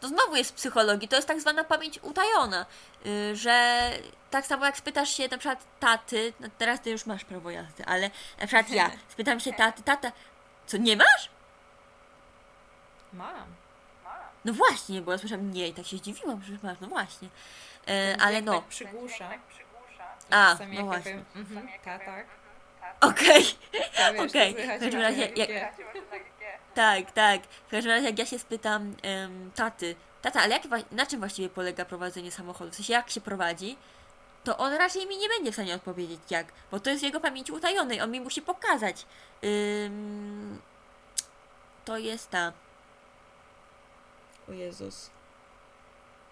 To 0.01 0.09
znowu 0.09 0.37
jest 0.37 0.51
z 0.51 0.53
psychologii, 0.53 1.09
to 1.09 1.17
jest 1.17 1.29
tak 1.29 1.41
zwana 1.41 1.65
pamięć 1.65 1.99
utajona, 2.03 2.67
yy, 3.05 3.37
że 3.37 3.91
tak 4.31 4.47
samo 4.47 4.67
jak 4.67 4.77
spytasz 4.77 5.11
się 5.11 5.29
na 5.29 5.39
przykład 5.39 5.65
taty, 5.81 6.33
no 6.41 6.49
teraz 6.59 6.81
ty 6.81 6.91
już 6.91 7.07
masz 7.07 7.25
prawo 7.25 7.51
jazdy, 7.51 7.85
ale 7.87 8.11
na 8.41 8.47
przykład 8.47 8.71
ja 8.71 8.91
spytam 9.13 9.41
się 9.41 9.53
taty, 9.53 9.83
tata, 9.83 10.13
co 10.67 10.77
nie 10.77 10.97
masz? 10.97 11.31
Mam. 13.13 13.55
No 14.45 14.53
właśnie, 14.53 15.03
bo 15.03 15.13
ja 15.13 15.19
słyszałam 15.19 15.53
nie 15.53 15.69
i 15.69 15.75
tak 15.75 15.87
się 15.87 15.97
zdziwiłam, 15.97 16.43
że 16.43 16.53
masz, 16.63 16.81
no 16.81 16.87
właśnie. 16.87 17.29
E, 17.89 18.17
ale 18.21 18.43
no, 18.43 18.53
Tak 18.61 18.65
przygłusza. 18.69 19.31
A, 20.31 20.53
Czasami 20.53 20.79
no 20.79 20.85
właśnie. 20.85 21.03
powiem, 21.13 21.25
mhm, 21.37 21.69
tak, 21.85 22.05
tak. 22.05 22.27
okej. 23.01 23.45
Wiesz, 23.73 24.31
Okej, 24.31 24.55
w 24.55 24.67
każdym 24.81 25.01
razie, 25.01 25.29
jak- 25.37 25.75
Tak, 26.75 27.13
tak. 27.13 27.43
W 27.67 27.71
każdym 27.71 27.93
razie, 27.93 28.07
jak 28.07 28.19
ja 28.19 28.27
się 28.27 28.39
spytam 28.39 28.95
em, 29.03 29.51
taty, 29.55 29.95
tata, 30.23 30.41
ale 30.41 30.55
jak, 30.55 30.63
na 30.93 31.07
czym 31.07 31.21
właściwie 31.21 31.49
polega 31.49 31.85
prowadzenie 31.85 32.31
samochodu? 32.33 32.71
W 32.71 32.75
sensie, 32.75 32.93
jak 32.93 33.11
się 33.11 33.21
prowadzi? 33.21 33.77
To 34.45 34.57
on 34.59 34.73
raczej 34.73 35.07
mi 35.07 35.17
nie 35.19 35.29
będzie 35.29 35.51
w 35.51 35.55
stanie 35.55 35.75
odpowiedzieć 35.75 36.21
jak, 36.31 36.47
bo 36.71 36.81
to 36.81 36.91
jest 36.91 37.03
w 37.03 37.05
jego 37.05 37.21
pamięci 37.21 37.53
utajonej, 37.53 38.01
on 38.01 38.11
mi 38.11 38.21
musi 38.21 38.43
pokazać. 38.43 39.07
Ym, 39.45 40.61
to 41.85 41.99
jest 41.99 42.31
ta. 42.31 42.53
O 44.49 44.53
Jezus. 44.53 45.11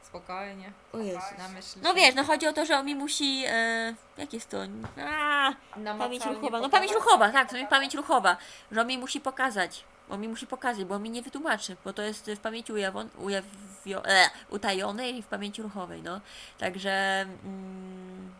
Spokojnie. 0.09 0.73
O 0.93 0.99
Jezus. 0.99 1.39
Na 1.39 1.49
myśl. 1.49 1.79
No 1.83 1.95
wiesz, 1.95 2.15
no 2.15 2.25
chodzi 2.25 2.47
o 2.47 2.53
to, 2.53 2.67
że 2.67 2.79
on 2.79 2.87
mi 2.87 2.95
musi. 2.95 3.45
E, 3.47 3.95
jak 4.19 4.33
jest 4.33 4.51
to? 4.51 4.59
A, 5.03 5.53
Pamięć 5.99 6.25
ruchowa. 6.25 6.61
No 6.61 6.69
pamięć 6.69 6.93
ruchowa, 6.93 7.31
tak, 7.31 7.51
to 7.51 7.57
jest 7.57 7.71
pamięć 7.71 7.95
ruchowa. 7.95 8.37
Że 8.73 8.81
on 8.81 8.87
mi 8.87 8.99
musi 8.99 9.21
pokazać. 9.21 9.85
On 10.11 10.21
mi 10.21 10.29
musi 10.29 10.47
pokazać, 10.47 10.85
bo 10.85 10.95
on 10.95 11.03
mi 11.03 11.11
nie 11.11 11.23
wytłumaczy, 11.23 11.77
bo 11.85 11.93
to 11.93 12.03
jest 12.03 12.31
w 12.31 12.39
pamięci 12.39 12.73
ujawon, 12.73 13.09
ujawio, 13.19 14.05
e, 14.05 14.31
utajonej 14.51 15.17
i 15.17 15.23
w 15.23 15.27
pamięci 15.27 15.63
ruchowej, 15.63 16.03
no. 16.03 16.21
Także. 16.59 17.27
Mm, 17.45 18.35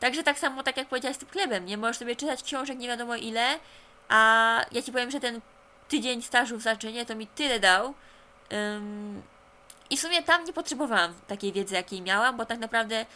także 0.00 0.22
tak 0.22 0.38
samo, 0.38 0.62
tak 0.62 0.76
jak 0.76 0.88
powiedziałeś 0.88 1.16
z 1.16 1.20
tym 1.20 1.28
chlebem, 1.28 1.66
nie? 1.66 1.76
Możesz 1.76 1.98
sobie 1.98 2.16
czytać 2.16 2.42
książek 2.42 2.78
nie 2.78 2.88
wiadomo 2.88 3.16
ile, 3.16 3.58
a 4.08 4.60
ja 4.72 4.82
ci 4.82 4.92
powiem, 4.92 5.10
że 5.10 5.20
ten 5.20 5.40
tydzień 5.88 6.22
stażu 6.22 6.56
w 6.58 6.62
zaczynie 6.62 7.06
to 7.06 7.14
mi 7.14 7.26
tyle 7.26 7.60
dał. 7.60 7.94
Ym, 8.52 9.22
I 9.90 9.96
w 9.96 10.00
sumie 10.00 10.22
tam 10.22 10.44
nie 10.44 10.52
potrzebowałam 10.52 11.14
takiej 11.26 11.52
wiedzy, 11.52 11.74
jakiej 11.74 12.02
miałam, 12.02 12.36
bo 12.36 12.46
tak 12.46 12.58
naprawdę 12.58 13.06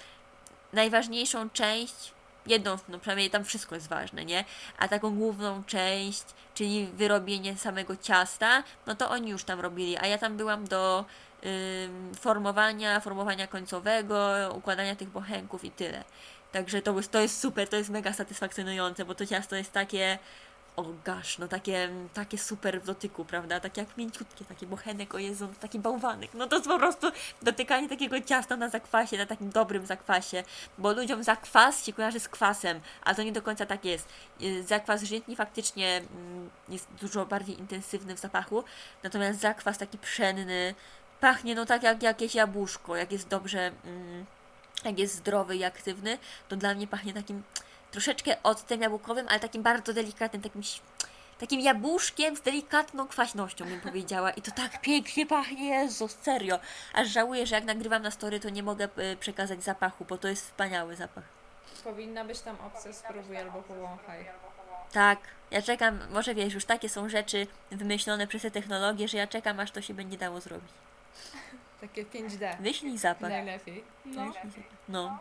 najważniejszą 0.73 1.51
część, 1.51 2.13
jedną, 2.47 2.77
no 2.89 2.99
przynajmniej 2.99 3.31
tam 3.31 3.45
wszystko 3.45 3.75
jest 3.75 3.89
ważne, 3.89 4.25
nie? 4.25 4.45
A 4.79 4.89
taką 4.89 5.17
główną 5.17 5.65
część, 5.65 6.25
czyli 6.55 6.87
wyrobienie 6.87 7.57
samego 7.57 7.97
ciasta, 7.97 8.63
no 8.87 8.95
to 8.95 9.11
oni 9.11 9.31
już 9.31 9.45
tam 9.45 9.61
robili, 9.61 9.97
a 9.97 10.07
ja 10.07 10.19
tam 10.19 10.37
byłam 10.37 10.69
do 10.69 11.05
ym, 11.45 12.15
formowania, 12.15 13.01
formowania 13.01 13.47
końcowego, 13.47 14.35
układania 14.55 14.97
tych 14.97 15.09
bochenków 15.09 15.65
i 15.65 15.71
tyle. 15.71 16.05
Także 16.53 16.83
to, 16.83 16.95
to 17.11 17.21
jest 17.21 17.41
super, 17.41 17.69
to 17.69 17.77
jest 17.77 17.91
mega 17.91 18.13
satysfakcjonujące, 18.13 19.05
bo 19.05 19.15
to 19.15 19.27
ciasto 19.27 19.57
jest 19.57 19.73
takie, 19.73 20.19
o 20.77 20.85
gosh, 21.05 21.39
no 21.39 21.49
takie, 21.49 21.91
takie 22.15 22.39
super 22.39 22.81
w 22.81 22.87
dotyku, 22.87 23.25
prawda? 23.25 23.61
Takie 23.61 23.81
jak 23.81 23.97
mięciutkie, 23.97 24.45
takie 24.45 24.67
bochenek, 24.67 25.15
o 25.15 25.19
Jezu, 25.19 25.49
taki 25.61 25.79
bałwanek. 25.79 26.35
No 26.35 26.47
to 26.47 26.57
jest 26.57 26.69
po 26.69 26.79
prostu 26.79 27.07
dotykanie 27.43 27.89
takiego 27.89 28.21
ciasta 28.21 28.57
na 28.57 28.69
zakwasie, 28.69 29.19
na 29.19 29.27
takim 29.27 29.51
dobrym 29.51 29.87
zakwasie, 29.87 30.45
bo 30.79 30.93
ludziom 30.93 31.23
zakwas 31.23 31.85
się 31.85 31.93
kojarzy 31.93 32.21
z 32.21 32.29
kwasem, 32.29 32.81
a 33.05 33.15
to 33.15 33.23
nie 33.23 33.33
do 33.33 33.43
końca 33.43 33.67
tak 33.67 33.85
jest. 33.85 34.09
Y, 34.43 34.63
Zakwas 34.63 35.03
żytni 35.03 35.37
faktycznie 35.37 35.97
mm, 35.97 36.51
jest 36.69 36.87
dużo 37.01 37.27
bardziej 37.27 37.59
intensywny 37.59 38.15
w 38.15 38.19
zapachu, 38.19 38.65
natomiast 39.03 39.41
zakwas 39.41 39.79
taki 39.79 39.99
pszenny 39.99 40.75
pachnie 41.21 41.55
no 41.55 41.67
tak 41.67 41.83
jak 41.83 42.03
jakieś 42.03 42.35
jabłuszko, 42.35 42.97
jak 42.97 43.13
jest 43.13 43.29
dobrze, 43.29 43.73
mm, 43.85 44.27
jak 44.85 44.99
jest 44.99 45.15
zdrowy 45.15 45.57
i 45.57 45.65
aktywny, 45.65 46.19
to 46.49 46.57
dla 46.57 46.75
mnie 46.75 46.87
pachnie 46.87 47.15
takim 47.15 47.43
troszeczkę 47.93 48.43
octem 48.43 48.81
jabłkowym, 48.81 49.27
ale 49.29 49.41
takim 49.41 49.63
bardzo 49.63 49.93
delikatnym, 49.93 50.43
takim 50.43 50.63
takim 51.39 51.61
jabłuszkiem 51.61 52.37
z 52.37 52.41
delikatną 52.41 53.09
kwaśnością, 53.09 53.65
bym 53.65 53.81
powiedziała. 53.81 54.31
I 54.31 54.43
to 54.43 54.51
tak 54.51 54.81
pięknie 54.81 55.27
pachnie, 55.27 55.69
Jezus, 55.69 56.17
serio. 56.21 56.59
Aż 56.95 57.09
żałuję, 57.09 57.47
że 57.47 57.55
jak 57.55 57.65
nagrywam 57.65 58.03
na 58.03 58.11
story, 58.11 58.41
to 58.41 58.51
nie 58.51 58.63
mogę 58.63 58.89
y, 59.13 59.17
przekazać 59.17 59.65
zapachu, 59.65 60.05
bo 60.09 60.19
to 60.19 60.29
jest 60.29 60.45
wspaniały 60.45 60.97
zapach. 60.97 61.25
Powinna 61.85 62.25
być 62.25 62.41
tam 62.41 62.57
opcja 62.67 62.93
spróbuj 62.93 63.37
albo 63.37 63.63
powąchaj. 63.63 64.27
Tak, 64.93 65.19
ja 65.51 65.63
czekam, 65.63 65.99
może 66.11 66.35
wiesz, 66.35 66.55
już 66.55 66.65
takie 66.65 66.89
są 66.89 67.09
rzeczy 67.09 67.47
wymyślone 67.71 68.27
przez 68.27 68.43
te 68.43 68.51
technologie, 68.51 69.09
że 69.09 69.19
ja 69.19 69.27
czekam, 69.27 69.61
aż 69.61 69.71
to 69.71 69.83
się 69.83 69.95
będzie 69.95 70.19
dało 70.19 70.41
zrobić. 70.41 70.71
Takie 71.81 72.05
5D. 72.05 72.63
Wyślij 72.63 72.99
zapach. 72.99 73.31
Najlepiej. 73.31 73.85
No, 74.05 74.27
Wyślij 74.27 74.51
zapach. 74.53 74.71
No, 74.89 75.19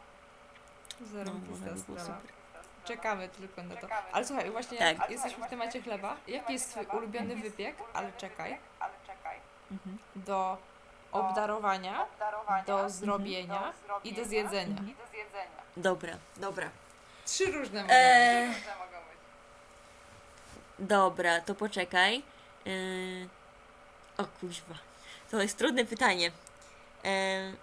no, 1.01 1.07
zarąbista 1.07 1.65
może 1.65 1.71
by 1.71 1.79
sprawa. 1.79 2.01
super. 2.01 2.40
Czekamy 2.85 3.29
tylko 3.29 3.63
na 3.63 3.75
to. 3.75 3.87
Ale 4.11 4.25
słuchaj, 4.25 4.51
właśnie 4.51 4.77
Tak. 4.77 4.99
jak 4.99 5.09
jesteśmy 5.09 5.45
w 5.45 5.49
temacie 5.49 5.81
chleba, 5.81 6.15
jaki 6.27 6.53
jest 6.53 6.71
twój 6.71 6.85
ulubiony 6.85 7.35
wypiek, 7.35 7.75
ale 7.93 8.11
czekaj, 8.17 8.59
Mhm. 9.71 9.97
do 10.15 10.57
obdarowania, 11.11 12.05
do 12.67 12.89
zrobienia 12.89 13.73
i 14.03 14.13
do 14.13 14.25
zjedzenia. 14.25 14.77
Mhm. 14.79 14.95
Dobra, 15.77 16.13
dobra. 16.37 16.69
Trzy 17.25 17.51
różne 17.51 17.81
mogą 17.81 17.93
Eee, 17.93 18.47
być. 18.49 18.57
Dobra, 20.79 21.41
to 21.41 21.55
poczekaj. 21.55 22.23
Yy... 22.65 23.29
O 24.17 24.25
kuźwa. 24.25 24.75
To 25.31 25.41
jest 25.41 25.57
trudne 25.57 25.85
pytanie. 25.85 26.31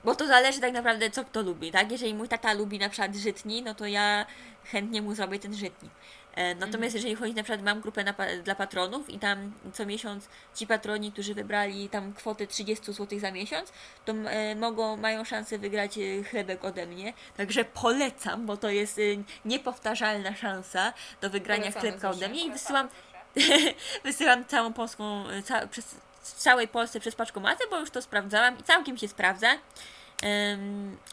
Bo 0.04 0.14
to 0.14 0.26
zależy 0.26 0.60
tak 0.60 0.72
naprawdę, 0.72 1.10
co 1.10 1.24
kto 1.24 1.42
lubi, 1.42 1.72
tak? 1.72 1.92
Jeżeli 1.92 2.14
mój 2.14 2.28
tata 2.28 2.52
lubi 2.52 2.78
na 2.78 2.88
przykład 2.88 3.14
żytni, 3.16 3.62
no 3.62 3.74
to 3.74 3.86
ja 3.86 4.26
chętnie 4.64 5.02
mu 5.02 5.14
zrobię 5.14 5.38
ten 5.38 5.54
żytni. 5.54 5.90
E, 6.38 6.54
Natomiast 6.54 6.94
jeżeli 6.94 7.14
chodzi 7.14 7.34
na 7.34 7.42
przykład, 7.42 7.62
mam 7.62 7.80
grupę 7.80 8.04
na, 8.04 8.14
dla 8.44 8.54
patronów 8.54 9.10
i 9.10 9.18
tam 9.18 9.52
co 9.72 9.86
miesiąc 9.86 10.28
ci 10.54 10.66
patroni, 10.66 11.12
którzy 11.12 11.34
wybrali 11.34 11.88
tam 11.88 12.12
kwotę 12.12 12.46
30 12.46 12.92
zł 12.92 13.18
za 13.18 13.30
miesiąc, 13.30 13.72
to 14.04 14.12
e, 14.12 14.54
mogą, 14.54 14.96
mają 14.96 15.24
szansę 15.24 15.58
wygrać 15.58 15.98
e, 15.98 16.24
chlebek 16.24 16.64
ode 16.64 16.86
mnie. 16.86 17.12
Także 17.36 17.64
polecam, 17.64 18.46
bo 18.46 18.56
to 18.56 18.70
jest 18.70 18.98
e, 18.98 19.02
niepowtarzalna 19.44 20.34
szansa 20.34 20.92
do 21.20 21.30
wygrania 21.30 21.62
Polecamy, 21.62 21.80
chlebka 21.88 22.10
ode 22.10 22.28
mnie 22.28 22.46
i 22.46 22.50
wysyłam 22.50 22.88
wysyłam 24.04 24.44
całą 24.44 24.72
polską, 24.72 25.24
ca, 25.44 25.66
przez, 25.66 25.96
w 26.34 26.38
całej 26.38 26.68
Polsce 26.68 27.00
przez 27.00 27.14
paczkomaty, 27.14 27.64
bo 27.70 27.80
już 27.80 27.90
to 27.90 28.02
sprawdzałam 28.02 28.58
i 28.58 28.62
całkiem 28.62 28.98
się 28.98 29.08
sprawdza. 29.08 29.48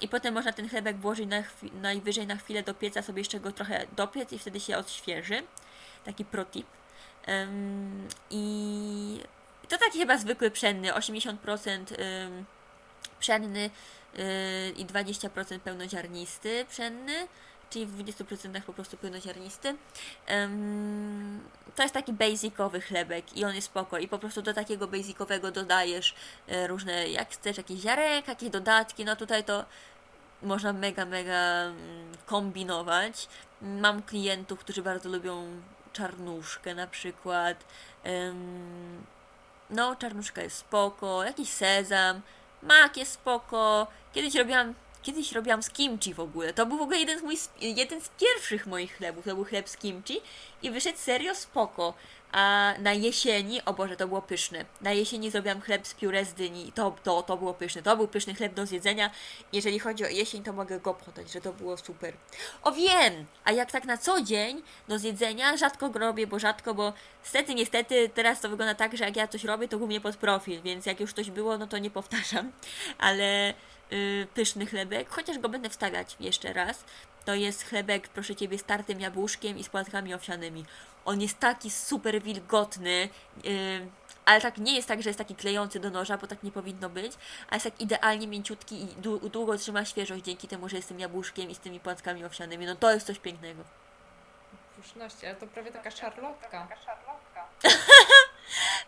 I 0.01 0.07
potem 0.07 0.33
można 0.33 0.51
ten 0.51 0.69
chlebek 0.69 0.97
włożyć 0.97 1.29
na 1.29 1.43
najwyżej 1.81 2.27
na 2.27 2.35
chwilę 2.35 2.63
do 2.63 2.73
pieca, 2.73 3.01
sobie 3.01 3.19
jeszcze 3.19 3.39
go 3.39 3.51
trochę 3.51 3.85
dopiec 3.95 4.33
i 4.33 4.39
wtedy 4.39 4.59
się 4.59 4.77
odświeży. 4.77 5.43
Taki 6.05 6.25
protip. 6.25 6.67
I 8.29 9.19
to 9.69 9.77
taki 9.77 9.99
chyba 9.99 10.17
zwykły 10.17 10.51
pszenny, 10.51 10.91
80% 10.91 11.99
ym, 11.99 12.45
pszenny 13.19 13.69
yy, 14.13 14.23
i 14.77 14.85
20% 14.85 15.59
pełnoziarnisty 15.59 16.65
pszenny, 16.69 17.27
czyli 17.69 17.85
w 17.85 18.03
20% 18.03 18.61
po 18.61 18.73
prostu 18.73 18.97
pełnoziarnisty. 18.97 19.75
To 21.75 21.83
jest 21.83 21.93
taki 21.93 22.13
basicowy 22.13 22.81
chlebek 22.81 23.37
i 23.37 23.45
on 23.45 23.55
jest 23.55 23.67
spoko 23.67 23.97
i 23.97 24.07
po 24.07 24.19
prostu 24.19 24.41
do 24.41 24.53
takiego 24.53 24.87
basicowego 24.87 25.51
dodajesz 25.51 26.15
e, 26.47 26.67
różne, 26.67 27.09
jak 27.09 27.29
chcesz, 27.29 27.57
jakieś 27.57 27.79
ziarenka, 27.79 28.31
jakieś 28.31 28.49
dodatki, 28.49 29.05
no 29.05 29.15
tutaj 29.15 29.43
to 29.43 29.65
można 30.41 30.73
mega, 30.73 31.05
mega 31.05 31.33
mm, 31.33 31.75
kombinować. 32.25 33.27
Mam 33.61 34.03
klientów, 34.03 34.59
którzy 34.59 34.81
bardzo 34.81 35.09
lubią 35.09 35.61
czarnuszkę 35.93 36.75
na 36.75 36.87
przykład. 36.87 37.65
No, 39.69 39.95
czarnuszka 39.95 40.41
jest 40.41 40.57
spoko, 40.57 41.23
jakiś 41.23 41.49
sezam, 41.49 42.21
mak 42.61 42.97
jest 42.97 43.11
spoko. 43.11 43.87
Kiedyś 44.13 44.35
robiłam, 44.35 44.73
kiedyś 45.05 45.31
robiłam 45.31 45.63
z 45.63 45.69
kimchi 45.69 46.13
w 46.13 46.19
ogóle. 46.19 46.53
To 46.53 46.65
był 46.65 46.77
w 46.77 46.81
ogóle 46.81 46.97
jeden 46.97 47.19
z, 47.19 47.23
moich, 47.23 47.39
jeden 47.59 48.01
z 48.01 48.09
pierwszych 48.09 48.67
moich 48.67 48.97
chlebów. 48.97 49.25
To 49.25 49.35
był 49.35 49.45
chleb 49.45 49.69
z 49.69 49.77
kimchi 49.77 50.21
i 50.63 50.71
wyszedł 50.71 50.97
serio 50.97 51.35
spoko. 51.35 51.93
A 52.31 52.73
na 52.79 52.93
jesieni, 52.93 53.65
o 53.65 53.73
Boże, 53.73 53.95
to 53.95 54.07
było 54.07 54.21
pyszne. 54.21 54.65
Na 54.81 54.91
jesieni 54.91 55.31
zrobiłam 55.31 55.61
chleb 55.61 55.87
z 55.87 55.93
pióre 55.93 56.25
z 56.25 56.33
dyni. 56.33 56.71
To, 56.71 56.95
to, 57.03 57.23
to 57.23 57.37
było 57.37 57.53
pyszne. 57.53 57.81
To 57.81 57.97
był 57.97 58.07
pyszny 58.07 58.35
chleb 58.35 58.53
do 58.53 58.65
zjedzenia. 58.65 59.11
Jeżeli 59.53 59.79
chodzi 59.79 60.05
o 60.05 60.07
jesień, 60.07 60.43
to 60.43 60.53
mogę 60.53 60.79
go 60.79 60.93
podać, 60.93 61.31
że 61.31 61.41
to 61.41 61.53
było 61.53 61.77
super. 61.77 62.13
O 62.63 62.71
wiem! 62.71 63.25
A 63.43 63.51
jak 63.51 63.71
tak 63.71 63.85
na 63.85 63.97
co 63.97 64.21
dzień 64.21 64.61
do 64.87 64.99
zjedzenia, 64.99 65.57
rzadko 65.57 65.89
go 65.89 65.99
robię, 65.99 66.27
bo 66.27 66.39
rzadko, 66.39 66.73
bo 66.73 66.93
niestety, 67.23 67.55
niestety 67.55 68.09
teraz 68.09 68.41
to 68.41 68.49
wygląda 68.49 68.75
tak, 68.75 68.97
że 68.97 69.05
jak 69.05 69.15
ja 69.15 69.27
coś 69.27 69.43
robię, 69.43 69.67
to 69.67 69.77
głównie 69.77 70.01
pod 70.01 70.15
profil, 70.15 70.61
więc 70.61 70.85
jak 70.85 70.99
już 70.99 71.13
coś 71.13 71.31
było, 71.31 71.57
no 71.57 71.67
to 71.67 71.77
nie 71.77 71.91
powtarzam. 71.91 72.51
Ale 72.97 73.53
pyszny 74.33 74.65
chlebek, 74.65 75.09
chociaż 75.09 75.39
go 75.39 75.49
będę 75.49 75.69
wstawiać 75.69 76.15
jeszcze 76.19 76.53
raz. 76.53 76.83
To 77.25 77.35
jest 77.35 77.63
chlebek, 77.63 78.07
proszę 78.07 78.35
Ciebie, 78.35 78.57
z 78.57 78.63
tartym 78.63 78.99
jabłuszkiem 78.99 79.57
i 79.57 79.63
z 79.63 79.69
płatkami 79.69 80.13
owsianymi. 80.13 80.65
On 81.05 81.21
jest 81.21 81.39
taki 81.39 81.71
super 81.71 82.21
wilgotny, 82.21 83.09
yy, 83.43 83.87
ale 84.25 84.41
tak 84.41 84.57
nie 84.57 84.75
jest 84.75 84.87
tak, 84.87 85.01
że 85.01 85.09
jest 85.09 85.19
taki 85.19 85.35
klejący 85.35 85.79
do 85.79 85.89
noża, 85.89 86.17
bo 86.17 86.27
tak 86.27 86.43
nie 86.43 86.51
powinno 86.51 86.89
być, 86.89 87.13
a 87.49 87.55
jest 87.55 87.63
tak 87.63 87.81
idealnie 87.81 88.27
mięciutki 88.27 88.83
i 88.83 88.87
dłu- 88.87 89.29
długo 89.29 89.57
trzyma 89.57 89.85
świeżość 89.85 90.23
dzięki 90.23 90.47
temu, 90.47 90.69
że 90.69 90.75
jest 90.75 90.87
z 90.87 90.89
tym 90.89 90.99
jabłuszkiem 90.99 91.49
i 91.49 91.55
z 91.55 91.59
tymi 91.59 91.79
płatkami 91.79 92.25
owsianymi. 92.25 92.65
No 92.65 92.75
to 92.75 92.91
jest 92.91 93.07
coś 93.07 93.19
pięknego. 93.19 93.63
Pyszności, 94.81 95.25
ale 95.25 95.35
to 95.35 95.47
prawie 95.47 95.71
taka 95.71 95.91
szarlotka. 95.91 96.67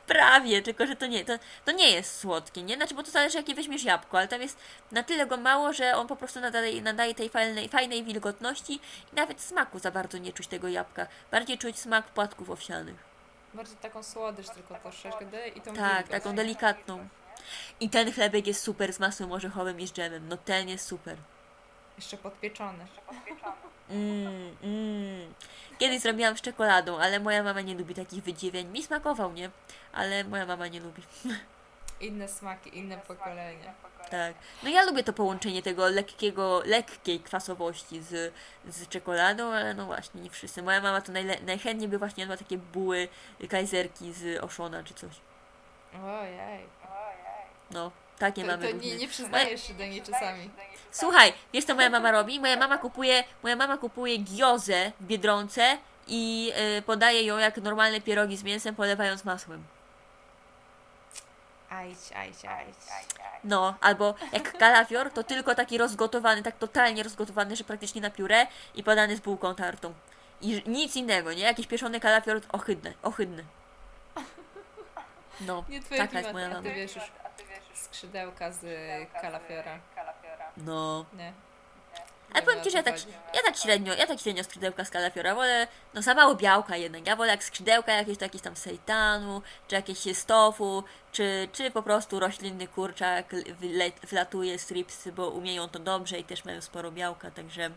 Prawie, 0.08 0.62
tylko 0.62 0.88
że 0.88 0.96
to 0.96 1.06
nie, 1.08 1.26
to, 1.26 1.34
to 1.66 1.72
nie 1.72 1.92
jest 1.92 2.20
słodkie, 2.20 2.64
nie? 2.64 2.76
Znaczy, 2.76 2.96
bo 2.96 3.04
to 3.04 3.12
zależy 3.12 3.38
jakie 3.38 3.56
weźmiesz 3.56 3.84
jabłko, 3.84 4.18
ale 4.18 4.28
tam 4.28 4.42
jest 4.42 4.58
na 4.92 5.04
tyle 5.04 5.26
go 5.28 5.38
mało, 5.38 5.74
że 5.74 5.96
on 5.96 6.08
po 6.08 6.16
prostu 6.16 6.40
nadaje, 6.40 6.82
nadaje 6.82 7.16
tej 7.16 7.30
fajnej, 7.30 7.70
fajnej 7.70 8.04
wilgotności 8.04 8.74
i 9.14 9.16
nawet 9.16 9.42
smaku 9.42 9.80
za 9.80 9.92
bardzo 9.92 10.18
nie 10.18 10.34
czuć 10.34 10.48
tego 10.48 10.68
jabłka. 10.68 11.08
Bardziej 11.32 11.58
czuć 11.58 11.80
smak 11.80 12.06
płatków 12.06 12.50
owsianych. 12.50 12.96
Bardziej 13.54 13.78
taką 13.78 14.04
słodycz 14.04 14.50
tylko 14.50 14.76
troszeczkę 14.76 15.48
i 15.56 15.62
tą 15.62 15.74
Tak, 15.74 15.94
wilgoć. 15.94 16.12
taką 16.12 16.36
delikatną. 16.36 17.08
I 17.80 17.90
ten 17.90 18.14
chlebek 18.14 18.48
jest 18.48 18.64
super 18.64 18.94
z 18.94 19.00
masłem 19.00 19.32
orzechowym 19.32 19.80
i 19.80 19.88
z 19.88 19.94
dżemem. 19.94 20.28
No 20.28 20.38
ten 20.38 20.70
jest 20.70 20.88
super. 20.88 21.18
Jeszcze 21.98 22.18
podpieczony. 22.18 22.86
Mmm, 23.90 24.58
mmm. 24.64 25.34
Kiedyś 25.80 26.00
zrobiłam 26.02 26.38
z 26.38 26.42
czekoladą, 26.42 26.98
ale 27.00 27.20
moja 27.20 27.44
mama 27.44 27.62
nie 27.62 27.76
lubi 27.76 27.96
takich 27.96 28.24
wydziwień. 28.24 28.68
Mi 28.68 28.84
smakował, 28.84 29.34
nie? 29.34 29.50
Ale 29.94 30.24
moja 30.24 30.46
mama 30.46 30.68
nie 30.68 30.80
lubi. 30.80 31.02
Inne 32.00 32.28
smaki, 32.28 32.78
inne 32.78 32.98
pokolenie. 32.98 33.74
Tak. 34.12 34.34
No 34.64 34.70
ja 34.70 34.84
lubię 34.84 35.04
to 35.04 35.14
połączenie 35.14 35.62
tego 35.64 35.90
lekkiego, 35.90 36.62
lekkiej 36.66 37.20
kwasowości 37.20 38.02
z, 38.02 38.34
z 38.68 38.88
czekoladą, 38.88 39.52
ale 39.54 39.74
no 39.74 39.86
właśnie, 39.86 40.22
nie 40.22 40.30
wszyscy. 40.30 40.64
Moja 40.64 40.82
mama 40.82 41.02
to 41.02 41.12
najle- 41.12 41.44
najchętniej 41.44 41.90
by 41.90 41.98
właśnie 41.98 42.22
jadła 42.22 42.38
takie 42.38 42.58
buły, 42.58 43.08
kajzerki 43.50 44.14
z 44.14 44.44
Oszona 44.44 44.84
czy 44.84 44.94
coś. 44.94 45.12
Ojej. 46.04 46.66
No, 47.72 47.92
takie 48.20 48.42
To, 48.42 48.48
mamy 48.48 48.68
to 48.68 48.72
różne. 48.74 48.88
nie, 48.92 48.98
nie 48.98 49.08
przyznajesz 49.08 49.68
się 49.68 49.74
do 49.74 49.84
niej 49.86 50.02
czasami. 50.02 50.50
Słuchaj, 50.92 51.34
wiesz 51.54 51.66
co 51.66 51.76
moja 51.76 51.90
mama 51.90 52.12
robi? 52.12 52.40
Moja 52.40 52.58
mama 52.58 52.78
kupuje, 52.78 53.24
moja 53.44 53.56
mama 53.56 53.78
kupuje 53.78 54.18
giozę 54.18 54.92
w 55.00 55.04
Biedronce 55.06 55.78
i 56.08 56.54
y, 56.78 56.82
podaje 56.82 57.24
ją 57.24 57.38
jak 57.38 57.58
normalne 57.58 58.02
pierogi 58.02 58.38
z 58.38 58.44
mięsem, 58.44 58.76
polewając 58.76 59.26
masłem. 59.26 59.64
Ajdź, 61.70 62.12
ajdź, 62.16 62.46
ajdź. 62.46 62.76
No, 63.44 63.76
albo 63.82 64.16
jak 64.32 64.58
kalafior, 64.58 65.12
to 65.12 65.24
tylko 65.24 65.56
taki 65.56 65.78
rozgotowany, 65.78 66.44
tak 66.44 66.58
totalnie 66.58 67.04
rozgotowany, 67.04 67.56
że 67.56 67.64
praktycznie 67.64 68.02
na 68.02 68.10
pióre 68.10 68.48
i 68.76 68.84
podany 68.84 69.18
z 69.18 69.20
bułką 69.20 69.56
tartą. 69.56 69.94
I 70.42 70.64
nic 70.66 70.96
innego, 70.96 71.34
nie? 71.34 71.44
Jakiś 71.44 71.68
pieczony 71.68 72.00
kalafior 72.00 72.42
ohydny, 72.52 72.94
ohydny. 73.04 73.44
No, 75.42 75.64
Nie 75.70 75.82
twoje 75.82 76.02
taka 76.02 76.20
jest 76.20 76.34
moja 76.34 76.46
a 76.46 76.50
mama. 76.50 76.62
ty 76.62 76.74
wiesz 76.74 76.96
już 76.96 77.04
skrzydełka 77.74 78.52
z 78.52 78.66
kalafiora. 79.22 79.80
No. 80.66 81.06
Nie. 81.18 81.34
Ale 82.34 82.42
powiem 82.42 82.56
wiem, 82.56 82.64
Ci, 82.64 82.72
że 82.72 82.78
ja 82.78 82.84
tak, 82.84 82.96
ja 83.34 83.42
tak 83.46 83.58
średnio, 83.58 83.94
ja 83.94 84.08
tak 84.08 84.20
średnio 84.20 84.44
skrzydełka 84.44 84.86
z 84.86 84.90
kalafiora 84.90 85.36
wolę, 85.36 85.68
no 85.94 86.02
za 86.02 86.14
mało 86.14 86.36
białka 86.36 86.78
jednak, 86.78 87.08
ja 87.08 87.16
wolę 87.16 87.32
jak 87.32 87.44
skrzydełka 87.44 87.94
jakieś, 87.94 88.22
jakieś 88.22 88.42
tam 88.42 88.56
seitanu, 88.56 89.42
czy 89.68 89.76
jakieś 89.76 90.18
stofu, 90.18 90.84
czy, 91.12 91.50
czy 91.52 91.72
po 91.72 91.84
prostu 91.84 92.20
roślinny 92.20 92.68
kurczak 92.68 93.36
wlatuje 94.10 94.60
z 94.60 94.72
ripsy, 94.72 95.12
bo 95.12 95.30
umieją 95.30 95.68
to 95.68 95.80
dobrze 95.80 96.20
i 96.20 96.24
też 96.24 96.46
mają 96.46 96.62
sporo 96.62 96.92
białka, 96.92 97.32
także 97.32 97.72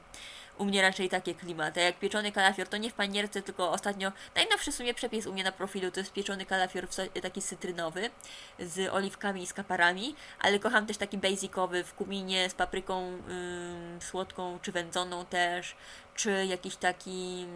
u 0.61 0.65
mnie 0.65 0.83
raczej 0.83 1.09
takie 1.09 1.35
klimaty. 1.35 1.81
Jak 1.81 1.99
pieczony 1.99 2.33
kalafior, 2.33 2.69
to 2.69 2.77
nie 2.77 2.91
w 2.91 2.95
panierce, 2.95 3.43
tylko 3.43 3.71
ostatnio, 3.71 4.13
najnowszy 4.35 4.73
w 4.73 4.75
sumie 4.75 4.95
przepis 4.95 5.27
u 5.27 5.33
mnie 5.33 5.45
na 5.45 5.53
profilu, 5.53 5.91
to 5.91 6.01
jest 6.01 6.13
pieczony 6.13 6.47
kalafior 6.47 6.89
taki 7.23 7.43
cytrynowy, 7.43 8.11
z 8.59 8.93
oliwkami 8.93 9.43
i 9.43 9.47
z 9.47 9.53
kaparami, 9.53 10.15
ale 10.41 10.59
kocham 10.59 10.87
też 10.87 10.97
taki 10.97 11.19
basicowy 11.19 11.85
w 11.85 11.95
kuminie 11.95 12.51
z 12.51 12.55
papryką 12.55 13.07
ym, 13.09 13.99
słodką, 14.01 14.59
czy 14.63 14.73
wędzoną 14.73 15.27
też, 15.27 15.77
czy 16.15 16.47
jakiś 16.47 16.77
taki, 16.77 17.47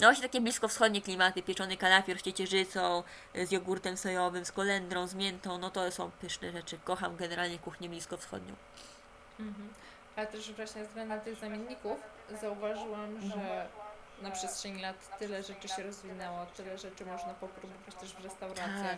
no 0.00 0.06
właśnie 0.06 0.22
takie 0.22 0.40
bliskowschodnie 0.40 1.02
klimaty, 1.02 1.42
pieczony 1.42 1.76
kalafior 1.76 2.18
z 2.18 2.22
ciecierzycą, 2.22 3.02
y, 3.36 3.46
z 3.46 3.50
jogurtem 3.52 3.96
sojowym, 3.96 4.44
z 4.44 4.52
kolendrą, 4.52 5.06
z 5.06 5.14
miętą, 5.14 5.58
no 5.58 5.70
to 5.70 5.92
są 5.92 6.10
pyszne 6.10 6.52
rzeczy. 6.52 6.78
Kocham 6.84 7.16
generalnie 7.16 7.58
kuchnię 7.58 7.88
bliskowschodnią. 7.88 8.54
Mhm. 9.40 9.68
Ale 10.20 10.26
też 10.26 10.52
właśnie 10.52 10.82
na 11.06 11.18
tych 11.18 11.34
zamienników 11.38 11.98
zauważyłam, 12.40 13.04
Mhm. 13.04 13.32
że 13.32 13.66
na 14.22 14.30
przestrzeni 14.30 14.82
lat 14.82 15.18
tyle 15.18 15.42
rzeczy 15.42 15.68
się 15.68 15.82
rozwinęło, 15.82 16.46
tyle 16.56 16.78
rzeczy 16.78 17.06
można 17.06 17.34
popróbować 17.34 17.94
też 18.00 18.12
w 18.12 18.24
restauracjach, 18.24 18.96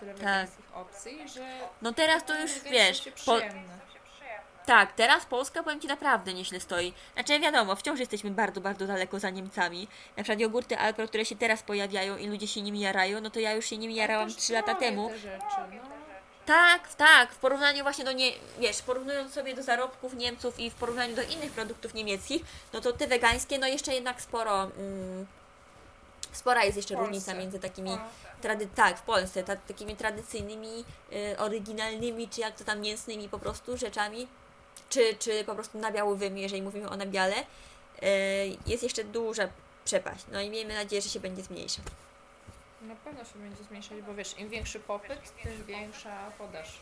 tyle 0.00 0.14
wegańskich 0.14 0.76
opcji, 0.76 1.28
że 1.28 1.58
No 1.82 1.92
teraz 1.92 2.24
to 2.24 2.40
już, 2.40 2.52
wegańskie 2.52 3.10
wiesz, 3.10 3.24
po. 3.26 3.36
Tak, 4.66 4.92
teraz 4.92 5.26
Polska, 5.26 5.62
powiem 5.62 5.80
Ci, 5.80 5.88
naprawdę 5.88 6.34
nieźle 6.34 6.60
stoi. 6.60 6.92
Znaczy, 7.14 7.40
wiadomo, 7.40 7.76
wciąż 7.76 8.00
jesteśmy 8.00 8.30
bardzo, 8.30 8.60
bardzo 8.60 8.86
daleko 8.86 9.20
za 9.20 9.30
Niemcami. 9.30 9.88
Na 10.16 10.22
przykład 10.22 10.40
jogurty 10.40 10.78
Alpro, 10.78 11.08
które 11.08 11.24
się 11.24 11.36
teraz 11.36 11.62
pojawiają 11.62 12.16
i 12.16 12.26
ludzie 12.26 12.46
się 12.48 12.62
nimi 12.62 12.80
jarają, 12.80 13.20
no 13.20 13.30
to 13.30 13.40
ja 13.40 13.52
już 13.52 13.66
się 13.66 13.78
nimi 13.78 13.94
jarałam 13.94 14.24
Ale 14.24 14.34
też 14.34 14.42
3 14.42 14.52
lata 14.52 14.74
temu. 14.74 15.08
Te 15.08 15.18
rzeczy, 15.18 15.44
no. 15.70 15.97
Tak, 16.48 16.94
tak, 16.94 17.32
w 17.32 17.36
porównaniu 17.36 17.82
właśnie 17.82 18.04
do 18.04 18.12
nie, 18.12 18.32
wiesz, 18.58 18.82
porównując 18.82 19.34
sobie 19.34 19.54
do 19.54 19.62
zarobków 19.62 20.14
Niemców 20.14 20.60
i 20.60 20.70
w 20.70 20.74
porównaniu 20.74 21.16
do 21.16 21.22
innych 21.22 21.52
produktów 21.52 21.94
niemieckich, 21.94 22.42
no 22.72 22.80
to 22.80 22.92
te 22.92 23.06
wegańskie, 23.06 23.58
no 23.58 23.66
jeszcze 23.66 23.94
jednak 23.94 24.22
sporo, 24.22 24.62
mm, 24.64 25.26
spora 26.32 26.64
jest 26.64 26.76
jeszcze 26.76 26.94
różnica 26.94 27.34
między 27.34 27.58
takimi, 27.58 27.98
trady, 28.42 28.68
tak, 28.74 28.98
w 28.98 29.02
Polsce, 29.02 29.44
ta, 29.44 29.56
takimi 29.56 29.96
tradycyjnymi, 29.96 30.84
y, 31.12 31.38
oryginalnymi, 31.38 32.28
czy 32.28 32.40
jak 32.40 32.56
to 32.56 32.64
tam 32.64 32.80
mięsnymi 32.80 33.28
po 33.28 33.38
prostu 33.38 33.76
rzeczami, 33.76 34.28
czy, 34.88 35.16
czy 35.18 35.44
po 35.44 35.54
prostu 35.54 35.78
nabiałowymi, 35.78 36.40
jeżeli 36.40 36.62
mówimy 36.62 36.88
o 36.88 36.96
nabiale, 36.96 37.36
y, 37.36 38.06
jest 38.66 38.82
jeszcze 38.82 39.04
duża 39.04 39.48
przepaść. 39.84 40.24
No 40.32 40.40
i 40.40 40.50
miejmy 40.50 40.74
nadzieję, 40.74 41.02
że 41.02 41.08
się 41.08 41.20
będzie 41.20 41.42
zmniejszać. 41.42 41.84
Na 42.82 42.94
pewno 42.94 43.24
się 43.24 43.38
będzie 43.38 43.64
zmniejszać, 43.64 44.02
bo 44.02 44.14
wiesz, 44.14 44.38
im 44.38 44.48
większy 44.48 44.80
popyt, 44.80 45.42
tym 45.42 45.64
większa 45.64 46.30
podaż. 46.38 46.78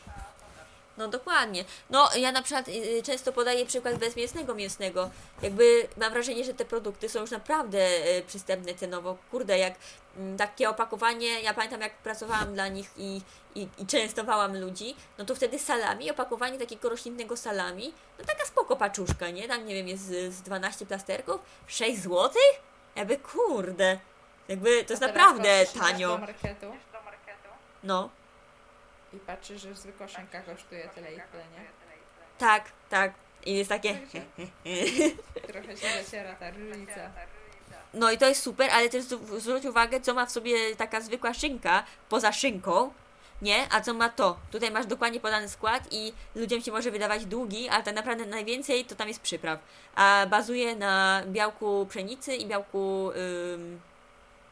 No 0.97 1.09
dokładnie. 1.09 1.65
No 1.91 2.09
ja 2.17 2.33
na 2.33 2.43
przykład 2.43 2.69
y, 2.69 3.03
często 3.03 3.33
podaję 3.33 3.67
przykład 3.67 3.99
bezmięsnego 3.99 4.55
mięsnego. 4.55 5.11
Jakby 5.43 5.89
mam 5.97 6.13
wrażenie, 6.13 6.45
że 6.45 6.55
te 6.55 6.65
produkty 6.65 7.09
są 7.09 7.21
już 7.21 7.31
naprawdę 7.31 7.79
y, 8.19 8.23
przystępne 8.27 8.75
cenowo. 8.75 9.17
Kurde, 9.31 9.59
jak 9.59 9.75
mm, 10.17 10.37
takie 10.37 10.71
opakowanie, 10.71 11.41
ja 11.41 11.55
pamiętam 11.55 11.81
jak 11.81 11.99
pracowałam 11.99 12.55
dla 12.55 12.69
nich 12.69 12.91
i, 12.97 13.21
i, 13.55 13.69
i 13.79 13.87
częstowałam 13.87 14.61
ludzi, 14.61 14.97
no 15.19 15.25
to 15.25 15.35
wtedy 15.35 15.59
salami, 15.59 16.11
opakowanie 16.11 16.59
takiego 16.59 16.89
roślinnego 16.89 17.37
salami, 17.37 17.93
no 18.19 18.25
taka 18.25 18.45
spoko 18.45 18.77
paczuszka, 18.77 19.31
nie? 19.31 19.49
Tam 19.49 19.67
nie 19.67 19.75
wiem, 19.75 19.89
jest 19.89 20.05
z, 20.05 20.35
z 20.35 20.43
12 20.43 20.87
plasterków, 20.87 21.41
6 21.67 21.99
zł? 21.99 22.31
Jakby 22.97 23.17
kurde. 23.17 23.99
Jakby 24.49 24.85
to 24.85 24.93
jest 24.93 25.03
naprawdę 25.03 25.67
tanio. 25.81 26.09
do 26.09 26.19
marketu 26.19 26.67
No. 27.83 28.11
i 29.13 29.17
patrzysz, 29.17 29.63
że 29.63 29.75
zwykła 29.75 30.09
szynka 30.09 30.41
kosztuje 30.43 30.89
tyle 30.95 31.13
i 31.13 31.15
tyle, 31.33 31.45
nie? 31.45 31.65
Tak, 32.39 32.65
tak. 32.91 33.13
I 33.47 33.55
jest 33.57 33.69
takie. 33.71 33.99
Trochę 35.47 35.77
się 35.77 35.87
zaciera 36.05 36.35
ta 36.35 36.51
różnica. 36.51 37.11
No 37.95 38.11
i 38.11 38.19
to 38.19 38.27
jest 38.27 38.43
super, 38.43 38.71
ale 38.71 38.89
też 38.89 39.05
zw- 39.05 39.41
zwróć 39.41 39.65
uwagę, 39.65 40.01
co 40.01 40.15
ma 40.15 40.27
w 40.27 40.31
sobie 40.33 40.77
taka 40.77 41.01
zwykła 41.01 41.35
szynka, 41.35 41.85
poza 42.09 42.33
szynką, 42.33 42.93
nie? 43.43 43.67
A 43.73 43.81
co 43.81 43.95
ma 43.95 44.09
to? 44.09 44.37
Tutaj 44.53 44.71
masz 44.71 44.87
dokładnie 44.87 45.21
podany 45.21 45.49
skład 45.49 45.83
i 45.91 46.13
ludziom 46.35 46.61
się 46.63 46.73
może 46.73 46.91
wydawać 46.91 47.27
długi, 47.27 47.69
ale 47.69 47.83
tak 47.83 47.95
naprawdę 47.95 48.27
najwięcej 48.27 48.85
to 48.85 48.95
tam 48.95 49.09
jest 49.09 49.21
przypraw. 49.21 49.59
A 49.95 50.27
bazuje 50.31 50.77
na 50.77 51.23
białku 51.27 51.87
pszenicy 51.91 52.37
i 52.37 52.47
białku, 52.47 53.11
ym, 53.55 53.81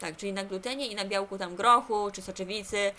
tak, 0.04 0.16
czyli 0.16 0.32
na 0.32 0.44
glutenie 0.44 0.86
i 0.86 0.94
na 0.94 1.04
białku 1.04 1.38
tam 1.38 1.56
grochu 1.56 2.10
czy 2.12 2.22
soczewicy 2.22 2.92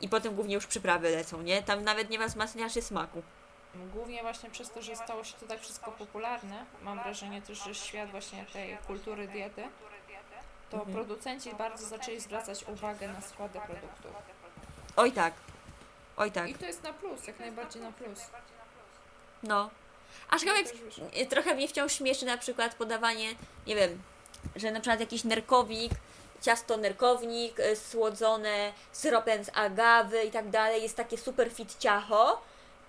i 0.00 0.08
potem 0.08 0.34
głównie 0.34 0.54
już 0.54 0.66
przyprawy 0.66 1.10
lecą, 1.10 1.42
nie? 1.42 1.62
Tam 1.62 1.84
nawet 1.84 2.10
nie 2.10 2.18
ma 2.18 2.26
wzmacniaczy 2.26 2.82
smaku. 2.82 3.22
Głównie 3.94 4.22
właśnie 4.22 4.50
przez 4.50 4.70
to, 4.70 4.82
że 4.82 4.96
stało 4.96 5.24
się 5.24 5.34
to 5.40 5.46
tak 5.46 5.60
wszystko 5.60 5.92
popularne, 5.92 6.64
mam 6.82 7.02
wrażenie 7.02 7.42
też, 7.42 7.64
że 7.64 7.74
świat 7.74 8.10
właśnie 8.10 8.46
tej 8.52 8.78
kultury 8.86 9.28
diety, 9.28 9.62
to 10.70 10.76
Mhm. 10.76 10.94
producenci 10.94 11.54
bardzo 11.54 11.86
zaczęli 11.86 12.20
zwracać 12.20 12.64
uwagę 12.68 13.08
na 13.08 13.20
składy 13.20 13.60
produktów. 13.66 14.12
Oj 14.96 15.12
tak, 15.12 15.34
oj 16.16 16.32
tak, 16.32 16.48
I 16.48 16.54
to 16.54 16.66
jest 16.66 16.82
na 16.82 16.92
plus, 16.92 17.26
jak 17.26 17.40
najbardziej 17.40 17.82
na 17.82 17.92
plus. 17.92 18.18
no. 19.42 19.70
Aczkolwiek 20.30 20.66
trochę 21.30 21.54
mnie 21.54 21.68
wciąż 21.68 21.92
śmieszy 21.92 22.26
na 22.26 22.38
przykład 22.38 22.74
podawanie, 22.74 23.28
nie 23.66 23.76
wiem, 23.76 24.02
że 24.56 24.70
na 24.70 24.80
przykład 24.80 25.00
jakiś 25.00 25.24
nerkownik, 25.24 25.92
ciasto 26.42 26.76
nerkownik 26.76 27.60
y, 27.60 27.76
słodzone 27.76 28.72
syropem 28.92 29.44
z 29.44 29.50
agawy 29.54 30.24
i 30.24 30.30
tak 30.30 30.50
dalej, 30.50 30.82
jest 30.82 30.96
takie 30.96 31.18
super 31.18 31.52
fit 31.52 31.76
ciacho, 31.78 32.42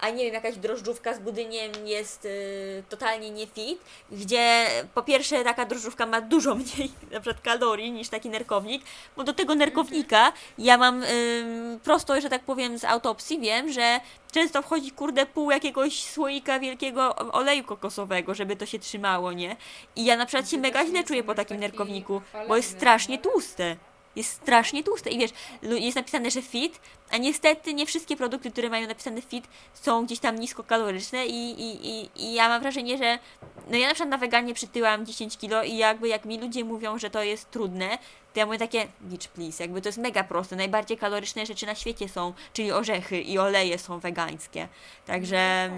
a 0.04 0.10
nie 0.10 0.24
wiem, 0.26 0.34
jakaś 0.34 0.58
drożdżówka 0.58 1.14
z 1.14 1.20
budyniem 1.20 1.72
jest 1.86 2.26
y, 2.26 2.84
totalnie 2.90 3.32
nie 3.32 3.48
fit, 3.48 3.80
gdzie 4.12 4.66
po 4.94 5.04
pierwsze 5.04 5.44
taka 5.44 5.66
drożdżówka 5.66 6.06
ma 6.06 6.22
dużo 6.22 6.56
mniej 6.62 6.92
na 7.12 7.20
przykład 7.20 7.42
kalorii 7.42 7.92
niż 7.92 8.10
taki 8.10 8.30
nerkownik, 8.30 8.84
bo 9.18 9.24
do 9.24 9.34
tego 9.34 9.56
nerkownika 9.56 10.34
ja 10.58 10.78
mam 10.78 11.04
ym, 11.04 11.80
prosto, 11.84 12.22
że 12.22 12.30
tak 12.30 12.44
powiem, 12.44 12.78
z 12.78 12.84
autopsji 12.84 13.40
wiem, 13.40 13.72
że 13.72 14.00
często 14.32 14.62
wchodzi 14.62 14.92
kurde 14.92 15.26
pół 15.26 15.52
jakiegoś 15.52 16.04
słoika 16.04 16.60
wielkiego 16.60 17.16
oleju 17.16 17.64
kokosowego, 17.64 18.36
żeby 18.36 18.56
to 18.56 18.66
się 18.66 18.80
trzymało, 18.80 19.34
nie? 19.34 19.56
I 19.96 20.06
ja 20.06 20.18
na 20.18 20.26
przykład 20.26 20.50
się 20.50 20.58
mega 20.58 20.86
źle 20.86 21.04
czuję 21.04 21.24
po 21.24 21.36
takim 21.36 21.58
taki 21.58 21.62
nerkowniku, 21.62 22.22
bo 22.48 22.56
jest 22.56 22.72
strasznie 22.72 23.16
nie? 23.16 23.22
tłuste. 23.22 23.76
Jest 24.16 24.32
strasznie 24.32 24.84
tłuste 24.84 25.10
i 25.10 25.18
wiesz, 25.18 25.32
jest 25.62 25.96
napisane, 25.96 26.32
że 26.32 26.42
fit, 26.42 26.80
a 27.12 27.18
niestety 27.18 27.74
nie 27.74 27.86
wszystkie 27.86 28.18
produkty, 28.18 28.52
które 28.52 28.70
mają 28.70 28.88
napisane 28.88 29.22
fit 29.22 29.48
są 29.74 30.06
gdzieś 30.06 30.20
tam 30.20 30.40
niskokaloryczne 30.40 31.26
i, 31.26 31.62
i, 31.62 31.90
i, 31.90 32.10
i 32.16 32.34
ja 32.34 32.50
mam 32.50 32.62
wrażenie, 32.62 32.98
że 32.98 33.20
no 33.68 33.78
ja 33.78 33.88
na 33.88 33.94
przykład 33.94 34.10
na 34.10 34.18
weganie 34.18 34.54
przytyłam 34.54 35.06
10 35.06 35.38
kilo 35.38 35.64
i 35.64 35.78
jakby 35.78 36.08
jak 36.08 36.26
mi 36.26 36.40
ludzie 36.40 36.64
mówią, 36.64 36.98
że 36.98 37.10
to 37.10 37.24
jest 37.24 37.52
trudne, 37.52 37.98
to 38.34 38.40
ja 38.40 38.46
mówię 38.46 38.58
takie, 38.58 38.88
bitch 39.02 39.28
please, 39.28 39.64
jakby 39.64 39.82
to 39.82 39.90
jest 39.90 39.98
mega 39.98 40.24
proste, 40.24 40.56
najbardziej 40.56 40.98
kaloryczne 40.98 41.46
rzeczy 41.46 41.66
na 41.66 41.76
świecie 41.76 42.10
są, 42.10 42.34
czyli 42.54 42.72
orzechy 42.72 43.22
i 43.22 43.38
oleje 43.38 43.80
są 43.80 44.00
wegańskie, 44.00 44.68
także 45.06 45.70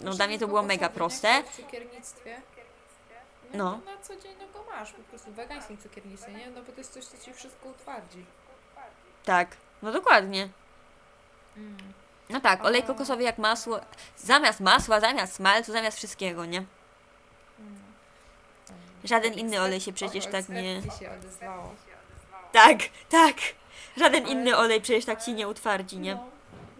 no 0.00 0.12
dla 0.12 0.26
mnie 0.26 0.38
to 0.38 0.48
było 0.48 0.62
mega 0.62 0.88
proste. 0.88 1.42
W 1.42 1.56
cukiernictwie. 1.56 2.42
No. 3.54 3.64
No. 3.64 3.92
Na 3.92 4.02
co 4.02 4.16
dzień 4.16 4.34
no 4.40 4.46
go 4.52 4.70
masz, 4.70 4.92
po 4.92 5.02
prostu 5.02 5.30
w 5.30 5.34
wegańskim 5.34 5.78
cukiernictwie, 5.78 6.32
nie? 6.32 6.50
No 6.50 6.62
bo 6.62 6.72
to 6.72 6.78
jest 6.78 6.92
coś, 6.92 7.04
co 7.04 7.18
ci 7.18 7.32
wszystko 7.32 7.68
utwardzi. 7.68 8.24
Tak, 9.24 9.56
no 9.82 9.92
dokładnie. 9.92 10.48
Mm. 11.56 11.76
No 12.30 12.40
tak, 12.40 12.64
olej 12.64 12.82
kokosowy 12.82 13.22
jak 13.22 13.38
masło, 13.38 13.80
zamiast 14.16 14.60
masła, 14.60 15.00
zamiast 15.00 15.34
smalcu, 15.34 15.72
zamiast 15.72 15.96
wszystkiego, 15.98 16.44
nie? 16.44 16.64
Żaden 19.04 19.34
inny 19.34 19.60
olej 19.60 19.80
się 19.80 19.92
przecież 19.92 20.26
tak 20.26 20.48
nie... 20.48 20.82
Tak, 22.52 22.78
tak. 23.10 23.36
Żaden 23.96 24.28
inny 24.28 24.56
olej 24.56 24.80
przecież 24.80 25.04
tak 25.04 25.22
ci 25.22 25.34
nie 25.34 25.48
utwardzi, 25.48 25.98
nie? 25.98 26.14
No, 26.14 26.26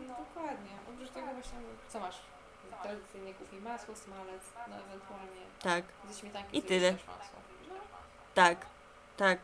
no 0.09 0.15
dokładnie. 0.15 0.71
Oprócz 0.95 1.11
tego 1.11 1.27
właśnie, 1.27 1.59
co 1.89 2.01
masz? 2.01 2.17
Masło, 3.63 3.97
smalec, 3.97 4.43
no 4.69 4.77
ewentualnie 4.77 5.43
Tak, 5.63 5.85
ze 6.11 6.21
śmietanki 6.21 6.59
I 6.59 6.63
tyle. 6.63 6.93
masło. 6.93 7.39
No. 7.69 7.75
tak, 8.35 8.67
tak. 9.17 9.39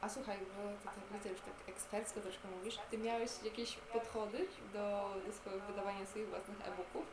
A 0.00 0.08
słuchaj, 0.08 0.38
bo 0.38 0.90
ty 0.90 1.00
tak 1.00 1.12
widzę, 1.18 1.28
już 1.28 1.40
tak 1.40 1.54
ekspercko 1.68 2.20
troszkę 2.20 2.48
mówisz, 2.48 2.78
ty 2.90 2.98
miałeś 2.98 3.30
jakieś 3.42 3.74
podchody 3.92 4.46
do, 4.72 5.14
do 5.26 5.32
swojego 5.32 5.66
wydawania 5.66 6.06
swoich 6.06 6.28
własnych 6.28 6.60
e-booków? 6.68 7.06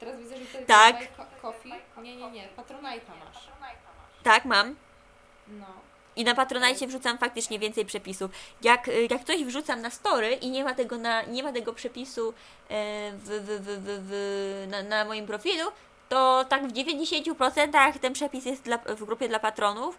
Teraz 0.00 0.16
widzę, 0.16 0.36
że 0.38 0.46
ty 0.58 0.66
Tak. 0.66 0.96
Coffee. 1.42 1.72
Nie, 2.02 2.16
nie, 2.16 2.30
nie, 2.30 2.48
Patronite'a 2.56 3.18
masz. 3.24 3.48
Tak, 4.22 4.44
mam. 4.44 4.76
No. 5.48 5.66
I 6.16 6.24
na 6.24 6.34
Patronite 6.34 6.86
wrzucam 6.86 7.18
faktycznie 7.18 7.58
więcej 7.58 7.84
przepisów. 7.84 8.30
Jak, 8.62 8.88
y, 8.88 9.08
jak 9.10 9.24
coś 9.24 9.44
wrzucam 9.44 9.80
na 9.80 9.90
story 9.90 10.32
i 10.32 10.50
nie 10.50 10.64
ma 10.64 10.74
tego, 10.74 10.98
na, 10.98 11.22
nie 11.22 11.42
ma 11.42 11.52
tego 11.52 11.72
przepisu 11.72 12.28
e, 12.28 13.12
w, 13.12 13.28
w, 13.28 13.60
w, 13.60 14.06
w, 14.08 14.66
na, 14.70 14.82
na 14.82 15.04
moim 15.04 15.26
profilu, 15.26 15.70
to 16.08 16.44
tak 16.48 16.68
w 16.68 16.72
90% 16.72 17.98
ten 17.98 18.12
przepis 18.12 18.44
jest 18.44 18.62
dla, 18.62 18.78
w 18.78 19.04
grupie 19.04 19.28
dla 19.28 19.38
patronów. 19.38 19.98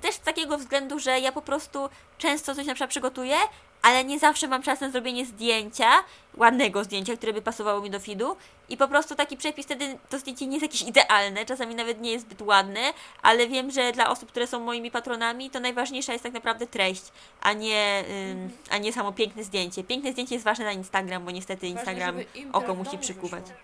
Też 0.00 0.14
z 0.14 0.20
takiego 0.20 0.58
względu, 0.58 0.98
że 0.98 1.20
ja 1.20 1.32
po 1.32 1.42
prostu 1.42 1.88
często 2.18 2.54
coś 2.54 2.66
na 2.66 2.74
przykład 2.74 2.90
przygotuję, 2.90 3.36
ale 3.84 4.04
nie 4.04 4.18
zawsze 4.18 4.48
mam 4.48 4.62
czas 4.62 4.80
na 4.80 4.90
zrobienie 4.90 5.26
zdjęcia, 5.26 5.90
ładnego 6.36 6.84
zdjęcia, 6.84 7.16
które 7.16 7.32
by 7.32 7.42
pasowało 7.42 7.80
mi 7.80 7.90
do 7.90 8.00
feedu. 8.00 8.36
I 8.68 8.76
po 8.76 8.88
prostu 8.88 9.14
taki 9.14 9.36
przepis 9.36 9.66
wtedy 9.66 9.98
to 10.08 10.18
zdjęcie 10.18 10.46
nie 10.46 10.52
jest 10.52 10.62
jakieś 10.62 10.82
idealne, 10.82 11.46
czasami 11.46 11.74
nawet 11.74 12.00
nie 12.00 12.12
jest 12.12 12.24
zbyt 12.24 12.42
ładne, 12.42 12.80
ale 13.22 13.48
wiem, 13.48 13.70
że 13.70 13.92
dla 13.92 14.10
osób, 14.10 14.28
które 14.30 14.46
są 14.46 14.60
moimi 14.60 14.90
patronami, 14.90 15.50
to 15.50 15.60
najważniejsza 15.60 16.12
jest 16.12 16.22
tak 16.22 16.32
naprawdę 16.32 16.66
treść, 16.66 17.02
a 17.40 17.52
nie, 17.52 18.04
ym, 18.30 18.50
a 18.70 18.78
nie 18.78 18.92
samo 18.92 19.12
piękne 19.12 19.44
zdjęcie. 19.44 19.84
Piękne 19.84 20.12
zdjęcie 20.12 20.34
jest 20.34 20.44
ważne 20.44 20.64
na 20.64 20.72
Instagram, 20.72 21.24
bo 21.24 21.30
niestety 21.30 21.66
Instagram 21.66 22.16
Ważne, 22.16 22.52
oko 22.52 22.74
musi 22.74 22.98
przykuwać. 22.98 23.42
wyszło. 23.42 23.56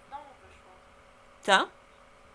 Co? 1.42 1.68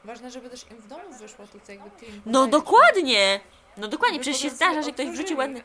Ważne, 0.04 0.32
żeby 0.32 0.50
też 0.50 0.66
im 0.72 0.78
w 0.78 0.88
domu 0.88 1.04
wyszło 1.20 1.46
co 1.64 1.72
jakby 1.72 1.90
ty 1.90 2.06
No 2.26 2.48
dokładnie! 2.48 3.40
No 3.78 3.88
dokładnie, 3.88 4.20
przecież 4.20 4.42
się 4.42 4.50
zdarza, 4.50 4.82
że 4.82 4.92
ktoś 4.92 5.08
wrzuci 5.08 5.36
ładny... 5.36 5.64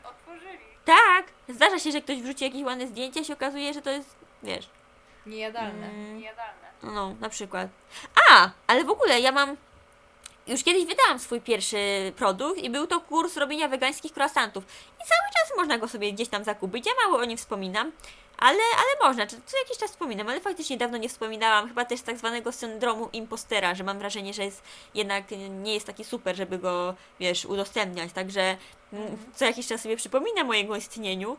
Tak! 0.85 1.25
Zdarza 1.49 1.79
się, 1.79 1.91
że 1.91 2.01
ktoś 2.01 2.21
wrzuci 2.21 2.43
jakieś 2.43 2.63
ładne 2.63 2.87
zdjęcie 2.87 3.19
i 3.19 3.25
się 3.25 3.33
okazuje, 3.33 3.73
że 3.73 3.81
to 3.81 3.89
jest, 3.89 4.15
wiesz... 4.43 4.69
Niejadalne. 5.25 5.87
Mm, 5.89 6.21
No, 6.83 7.15
na 7.19 7.29
przykład. 7.29 7.69
A, 8.31 8.49
ale 8.67 8.83
w 8.83 8.89
ogóle 8.89 9.19
ja 9.19 9.31
mam. 9.31 9.57
Już 10.47 10.63
kiedyś 10.63 10.85
wydałam 10.85 11.19
swój 11.19 11.41
pierwszy 11.41 12.13
produkt 12.17 12.57
i 12.59 12.69
był 12.69 12.87
to 12.87 12.99
kurs 13.01 13.37
robienia 13.37 13.67
wegańskich 13.67 14.11
croissantów. 14.17 14.63
I 14.93 14.97
cały 14.97 15.29
czas 15.33 15.57
można 15.57 15.77
go 15.77 15.87
sobie 15.87 16.13
gdzieś 16.13 16.29
tam 16.29 16.43
zakupić. 16.43 16.85
Ja 16.85 16.91
mało 17.05 17.21
o 17.21 17.25
nim 17.25 17.37
wspominam, 17.37 17.91
ale, 18.37 18.59
ale 18.77 19.07
można. 19.07 19.27
Co 19.27 19.57
jakiś 19.57 19.77
czas 19.77 19.91
wspominam, 19.91 20.29
ale 20.29 20.41
faktycznie 20.41 20.77
dawno 20.77 20.97
nie 20.97 21.09
wspominałam. 21.09 21.67
Chyba 21.67 21.85
też 21.85 21.99
z 21.99 22.03
tak 22.03 22.17
zwanego 22.17 22.51
syndromu 22.51 23.09
impostera, 23.13 23.75
że 23.75 23.83
mam 23.83 23.99
wrażenie, 23.99 24.33
że 24.33 24.43
jest 24.45 24.63
jednak 24.93 25.23
nie 25.49 25.73
jest 25.73 25.87
taki 25.87 26.03
super, 26.03 26.35
żeby 26.35 26.57
go, 26.57 26.95
wiesz, 27.19 27.45
udostępniać. 27.45 28.13
Także 28.13 28.57
co 29.35 29.45
jakiś 29.45 29.67
czas 29.67 29.81
sobie 29.81 29.97
przypominam 29.97 30.49
o 30.49 30.53
jego 30.53 30.75
istnieniu. 30.75 31.37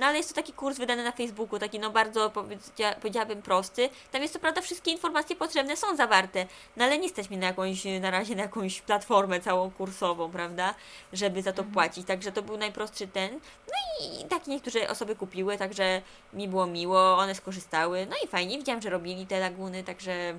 No 0.00 0.06
ale 0.06 0.16
jest 0.16 0.28
to 0.28 0.34
taki 0.34 0.52
kurs 0.52 0.78
wydany 0.78 1.04
na 1.04 1.12
Facebooku, 1.12 1.58
taki 1.58 1.78
no 1.78 1.90
bardzo 1.90 2.30
powiedzia- 2.30 2.94
powiedziałabym 2.94 3.42
prosty. 3.42 3.88
Tam 4.12 4.22
jest 4.22 4.34
co 4.34 4.40
prawda 4.40 4.60
wszystkie 4.60 4.90
informacje 4.90 5.36
potrzebne 5.36 5.76
są 5.76 5.96
zawarte, 5.96 6.46
no 6.76 6.84
ale 6.84 6.98
nie 6.98 7.08
stać 7.08 7.30
mi 7.30 7.36
na 7.36 7.46
jakąś, 7.46 7.84
na 8.00 8.10
razie 8.10 8.34
na 8.34 8.42
jakąś 8.42 8.80
platformę 8.80 9.40
całą 9.40 9.70
kursową, 9.70 10.30
prawda, 10.30 10.74
żeby 11.12 11.42
za 11.42 11.52
to 11.52 11.64
płacić. 11.64 12.06
Także 12.06 12.32
to 12.32 12.42
był 12.42 12.56
najprostszy 12.56 13.08
ten. 13.08 13.40
No 13.68 14.06
i 14.06 14.24
tak 14.24 14.46
niektóre 14.46 14.88
osoby 14.88 15.16
kupiły, 15.16 15.58
także 15.58 16.02
mi 16.32 16.48
było 16.48 16.66
miło, 16.66 17.18
one 17.18 17.34
skorzystały. 17.34 18.06
No 18.10 18.16
i 18.24 18.28
fajnie, 18.28 18.58
widziałam, 18.58 18.82
że 18.82 18.90
robili 18.90 19.26
te 19.26 19.40
laguny, 19.40 19.84
także, 19.84 20.38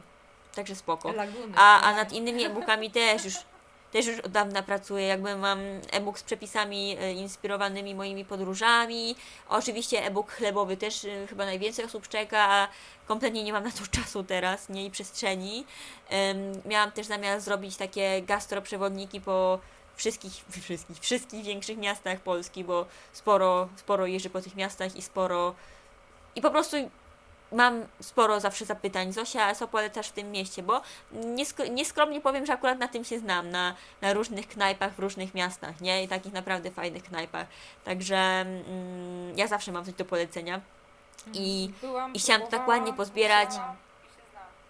także 0.55 0.75
spoko. 0.75 1.11
Laguny. 1.11 1.53
A, 1.55 1.81
a 1.81 1.95
nad 1.95 2.11
innymi 2.11 2.43
e-bookami 2.43 2.91
też 2.91 3.25
już, 3.25 3.33
też 3.93 4.05
już 4.07 4.19
od 4.19 4.31
dawna 4.31 4.63
pracuję. 4.63 5.07
Jakby 5.07 5.35
mam 5.35 5.59
e-book 5.91 6.19
z 6.19 6.23
przepisami 6.23 6.97
e, 6.99 7.13
inspirowanymi 7.13 7.95
moimi 7.95 8.25
podróżami. 8.25 9.15
Oczywiście 9.49 10.05
e-book 10.05 10.31
chlebowy 10.31 10.77
też 10.77 11.05
e, 11.05 11.27
chyba 11.27 11.45
najwięcej 11.45 11.85
osób 11.85 12.07
czeka, 12.07 12.39
a 12.39 12.67
kompletnie 13.05 13.43
nie 13.43 13.53
mam 13.53 13.63
na 13.63 13.71
to 13.71 13.87
czasu 14.01 14.23
teraz, 14.23 14.69
nie 14.69 14.85
i 14.85 14.91
przestrzeni. 14.91 15.65
Miałam 16.65 16.91
też 16.91 17.07
zamiar 17.07 17.41
zrobić 17.41 17.77
takie 17.77 18.21
gastroprzewodniki 18.21 19.21
po 19.21 19.59
wszystkich, 19.95 20.33
wszystkich, 20.63 20.99
wszystkich 20.99 21.43
większych 21.43 21.77
miastach 21.77 22.19
Polski, 22.19 22.63
bo 22.63 22.85
sporo, 23.13 23.69
sporo 23.75 24.05
jeżdżę 24.05 24.29
po 24.29 24.41
tych 24.41 24.55
miastach 24.55 24.95
i 24.95 25.01
sporo 25.01 25.55
i 26.35 26.41
po 26.41 26.51
prostu 26.51 26.77
mam 27.53 27.85
sporo 28.01 28.39
zawsze 28.39 28.65
zapytań. 28.65 29.13
Zosia, 29.13 29.55
co 29.55 29.67
polecasz 29.67 30.07
w 30.07 30.11
tym 30.11 30.31
mieście? 30.31 30.63
Bo 30.63 30.81
niesk- 31.13 31.69
nieskromnie 31.69 32.21
powiem, 32.21 32.45
że 32.45 32.53
akurat 32.53 32.79
na 32.79 32.87
tym 32.87 33.03
się 33.03 33.19
znam, 33.19 33.49
na, 33.49 33.75
na 34.01 34.13
różnych 34.13 34.47
knajpach 34.47 34.93
w 34.93 34.99
różnych 34.99 35.33
miastach, 35.33 35.81
nie? 35.81 36.03
I 36.03 36.07
takich 36.07 36.33
naprawdę 36.33 36.71
fajnych 36.71 37.03
knajpach. 37.03 37.47
Także 37.83 38.17
mm, 38.17 39.37
ja 39.37 39.47
zawsze 39.47 39.71
mam 39.71 39.85
coś 39.85 39.93
do 39.93 40.05
polecenia. 40.05 40.61
I, 41.33 41.71
Byłam, 41.81 42.13
i 42.13 42.19
chciałam 42.19 42.41
to 42.41 42.47
tak 42.47 42.67
ładnie 42.67 42.93
pozbierać. 42.93 43.49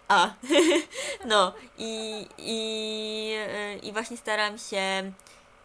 a, 0.08 0.30
no 1.24 1.52
i, 1.78 2.26
i, 2.38 3.36
i 3.82 3.92
właśnie 3.92 4.16
staram 4.16 4.58
się. 4.58 5.12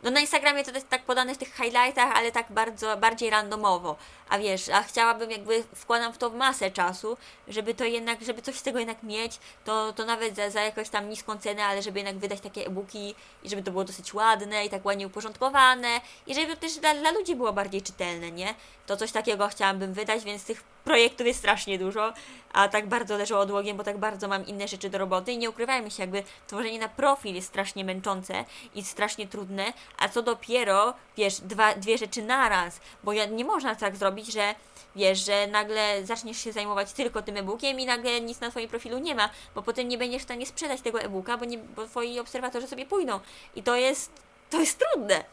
No 0.04 0.12
na 0.12 0.20
Instagramie 0.20 0.64
to 0.64 0.72
jest 0.72 0.90
tak 0.90 1.04
podane 1.04 1.36
w 1.36 1.38
tych 1.38 1.56
highlightach, 1.56 2.12
ale 2.16 2.32
tak 2.32 2.52
bardzo, 2.52 2.98
bardziej 2.98 3.30
randomowo. 3.30 3.96
A 4.30 4.40
wiesz, 4.40 4.70
a 4.70 4.84
chciałabym 4.84 5.32
jakby 5.32 5.64
wkładam 5.76 6.14
w 6.14 6.18
to 6.18 6.30
masę 6.30 6.72
czasu, 6.72 7.18
żeby 7.48 7.74
to 7.74 7.84
jednak, 7.86 8.24
żeby 8.24 8.42
coś 8.42 8.56
z 8.56 8.64
tego 8.64 8.80
jednak 8.80 9.04
mieć, 9.04 9.40
to, 9.66 9.94
to 9.94 10.06
nawet 10.06 10.36
za, 10.36 10.50
za 10.50 10.62
jakąś 10.62 10.90
tam 10.90 11.10
niską 11.10 11.38
cenę, 11.38 11.66
ale 11.66 11.82
żeby 11.82 12.00
jednak 12.00 12.18
wydać 12.18 12.42
takie 12.42 12.66
e-booki 12.66 13.16
i 13.44 13.50
żeby 13.50 13.64
to 13.64 13.72
było 13.72 13.84
dosyć 13.84 14.14
ładne 14.14 14.66
i 14.66 14.70
tak 14.70 14.86
ładnie 14.86 15.08
uporządkowane 15.08 16.02
i 16.28 16.36
żeby 16.36 16.56
to 16.56 16.62
też 16.62 16.76
dla, 16.76 16.94
dla 16.94 17.12
ludzi 17.12 17.36
było 17.36 17.54
bardziej 17.54 17.82
czytelne, 17.82 18.32
nie? 18.32 18.56
To 18.86 18.98
coś 18.98 19.12
takiego 19.12 19.48
chciałabym 19.48 19.94
wydać, 19.94 20.24
więc 20.24 20.46
tych 20.46 20.64
projektów 20.84 21.28
jest 21.28 21.40
strasznie 21.40 21.80
dużo, 21.80 22.14
a 22.54 22.68
tak 22.68 22.88
bardzo 22.88 23.18
leżą 23.18 23.38
odłogiem, 23.38 23.78
bo 23.78 23.84
tak 23.84 23.98
bardzo 23.98 24.28
mam 24.28 24.46
inne 24.46 24.68
rzeczy 24.68 24.90
do 24.90 24.98
roboty 24.98 25.32
i 25.32 25.38
nie 25.38 25.50
ukrywajmy 25.50 25.92
się, 25.92 26.04
jakby 26.04 26.24
tworzenie 26.48 26.80
na 26.80 26.90
profil 26.90 27.36
jest 27.36 27.48
strasznie 27.48 27.86
męczące 27.86 28.46
i 28.76 28.84
strasznie 28.84 29.28
trudne, 29.28 29.74
a 29.98 30.10
co 30.10 30.22
dopiero, 30.22 30.94
wiesz, 31.18 31.42
dwa, 31.42 31.74
dwie 31.74 31.98
rzeczy 31.98 32.22
naraz, 32.22 32.80
bo 33.04 33.14
ja, 33.14 33.26
nie 33.26 33.46
można 33.46 33.76
tak 33.76 33.96
zrobić, 33.96 34.19
że 34.28 34.56
wiesz, 34.96 35.26
że 35.26 35.48
nagle 35.48 36.06
zaczniesz 36.06 36.38
się 36.38 36.52
zajmować 36.52 36.94
tylko 36.94 37.22
tym 37.22 37.38
e-bookiem 37.38 37.80
i 37.80 37.86
nagle 37.86 38.22
nic 38.22 38.40
na 38.42 38.50
twoim 38.50 38.70
profilu 38.70 38.98
nie 38.98 39.16
ma, 39.16 39.30
bo 39.56 39.62
potem 39.64 39.88
nie 39.88 39.98
będziesz 39.98 40.22
w 40.22 40.26
stanie 40.26 40.46
sprzedać 40.46 40.82
tego 40.82 41.02
e-booka, 41.02 41.38
bo, 41.38 41.46
nie, 41.46 41.58
bo 41.58 41.88
twoi 41.88 42.20
obserwatorzy 42.20 42.68
sobie 42.68 42.86
pójdą 42.86 43.20
i 43.56 43.64
to 43.64 43.76
jest, 43.76 44.12
to 44.50 44.60
jest 44.60 44.80
trudne. 44.80 45.24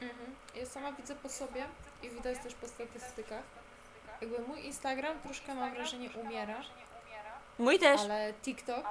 Mhm. 0.00 0.34
Ja 0.54 0.66
sama 0.66 0.92
widzę 0.92 1.14
po 1.14 1.28
sobie 1.28 1.64
i 2.02 2.10
widać 2.10 2.38
też 2.42 2.54
po 2.54 2.68
statystykach. 2.68 3.42
Jakby 4.20 4.38
mój 4.38 4.64
Instagram 4.66 5.20
troszkę 5.20 5.54
mam 5.54 5.74
wrażenie 5.74 6.10
umiera, 6.24 6.60
Mój 7.58 7.78
też. 7.78 8.00
ale 8.00 8.32
TikTok, 8.42 8.84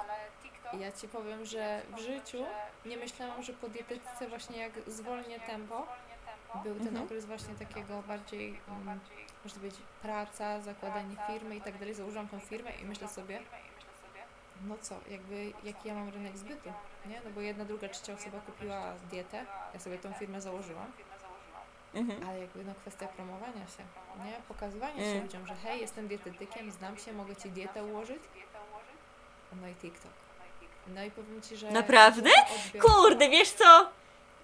ja 0.80 0.92
Ci 0.92 1.08
powiem, 1.08 1.44
że 1.46 1.82
w 1.96 2.00
życiu 2.00 2.44
nie 2.86 2.96
myślałam, 2.96 3.42
że 3.42 3.52
po 3.52 3.68
dietetyce 3.68 4.28
właśnie 4.28 4.58
jak 4.58 4.72
zwolnię 4.86 5.40
tempo, 5.40 5.86
był 6.64 6.74
ten 6.74 6.88
Mhm. 6.88 7.04
okres 7.04 7.24
właśnie 7.26 7.54
takiego 7.54 8.02
bardziej, 8.08 8.60
mm, 8.68 9.00
można 9.44 9.58
powiedzieć, 9.60 9.80
praca, 10.02 10.60
zakładanie 10.60 11.16
firmy 11.26 11.56
i 11.56 11.60
tak 11.60 11.78
dalej. 11.78 11.94
Założyłam 11.94 12.28
tą 12.28 12.40
firmę 12.40 12.70
i 12.82 12.84
myślę 12.84 13.08
sobie, 13.08 13.40
no 14.66 14.76
co, 14.80 14.94
jakby 15.10 15.52
jaki 15.64 15.88
ja 15.88 15.94
mam 15.94 16.08
rynek 16.08 16.38
zbytu, 16.38 16.72
nie? 17.06 17.20
No 17.24 17.30
bo 17.30 17.40
jedna, 17.40 17.64
druga, 17.64 17.88
trzecia 17.88 18.12
osoba 18.12 18.40
kupiła 18.40 18.94
dietę, 19.10 19.46
ja 19.74 19.80
sobie 19.80 19.98
tą 19.98 20.12
firmę 20.12 20.40
założyłam. 20.40 20.92
Mhm. 21.94 22.28
ale 22.28 22.40
jakby 22.40 22.64
no 22.64 22.74
kwestia 22.74 23.08
promowania 23.08 23.66
się, 23.66 23.84
nie? 24.24 24.32
Pokazywania 24.48 24.96
się 25.00 25.10
Mm. 25.10 25.22
ludziom, 25.22 25.46
że 25.46 25.54
hej, 25.54 25.80
jestem 25.80 26.08
dietetykiem, 26.08 26.70
znam 26.70 26.98
się, 26.98 27.12
mogę 27.12 27.36
Ci 27.36 27.50
dietę 27.50 27.84
ułożyć. 27.84 28.22
No 29.60 29.68
i 29.68 29.74
TikTok. 29.74 30.12
No 30.88 31.04
i 31.04 31.10
powiem 31.10 31.42
Ci, 31.42 31.56
że... 31.56 31.70
Naprawdę? 31.70 32.30
Kurde, 32.82 33.28
wiesz 33.28 33.50
co? 33.50 33.90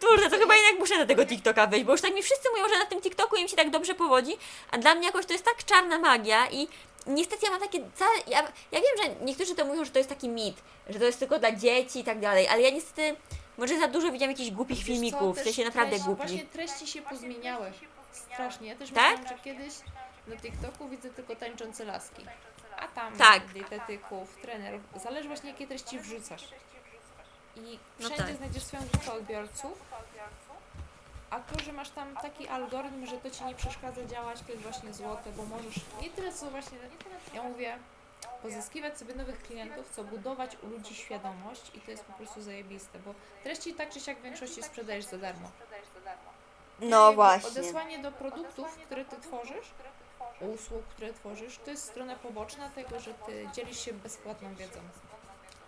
Kurde, 0.01 0.31
to 0.31 0.39
chyba 0.39 0.56
jednak 0.56 0.78
muszę 0.78 0.98
na 0.98 1.06
tego 1.06 1.27
TikToka 1.27 1.66
wejść, 1.66 1.86
bo 1.86 1.93
już 1.93 2.01
tak 2.01 2.14
mi 2.14 2.22
wszyscy 2.22 2.48
mówią, 2.51 2.68
że 2.68 2.78
na 2.78 2.86
tym 2.86 3.01
TikToku 3.01 3.36
im 3.36 3.48
się 3.48 3.56
tak 3.56 3.70
dobrze 3.70 3.94
powodzi, 3.94 4.32
a 4.70 4.78
dla 4.78 4.94
mnie 4.94 5.06
jakoś 5.06 5.27
to 5.27 5.32
jest 5.32 5.44
tak 5.44 5.64
czarna 5.64 5.98
magia 5.98 6.51
i 6.51 6.68
niestety 7.06 7.47
ja 7.47 7.51
mam 7.51 7.60
takie 7.60 7.78
całe, 7.94 8.16
ja, 8.27 8.43
ja 8.72 8.81
wiem, 8.81 9.05
że 9.05 9.24
niektórzy 9.24 9.55
to 9.55 9.64
mówią, 9.64 9.85
że 9.85 9.90
to 9.90 9.98
jest 9.98 10.09
taki 10.09 10.28
mit, 10.28 10.56
że 10.89 10.98
to 10.98 11.05
jest 11.05 11.18
tylko 11.18 11.39
dla 11.39 11.52
dzieci 11.52 11.98
i 12.01 12.05
tak 12.05 12.20
dalej, 12.20 12.48
ale 12.48 12.62
ja 12.62 12.70
niestety 12.70 13.16
może 13.59 13.78
za 13.78 13.89
dużo 13.89 14.12
widziałam 14.12 14.31
jakichś 14.31 14.51
głupich 14.51 14.78
Wiesz 14.78 14.86
co, 14.86 14.93
filmików, 14.93 15.32
w 15.32 15.39
też 15.39 15.44
sensie 15.44 15.64
naprawdę 15.64 15.90
treści, 15.90 16.06
głupich. 16.06 16.27
Właśnie 16.27 16.47
treści 16.47 16.86
się 16.86 17.02
pozmieniały 17.02 17.72
strasznie. 18.12 18.68
Ja 18.68 18.77
też 18.77 18.90
Tak? 18.90 19.18
myślałam, 19.18 19.39
że 19.39 19.44
kiedyś 19.44 19.74
na 20.27 20.36
TikToku 20.36 20.89
widzę 20.89 21.10
tylko 21.10 21.36
tańczące 21.36 21.85
laski. 21.85 22.24
A 22.77 22.89
tam 22.89 23.16
Tak. 23.16 23.52
dietetyków, 23.52 24.36
trenerów. 24.43 24.81
Zależy 25.02 25.28
właśnie 25.28 25.51
jakie 25.51 25.66
treści 25.66 25.98
wrzucasz. 25.98 26.44
I 27.56 27.78
No 28.01 28.06
wszędzie 28.06 28.24
tak. 28.24 28.36
znajdziesz 28.36 28.62
swoją 28.62 28.82
grupę 28.89 29.12
odbiorców. 29.12 29.72
A 31.31 31.40
to, 31.40 31.64
że 31.64 31.72
masz 31.72 31.90
tam 31.90 32.16
taki 32.16 32.48
algorytm, 32.48 33.06
że 33.06 33.16
to 33.16 33.31
ci 33.31 33.44
nie 33.44 33.55
przeszkadza 33.55 34.05
działać, 34.05 34.40
to 34.40 34.52
jest 34.52 34.62
właśnie 34.62 34.94
złote, 34.94 35.32
bo 35.32 35.44
możesz 35.44 35.74
nie 36.02 36.10
tyle 36.10 36.32
co 36.32 36.51
właśnie, 36.51 36.78
ja 37.35 37.43
mówię, 37.43 37.78
pozyskiwać 38.43 38.98
sobie 38.98 39.14
nowych 39.14 39.43
klientów, 39.43 39.90
co 39.97 40.05
budować 40.05 40.56
u 40.62 40.66
ludzi 40.66 40.94
świadomość 40.94 41.62
i 41.74 41.81
to 41.81 41.90
jest 41.90 42.05
po 42.05 42.12
prostu 42.12 42.43
zajebiste, 42.43 42.98
bo 42.98 43.14
treści 43.43 43.74
tak 43.74 43.90
czy 43.90 44.01
siak 44.01 44.18
w 44.18 44.22
większości 44.22 44.62
sprzedajesz 44.62 45.05
za 45.05 45.18
darmo. 45.18 45.51
No 46.81 47.12
właśnie. 47.12 47.48
Odesłanie 47.51 47.98
do 47.98 48.12
produktów, 48.12 48.78
które 48.86 49.05
ty 49.05 49.16
tworzysz, 49.16 49.70
usług, 50.40 50.85
które 50.85 51.12
tworzysz, 51.12 51.59
to 51.64 51.70
jest 51.70 51.85
strona 51.85 52.16
poboczna 52.16 52.68
tego, 52.68 53.01
że 53.01 53.14
ty 53.14 53.48
dzielisz 53.55 53.85
się 53.85 53.93
bezpłatną 53.93 54.55
wiedzą. 54.55 54.81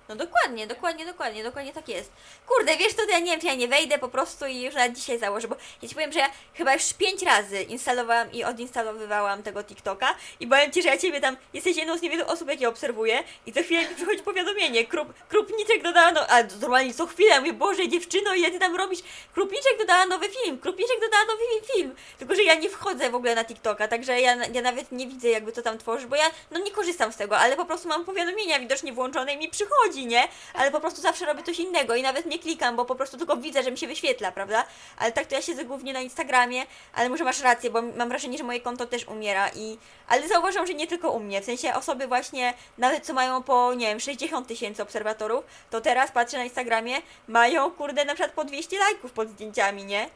No 0.08 0.16
dokładnie, 0.16 0.66
dokładnie, 0.66 1.06
dokładnie, 1.06 1.44
dokładnie 1.44 1.72
tak 1.72 1.88
jest. 1.88 2.12
Kurde, 2.46 2.76
wiesz 2.76 2.94
co, 2.94 3.02
to 3.02 3.10
ja 3.10 3.18
nie 3.18 3.30
wiem, 3.30 3.40
czy 3.40 3.46
ja 3.46 3.54
nie 3.54 3.68
wejdę 3.68 3.98
po 3.98 4.08
prostu 4.08 4.46
i 4.46 4.62
już 4.62 4.74
nawet 4.74 4.96
dzisiaj 4.96 5.18
założę, 5.18 5.48
bo 5.48 5.56
ja 5.82 5.88
Ci 5.88 5.94
powiem, 5.94 6.12
że 6.12 6.18
ja 6.18 6.30
chyba 6.54 6.74
już 6.74 6.92
pięć 6.94 7.22
razy 7.22 7.62
instalowałam 7.62 8.32
i 8.32 8.44
odinstalowywałam 8.44 9.42
tego 9.42 9.64
TikToka 9.64 10.14
i 10.40 10.46
powiem 10.46 10.72
Ci, 10.72 10.82
że 10.82 10.88
ja 10.88 10.98
Ciebie 10.98 11.20
tam, 11.20 11.36
jesteś 11.52 11.76
jedną 11.76 11.98
z 11.98 12.02
niewielu 12.02 12.26
osób, 12.26 12.48
jakie 12.48 12.68
obserwuję 12.68 13.24
i 13.46 13.52
co 13.52 13.62
chwilę 13.62 13.88
mi 13.88 13.94
przychodzi 13.94 14.22
powiadomienie, 14.22 14.86
Krup, 14.86 15.08
Krupniczek 15.28 15.82
dodała, 15.82 16.12
no, 16.12 16.20
a 16.28 16.42
normalnie 16.60 16.94
co 16.94 17.06
chwilę, 17.06 17.40
mówię, 17.40 17.52
Boże, 17.52 17.88
dziewczyno, 17.88 18.34
ile 18.34 18.50
Ty 18.50 18.58
tam 18.58 18.76
robisz? 18.76 19.00
Krupniczek 19.34 19.78
dodała 19.78 20.06
nowy 20.06 20.28
film, 20.28 20.58
Krupniczek 20.58 21.00
dodała 21.00 21.24
nowy 21.24 21.42
film, 21.74 21.94
tylko 22.18 22.34
że 22.34 22.42
ja 22.42 22.54
nie 22.54 22.70
wchodzę 22.70 23.10
w 23.10 23.14
ogóle 23.14 23.34
na 23.34 23.44
TikToka, 23.44 23.88
także 23.88 24.20
ja, 24.20 24.34
ja 24.34 24.62
nawet 24.62 24.92
nie 24.92 25.06
widzę 25.06 25.28
jakby 25.28 25.52
co 25.52 25.62
tam 25.62 25.78
tworzysz, 25.78 26.06
bo 26.06 26.16
ja, 26.16 26.30
no 26.50 26.60
nie 26.60 26.70
korzystam 26.70 27.12
z 27.12 27.16
tego, 27.16 27.38
ale 27.38 27.56
po 27.56 27.64
prostu 27.64 27.88
mam 27.88 28.04
powiadomienia 28.04 28.60
widocznie 28.60 28.92
włączone 28.92 29.34
i 29.34 29.38
mi 29.38 29.48
przychodzi, 29.48 29.91
nie? 29.96 30.28
Ale 30.54 30.70
po 30.70 30.80
prostu 30.80 31.00
zawsze 31.00 31.26
robię 31.26 31.42
coś 31.42 31.58
innego 31.58 31.94
i 31.94 32.02
nawet 32.02 32.26
nie 32.26 32.38
klikam, 32.38 32.76
bo 32.76 32.84
po 32.84 32.94
prostu 32.94 33.16
tylko 33.16 33.36
widzę, 33.36 33.62
że 33.62 33.70
mi 33.70 33.78
się 33.78 33.86
wyświetla, 33.86 34.32
prawda? 34.32 34.64
Ale 34.98 35.12
tak 35.12 35.26
to 35.26 35.34
ja 35.34 35.42
siedzę 35.42 35.64
głównie 35.64 35.92
na 35.92 36.00
Instagramie, 36.00 36.66
ale 36.94 37.08
może 37.08 37.24
masz 37.24 37.40
rację, 37.40 37.70
bo 37.70 37.82
mam 37.82 38.08
wrażenie, 38.08 38.38
że 38.38 38.44
moje 38.44 38.60
konto 38.60 38.86
też 38.86 39.08
umiera 39.08 39.48
i... 39.48 39.78
Ale 40.08 40.28
zauważam, 40.28 40.66
że 40.66 40.74
nie 40.74 40.86
tylko 40.86 41.10
u 41.10 41.20
mnie, 41.20 41.40
w 41.42 41.44
sensie 41.44 41.74
osoby 41.74 42.06
właśnie, 42.06 42.54
nawet 42.78 43.06
co 43.06 43.14
mają 43.14 43.42
po, 43.42 43.74
nie 43.74 43.86
wiem, 43.86 44.00
60 44.00 44.48
tysięcy 44.48 44.82
obserwatorów, 44.82 45.44
to 45.70 45.80
teraz 45.80 46.10
patrzę 46.10 46.36
na 46.36 46.44
Instagramie, 46.44 46.96
mają, 47.28 47.70
kurde, 47.70 48.04
na 48.04 48.14
przykład 48.14 48.32
po 48.32 48.44
200 48.44 48.78
lajków 48.78 49.12
pod 49.12 49.28
zdjęciami, 49.28 49.84
nie? 49.84 50.08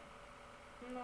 No, 0.94 1.00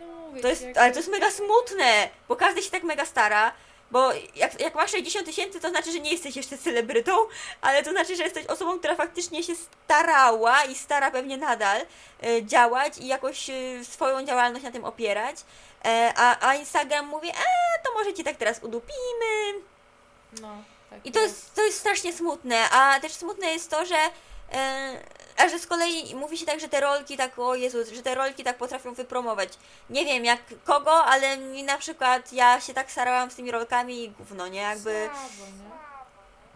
no 0.00 0.06
mówię 0.06 0.42
To 0.42 0.48
jest, 0.48 0.64
ale 0.76 0.92
to 0.92 0.98
jest 0.98 1.10
mega 1.10 1.30
smutne, 1.30 2.08
bo 2.28 2.36
każdy 2.36 2.62
się 2.62 2.70
tak 2.70 2.82
mega 2.82 3.04
stara. 3.06 3.52
Bo 3.92 4.12
jak, 4.36 4.60
jak 4.60 4.74
masz 4.74 4.90
60 4.90 5.26
tysięcy, 5.26 5.60
to 5.60 5.68
znaczy, 5.68 5.92
że 5.92 6.00
nie 6.00 6.12
jesteś 6.12 6.36
jeszcze 6.36 6.58
celebrytą, 6.58 7.12
ale 7.60 7.82
to 7.82 7.90
znaczy, 7.90 8.16
że 8.16 8.22
jesteś 8.22 8.46
osobą, 8.46 8.78
która 8.78 8.94
faktycznie 8.94 9.42
się 9.42 9.52
starała 9.54 10.64
i 10.64 10.74
stara 10.74 11.10
pewnie 11.10 11.36
nadal 11.36 11.80
e, 12.22 12.46
działać 12.46 12.98
i 12.98 13.06
jakoś 13.06 13.50
e, 13.50 13.84
swoją 13.84 14.26
działalność 14.26 14.64
na 14.64 14.70
tym 14.70 14.84
opierać. 14.84 15.36
E, 15.84 16.12
a, 16.16 16.48
a 16.48 16.54
Instagram 16.54 17.06
mówi, 17.06 17.30
a 17.30 17.82
to 17.84 17.94
może 17.94 18.14
cię 18.14 18.24
tak 18.24 18.36
teraz 18.36 18.62
udupimy. 18.62 19.52
No, 20.40 20.56
tak 20.90 21.06
I 21.06 21.12
to 21.12 21.20
jest, 21.20 21.54
to 21.54 21.62
jest 21.62 21.78
strasznie 21.78 22.12
smutne, 22.12 22.70
a 22.70 23.00
też 23.00 23.12
smutne 23.12 23.46
jest 23.46 23.70
to, 23.70 23.86
że 23.86 23.96
e, 23.96 24.10
a 25.36 25.48
że 25.48 25.58
z 25.58 25.66
kolei 25.66 26.14
mówi 26.14 26.38
się 26.38 26.46
tak, 26.46 26.60
że 26.60 26.68
te 26.68 26.80
rolki 26.80 27.16
tak, 27.16 27.38
o 27.38 27.54
Jezu, 27.54 27.78
że 27.94 28.02
te 28.02 28.14
rolki 28.14 28.44
tak 28.44 28.56
potrafią 28.58 28.94
wypromować. 28.94 29.48
Nie 29.90 30.04
wiem 30.04 30.24
jak 30.24 30.40
kogo, 30.64 31.04
ale 31.04 31.36
mi 31.36 31.62
na 31.62 31.78
przykład 31.78 32.32
ja 32.32 32.60
się 32.60 32.74
tak 32.74 32.90
starałam 32.90 33.30
z 33.30 33.34
tymi 33.36 33.50
rolkami 33.50 34.04
i 34.04 34.10
gówno, 34.10 34.48
nie? 34.48 34.60
Jakby 34.60 35.10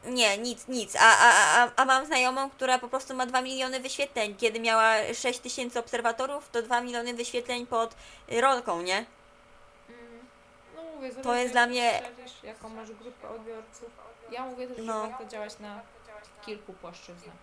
nie? 0.05 0.39
nic, 0.39 0.69
nic. 0.69 0.97
A, 0.97 1.17
a, 1.19 1.63
a, 1.65 1.71
a 1.77 1.85
mam 1.85 2.07
znajomą, 2.07 2.51
która 2.51 2.79
po 2.79 2.89
prostu 2.89 3.15
ma 3.15 3.27
2 3.27 3.43
miliony 3.43 3.81
wyświetleń. 3.81 4.37
Kiedy 4.37 4.61
miała 4.61 4.95
6 5.15 5.39
tysięcy 5.39 5.79
obserwatorów, 5.79 6.49
to 6.53 6.63
2 6.63 6.81
miliony 6.81 7.15
wyświetleń 7.15 7.67
pod 7.67 7.95
rolką, 8.29 8.83
nie? 8.83 8.97
Mm. 9.89 10.27
No 10.77 10.83
mówię, 10.83 11.11
To 11.11 11.35
jest 11.35 11.53
dla 11.53 11.67
mnie- 11.67 12.03
jaką 12.43 12.69
masz 12.69 12.93
grupę 12.93 13.29
odbiorców. 13.29 13.89
Ja 14.31 14.45
mówię 14.45 14.67
też, 14.69 14.77
No. 14.81 15.03
że 15.05 15.11
warto 15.11 15.27
działać 15.27 15.59
na 15.59 15.81
kilku 16.45 16.73
płaszczyznach. 16.73 17.35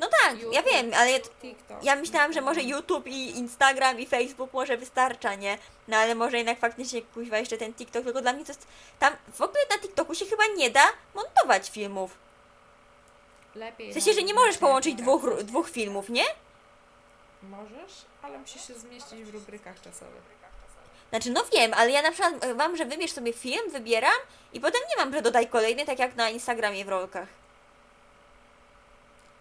No 0.00 0.08
tak, 0.22 0.36
ja 0.52 0.62
wiem, 0.62 0.90
ale 0.94 1.20
TikTok. 1.20 1.84
Ja 1.84 1.96
myślałam, 1.96 2.32
że 2.32 2.40
może 2.40 2.62
YouTube 2.62 3.06
i 3.06 3.38
Instagram 3.38 4.00
i 4.00 4.06
Facebook 4.06 4.52
może 4.52 4.76
wystarcza, 4.76 5.34
nie? 5.34 5.58
No 5.88 5.96
ale 5.96 6.14
może 6.14 6.36
jednak 6.36 6.58
faktycznie 6.58 7.02
kuźwa 7.02 7.38
jeszcze 7.38 7.58
ten 7.58 7.74
TikTok, 7.74 8.04
tylko 8.04 8.20
dla 8.20 8.32
mnie 8.32 8.44
to 8.44 8.50
jest... 8.50 8.66
Tam 8.98 9.16
w 9.34 9.40
ogóle 9.40 9.60
na 9.70 9.78
TikToku 9.78 10.14
się 10.14 10.26
chyba 10.26 10.42
nie 10.56 10.70
da 10.70 10.84
montować 11.14 11.70
filmów. 11.70 12.18
Lepiej 13.54 13.90
W 13.90 13.92
sensie, 13.92 14.12
że 14.12 14.22
nie 14.22 14.34
możesz 14.34 14.58
połączyć 14.58 14.94
dwóch, 14.94 15.42
dwóch 15.44 15.70
filmów, 15.70 16.08
nie? 16.08 16.24
Możesz, 17.42 17.92
ale 18.22 18.38
musisz 18.38 18.66
się 18.66 18.74
zmieścić 18.74 19.24
w 19.24 19.34
rubrykach 19.34 19.80
czasowych. 19.80 20.40
Znaczy, 21.10 21.30
no 21.30 21.44
wiem, 21.52 21.74
ale 21.74 21.90
ja 21.90 22.02
na 22.02 22.12
przykład 22.12 22.34
mam, 22.56 22.76
że 22.76 22.84
wybierz 22.84 23.12
sobie 23.12 23.32
film, 23.32 23.70
wybieram 23.70 24.20
i 24.52 24.60
potem 24.60 24.80
nie 24.90 25.04
mam, 25.04 25.14
że 25.14 25.22
dodaj 25.22 25.48
kolejny, 25.48 25.86
tak 25.86 25.98
jak 25.98 26.16
na 26.16 26.30
Instagramie 26.30 26.84
w 26.84 26.88
rolkach. 26.88 27.28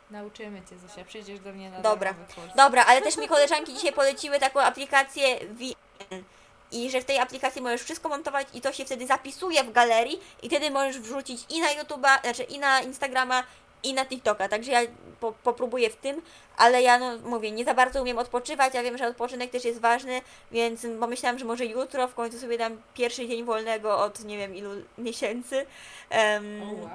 Nauczymy 0.10 0.62
Cię, 0.70 0.78
Zosia. 0.78 1.06
Przyjdziesz 1.06 1.40
do 1.40 1.54
mnie 1.54 1.70
na 1.70 1.82
Dobra. 1.82 2.14
darmowy. 2.14 2.52
Dobra, 2.56 2.86
ale 2.86 3.02
też 3.02 3.18
mi 3.18 3.28
koleżanki 3.28 3.74
dzisiaj 3.74 3.94
poleciły 3.94 4.40
taką 4.40 4.60
aplikację 4.60 5.40
VN. 5.40 6.24
I 6.72 6.90
że 6.90 7.02
w 7.02 7.06
tej 7.06 7.20
aplikacji 7.20 7.62
możesz 7.62 7.82
wszystko 7.82 8.10
montować 8.10 8.48
i 8.54 8.62
to 8.62 8.74
się 8.74 8.86
wtedy 8.86 9.08
zapisuje 9.08 9.64
w 9.64 9.72
galerii 9.72 10.20
i 10.44 10.50
wtedy 10.50 10.72
możesz 10.72 11.00
wrzucić 11.00 11.46
i 11.50 11.62
na 11.62 11.68
YouTube'a, 11.68 12.22
znaczy 12.22 12.44
i 12.44 12.60
na 12.60 12.82
Instagrama, 12.82 13.44
i 13.84 13.94
na 13.94 14.06
TikToka. 14.06 14.50
Także 14.50 14.72
ja 14.72 14.82
po, 15.20 15.32
popróbuję 15.32 15.90
w 15.90 15.96
tym, 15.96 16.22
ale 16.58 16.82
ja 16.82 17.00
no 17.00 17.18
mówię, 17.18 17.52
nie 17.52 17.66
za 17.66 17.74
bardzo 17.74 18.02
umiem 18.02 18.18
odpoczywać, 18.18 18.74
ja 18.74 18.84
wiem, 18.84 18.98
że 18.98 19.08
odpoczynek 19.08 19.52
też 19.52 19.66
jest 19.66 19.80
ważny, 19.80 20.22
więc 20.52 20.88
pomyślałam, 21.00 21.40
że 21.40 21.46
może 21.46 21.66
jutro 21.66 22.08
w 22.08 22.14
końcu 22.14 22.40
sobie 22.40 22.58
dam 22.58 22.82
pierwszy 22.94 23.28
dzień 23.28 23.44
wolnego 23.44 24.00
od 24.00 24.24
nie 24.24 24.38
wiem 24.38 24.56
ilu 24.56 24.72
miesięcy. 24.98 25.66
Em, 26.10 26.64
O, 26.64 26.66
wow. 26.66 26.90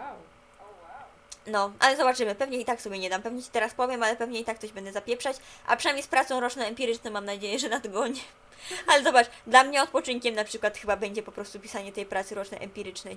No, 1.47 1.73
ale 1.79 1.97
zobaczymy. 1.97 2.35
Pewnie 2.35 2.59
i 2.59 2.65
tak 2.65 2.81
sobie 2.81 2.99
nie 2.99 3.11
dam. 3.11 3.23
Pewnie 3.23 3.43
ci 3.43 3.51
teraz 3.51 3.75
powiem, 3.75 4.03
ale 4.03 4.17
pewnie 4.17 4.41
i 4.41 4.45
tak 4.45 4.59
coś 4.59 4.73
będę 4.73 4.93
zapieprzać. 4.93 5.37
A 5.67 5.77
przynajmniej 5.77 6.03
z 6.03 6.09
pracą 6.09 6.41
roczno-empiryczną 6.41 7.11
mam 7.11 7.25
nadzieję, 7.25 7.59
że 7.59 7.69
nadgonię. 7.69 8.21
Ale 8.89 9.03
zobacz, 9.03 9.27
dla 9.47 9.65
mnie 9.65 9.83
odpoczynkiem 9.83 10.35
na 10.35 10.45
przykład 10.45 10.79
chyba 10.79 10.97
będzie 10.97 11.23
po 11.23 11.33
prostu 11.33 11.61
pisanie 11.61 11.93
tej 11.93 12.07
pracy 12.07 12.35
roczno-empirycznej. 12.35 13.17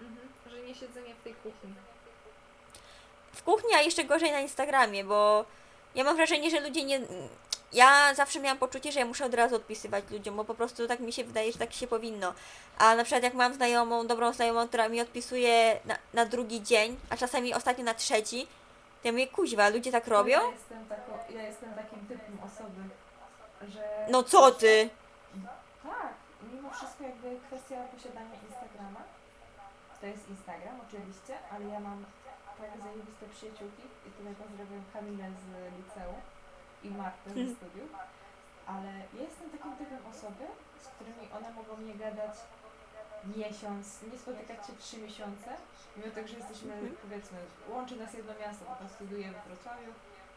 Mhm. 0.00 0.28
Że 0.50 0.62
nie 0.68 0.74
siedzenie 0.74 1.14
w 1.14 1.24
tej 1.24 1.34
kuchni. 1.34 1.74
W 3.32 3.42
kuchni, 3.42 3.74
a 3.74 3.80
jeszcze 3.80 4.04
gorzej 4.04 4.32
na 4.32 4.40
Instagramie, 4.40 5.04
bo 5.04 5.44
ja 5.94 6.04
mam 6.04 6.16
wrażenie, 6.16 6.50
że 6.50 6.60
ludzie 6.60 6.84
nie... 6.84 7.00
Ja 7.72 8.14
zawsze 8.14 8.40
miałam 8.40 8.58
poczucie, 8.58 8.92
że 8.92 9.00
ja 9.00 9.06
muszę 9.06 9.24
od 9.24 9.34
razu 9.34 9.56
odpisywać 9.56 10.04
ludziom, 10.10 10.36
bo 10.36 10.44
po 10.44 10.54
prostu 10.54 10.88
tak 10.88 11.00
mi 11.00 11.12
się 11.12 11.24
wydaje, 11.24 11.52
że 11.52 11.58
tak 11.58 11.72
się 11.72 11.86
powinno. 11.86 12.34
A 12.78 12.94
na 12.96 13.04
przykład 13.04 13.22
jak 13.22 13.34
mam 13.34 13.54
znajomą, 13.54 14.06
dobrą 14.06 14.32
znajomą, 14.32 14.68
która 14.68 14.88
mi 14.88 15.00
odpisuje 15.00 15.80
na, 15.84 15.98
na 16.14 16.26
drugi 16.26 16.62
dzień, 16.62 16.96
a 17.10 17.16
czasami 17.16 17.54
ostatnio 17.54 17.84
na 17.84 17.94
trzeci, 17.94 18.46
to 19.02 19.08
ja 19.08 19.12
mówię, 19.12 19.26
kuźwa, 19.26 19.68
ludzie 19.68 19.92
tak 19.92 20.06
robią? 20.06 20.40
Ja 20.40 20.50
jestem, 20.50 20.86
tako, 20.88 21.12
ja 21.30 21.42
jestem 21.42 21.74
takim 21.74 22.06
typem 22.08 22.38
osoby, 22.46 22.82
że... 23.68 24.06
No 24.10 24.22
co 24.22 24.50
ty? 24.50 24.90
Tak, 25.82 26.14
mimo 26.52 26.70
wszystko 26.70 27.04
jakby 27.04 27.40
kwestia 27.46 27.76
posiadania 27.94 28.36
Instagrama, 28.48 29.02
to 30.00 30.06
jest 30.06 30.28
Instagram 30.28 30.80
oczywiście, 30.88 31.34
ale 31.52 31.64
ja 31.64 31.80
mam 31.80 32.04
tak 32.60 32.82
zajebiste 32.82 33.26
przyjaciółki 33.34 33.82
i 34.06 34.10
tutaj 34.10 34.34
pozdrawiam 34.34 34.84
Kamilę 34.92 35.26
z 35.40 35.44
liceum 35.78 36.20
i 36.84 36.90
Martę 36.90 37.30
ze 37.34 37.40
Mhm. 37.40 37.56
studiów, 37.56 37.90
ale 38.66 38.90
ja 39.16 39.22
jestem 39.28 39.50
takim 39.50 39.72
typem 39.76 40.02
osoby, 40.12 40.44
z 40.84 40.86
którymi 40.94 41.24
one 41.38 41.48
mogą 41.52 41.72
nie 41.88 41.94
gadać 41.94 42.34
miesiąc, 43.36 43.84
nie 44.12 44.18
spotykać 44.18 44.66
się 44.66 44.72
trzy 44.82 44.96
miesiące, 44.98 45.48
mimo 45.96 46.10
tego, 46.14 46.28
że 46.28 46.36
jesteśmy 46.38 46.72
Mhm. 46.74 46.96
powiedzmy, 47.02 47.38
łączy 47.68 47.96
nas 47.96 48.14
jedno 48.14 48.32
miasto, 48.40 48.64
bo 48.82 48.88
studiuje 48.88 49.26
we 49.32 49.40
Wrocławiu, 49.46 49.92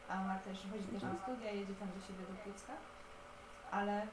a 0.08 0.14
Marta 0.28 0.50
jeszcze 0.50 0.68
chodzi 0.68 0.84
też 0.84 1.02
na 1.02 1.14
studia, 1.22 1.50
jedzie 1.52 1.74
tam 1.74 1.88
do 1.96 2.00
siebie 2.06 2.24
do 2.30 2.34
Pucka, 2.44 2.72
ale 3.70 4.06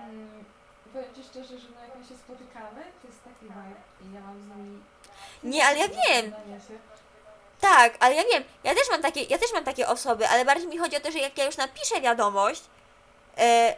Mm, 0.00 0.44
powiem 0.92 1.14
Ci 1.14 1.24
szczerze, 1.24 1.58
że 1.58 1.68
no 1.74 1.80
jak 1.84 1.96
my 1.98 2.04
się 2.04 2.16
spotykamy, 2.16 2.82
to 3.02 3.08
jest 3.08 3.24
taki 3.24 3.44
vibe 3.44 3.80
i 4.04 4.12
ja 4.14 4.20
mam 4.20 4.38
z 4.42 4.56
nimi... 4.56 4.80
Nie, 5.44 5.64
ale 5.66 5.78
ja 5.78 5.88
wiem. 5.88 6.26
Się. 6.68 6.78
Tak, 7.60 7.96
ale 8.00 8.14
ja 8.14 8.24
wiem, 8.24 8.44
ja 8.64 8.74
też 8.74 8.90
mam 8.90 9.02
takie, 9.02 9.22
ja 9.22 9.38
też 9.38 9.52
mam 9.52 9.64
takie 9.64 9.88
osoby, 9.88 10.28
ale 10.28 10.44
bardziej 10.44 10.68
mi 10.68 10.78
chodzi 10.78 10.96
o 10.96 11.00
to, 11.00 11.10
że 11.10 11.18
jak 11.18 11.38
ja 11.38 11.44
już 11.44 11.56
napiszę 11.56 12.00
wiadomość, 12.00 12.62
e, 13.38 13.76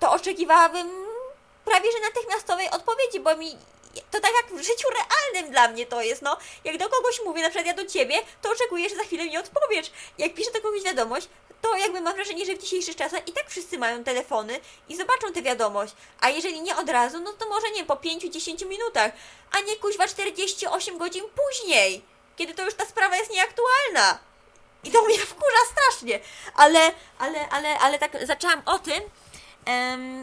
to 0.00 0.12
oczekiwałabym 0.12 0.90
prawie 1.64 1.92
że 1.92 1.98
natychmiastowej 2.00 2.70
odpowiedzi, 2.70 3.20
bo 3.20 3.36
mi 3.36 3.56
to 4.10 4.20
tak 4.20 4.32
jak 4.42 4.60
w 4.60 4.64
życiu 4.64 4.88
realnym 4.88 5.52
dla 5.52 5.68
mnie 5.68 5.86
to 5.86 6.02
jest, 6.02 6.22
no. 6.22 6.36
Jak 6.64 6.78
do 6.78 6.88
kogoś 6.88 7.20
mówię, 7.24 7.42
na 7.42 7.48
przykład 7.48 7.66
ja 7.66 7.74
do 7.74 7.90
ciebie, 7.90 8.14
to 8.42 8.50
oczekuję, 8.50 8.88
że 8.88 8.96
za 8.96 9.02
chwilę 9.02 9.24
mi 9.24 9.38
odpowiesz. 9.38 9.90
Jak 10.18 10.34
piszę 10.34 10.50
kogoś 10.50 10.82
wiadomość, 10.82 11.28
to 11.62 11.76
jakby 11.76 12.00
mam 12.00 12.14
wrażenie, 12.14 12.46
że 12.46 12.54
w 12.54 12.58
dzisiejszych 12.58 12.96
czasach 12.96 13.28
i 13.28 13.32
tak 13.32 13.50
wszyscy 13.50 13.78
mają 13.78 14.04
telefony 14.04 14.60
i 14.88 14.96
zobaczą 14.96 15.32
tę 15.32 15.42
wiadomość. 15.42 15.94
A 16.20 16.28
jeżeli 16.28 16.62
nie 16.62 16.76
od 16.76 16.88
razu, 16.88 17.20
no 17.20 17.32
to 17.32 17.48
może 17.48 17.70
nie 17.70 17.84
po 17.84 17.94
5-10 17.94 18.66
minutach, 18.66 19.12
a 19.52 19.60
nie 19.60 19.76
kuźwa 19.76 20.08
48 20.08 20.98
godzin 20.98 21.24
później, 21.34 22.02
kiedy 22.36 22.54
to 22.54 22.64
już 22.64 22.74
ta 22.74 22.84
sprawa 22.86 23.16
jest 23.16 23.30
nieaktualna. 23.30 24.18
I 24.84 24.90
to 24.90 25.02
mnie 25.02 25.18
wkurza 25.18 25.64
strasznie. 25.70 26.20
Ale, 26.54 26.92
ale, 27.18 27.48
ale, 27.48 27.78
ale 27.78 27.98
tak 27.98 28.26
zaczęłam 28.26 28.62
o 28.66 28.78
tym. 28.78 29.02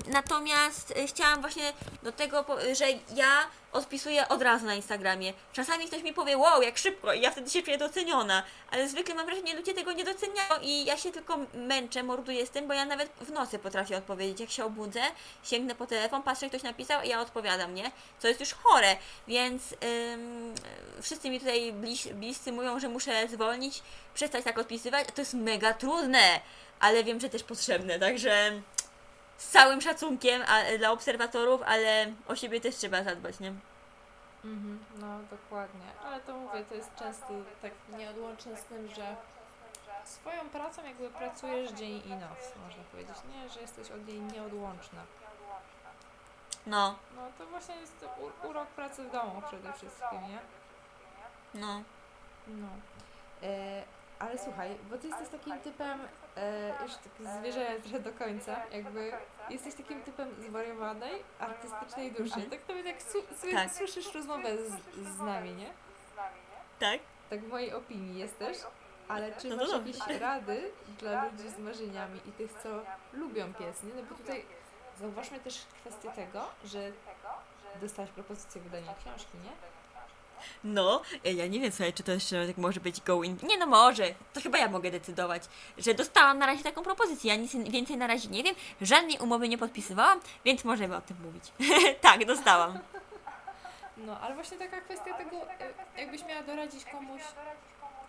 Natomiast 0.07 0.91
y, 0.91 1.07
chciałam 1.07 1.41
właśnie 1.41 1.73
do 2.03 2.11
tego, 2.11 2.45
że 2.73 2.85
ja 3.15 3.47
odpisuję 3.71 4.27
od 4.27 4.41
razu 4.41 4.65
na 4.65 4.75
Instagramie. 4.75 5.33
Czasami 5.53 5.87
ktoś 5.87 6.03
mi 6.03 6.13
powie, 6.13 6.37
wow, 6.37 6.61
jak 6.61 6.77
szybko, 6.77 7.13
i 7.13 7.21
ja 7.21 7.31
wtedy 7.31 7.49
się 7.49 7.61
czuję 7.61 7.77
doceniona, 7.77 8.43
ale 8.71 8.89
zwykle 8.89 9.15
mam 9.15 9.25
wrażenie, 9.25 9.51
że 9.51 9.57
ludzie 9.57 9.73
tego 9.73 9.91
nie 9.91 10.05
doceniają 10.05 10.61
i 10.61 10.85
ja 10.85 10.97
się 10.97 11.11
tylko 11.11 11.37
męczę, 11.53 12.03
morduję 12.03 12.45
z 12.45 12.49
tym, 12.49 12.67
bo 12.67 12.73
ja 12.73 12.85
nawet 12.85 13.11
w 13.21 13.31
nocy 13.31 13.59
potrafię 13.59 13.97
odpowiedzieć. 13.97 14.39
Jak 14.39 14.49
się 14.49 14.65
obudzę, 14.65 15.01
sięgnę 15.43 15.75
po 15.75 15.87
telefon, 15.87 16.23
patrzę, 16.23 16.49
ktoś 16.49 16.63
napisał 16.63 17.03
i 17.03 17.09
ja 17.09 17.21
odpowiadam, 17.21 17.75
nie? 17.75 17.91
Co 18.19 18.27
jest 18.27 18.39
już 18.39 18.53
chore, 18.53 18.95
więc 19.27 19.63
ym, 20.13 20.55
wszyscy 21.01 21.29
mi 21.29 21.39
tutaj 21.39 21.73
bliż, 21.73 22.07
bliscy 22.07 22.51
mówią, 22.51 22.79
że 22.79 22.89
muszę 22.89 23.27
zwolnić, 23.27 23.83
przestać 24.13 24.43
tak 24.43 24.59
odpisywać. 24.59 25.07
To 25.15 25.21
jest 25.21 25.33
mega 25.33 25.73
trudne, 25.73 26.39
ale 26.79 27.03
wiem, 27.03 27.19
że 27.19 27.29
też 27.29 27.43
potrzebne, 27.43 27.99
także 27.99 28.61
z 29.39 29.47
całym 29.49 29.81
szacunkiem 29.81 30.41
a, 30.47 30.77
dla 30.77 30.91
obserwatorów, 30.91 31.61
ale 31.65 32.11
o 32.27 32.35
siebie 32.35 32.61
też 32.61 32.75
trzeba 32.75 33.03
zadbać, 33.03 33.39
nie? 33.39 33.53
Mhm, 34.45 34.79
no 34.97 35.19
dokładnie, 35.31 35.85
ale 36.05 36.19
to 36.21 36.33
mówię, 36.37 36.63
to 36.69 36.75
jest 36.75 36.95
często 36.95 37.27
tak 37.61 37.71
nieodłączne 37.97 38.57
z 38.57 38.63
tym, 38.63 38.87
że 38.95 39.15
swoją 40.05 40.49
pracą 40.49 40.83
jakby 40.85 41.09
pracujesz 41.09 41.71
dzień 41.71 42.01
i 42.05 42.09
noc, 42.09 42.39
można 42.65 42.83
powiedzieć, 42.91 43.15
nie? 43.35 43.49
Że 43.49 43.61
jesteś 43.61 43.91
od 43.91 44.07
niej 44.07 44.19
nieodłączna. 44.21 45.01
No, 46.65 46.95
No 47.15 47.21
to 47.37 47.45
właśnie 47.47 47.75
jest 47.75 48.05
u- 48.43 48.47
urok 48.49 48.67
pracy 48.67 49.03
w 49.03 49.11
domu 49.11 49.41
przede 49.47 49.73
wszystkim, 49.73 50.19
nie? 50.29 50.39
no. 51.53 51.83
No. 52.47 52.67
E, 53.43 53.83
ale 54.19 54.37
słuchaj, 54.37 54.77
bo 54.89 54.97
ty 54.97 55.07
jesteś 55.07 55.29
takim 55.29 55.59
typem, 55.59 55.99
e, 56.39 56.83
już 56.83 56.91
tak 56.93 57.33
zwierzę 57.39 57.67
trochę 57.81 57.99
do 57.99 58.13
końca, 58.13 58.55
jakby 58.71 59.11
jesteś 59.49 59.75
takim 59.75 60.01
typem 60.01 60.43
zwariowanej, 60.43 61.23
artystycznej 61.39 62.11
duszy. 62.11 62.23
Mhm. 62.23 62.49
Tak 62.49 62.69
nawet 62.69 62.85
jak 62.85 63.01
su- 63.01 63.23
Tak. 63.53 63.71
słyszysz 63.71 64.13
rozmowę 64.15 64.57
z, 64.57 64.71
z 65.17 65.19
nami, 65.19 65.51
nie? 65.53 65.69
Tak? 66.79 66.99
Tak 67.29 67.39
w 67.41 67.47
mojej 67.47 67.73
opinii 67.73 68.19
jesteś, 68.19 68.57
ale 69.07 69.35
czy 69.35 69.49
No 69.49 69.55
masz 69.55 69.69
to 69.69 69.77
jakieś 69.77 70.07
rady 70.19 70.71
dla 70.99 71.25
ludzi 71.25 71.49
z 71.49 71.59
marzeniami 71.59 72.19
i 72.25 72.31
tych, 72.31 72.53
co 72.63 72.69
lubią 73.13 73.53
pies, 73.53 73.83
nie? 73.83 73.93
No 73.93 74.03
bo 74.09 74.15
tutaj 74.15 74.45
zauważmy 74.99 75.39
też 75.39 75.65
kwestię 75.79 76.11
tego, 76.11 76.45
że 76.65 76.91
dostałaś 77.81 78.11
propozycję 78.11 78.61
wydania 78.61 78.95
książki, 78.95 79.37
nie? 79.37 79.51
No, 80.63 81.01
e, 81.25 81.33
ja 81.33 81.47
nie 81.47 81.59
wiem, 81.59 81.71
słuchaj, 81.71 81.93
czy 81.93 82.03
to 82.03 82.11
jeszcze 82.11 82.47
tak 82.47 82.57
może 82.57 82.79
być 82.79 83.01
going... 83.01 83.43
Nie 83.43 83.57
no, 83.57 83.65
może. 83.65 84.03
To 84.33 84.41
chyba 84.41 84.57
ja 84.57 84.69
mogę 84.69 84.91
decydować, 84.91 85.43
że 85.77 85.93
dostałam 85.93 86.37
na 86.37 86.45
razie 86.45 86.63
taką 86.63 86.83
propozycję. 86.83 87.31
Ja 87.33 87.39
nic 87.41 87.55
więcej 87.55 87.97
na 87.97 88.07
razie 88.07 88.29
nie 88.29 88.43
wiem. 88.43 88.55
Żadnej 88.81 89.17
umowy 89.17 89.49
nie 89.49 89.57
podpisywałam, 89.57 90.19
więc 90.45 90.63
możemy 90.63 90.95
o 90.95 91.01
tym 91.01 91.17
mówić. 91.23 91.43
tak, 92.01 92.25
dostałam. 92.25 92.79
No, 93.97 94.19
ale 94.19 94.35
właśnie 94.35 94.57
taka 94.57 94.81
kwestia 94.81 95.13
tego, 95.13 95.51
e, 95.51 96.01
jakbyś 96.01 96.25
miała 96.25 96.43
doradzić 96.43 96.85
komuś, 96.85 97.21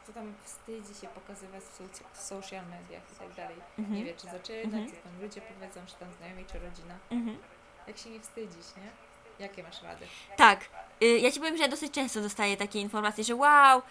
kto 0.05 0.13
tam 0.13 0.35
wstydzi 0.45 0.95
się 1.01 1.07
pokazywać 1.09 1.63
w, 1.63 1.79
soc- 1.79 2.03
w 2.13 2.19
social 2.23 2.65
mediach 2.67 3.03
i 3.13 3.17
tak 3.19 3.35
dalej. 3.35 3.57
Mhm. 3.79 3.97
Nie 3.99 4.05
wie, 4.05 4.15
czy 4.15 4.27
zaczynać, 4.27 4.65
Mhm. 4.65 4.87
co 4.91 4.97
tam 4.97 5.23
ludzie 5.23 5.41
powiedzą, 5.41 5.81
czy 5.87 5.95
tam 5.95 6.09
znajomi, 6.19 6.45
czy 6.53 6.59
rodzina. 6.59 6.95
Mhm. 7.11 7.39
Jak 7.87 7.99
się 7.99 8.11
nie 8.11 8.21
wstydzić, 8.21 8.67
nie? 8.77 8.91
Jakie 9.41 9.63
masz 9.63 9.83
rady? 9.83 10.07
Tak. 10.37 10.61
Y, 11.03 11.19
Ja 11.19 11.33
ci 11.33 11.41
powiem, 11.41 11.57
że 11.57 11.63
ja 11.63 11.69
dosyć 11.69 11.93
często 11.93 12.21
dostaję 12.21 12.57
takie 12.57 12.81
informacje, 12.81 13.25
że 13.25 13.35
wow, 13.37 13.83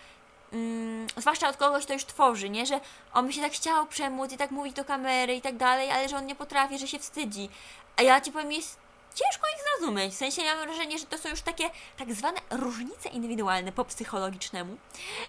mm, 0.53 1.07
zwłaszcza 1.17 1.49
od 1.49 1.57
kogoś, 1.57 1.83
kto 1.85 1.93
już 1.93 2.05
tworzy, 2.05 2.49
nie? 2.49 2.65
Że 2.65 2.79
on 3.13 3.27
by 3.27 3.33
się 3.33 3.41
tak 3.41 3.51
chciał 3.51 3.85
przemóc 3.87 4.31
i 4.31 4.37
tak 4.37 4.51
mówić 4.51 4.73
do 4.73 4.85
kamery 4.85 5.35
i 5.35 5.41
tak 5.41 5.57
dalej, 5.57 5.91
ale 5.91 6.09
że 6.09 6.17
on 6.17 6.25
nie 6.25 6.35
potrafi, 6.35 6.79
że 6.79 6.87
się 6.87 6.99
wstydzi. 6.99 7.49
A 7.97 8.01
ja 8.01 8.21
ci 8.21 8.31
powiem, 8.31 8.51
jest 8.51 8.79
ciężko 9.15 9.47
ich 9.47 9.63
zrozumieć. 9.79 10.13
W 10.13 10.17
sensie 10.17 10.41
ja 10.41 10.55
mam 10.55 10.65
wrażenie, 10.67 10.97
że 10.99 11.05
to 11.05 11.17
są 11.17 11.29
już 11.29 11.41
takie 11.41 11.69
tak 11.97 12.13
zwane 12.13 12.39
różnice 12.49 13.09
indywidualne 13.09 13.71
po 13.71 13.85
psychologicznemu. 13.85 14.77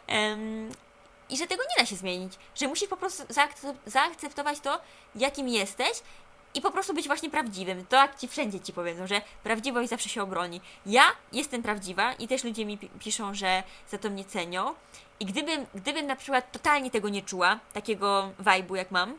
Em, 0.07 0.71
I 1.29 1.37
że 1.37 1.47
tego 1.47 1.63
nie 1.63 1.83
da 1.83 1.87
się 1.87 1.97
zmienić. 1.97 2.33
Że 2.55 2.69
musisz 2.69 2.89
po 2.89 2.97
prostu 2.97 3.23
zaakcep- 3.23 3.77
zaakceptować 3.87 4.61
to, 4.61 4.81
jakim 5.15 5.49
jesteś 5.49 5.93
i 6.55 6.61
po 6.61 6.71
prostu 6.71 6.95
być 6.95 7.07
właśnie 7.07 7.31
prawdziwym. 7.31 7.87
To 7.87 7.97
jak 7.97 8.19
ci 8.19 8.29
wszędzie 8.29 8.61
ci 8.61 8.73
powiedzą, 8.73 9.07
że 9.07 9.23
prawdziwość 9.43 9.89
zawsze 9.89 10.09
się 10.09 10.23
obroni. 10.23 10.61
Ja 10.87 11.05
jestem 11.33 11.63
prawdziwa 11.63 12.13
i 12.13 12.29
też 12.29 12.45
ludzie 12.45 12.65
mi 12.65 12.79
pi- 12.79 12.89
piszą, 12.89 13.35
że 13.35 13.63
za 13.91 13.99
to 13.99 14.11
mnie 14.11 14.25
cenią. 14.25 14.75
I 15.21 15.27
gdybym, 15.27 15.67
gdybym 15.75 16.07
na 16.07 16.17
przykład 16.17 16.53
totalnie 16.53 16.91
tego 16.91 17.09
nie 17.09 17.23
czuła, 17.23 17.59
takiego 17.73 18.31
vibe'u 18.41 18.75
jak 18.75 18.91
mam, 18.91 19.19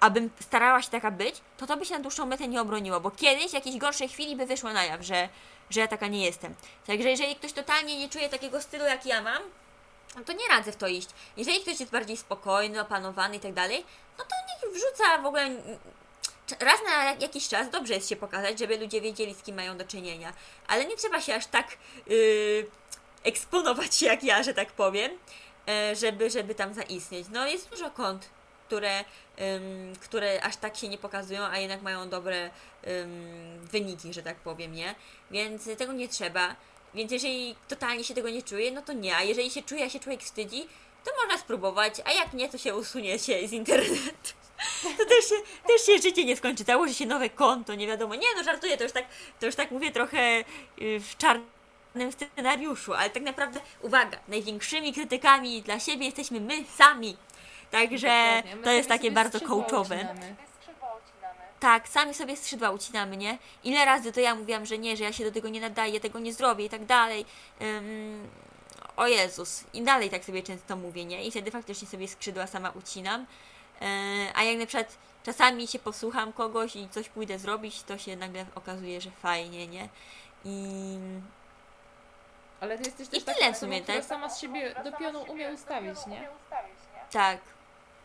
abym 0.00 0.30
starała 0.40 0.82
się 0.82 0.90
taka 0.90 1.10
być, 1.10 1.34
to 1.56 1.66
to 1.66 1.76
by 1.76 1.84
się 1.84 1.94
na 1.94 2.00
dłuższą 2.00 2.26
metę 2.26 2.48
nie 2.48 2.60
obroniło, 2.60 3.00
bo 3.00 3.10
kiedyś 3.10 3.50
w 3.50 3.54
jakiejś 3.54 3.76
gorszej 3.76 4.08
chwili 4.08 4.36
by 4.36 4.46
wyszło 4.46 4.72
na 4.72 4.84
jaw, 4.84 5.02
że, 5.02 5.28
że 5.70 5.80
ja 5.80 5.88
taka 5.88 6.06
nie 6.06 6.24
jestem. 6.24 6.54
Także 6.86 7.08
jeżeli 7.10 7.36
ktoś 7.36 7.52
totalnie 7.52 7.98
nie 7.98 8.08
czuje 8.08 8.28
takiego 8.28 8.62
stylu 8.62 8.84
jak 8.84 9.06
ja 9.06 9.22
mam, 9.22 9.42
no 10.16 10.24
to 10.24 10.32
nie 10.32 10.48
radzę 10.48 10.72
w 10.72 10.76
to 10.76 10.86
iść. 10.88 11.08
Jeżeli 11.36 11.60
ktoś 11.60 11.80
jest 11.80 11.92
bardziej 11.92 12.16
spokojny, 12.16 12.80
opanowany 12.80 13.36
i 13.36 13.40
tak 13.40 13.52
dalej, 13.52 13.84
no 14.18 14.24
to 14.24 14.34
niech 14.48 14.74
wrzuca 14.74 15.18
w 15.18 15.26
ogóle 15.26 15.50
raz 16.60 16.80
na 16.84 17.04
jakiś 17.04 17.48
czas 17.48 17.70
dobrze 17.70 17.94
jest 17.94 18.08
się 18.08 18.16
pokazać, 18.16 18.58
żeby 18.58 18.76
ludzie 18.76 19.00
wiedzieli, 19.00 19.34
z 19.34 19.42
kim 19.42 19.56
mają 19.56 19.78
do 19.78 19.84
czynienia. 19.84 20.32
Ale 20.66 20.86
nie 20.86 20.96
trzeba 20.96 21.20
się 21.20 21.34
aż 21.34 21.46
tak 21.46 21.78
yy, 22.06 22.66
eksponować 23.24 23.94
się 23.94 24.06
jak 24.12 24.24
ja, 24.24 24.42
że 24.42 24.54
tak 24.54 24.72
powiem, 24.72 25.12
e, 25.68 25.96
żeby, 25.96 26.30
żeby 26.30 26.54
tam 26.54 26.74
zaistnieć. 26.74 27.26
No 27.32 27.46
jest 27.46 27.70
dużo 27.70 27.90
kont, 27.90 28.30
które, 28.66 29.04
które 30.00 30.42
aż 30.42 30.56
tak 30.56 30.76
się 30.76 30.88
nie 30.88 30.98
pokazują, 30.98 31.42
a 31.42 31.58
jednak 31.58 31.82
mają 31.82 32.08
dobre 32.08 32.50
wyniki, 33.62 34.14
że 34.14 34.22
tak 34.22 34.36
powiem, 34.36 34.72
nie? 34.72 34.94
Więc 35.30 35.64
tego 35.78 35.92
nie 35.92 36.08
trzeba. 36.08 36.56
Więc 36.94 37.12
jeżeli 37.12 37.56
totalnie 37.68 38.04
się 38.04 38.14
tego 38.14 38.30
nie 38.30 38.42
czuje, 38.42 38.70
no 38.72 38.82
to 38.82 38.92
nie. 38.92 39.16
A 39.16 39.22
jeżeli 39.22 39.50
się 39.50 39.62
czuje, 39.62 39.84
a 39.84 39.90
się 39.90 40.00
człowiek 40.00 40.22
wstydzi, 40.22 40.68
to 41.04 41.10
można 41.22 41.38
spróbować, 41.38 41.94
a 42.04 42.12
jak 42.12 42.32
nie, 42.32 42.48
to 42.48 42.58
się 42.58 42.74
usunie 42.74 43.18
się 43.18 43.48
z 43.48 43.52
internetu. 43.52 44.39
To 44.98 45.04
też 45.04 45.28
się, 45.28 45.34
też 45.66 45.86
się 45.86 45.98
życie 46.02 46.24
nie 46.24 46.36
skończy. 46.36 46.64
Założy 46.64 46.94
się 46.94 47.06
nowe 47.06 47.30
konto, 47.30 47.74
nie 47.74 47.86
wiadomo. 47.86 48.14
Nie, 48.14 48.26
no 48.36 48.44
żartuję, 48.44 48.76
to 48.76 48.82
już 48.82 48.92
tak, 48.92 49.04
to 49.40 49.46
już 49.46 49.54
tak 49.54 49.70
mówię 49.70 49.90
trochę 49.90 50.44
y, 50.82 51.00
w 51.00 51.16
czarnym 51.16 52.12
scenariuszu, 52.12 52.94
ale 52.94 53.10
tak 53.10 53.22
naprawdę, 53.22 53.60
uwaga, 53.82 54.18
największymi 54.28 54.92
krytykami 54.92 55.62
dla 55.62 55.80
siebie 55.80 56.06
jesteśmy 56.06 56.40
my 56.40 56.64
sami. 56.76 57.16
Także 57.70 58.42
to 58.64 58.70
jest 58.70 58.88
takie 58.88 59.02
sobie 59.02 59.14
bardzo 59.14 59.38
skrzydła 59.38 59.64
coachowe. 59.64 59.96
ucinamy. 59.96 60.36
Tak, 61.60 61.88
sami 61.88 62.14
sobie 62.14 62.36
skrzydła 62.36 62.70
ucinamy, 62.70 63.16
nie? 63.16 63.38
Ile 63.64 63.84
razy 63.84 64.12
to 64.12 64.20
ja 64.20 64.34
mówiłam, 64.34 64.66
że 64.66 64.78
nie, 64.78 64.96
że 64.96 65.04
ja 65.04 65.12
się 65.12 65.24
do 65.24 65.32
tego 65.32 65.48
nie 65.48 65.60
nadaję, 65.60 66.00
tego 66.00 66.18
nie 66.18 66.32
zrobię 66.32 66.64
i 66.64 66.68
tak 66.68 66.84
dalej. 66.84 67.24
Ym, 67.62 68.28
o 68.96 69.06
Jezus. 69.06 69.64
I 69.74 69.82
dalej 69.82 70.10
tak 70.10 70.24
sobie 70.24 70.42
często 70.42 70.76
mówię, 70.76 71.04
nie? 71.04 71.24
I 71.24 71.30
wtedy 71.30 71.50
faktycznie 71.50 71.88
sobie 71.88 72.08
skrzydła 72.08 72.46
sama 72.46 72.70
ucinam. 72.70 73.26
Yy, 73.80 73.86
a 74.34 74.42
jak 74.42 74.58
na 74.58 74.66
przykład 74.66 74.96
czasami 75.24 75.68
się 75.68 75.78
posłucham 75.78 76.32
kogoś 76.32 76.76
i 76.76 76.88
coś 76.88 77.08
pójdę 77.08 77.38
zrobić, 77.38 77.82
to 77.82 77.98
się 77.98 78.16
nagle 78.16 78.46
okazuje, 78.54 79.00
że 79.00 79.10
fajnie, 79.10 79.66
nie? 79.66 79.88
I 80.44 80.98
Ale 82.60 82.78
ty 82.78 82.84
jesteś 82.84 83.08
I 83.08 83.10
też 83.10 83.24
tyle 83.24 83.36
taką 83.46 83.52
w 83.52 83.58
sumie, 83.58 83.82
tak? 83.82 84.04
sama 84.04 84.28
z 84.28 84.40
siebie 84.40 84.74
do 84.84 84.92
pionu 84.92 85.22
umie 85.28 85.50
ustawić, 85.50 86.06
nie? 86.06 86.28
tak, 87.10 87.38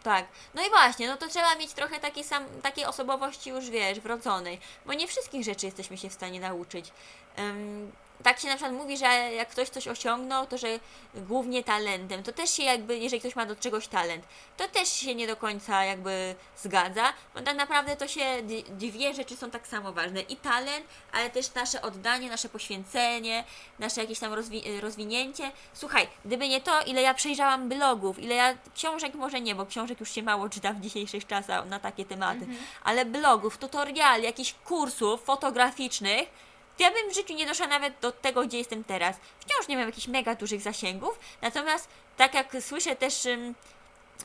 tak. 0.04 0.26
No 0.54 0.66
i 0.66 0.70
właśnie, 0.70 1.08
no 1.08 1.18
to 1.18 1.28
trzeba 1.28 1.56
mieć 1.56 1.74
trochę 1.74 2.00
takiej, 2.00 2.24
sam, 2.24 2.46
takiej 2.64 2.86
osobowości 2.86 3.50
już, 3.50 3.70
wiesz, 3.70 4.00
wrodzonej, 4.00 4.60
bo 4.86 4.94
nie 4.94 5.08
wszystkich 5.08 5.44
rzeczy 5.44 5.66
jesteśmy 5.66 5.98
się 5.98 6.10
w 6.10 6.14
stanie 6.14 6.40
nauczyć. 6.40 6.92
Ym, 7.40 7.92
tak 8.24 8.40
się 8.40 8.48
na 8.48 8.56
przykład 8.56 8.74
mówi, 8.74 8.98
że 8.98 9.06
jak 9.34 9.50
ktoś 9.50 9.70
coś 9.70 9.88
osiągnął, 9.88 10.48
to 10.48 10.58
że 10.58 10.68
głównie 11.16 11.64
talentem. 11.64 12.24
To 12.24 12.32
też 12.32 12.50
się 12.50 12.64
jakby, 12.64 12.98
jeżeli 12.98 13.20
ktoś 13.20 13.36
ma 13.36 13.46
do 13.46 13.56
czegoś 13.56 13.88
talent, 13.88 14.26
to 14.58 14.68
też 14.68 14.90
się 14.90 15.16
nie 15.16 15.28
do 15.28 15.36
końca 15.36 15.84
jakby 15.84 16.36
zgadza, 16.58 17.14
bo 17.36 17.42
tak 17.42 17.56
naprawdę 17.56 17.96
to 17.96 18.08
się, 18.08 18.26
dwie 18.70 19.14
rzeczy 19.14 19.38
są 19.38 19.52
tak 19.52 19.68
samo 19.68 19.94
ważne. 19.94 20.22
I 20.22 20.36
talent, 20.36 20.86
ale 21.12 21.30
też 21.30 21.54
nasze 21.54 21.82
oddanie, 21.82 22.30
nasze 22.30 22.50
poświęcenie, 22.50 23.44
nasze 23.80 24.02
jakieś 24.02 24.20
tam 24.20 24.34
rozwi- 24.34 24.80
rozwinięcie. 24.80 25.52
Słuchaj, 25.74 26.08
gdyby 26.26 26.50
nie 26.50 26.62
to, 26.62 26.82
ile 26.82 27.02
ja 27.02 27.14
przejrzałam 27.14 27.70
blogów, 27.70 28.20
ile 28.20 28.36
ja 28.36 28.58
książek 28.76 29.14
może 29.14 29.42
nie, 29.42 29.56
bo 29.56 29.66
książek 29.66 30.00
już 30.00 30.12
się 30.12 30.24
mało 30.24 30.50
czyta 30.50 30.74
w 30.74 30.82
dzisiejszych 30.82 31.28
czasach 31.28 31.66
na 31.66 31.80
takie 31.80 32.06
tematy, 32.06 32.40
ale 32.84 33.06
blogów, 33.06 33.58
tutoriali, 33.58 34.24
jakichś 34.24 34.54
kursów 34.66 35.24
fotograficznych, 35.24 36.30
to 36.30 36.55
ja 36.80 36.92
bym 36.92 37.10
w 37.10 37.16
życiu 37.16 37.34
nie 37.34 37.46
doszła 37.46 37.68
nawet 37.68 38.00
do 38.02 38.12
tego, 38.12 38.44
gdzie 38.44 38.58
jestem 38.58 38.84
teraz. 38.84 39.16
Wciąż 39.40 39.68
nie 39.68 39.78
mam 39.78 39.86
jakichś 39.86 40.08
mega 40.08 40.36
dużych 40.36 40.62
zasięgów, 40.62 41.20
natomiast 41.42 41.88
tak 42.18 42.34
jak 42.34 42.58
słyszę 42.62 42.96
też 42.96 43.28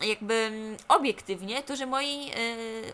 jakby 0.03 0.51
obiektywnie, 0.89 1.63
to 1.63 1.77
że 1.77 1.87
moi 1.87 2.31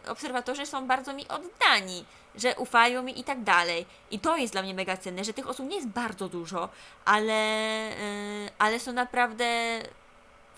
y, 0.05 0.11
obserwatorzy 0.11 0.67
są 0.67 0.87
bardzo 0.87 1.13
mi 1.13 1.29
oddani, 1.29 2.05
że 2.35 2.55
ufają 2.57 3.03
mi 3.03 3.21
i 3.21 3.25
tak 3.25 3.43
dalej. 3.43 3.87
I 4.11 4.19
to 4.19 4.37
jest 4.37 4.53
dla 4.53 4.63
mnie 4.63 4.75
mega 4.75 4.97
cenne, 4.97 5.25
że 5.25 5.33
tych 5.33 5.49
osób 5.49 5.69
nie 5.69 5.77
jest 5.77 5.89
bardzo 5.89 6.29
dużo, 6.29 6.69
ale, 7.05 7.91
y, 7.93 8.51
ale 8.59 8.81
są 8.81 8.93
naprawdę 8.93 9.81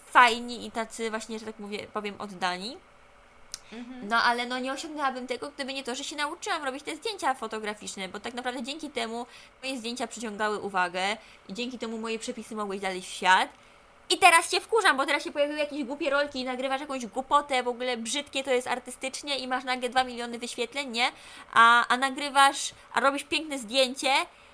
fajni 0.07 0.67
i 0.67 0.71
tacy 0.71 1.11
właśnie, 1.11 1.39
że 1.39 1.47
tak 1.47 1.59
mówię, 1.59 1.87
powiem 1.93 2.15
oddani. 2.19 2.77
Mhm. 3.73 4.09
No 4.09 4.23
ale 4.23 4.47
no 4.47 4.59
nie 4.59 4.73
osiągnęłabym 4.73 5.27
tego, 5.27 5.51
gdyby 5.51 5.75
nie 5.75 5.85
to, 5.85 5.95
że 5.95 6.05
się 6.05 6.17
nauczyłam 6.17 6.65
robić 6.65 6.83
te 6.83 6.97
zdjęcia 6.97 7.35
fotograficzne, 7.35 8.09
bo 8.09 8.21
tak 8.21 8.35
naprawdę 8.35 8.63
dzięki 8.63 8.91
temu 8.91 9.27
moje 9.63 9.79
zdjęcia 9.79 10.07
przyciągały 10.07 10.59
uwagę 10.59 11.17
i 11.49 11.55
dzięki 11.55 11.79
temu 11.79 11.99
moje 11.99 12.19
przepisy 12.19 12.57
mogły 12.57 12.79
dalej 12.79 13.03
w 13.03 13.05
świat. 13.05 13.49
I 14.11 14.19
teraz 14.19 14.51
się 14.51 14.61
wkurzam, 14.61 14.97
bo 14.97 15.07
teraz 15.07 15.25
się 15.25 15.33
pojawiły 15.33 15.59
jakieś 15.59 15.85
głupie 15.85 16.11
rolki 16.11 16.41
i 16.41 16.45
nagrywasz 16.45 16.81
jakąś 16.81 17.07
głupotę, 17.07 17.63
w 17.63 17.69
ogóle 17.69 17.97
brzydkie 17.97 18.45
to 18.45 18.51
jest 18.51 18.67
artystycznie 18.67 19.39
i 19.39 19.49
masz 19.49 19.65
nagle 19.65 19.89
2 19.89 20.05
miliony 20.05 20.39
wyświetleń, 20.39 20.91
nie? 20.91 21.13
A, 21.53 21.87
a 21.89 21.97
nagrywasz, 21.97 22.73
a 22.93 23.01
robisz 23.01 23.25
piękne 23.25 23.59
zdjęcie, 23.59 24.13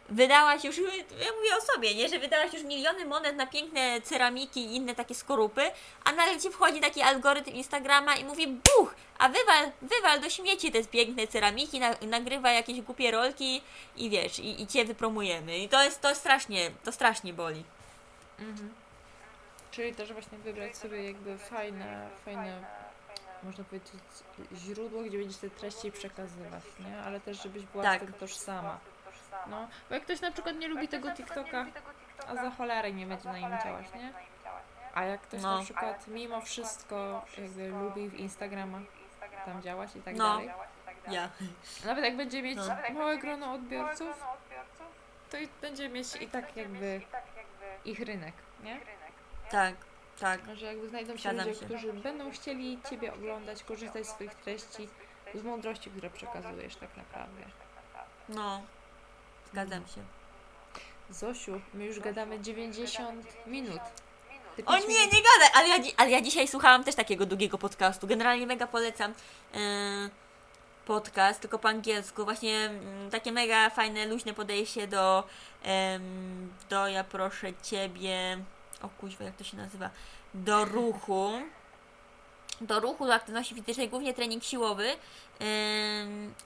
wydałaś 0.08 0.64
już, 0.64 0.78
ja 0.78 1.32
mówię 1.36 1.56
o 1.58 1.60
sobie, 1.72 1.94
nie? 1.94 2.08
Że 2.08 2.18
wydałaś 2.18 2.52
już 2.52 2.62
miliony 2.62 3.04
monet 3.06 3.36
na 3.36 3.46
piękne 3.46 4.00
ceramiki 4.00 4.60
i 4.60 4.76
inne 4.76 4.94
takie 4.94 5.14
skorupy, 5.14 5.70
a 6.04 6.12
nagle 6.12 6.40
ci 6.40 6.50
wchodzi 6.50 6.80
taki 6.80 7.02
algorytm 7.02 7.50
Instagrama 7.50 8.16
i 8.16 8.24
mówi 8.24 8.46
buch, 8.46 8.94
a 9.18 9.28
wywal, 9.28 9.70
wywal 9.82 10.20
do 10.20 10.30
śmieci 10.30 10.72
te 10.72 10.84
piękne 10.84 11.26
ceramiki, 11.26 11.80
na, 11.80 11.94
nagrywa 12.02 12.50
jakieś 12.50 12.80
głupie 12.80 13.10
rolki 13.10 13.62
i 13.96 14.10
wiesz, 14.10 14.38
i, 14.38 14.62
i 14.62 14.66
cię 14.66 14.84
wypromujemy. 14.84 15.58
I 15.58 15.68
to 15.68 15.84
jest, 15.84 16.00
to 16.00 16.14
strasznie, 16.14 16.70
to 16.84 16.92
strasznie 16.92 17.32
boli. 17.32 17.64
Mhm. 18.38 18.74
Czyli 19.70 19.94
też 19.94 20.12
właśnie 20.12 20.38
wybrać 20.38 20.76
sobie 20.76 21.04
jakby 21.04 21.38
fajne, 21.38 22.08
fajne, 22.24 22.64
można 23.42 23.64
powiedzieć, 23.64 23.92
źródło, 24.54 25.02
gdzie 25.02 25.18
będziesz 25.18 25.36
te 25.36 25.50
treści 25.50 25.92
przekazywać, 25.92 26.62
nie? 26.80 26.98
Ale 26.98 27.20
też, 27.20 27.42
żebyś 27.42 27.62
była 27.62 27.84
Tak. 27.84 28.02
z 28.02 28.04
tym 28.04 28.12
tożsama. 28.12 28.78
No, 29.46 29.68
bo 29.88 29.94
jak 29.94 30.04
ktoś 30.04 30.20
na 30.20 30.30
przykład 30.32 30.56
nie 30.56 30.68
lubi 30.68 30.88
tego 30.88 31.10
TikToka, 31.12 31.66
a 32.26 32.34
za 32.34 32.50
cholerę 32.50 32.92
nie 32.92 33.06
będzie 33.06 33.28
na 33.28 33.38
nim 33.38 33.58
działać, 33.64 33.86
nie? 33.94 34.12
A 34.94 35.04
jak 35.04 35.20
ktoś 35.20 35.42
No. 35.42 35.58
na 35.58 35.64
przykład 35.64 36.08
mimo 36.08 36.40
wszystko 36.40 37.24
jakby 37.38 37.68
lubi 37.68 38.08
w 38.08 38.14
Instagrama 38.14 38.78
tam 39.44 39.62
działać 39.62 39.96
i 39.96 40.02
tak 40.02 40.16
No. 40.16 40.24
dalej, 40.28 40.50
Ja. 41.10 41.28
nawet 41.84 42.04
jak 42.04 42.16
będzie 42.16 42.42
mieć 42.42 42.56
No. 42.56 42.94
małe 42.94 43.18
grono 43.18 43.52
odbiorców, 43.52 44.24
to 45.30 45.38
i 45.38 45.48
będzie 45.60 45.88
mieć 45.88 46.16
i 46.16 46.28
tak 46.28 46.56
jakby 46.56 47.00
ich 47.84 48.00
rynek, 48.00 48.34
nie? 48.62 48.80
Tak, 49.50 49.74
tak. 50.20 50.40
Że 50.56 50.66
jakby 50.66 50.88
znajdą 50.88 51.16
się 51.16 51.32
ludzie, 51.32 51.54
się. 51.54 51.64
którzy 51.64 51.92
będą 51.92 52.30
chcieli 52.30 52.78
Ciebie 52.90 53.14
oglądać, 53.14 53.62
korzystać 53.64 54.06
z 54.06 54.10
swoich 54.10 54.34
treści, 54.34 54.88
z 55.34 55.42
mądrości, 55.42 55.90
które 55.90 56.10
przekazujesz 56.10 56.76
tak 56.76 56.96
naprawdę. 56.96 57.42
No. 58.28 58.62
Zgadzam 59.54 59.86
się. 59.86 60.02
Zosiu, 61.10 61.60
my 61.74 61.84
już 61.84 62.00
gadamy 62.00 62.40
90 62.40 63.26
minut. 63.46 63.80
O 64.66 64.76
nie, 64.76 64.82
minut- 64.82 65.12
nie 65.12 65.22
gadaj! 65.22 65.48
Ale 65.54 65.68
ja, 65.68 65.92
ale 65.96 66.10
ja 66.10 66.20
dzisiaj 66.20 66.48
słuchałam 66.48 66.84
też 66.84 66.94
takiego 66.94 67.26
długiego 67.26 67.58
podcastu. 67.58 68.06
Generalnie 68.06 68.46
mega 68.46 68.66
polecam 68.66 69.14
e, 69.54 69.58
podcast, 70.86 71.40
tylko 71.40 71.58
po 71.58 71.68
angielsku. 71.68 72.24
Właśnie 72.24 72.58
mm, 72.64 73.10
takie 73.10 73.32
mega 73.32 73.70
fajne, 73.70 74.06
luźne 74.06 74.34
podejście 74.34 74.86
do, 74.86 75.24
em, 75.62 76.52
do 76.70 76.86
ja 76.88 77.04
proszę 77.04 77.52
ciebie. 77.62 78.38
O 78.82 78.88
kuźwa, 78.88 79.24
jak 79.24 79.36
to 79.36 79.44
się 79.44 79.56
nazywa? 79.56 79.90
Do 80.34 80.64
ruchu. 80.64 81.32
Do 82.60 82.80
ruchu, 82.80 83.06
do 83.06 83.14
aktywności 83.14 83.54
fizycznej, 83.54 83.88
głównie 83.88 84.14
trening 84.14 84.44
siłowy. 84.44 84.86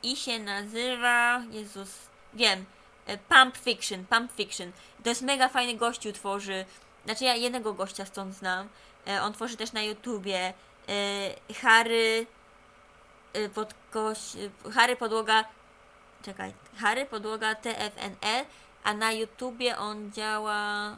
I 0.02 0.16
się 0.16 0.38
nazywa. 0.38 1.42
Jezus, 1.50 1.90
wiem. 2.34 2.64
E, 3.08 3.18
Pump 3.18 3.56
Fiction, 3.56 4.04
Pump 4.04 4.32
Fiction. 4.32 4.72
To 5.02 5.08
jest 5.08 5.22
mega 5.22 5.48
fajny 5.48 5.74
gościu 5.74 6.12
tworzy. 6.12 6.64
Znaczy 7.04 7.24
ja 7.24 7.34
jednego 7.34 7.74
gościa 7.74 8.04
stąd 8.04 8.34
znam. 8.34 8.68
E, 9.06 9.22
on 9.22 9.32
tworzy 9.32 9.56
też 9.56 9.72
na 9.72 9.82
YouTubie. 9.82 10.54
E, 10.88 11.54
Harry 11.54 12.26
podkoś, 13.54 14.18
e, 14.66 14.70
Harry 14.70 14.96
podłoga 14.96 15.44
czekaj, 16.22 16.52
Harry 16.78 17.06
podłoga 17.06 17.54
TFNL, 17.54 18.44
a 18.84 18.94
na 18.94 19.12
YouTubie 19.12 19.78
on 19.78 20.12
działa 20.12 20.96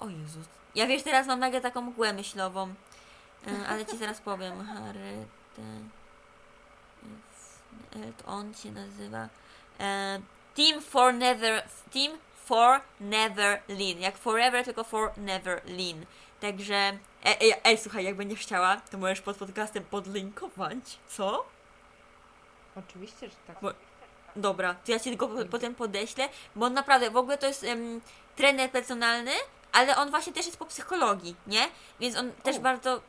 o 0.00 0.08
Jezus. 0.08 0.46
Ja 0.74 0.86
wiesz, 0.86 1.02
teraz 1.02 1.26
mam 1.26 1.40
nagle 1.40 1.60
taką 1.60 1.80
mgłę 1.80 2.12
myślową. 2.12 2.74
Ale 3.68 3.86
ci 3.86 3.98
zaraz 3.98 4.20
powiem. 4.20 4.66
Harry 4.66 5.26
to 8.16 8.26
on 8.26 8.54
się 8.54 8.72
nazywa 8.72 9.28
Team 10.54 10.80
for 10.82 11.14
Never 11.14 11.62
Team 11.92 12.18
for 12.44 12.80
Never 13.00 13.62
Lean. 13.68 13.98
Jak 14.00 14.18
forever, 14.18 14.64
tylko 14.64 14.84
for 14.84 15.12
never 15.16 15.62
lean. 15.66 16.06
Także, 16.40 16.74
ej, 17.24 17.36
ej, 17.40 17.54
ej, 17.64 17.78
słuchaj, 17.78 18.04
jak 18.04 18.16
będziesz 18.16 18.40
chciała, 18.40 18.76
to 18.90 18.98
możesz 18.98 19.20
pod 19.20 19.36
podcastem 19.36 19.84
podlinkować. 19.84 20.98
Co? 21.08 21.44
Oczywiście, 22.76 23.28
że 23.28 23.36
tak. 23.46 23.56
Bo- 23.62 23.72
Dobra, 24.36 24.74
to 24.74 24.92
ja 24.92 24.98
ci 25.00 25.16
go 25.16 25.28
po- 25.28 25.44
potem 25.50 25.74
podeślę, 25.74 26.28
bo 26.56 26.66
on 26.66 26.72
naprawdę, 26.74 27.10
w 27.10 27.16
ogóle 27.16 27.38
to 27.38 27.46
jest 27.46 27.64
em, 27.64 28.00
trener 28.36 28.70
personalny, 28.70 29.30
ale 29.72 29.96
on 29.96 30.10
właśnie 30.10 30.32
też 30.32 30.46
jest 30.46 30.58
po 30.58 30.66
psychologii, 30.66 31.36
nie? 31.46 31.68
Więc 32.00 32.16
on 32.16 32.32
też 32.32 32.56
O. 32.56 32.60
bardzo, 32.60 33.00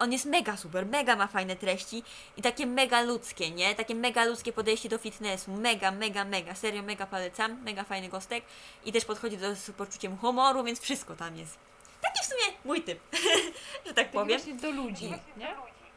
on 0.00 0.12
jest 0.12 0.24
mega 0.24 0.56
super, 0.56 0.86
mega 0.86 1.16
ma 1.16 1.26
fajne 1.26 1.56
treści 1.56 2.02
i 2.36 2.42
takie 2.42 2.66
mega 2.66 3.00
ludzkie, 3.02 3.50
nie? 3.50 3.74
Takie 3.74 3.94
mega 3.94 4.24
ludzkie 4.24 4.52
podejście 4.52 4.88
do 4.88 4.98
fitnessu, 4.98 5.52
mega, 5.52 5.90
mega, 5.90 6.24
mega, 6.24 6.54
serio 6.54 6.82
mega 6.82 7.06
polecam, 7.06 7.62
mega 7.62 7.84
fajny 7.84 8.08
gostek 8.08 8.44
i 8.84 8.92
też 8.92 9.04
podchodzi 9.04 9.36
do 9.36 9.54
z 9.56 9.70
poczuciem 9.70 10.16
humoru, 10.16 10.64
więc 10.64 10.80
wszystko 10.80 11.16
tam 11.16 11.36
jest. 11.36 11.58
Taki 12.02 12.22
w 12.22 12.26
sumie 12.26 12.56
mój 12.64 12.82
typ, 12.82 12.98
że 13.86 13.94
tak 13.94 13.94
Tak 13.94 14.10
powiem. 14.10 14.40
do 14.60 14.70
ludzi, 14.70 15.10
nie? 15.36 15.54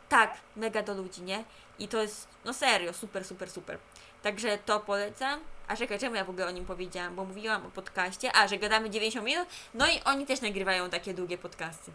Tak, 0.10 0.38
mega 0.56 0.84
do 0.84 0.94
ludzi, 0.94 1.22
nie? 1.22 1.44
I 1.80 1.88
to 1.88 2.02
jest, 2.02 2.28
no 2.46 2.54
serio, 2.54 2.94
super, 2.94 3.26
super, 3.26 3.50
super. 3.52 3.78
Także 4.24 4.58
to 4.58 4.80
polecam. 4.80 5.40
A 5.68 5.76
czekaj, 5.76 6.00
czemu 6.00 6.16
ja 6.16 6.24
w 6.26 6.30
ogóle 6.30 6.48
o 6.48 6.52
nim 6.52 6.66
powiedziałam? 6.66 7.16
Bo 7.16 7.26
mówiłam 7.26 7.66
o 7.66 7.70
podcaście, 7.70 8.32
a 8.36 8.48
że 8.48 8.58
gadamy 8.58 8.90
90 8.90 9.26
minut, 9.26 9.48
no 9.74 9.88
i 9.88 10.02
oni 10.06 10.26
też 10.26 10.42
nagrywają 10.42 10.90
takie 10.90 11.14
długie 11.14 11.38
podcasty. 11.38 11.92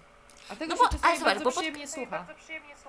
A 0.50 0.56
tego 0.56 0.74
No 0.74 0.76
bo- 0.84 0.90
się 0.90 0.98
ale 1.02 1.18
zobacz, 1.18 1.24
bardzo 1.34 1.44
bo 1.44 1.50
pod- 1.50 1.54
przyjemnie 1.54 1.88
słucha. 1.88 2.26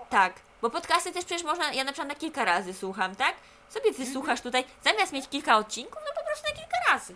Tak, 0.10 0.34
bo 0.62 0.70
podcasty 0.70 1.12
też 1.12 1.26
przecież 1.26 1.44
można, 1.44 1.74
ja 1.74 1.84
na 1.84 1.92
przykład 1.92 2.08
na 2.10 2.16
kilka 2.16 2.46
razy 2.46 2.74
słucham, 2.74 3.16
tak? 3.16 3.36
Sobie 3.70 3.92
wysłuchasz 3.92 4.42
tutaj, 4.42 4.64
zamiast 4.84 5.14
mieć 5.14 5.30
kilka 5.30 5.58
odcinków, 5.58 6.00
no 6.08 6.22
po 6.22 6.28
prostu 6.28 6.48
na 6.50 6.56
kilka 6.56 6.92
razy. 6.94 7.16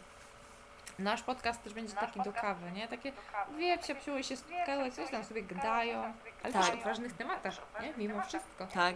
Nasz 0.99 1.21
podcast 1.21 1.63
też 1.63 1.73
będzie 1.73 1.93
taki 1.95 2.19
do 2.21 2.33
kawy, 2.33 2.71
nie? 2.71 2.87
Takie 2.87 3.13
dwie 3.53 3.77
psiapsiuły 3.77 4.23
się 4.23 4.37
spotkały, 4.37 4.91
coś 4.91 5.11
tam 5.11 5.23
sobie 5.23 5.43
gadają, 5.43 6.13
ale 6.43 6.53
Tak. 6.53 6.65
też 6.65 6.75
o 6.79 6.83
ważnych 6.83 7.13
tematach, 7.13 7.53
nie? 7.81 7.93
Mimo 7.97 8.21
wszystko. 8.21 8.67
Tak. 8.73 8.95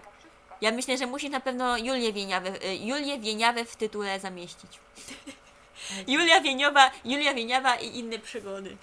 Ja 0.62 0.72
myślę, 0.72 0.98
że 0.98 1.06
musisz 1.08 1.30
na 1.32 1.40
pewno 1.40 1.78
Julię 1.78 2.14
Wieniawę, 2.14 2.50
Julię 2.80 3.20
Wieniawę 3.20 3.66
w 3.66 3.76
tytule 3.76 4.20
zamieścić. 4.20 4.80
Julia 6.08 6.42
Wieniowa, 6.42 6.92
Julia 7.06 7.34
Wieniawa 7.34 7.76
i 7.76 8.00
inne 8.00 8.20
przygody. 8.20 8.78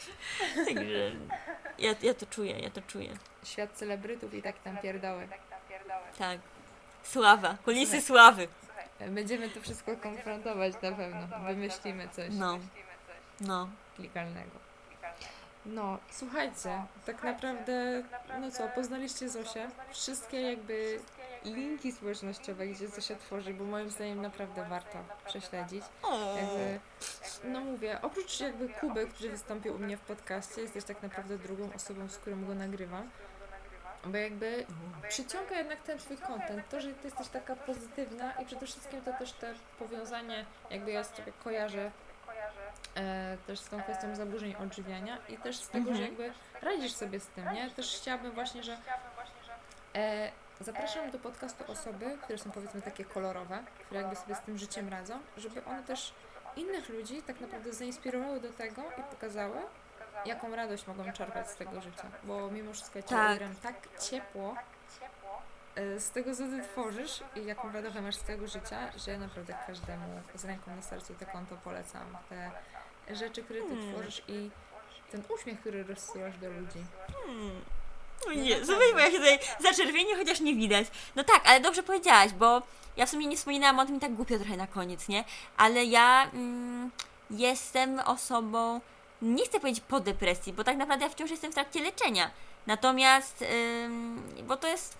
Także 0.74 1.12
ja, 1.78 1.94
ja 2.02 2.14
to 2.14 2.26
czuję, 2.26 2.58
ja 2.58 2.70
to 2.70 2.82
czuję. 2.82 3.16
Świat 3.44 3.72
celebrytów 3.72 4.34
i 4.34 4.42
tak 4.42 4.58
tam 4.58 4.78
pierdoły. 4.78 5.28
Tak. 6.18 6.38
Sława, 7.02 7.56
kulisy 7.64 8.02
sławy. 8.02 8.48
Będziemy 9.08 9.50
to 9.50 9.60
wszystko 9.60 9.96
konfrontować 9.96 10.72
na 10.82 10.92
pewno. 10.92 11.28
Wymyślimy 11.46 12.08
coś 12.08 12.28
No, 12.30 12.58
no. 13.40 13.68
klikalnego. 13.96 14.63
No, 15.66 15.98
słuchajcie, 16.10 16.84
tak 17.06 17.22
naprawdę, 17.22 18.02
no 18.40 18.50
co, 18.50 18.68
poznaliście 18.68 19.28
Zosię. 19.28 19.68
Wszystkie 19.92 20.40
jakby 20.40 21.00
linki 21.44 21.92
społecznościowe, 21.92 22.66
gdzie 22.66 22.88
Zosia 22.88 23.16
tworzy, 23.16 23.54
bo 23.54 23.64
moim 23.64 23.90
zdaniem 23.90 24.22
naprawdę 24.22 24.64
warto 24.68 24.98
prześledzić. 25.26 25.84
Jakby, 26.36 26.80
no 27.44 27.60
mówię, 27.60 27.98
oprócz 28.02 28.40
jakby 28.40 28.68
Kuby, 28.68 29.06
który 29.06 29.30
wystąpił 29.30 29.74
u 29.74 29.78
mnie 29.78 29.96
w 29.96 30.00
podcaście, 30.00 30.60
jesteś 30.60 30.84
tak 30.84 31.02
naprawdę 31.02 31.38
drugą 31.38 31.70
osobą, 31.76 32.08
z 32.08 32.18
którą 32.18 32.44
go 32.44 32.54
nagrywam. 32.54 33.10
Bo 34.06 34.16
jakby 34.16 34.66
przyciąga 35.08 35.56
jednak 35.58 35.82
ten 35.82 35.98
twój 35.98 36.16
content, 36.16 36.68
to, 36.68 36.80
że 36.80 36.94
ty 36.94 37.04
jesteś 37.04 37.28
taka 37.28 37.56
pozytywna 37.56 38.32
i 38.32 38.46
przede 38.46 38.66
wszystkim 38.66 39.02
to 39.02 39.12
też 39.12 39.32
te 39.32 39.54
powiązanie, 39.78 40.46
jakby 40.70 40.92
ja 40.92 41.04
z 41.04 41.12
ciebie 41.12 41.32
kojarzę 41.44 41.90
e, 42.96 43.36
też 43.46 43.58
z 43.58 43.68
tą 43.68 43.82
kwestią 43.82 44.16
zaburzeń 44.16 44.54
odżywiania 44.56 45.18
i 45.28 45.36
też 45.38 45.56
z 45.56 45.68
tego, 45.68 45.78
Mhm. 45.90 45.96
że 45.96 46.02
jakby 46.02 46.32
radzisz 46.62 46.92
sobie 46.92 47.20
z 47.20 47.26
tym, 47.26 47.52
nie? 47.52 47.70
Też 47.70 47.96
chciałabym 48.00 48.32
właśnie, 48.32 48.62
że 48.62 48.78
e, 49.94 50.30
zapraszam 50.60 51.10
do 51.10 51.18
podcastu 51.18 51.72
osoby, 51.72 52.18
które 52.22 52.38
są 52.38 52.50
powiedzmy 52.50 52.82
takie 52.82 53.04
kolorowe, 53.04 53.58
które 53.84 54.00
jakby 54.00 54.16
sobie 54.16 54.34
z 54.34 54.40
tym 54.40 54.58
życiem 54.58 54.88
radzą, 54.88 55.18
żeby 55.36 55.64
one 55.64 55.82
też 55.82 56.14
innych 56.56 56.88
ludzi 56.88 57.22
tak 57.22 57.40
naprawdę 57.40 57.72
zainspirowały 57.72 58.40
do 58.40 58.52
tego 58.52 58.82
i 58.98 59.02
pokazały, 59.10 59.56
jaką 60.26 60.56
radość 60.56 60.86
mogą 60.86 61.12
czerpać 61.12 61.50
z 61.50 61.56
tego 61.56 61.80
życia. 61.80 62.06
Bo 62.24 62.50
mimo 62.50 62.72
wszystko 62.72 62.98
ja 62.98 63.04
Tak. 63.04 63.38
tak 63.62 63.74
ciepło 64.00 64.54
e, 65.76 66.00
z 66.00 66.10
tego, 66.10 66.34
co 66.34 66.42
Ty 66.42 66.62
tworzysz 66.62 67.22
i 67.36 67.44
jaką 67.44 67.72
radość 67.72 67.96
masz 67.96 68.16
z 68.16 68.22
tego 68.22 68.46
życia, 68.46 68.78
że 69.06 69.18
naprawdę 69.18 69.54
każdemu 69.66 70.20
z 70.34 70.44
ręką 70.44 70.76
na 70.76 70.82
sercu 70.82 71.14
te 71.14 71.26
konto 71.26 71.56
polecam. 71.56 72.16
Te 72.28 72.50
rzeczy, 73.10 73.42
które 73.42 73.62
Ty 73.62 73.68
Hmm. 73.68 73.92
tworzysz 73.92 74.22
i 74.28 74.50
ten 75.10 75.22
uśmiech, 75.28 75.60
który 75.60 75.84
rozsyłasz 75.84 76.38
do 76.38 76.50
ludzi. 76.50 76.84
Hmm. 77.26 77.60
No 78.26 78.32
Jezu, 78.32 78.72
naprawdę. 78.72 78.92
bo 78.92 78.98
ja 78.98 79.10
się 79.10 79.16
tutaj 79.16 79.38
zaczerwienię, 79.60 80.16
chociaż 80.16 80.40
nie 80.40 80.54
widać. 80.54 80.86
No 81.16 81.24
tak, 81.24 81.42
ale 81.46 81.60
dobrze 81.60 81.82
powiedziałaś, 81.82 82.32
bo 82.32 82.62
ja 82.96 83.06
w 83.06 83.10
sumie 83.10 83.26
nie 83.26 83.36
wspominałam 83.36 83.78
o 83.78 83.86
tym 83.86 83.96
i 83.96 84.00
tak 84.00 84.14
głupio 84.14 84.38
trochę 84.38 84.56
na 84.56 84.66
koniec, 84.66 85.08
nie? 85.08 85.24
Ale 85.56 85.84
ja 85.84 86.30
mm, 86.34 86.90
jestem 87.30 87.98
osobą, 87.98 88.80
nie 89.22 89.44
chcę 89.44 89.60
powiedzieć 89.60 89.84
po 89.88 90.00
depresji, 90.00 90.52
bo 90.52 90.64
tak 90.64 90.76
naprawdę 90.76 91.04
ja 91.04 91.10
wciąż 91.10 91.30
jestem 91.30 91.50
w 91.50 91.54
trakcie 91.54 91.82
leczenia. 91.82 92.30
Natomiast, 92.66 93.44
ym, 93.84 94.22
bo 94.42 94.56
to 94.56 94.68
jest, 94.68 94.96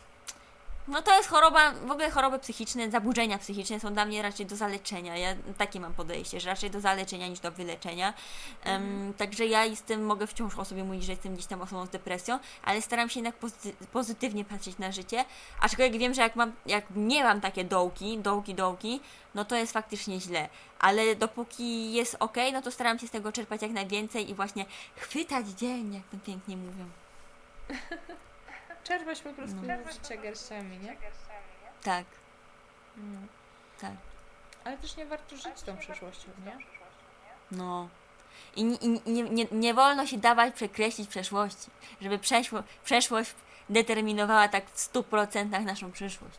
no 0.89 1.03
to 1.03 1.17
jest 1.17 1.29
choroba, 1.29 1.73
w 1.73 1.91
ogóle 1.91 2.11
choroby 2.11 2.39
psychiczne, 2.39 2.91
zaburzenia 2.91 3.39
psychiczne 3.39 3.81
są 3.81 3.93
dla 3.93 4.05
mnie 4.05 4.23
raczej 4.23 4.47
do 4.47 4.57
zaleczenia. 4.57 5.17
Ja 5.17 5.35
takie 5.59 5.81
mam 5.81 5.95
podejście, 5.95 6.41
że 6.41 6.49
raczej 6.49 6.71
do 6.71 6.81
zaleczenia 6.81 7.29
niż 7.29 7.41
do 7.41 7.51
wyleczenia. 7.53 8.15
Em, 8.65 9.15
Także 9.15 9.47
ja 9.47 9.65
jestem, 9.65 10.07
mogę 10.07 10.27
wciąż 10.27 10.59
o 10.59 10.65
sobie 10.65 10.85
mówić, 10.85 11.05
że 11.05 11.13
jestem 11.13 11.35
gdzieś 11.35 11.47
tam 11.47 11.63
osobą 11.63 11.87
z 11.87 11.91
depresją, 11.91 12.39
ale 12.65 12.83
staram 12.83 13.09
się 13.11 13.21
jednak 13.21 13.41
pozy- 13.41 13.73
pozytywnie 13.93 14.45
patrzeć 14.45 14.79
na 14.79 14.93
życie. 14.93 15.25
Aczkolwiek 15.61 15.99
wiem, 16.01 16.15
że 16.15 16.23
jak, 16.23 16.37
mam, 16.37 16.53
jak 16.67 16.85
nie 16.97 17.25
mam 17.25 17.41
takie 17.41 17.65
dołki, 17.65 18.19
dołki, 18.19 18.55
dołki, 18.55 19.01
no 19.35 19.45
to 19.45 19.57
jest 19.57 19.73
faktycznie 19.73 20.21
źle. 20.21 20.49
Ale 20.79 21.17
dopóki 21.17 21.93
jest 21.93 22.17
ok, 22.21 22.37
no 22.53 22.63
to 22.63 22.71
staram 22.71 22.99
się 22.99 23.09
z 23.09 23.11
tego 23.11 23.33
czerpać 23.33 23.63
jak 23.63 23.71
najwięcej 23.71 24.31
i 24.31 24.35
właśnie 24.35 24.65
chwytać 24.97 25.47
dzień, 25.47 25.95
jak 25.95 26.05
to 26.11 26.27
pięknie 26.27 26.57
mówią. 26.57 26.85
Czerpać 28.85 29.21
po 29.23 29.33
prostu 29.33 29.57
No. 29.63 29.93
z 29.93 29.95
życia 29.95 30.17
garściami, 30.23 30.79
nie? 30.79 30.97
Tak, 31.83 32.05
No. 32.97 33.19
tak. 33.81 33.93
Ale 34.65 34.79
też 34.79 34.97
nie 34.97 35.07
warto 35.07 35.37
żyć 35.37 35.63
tą 35.67 35.77
przyszłością, 35.77 36.29
nie? 36.47 36.59
No. 37.51 37.89
I, 38.57 38.61
i 38.61 39.11
nie, 39.11 39.23
nie, 39.23 39.47
nie 39.53 39.75
wolno 39.75 40.07
się 40.07 40.19
dawać 40.19 40.55
przekreślić 40.55 41.09
przeszłości, 41.09 41.71
żeby 42.01 42.19
przeszło, 42.19 42.63
przeszłość 42.85 43.35
determinowała 43.69 44.49
tak 44.49 44.71
w 44.71 44.93
100% 44.93 45.65
naszą 45.65 45.93
przyszłość. 45.93 46.39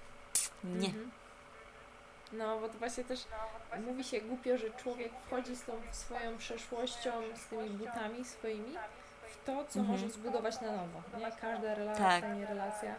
Nie. 0.64 0.88
Mhm. 0.88 1.12
No, 2.32 2.60
bo 2.60 2.70
to 2.70 2.78
właśnie 2.78 3.04
też 3.04 3.20
mówi 3.86 4.04
się 4.04 4.22
głupio, 4.22 4.58
że 4.58 4.70
człowiek 4.72 5.12
wchodzi 5.28 5.56
z 5.56 5.64
tą 5.64 5.82
swoją 5.92 6.38
przeszłością, 6.38 7.12
z 7.36 7.46
tymi 7.46 7.70
butami 7.70 8.26
swoimi 8.26 8.76
to, 9.46 9.66
co 9.70 9.80
Mhm. 9.80 9.88
może 10.00 10.10
zbudować 10.14 10.62
na 10.62 10.72
nowo. 10.72 11.02
Nie? 11.20 11.32
Każda 11.42 11.76
relacja, 11.76 12.06
Tak. 12.22 12.36
nie 12.36 12.46
relacja. 12.46 12.96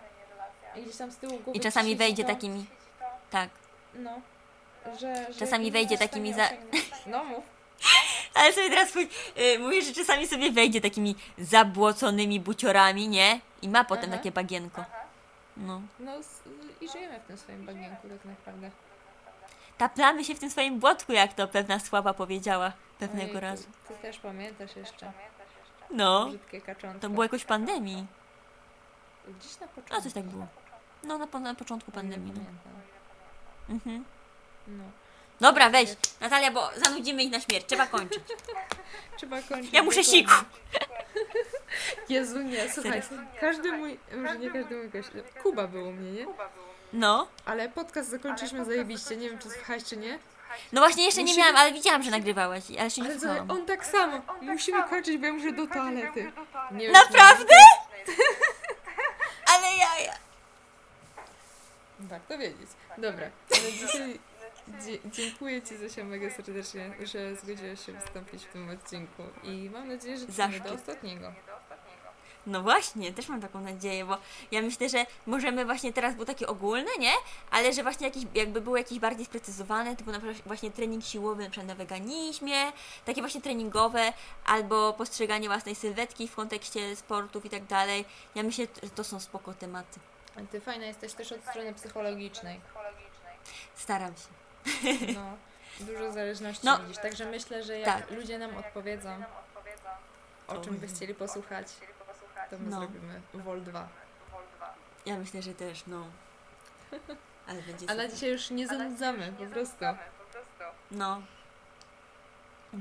I 0.77 0.83
gdzieś 0.83 0.97
tam 0.97 1.11
z 1.13 1.17
tyłu 1.17 1.39
głowy 1.39 1.59
I 1.59 1.61
czasami 1.61 1.97
wejdzie 1.97 2.23
to, 2.25 2.29
takimi. 2.29 2.67
Tak. 3.31 3.49
No, 3.95 4.21
że, 5.01 5.33
że 5.33 5.39
Czasami 5.39 5.71
wejdzie 5.71 5.99
takimi 5.99 6.35
za-. 6.35 6.51
No, 7.07 7.25
mów. 7.25 7.45
Ale 8.35 8.53
sobie 8.53 8.71
teraz 8.71 8.93
powi- 8.95 9.09
y, 9.57 9.59
mówię, 9.59 9.83
że 9.83 9.93
czasami 9.93 10.27
sobie 10.27 10.53
wejdzie 10.53 10.81
takimi 10.81 11.17
zabłoconymi 11.39 12.41
buciorami, 12.41 13.09
nie? 13.09 13.41
I 13.63 13.69
ma 13.69 13.85
potem 13.85 14.05
Aha. 14.11 14.17
takie 14.19 14.33
bagienko. 14.33 14.85
No. 15.57 15.81
No 16.01 16.13
i 16.81 16.89
żyjemy 16.89 17.21
w 17.21 17.27
tym 17.27 17.37
swoim 17.39 17.67
bagienku 17.67 18.09
tak 18.09 18.25
naprawdę. 18.25 18.71
Taplamy 19.79 20.25
się 20.25 20.35
w 20.35 20.39
tym 20.39 20.51
swoim 20.51 20.79
błotku, 20.81 21.13
jak 21.13 21.35
to 21.35 21.49
pewna 21.49 21.79
słaba 21.79 22.15
powiedziała 22.15 22.73
pewnego 22.99 23.23
Ojejku, 23.23 23.41
razu. 23.41 23.65
Ty 23.89 23.95
też 23.95 24.19
pamiętasz 24.19 24.77
jeszcze 24.77 25.13
No. 25.91 26.27
brzydkie 26.27 26.61
kaczątko. 26.61 27.01
To 27.01 27.11
było 27.11 27.23
jakoś 27.23 27.43
w 27.43 27.47
pandemii. 27.47 28.07
Gdzieś 29.29 29.61
na 29.61 29.69
początku. 29.69 29.95
No 29.95 30.03
coś 30.03 30.13
tak 30.13 30.25
było. 30.25 30.47
No 31.05 31.19
na, 31.19 31.27
po- 31.27 31.41
na 31.41 31.55
początku 31.55 31.93
pandemii, 31.93 32.33
no. 32.37 32.41
Mhm. 33.75 34.05
No. 34.69 34.85
Dobra, 35.41 35.71
weź. 35.71 35.97
Natalia, 36.21 36.51
bo 36.51 36.71
zanudzimy 36.77 37.23
ich 37.25 37.33
na 37.33 37.41
śmierć. 37.41 37.67
Trzeba 37.67 37.87
kończyć. 37.87 38.23
Trzeba 39.17 39.43
kończyć. 39.43 39.73
Ja 39.73 39.83
muszę 39.83 40.05
siku. 40.05 40.33
Jezu, 42.09 42.43
nie, 42.43 42.73
słuchaj, 42.73 43.03
każdy 43.41 43.73
mój, 43.73 43.99
może 44.17 44.39
nie 44.39 44.51
każdy 44.51 44.77
mój 44.77 44.91
gość, 44.91 45.09
Kuba 45.43 45.67
był 45.69 45.89
u 45.89 45.93
mnie, 45.93 46.13
nie? 46.13 46.27
No. 46.93 47.29
Ale 47.45 47.69
podcast 47.69 48.11
zakończyliśmy 48.11 48.65
zajebiście, 48.65 49.17
nie 49.17 49.31
wiem 49.31 49.39
czy 49.39 49.51
słuchałeś 49.51 49.85
czy 49.85 49.97
nie, 49.97 50.19
No 50.73 50.81
właśnie 50.81 51.05
jeszcze 51.05 51.21
nie 51.23 51.27
Musimy- 51.27 51.43
miałam, 51.47 51.57
ale 51.57 51.73
widziałam, 51.73 52.03
że 52.03 52.11
nagrywałeś. 52.11 52.65
Ale 52.71 52.85
jeszcze 52.85 53.01
nie 53.01 53.31
ale 53.31 53.41
on 53.49 53.67
tak 53.67 53.87
samo, 53.87 54.21
musimy 54.41 54.83
kończyć, 54.85 55.19
bo 55.19 55.27
ja 55.27 55.33
muszę 55.33 55.53
do 55.53 55.67
toalety. 55.67 56.33
Nie 56.71 56.81
wiem, 56.87 56.93
Naprawdę? 56.93 57.55
Ale 59.55 59.67
ja, 59.77 60.01
ja. 60.07 60.13
Warto 62.01 62.39
wiedzieć. 62.39 62.69
Dobra, 62.99 63.31
ale 63.61 63.73
dzisiaj 63.73 64.19
dzie- 64.69 64.99
dziękuję 65.05 65.63
Ci 65.63 65.77
Zosia 65.77 66.05
mega 66.05 66.31
serdecznie, 66.31 66.91
że 67.03 67.37
zgodziłaś 67.37 67.87
się 67.87 67.93
wystąpić 67.93 68.43
w 68.45 68.53
tym 68.53 68.71
odcinku 68.71 69.23
i 69.43 69.71
mam 69.71 69.89
nadzieję, 69.89 70.17
że 70.19 70.27
trwamy 70.27 70.61
do 70.61 70.69
Zaszczyt. 70.69 70.81
ostatniego. 70.81 71.33
No 72.47 72.63
właśnie, 72.63 73.13
też 73.13 73.29
mam 73.29 73.41
taką 73.41 73.61
nadzieję, 73.61 74.05
bo 74.05 74.19
ja 74.51 74.63
myślę, 74.63 74.89
że 74.89 75.07
możemy 75.27 75.65
właśnie 75.65 75.93
teraz 75.93 76.15
był 76.15 76.25
taki 76.25 76.47
ogólny, 76.47 76.91
nie? 76.99 77.13
Ale 77.51 77.73
że 77.73 77.83
właśnie 77.83 78.07
jakiś, 78.07 78.25
jakby 78.35 78.61
był 78.61 78.77
jakiś 78.77 78.99
bardziej 78.99 79.27
sprecyzowany, 79.27 79.97
typu 79.97 80.11
na 80.13 80.19
przykład 80.21 80.43
właśnie 80.47 80.71
trening 80.71 81.05
siłowy 81.05 81.45
na 81.45 81.51
przykład 81.51 81.69
na 81.69 81.75
weganizmie, 81.75 82.73
takie 83.05 83.21
właśnie 83.21 83.41
treningowe, 83.41 84.13
albo 84.47 84.93
postrzeganie 84.93 85.49
własnej 85.49 85.75
sylwetki 85.75 86.29
w 86.29 86.35
kontekście 86.35 86.97
sportów 86.97 87.45
i 87.47 87.51
tak 87.51 87.65
dalej. 87.65 88.05
Ja 88.35 88.43
myślę, 88.43 88.67
że 88.83 88.91
to 88.91 89.05
są 89.05 89.21
spoko 89.21 89.55
tematy. 89.55 90.01
A 90.37 90.41
Ty 90.53 90.61
fajna 90.61 90.87
jesteś 90.87 91.13
też 91.13 91.33
od 91.33 91.41
strony 91.45 91.75
psychologicznej. 91.75 92.61
Staram 93.75 94.13
się. 94.17 94.29
No, 95.15 95.37
dużo 95.81 96.13
zależności 96.13 96.67
No. 96.67 96.79
widzisz, 96.79 97.03
także 97.03 97.25
myślę, 97.27 97.63
że 97.63 97.79
jak 97.79 98.01
Tak. 98.07 98.11
ludzie 98.11 98.39
nam 98.39 98.57
odpowiedzą, 98.57 99.23
o 100.49 100.57
czym 100.59 100.77
by 100.77 100.87
chcieli 100.89 101.15
posłuchać, 101.15 101.67
to 102.51 102.59
my 102.59 102.71
No. 102.71 102.79
zrobimy 102.79 103.21
Vol 103.35 103.63
2. 103.63 103.89
Ja 105.07 105.17
myślę, 105.19 105.43
że 105.43 105.55
też, 105.55 105.87
no. 105.87 106.07
Ale 107.49 107.63
będzie 107.63 107.91
A 107.91 107.95
na 107.95 108.03
super. 108.03 108.13
dzisiaj 108.15 108.31
już 108.31 108.51
nie 108.51 108.67
zanudzamy, 108.67 109.33
po 109.39 109.45
prostu. 109.47 109.85
No. 110.91 111.23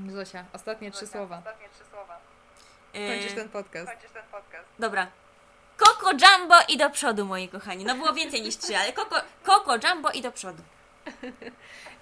Zosia, 0.08 0.44
ostatnie 0.52 0.90
trzy 0.90 1.06
słowa. 1.06 1.42
E, 2.92 3.14
Kończysz 3.16 3.34
ten 3.34 3.48
podcast. 3.48 3.90
Dobra. 4.78 5.06
Koko 5.76 6.10
Jumbo 6.10 6.54
i 6.68 6.76
do 6.78 6.90
przodu, 6.90 7.24
moi 7.24 7.48
kochani. 7.48 7.84
No 7.84 7.94
było 7.94 8.12
więcej 8.12 8.42
niż 8.42 8.56
trzy, 8.56 8.76
ale 8.76 8.92
Koko, 8.92 9.16
Koko 9.42 9.76
Jumbo 9.88 10.10
i 10.10 10.22
do 10.22 10.32
przodu. 10.32 10.62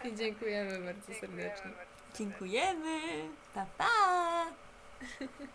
I 0.05 0.15
dziękujemy 0.15 0.93
bardzo 0.93 1.21
serdecznie. 1.21 1.71
Dziękujemy. 2.15 3.01
Pa, 3.55 3.67
pa. 3.79 3.91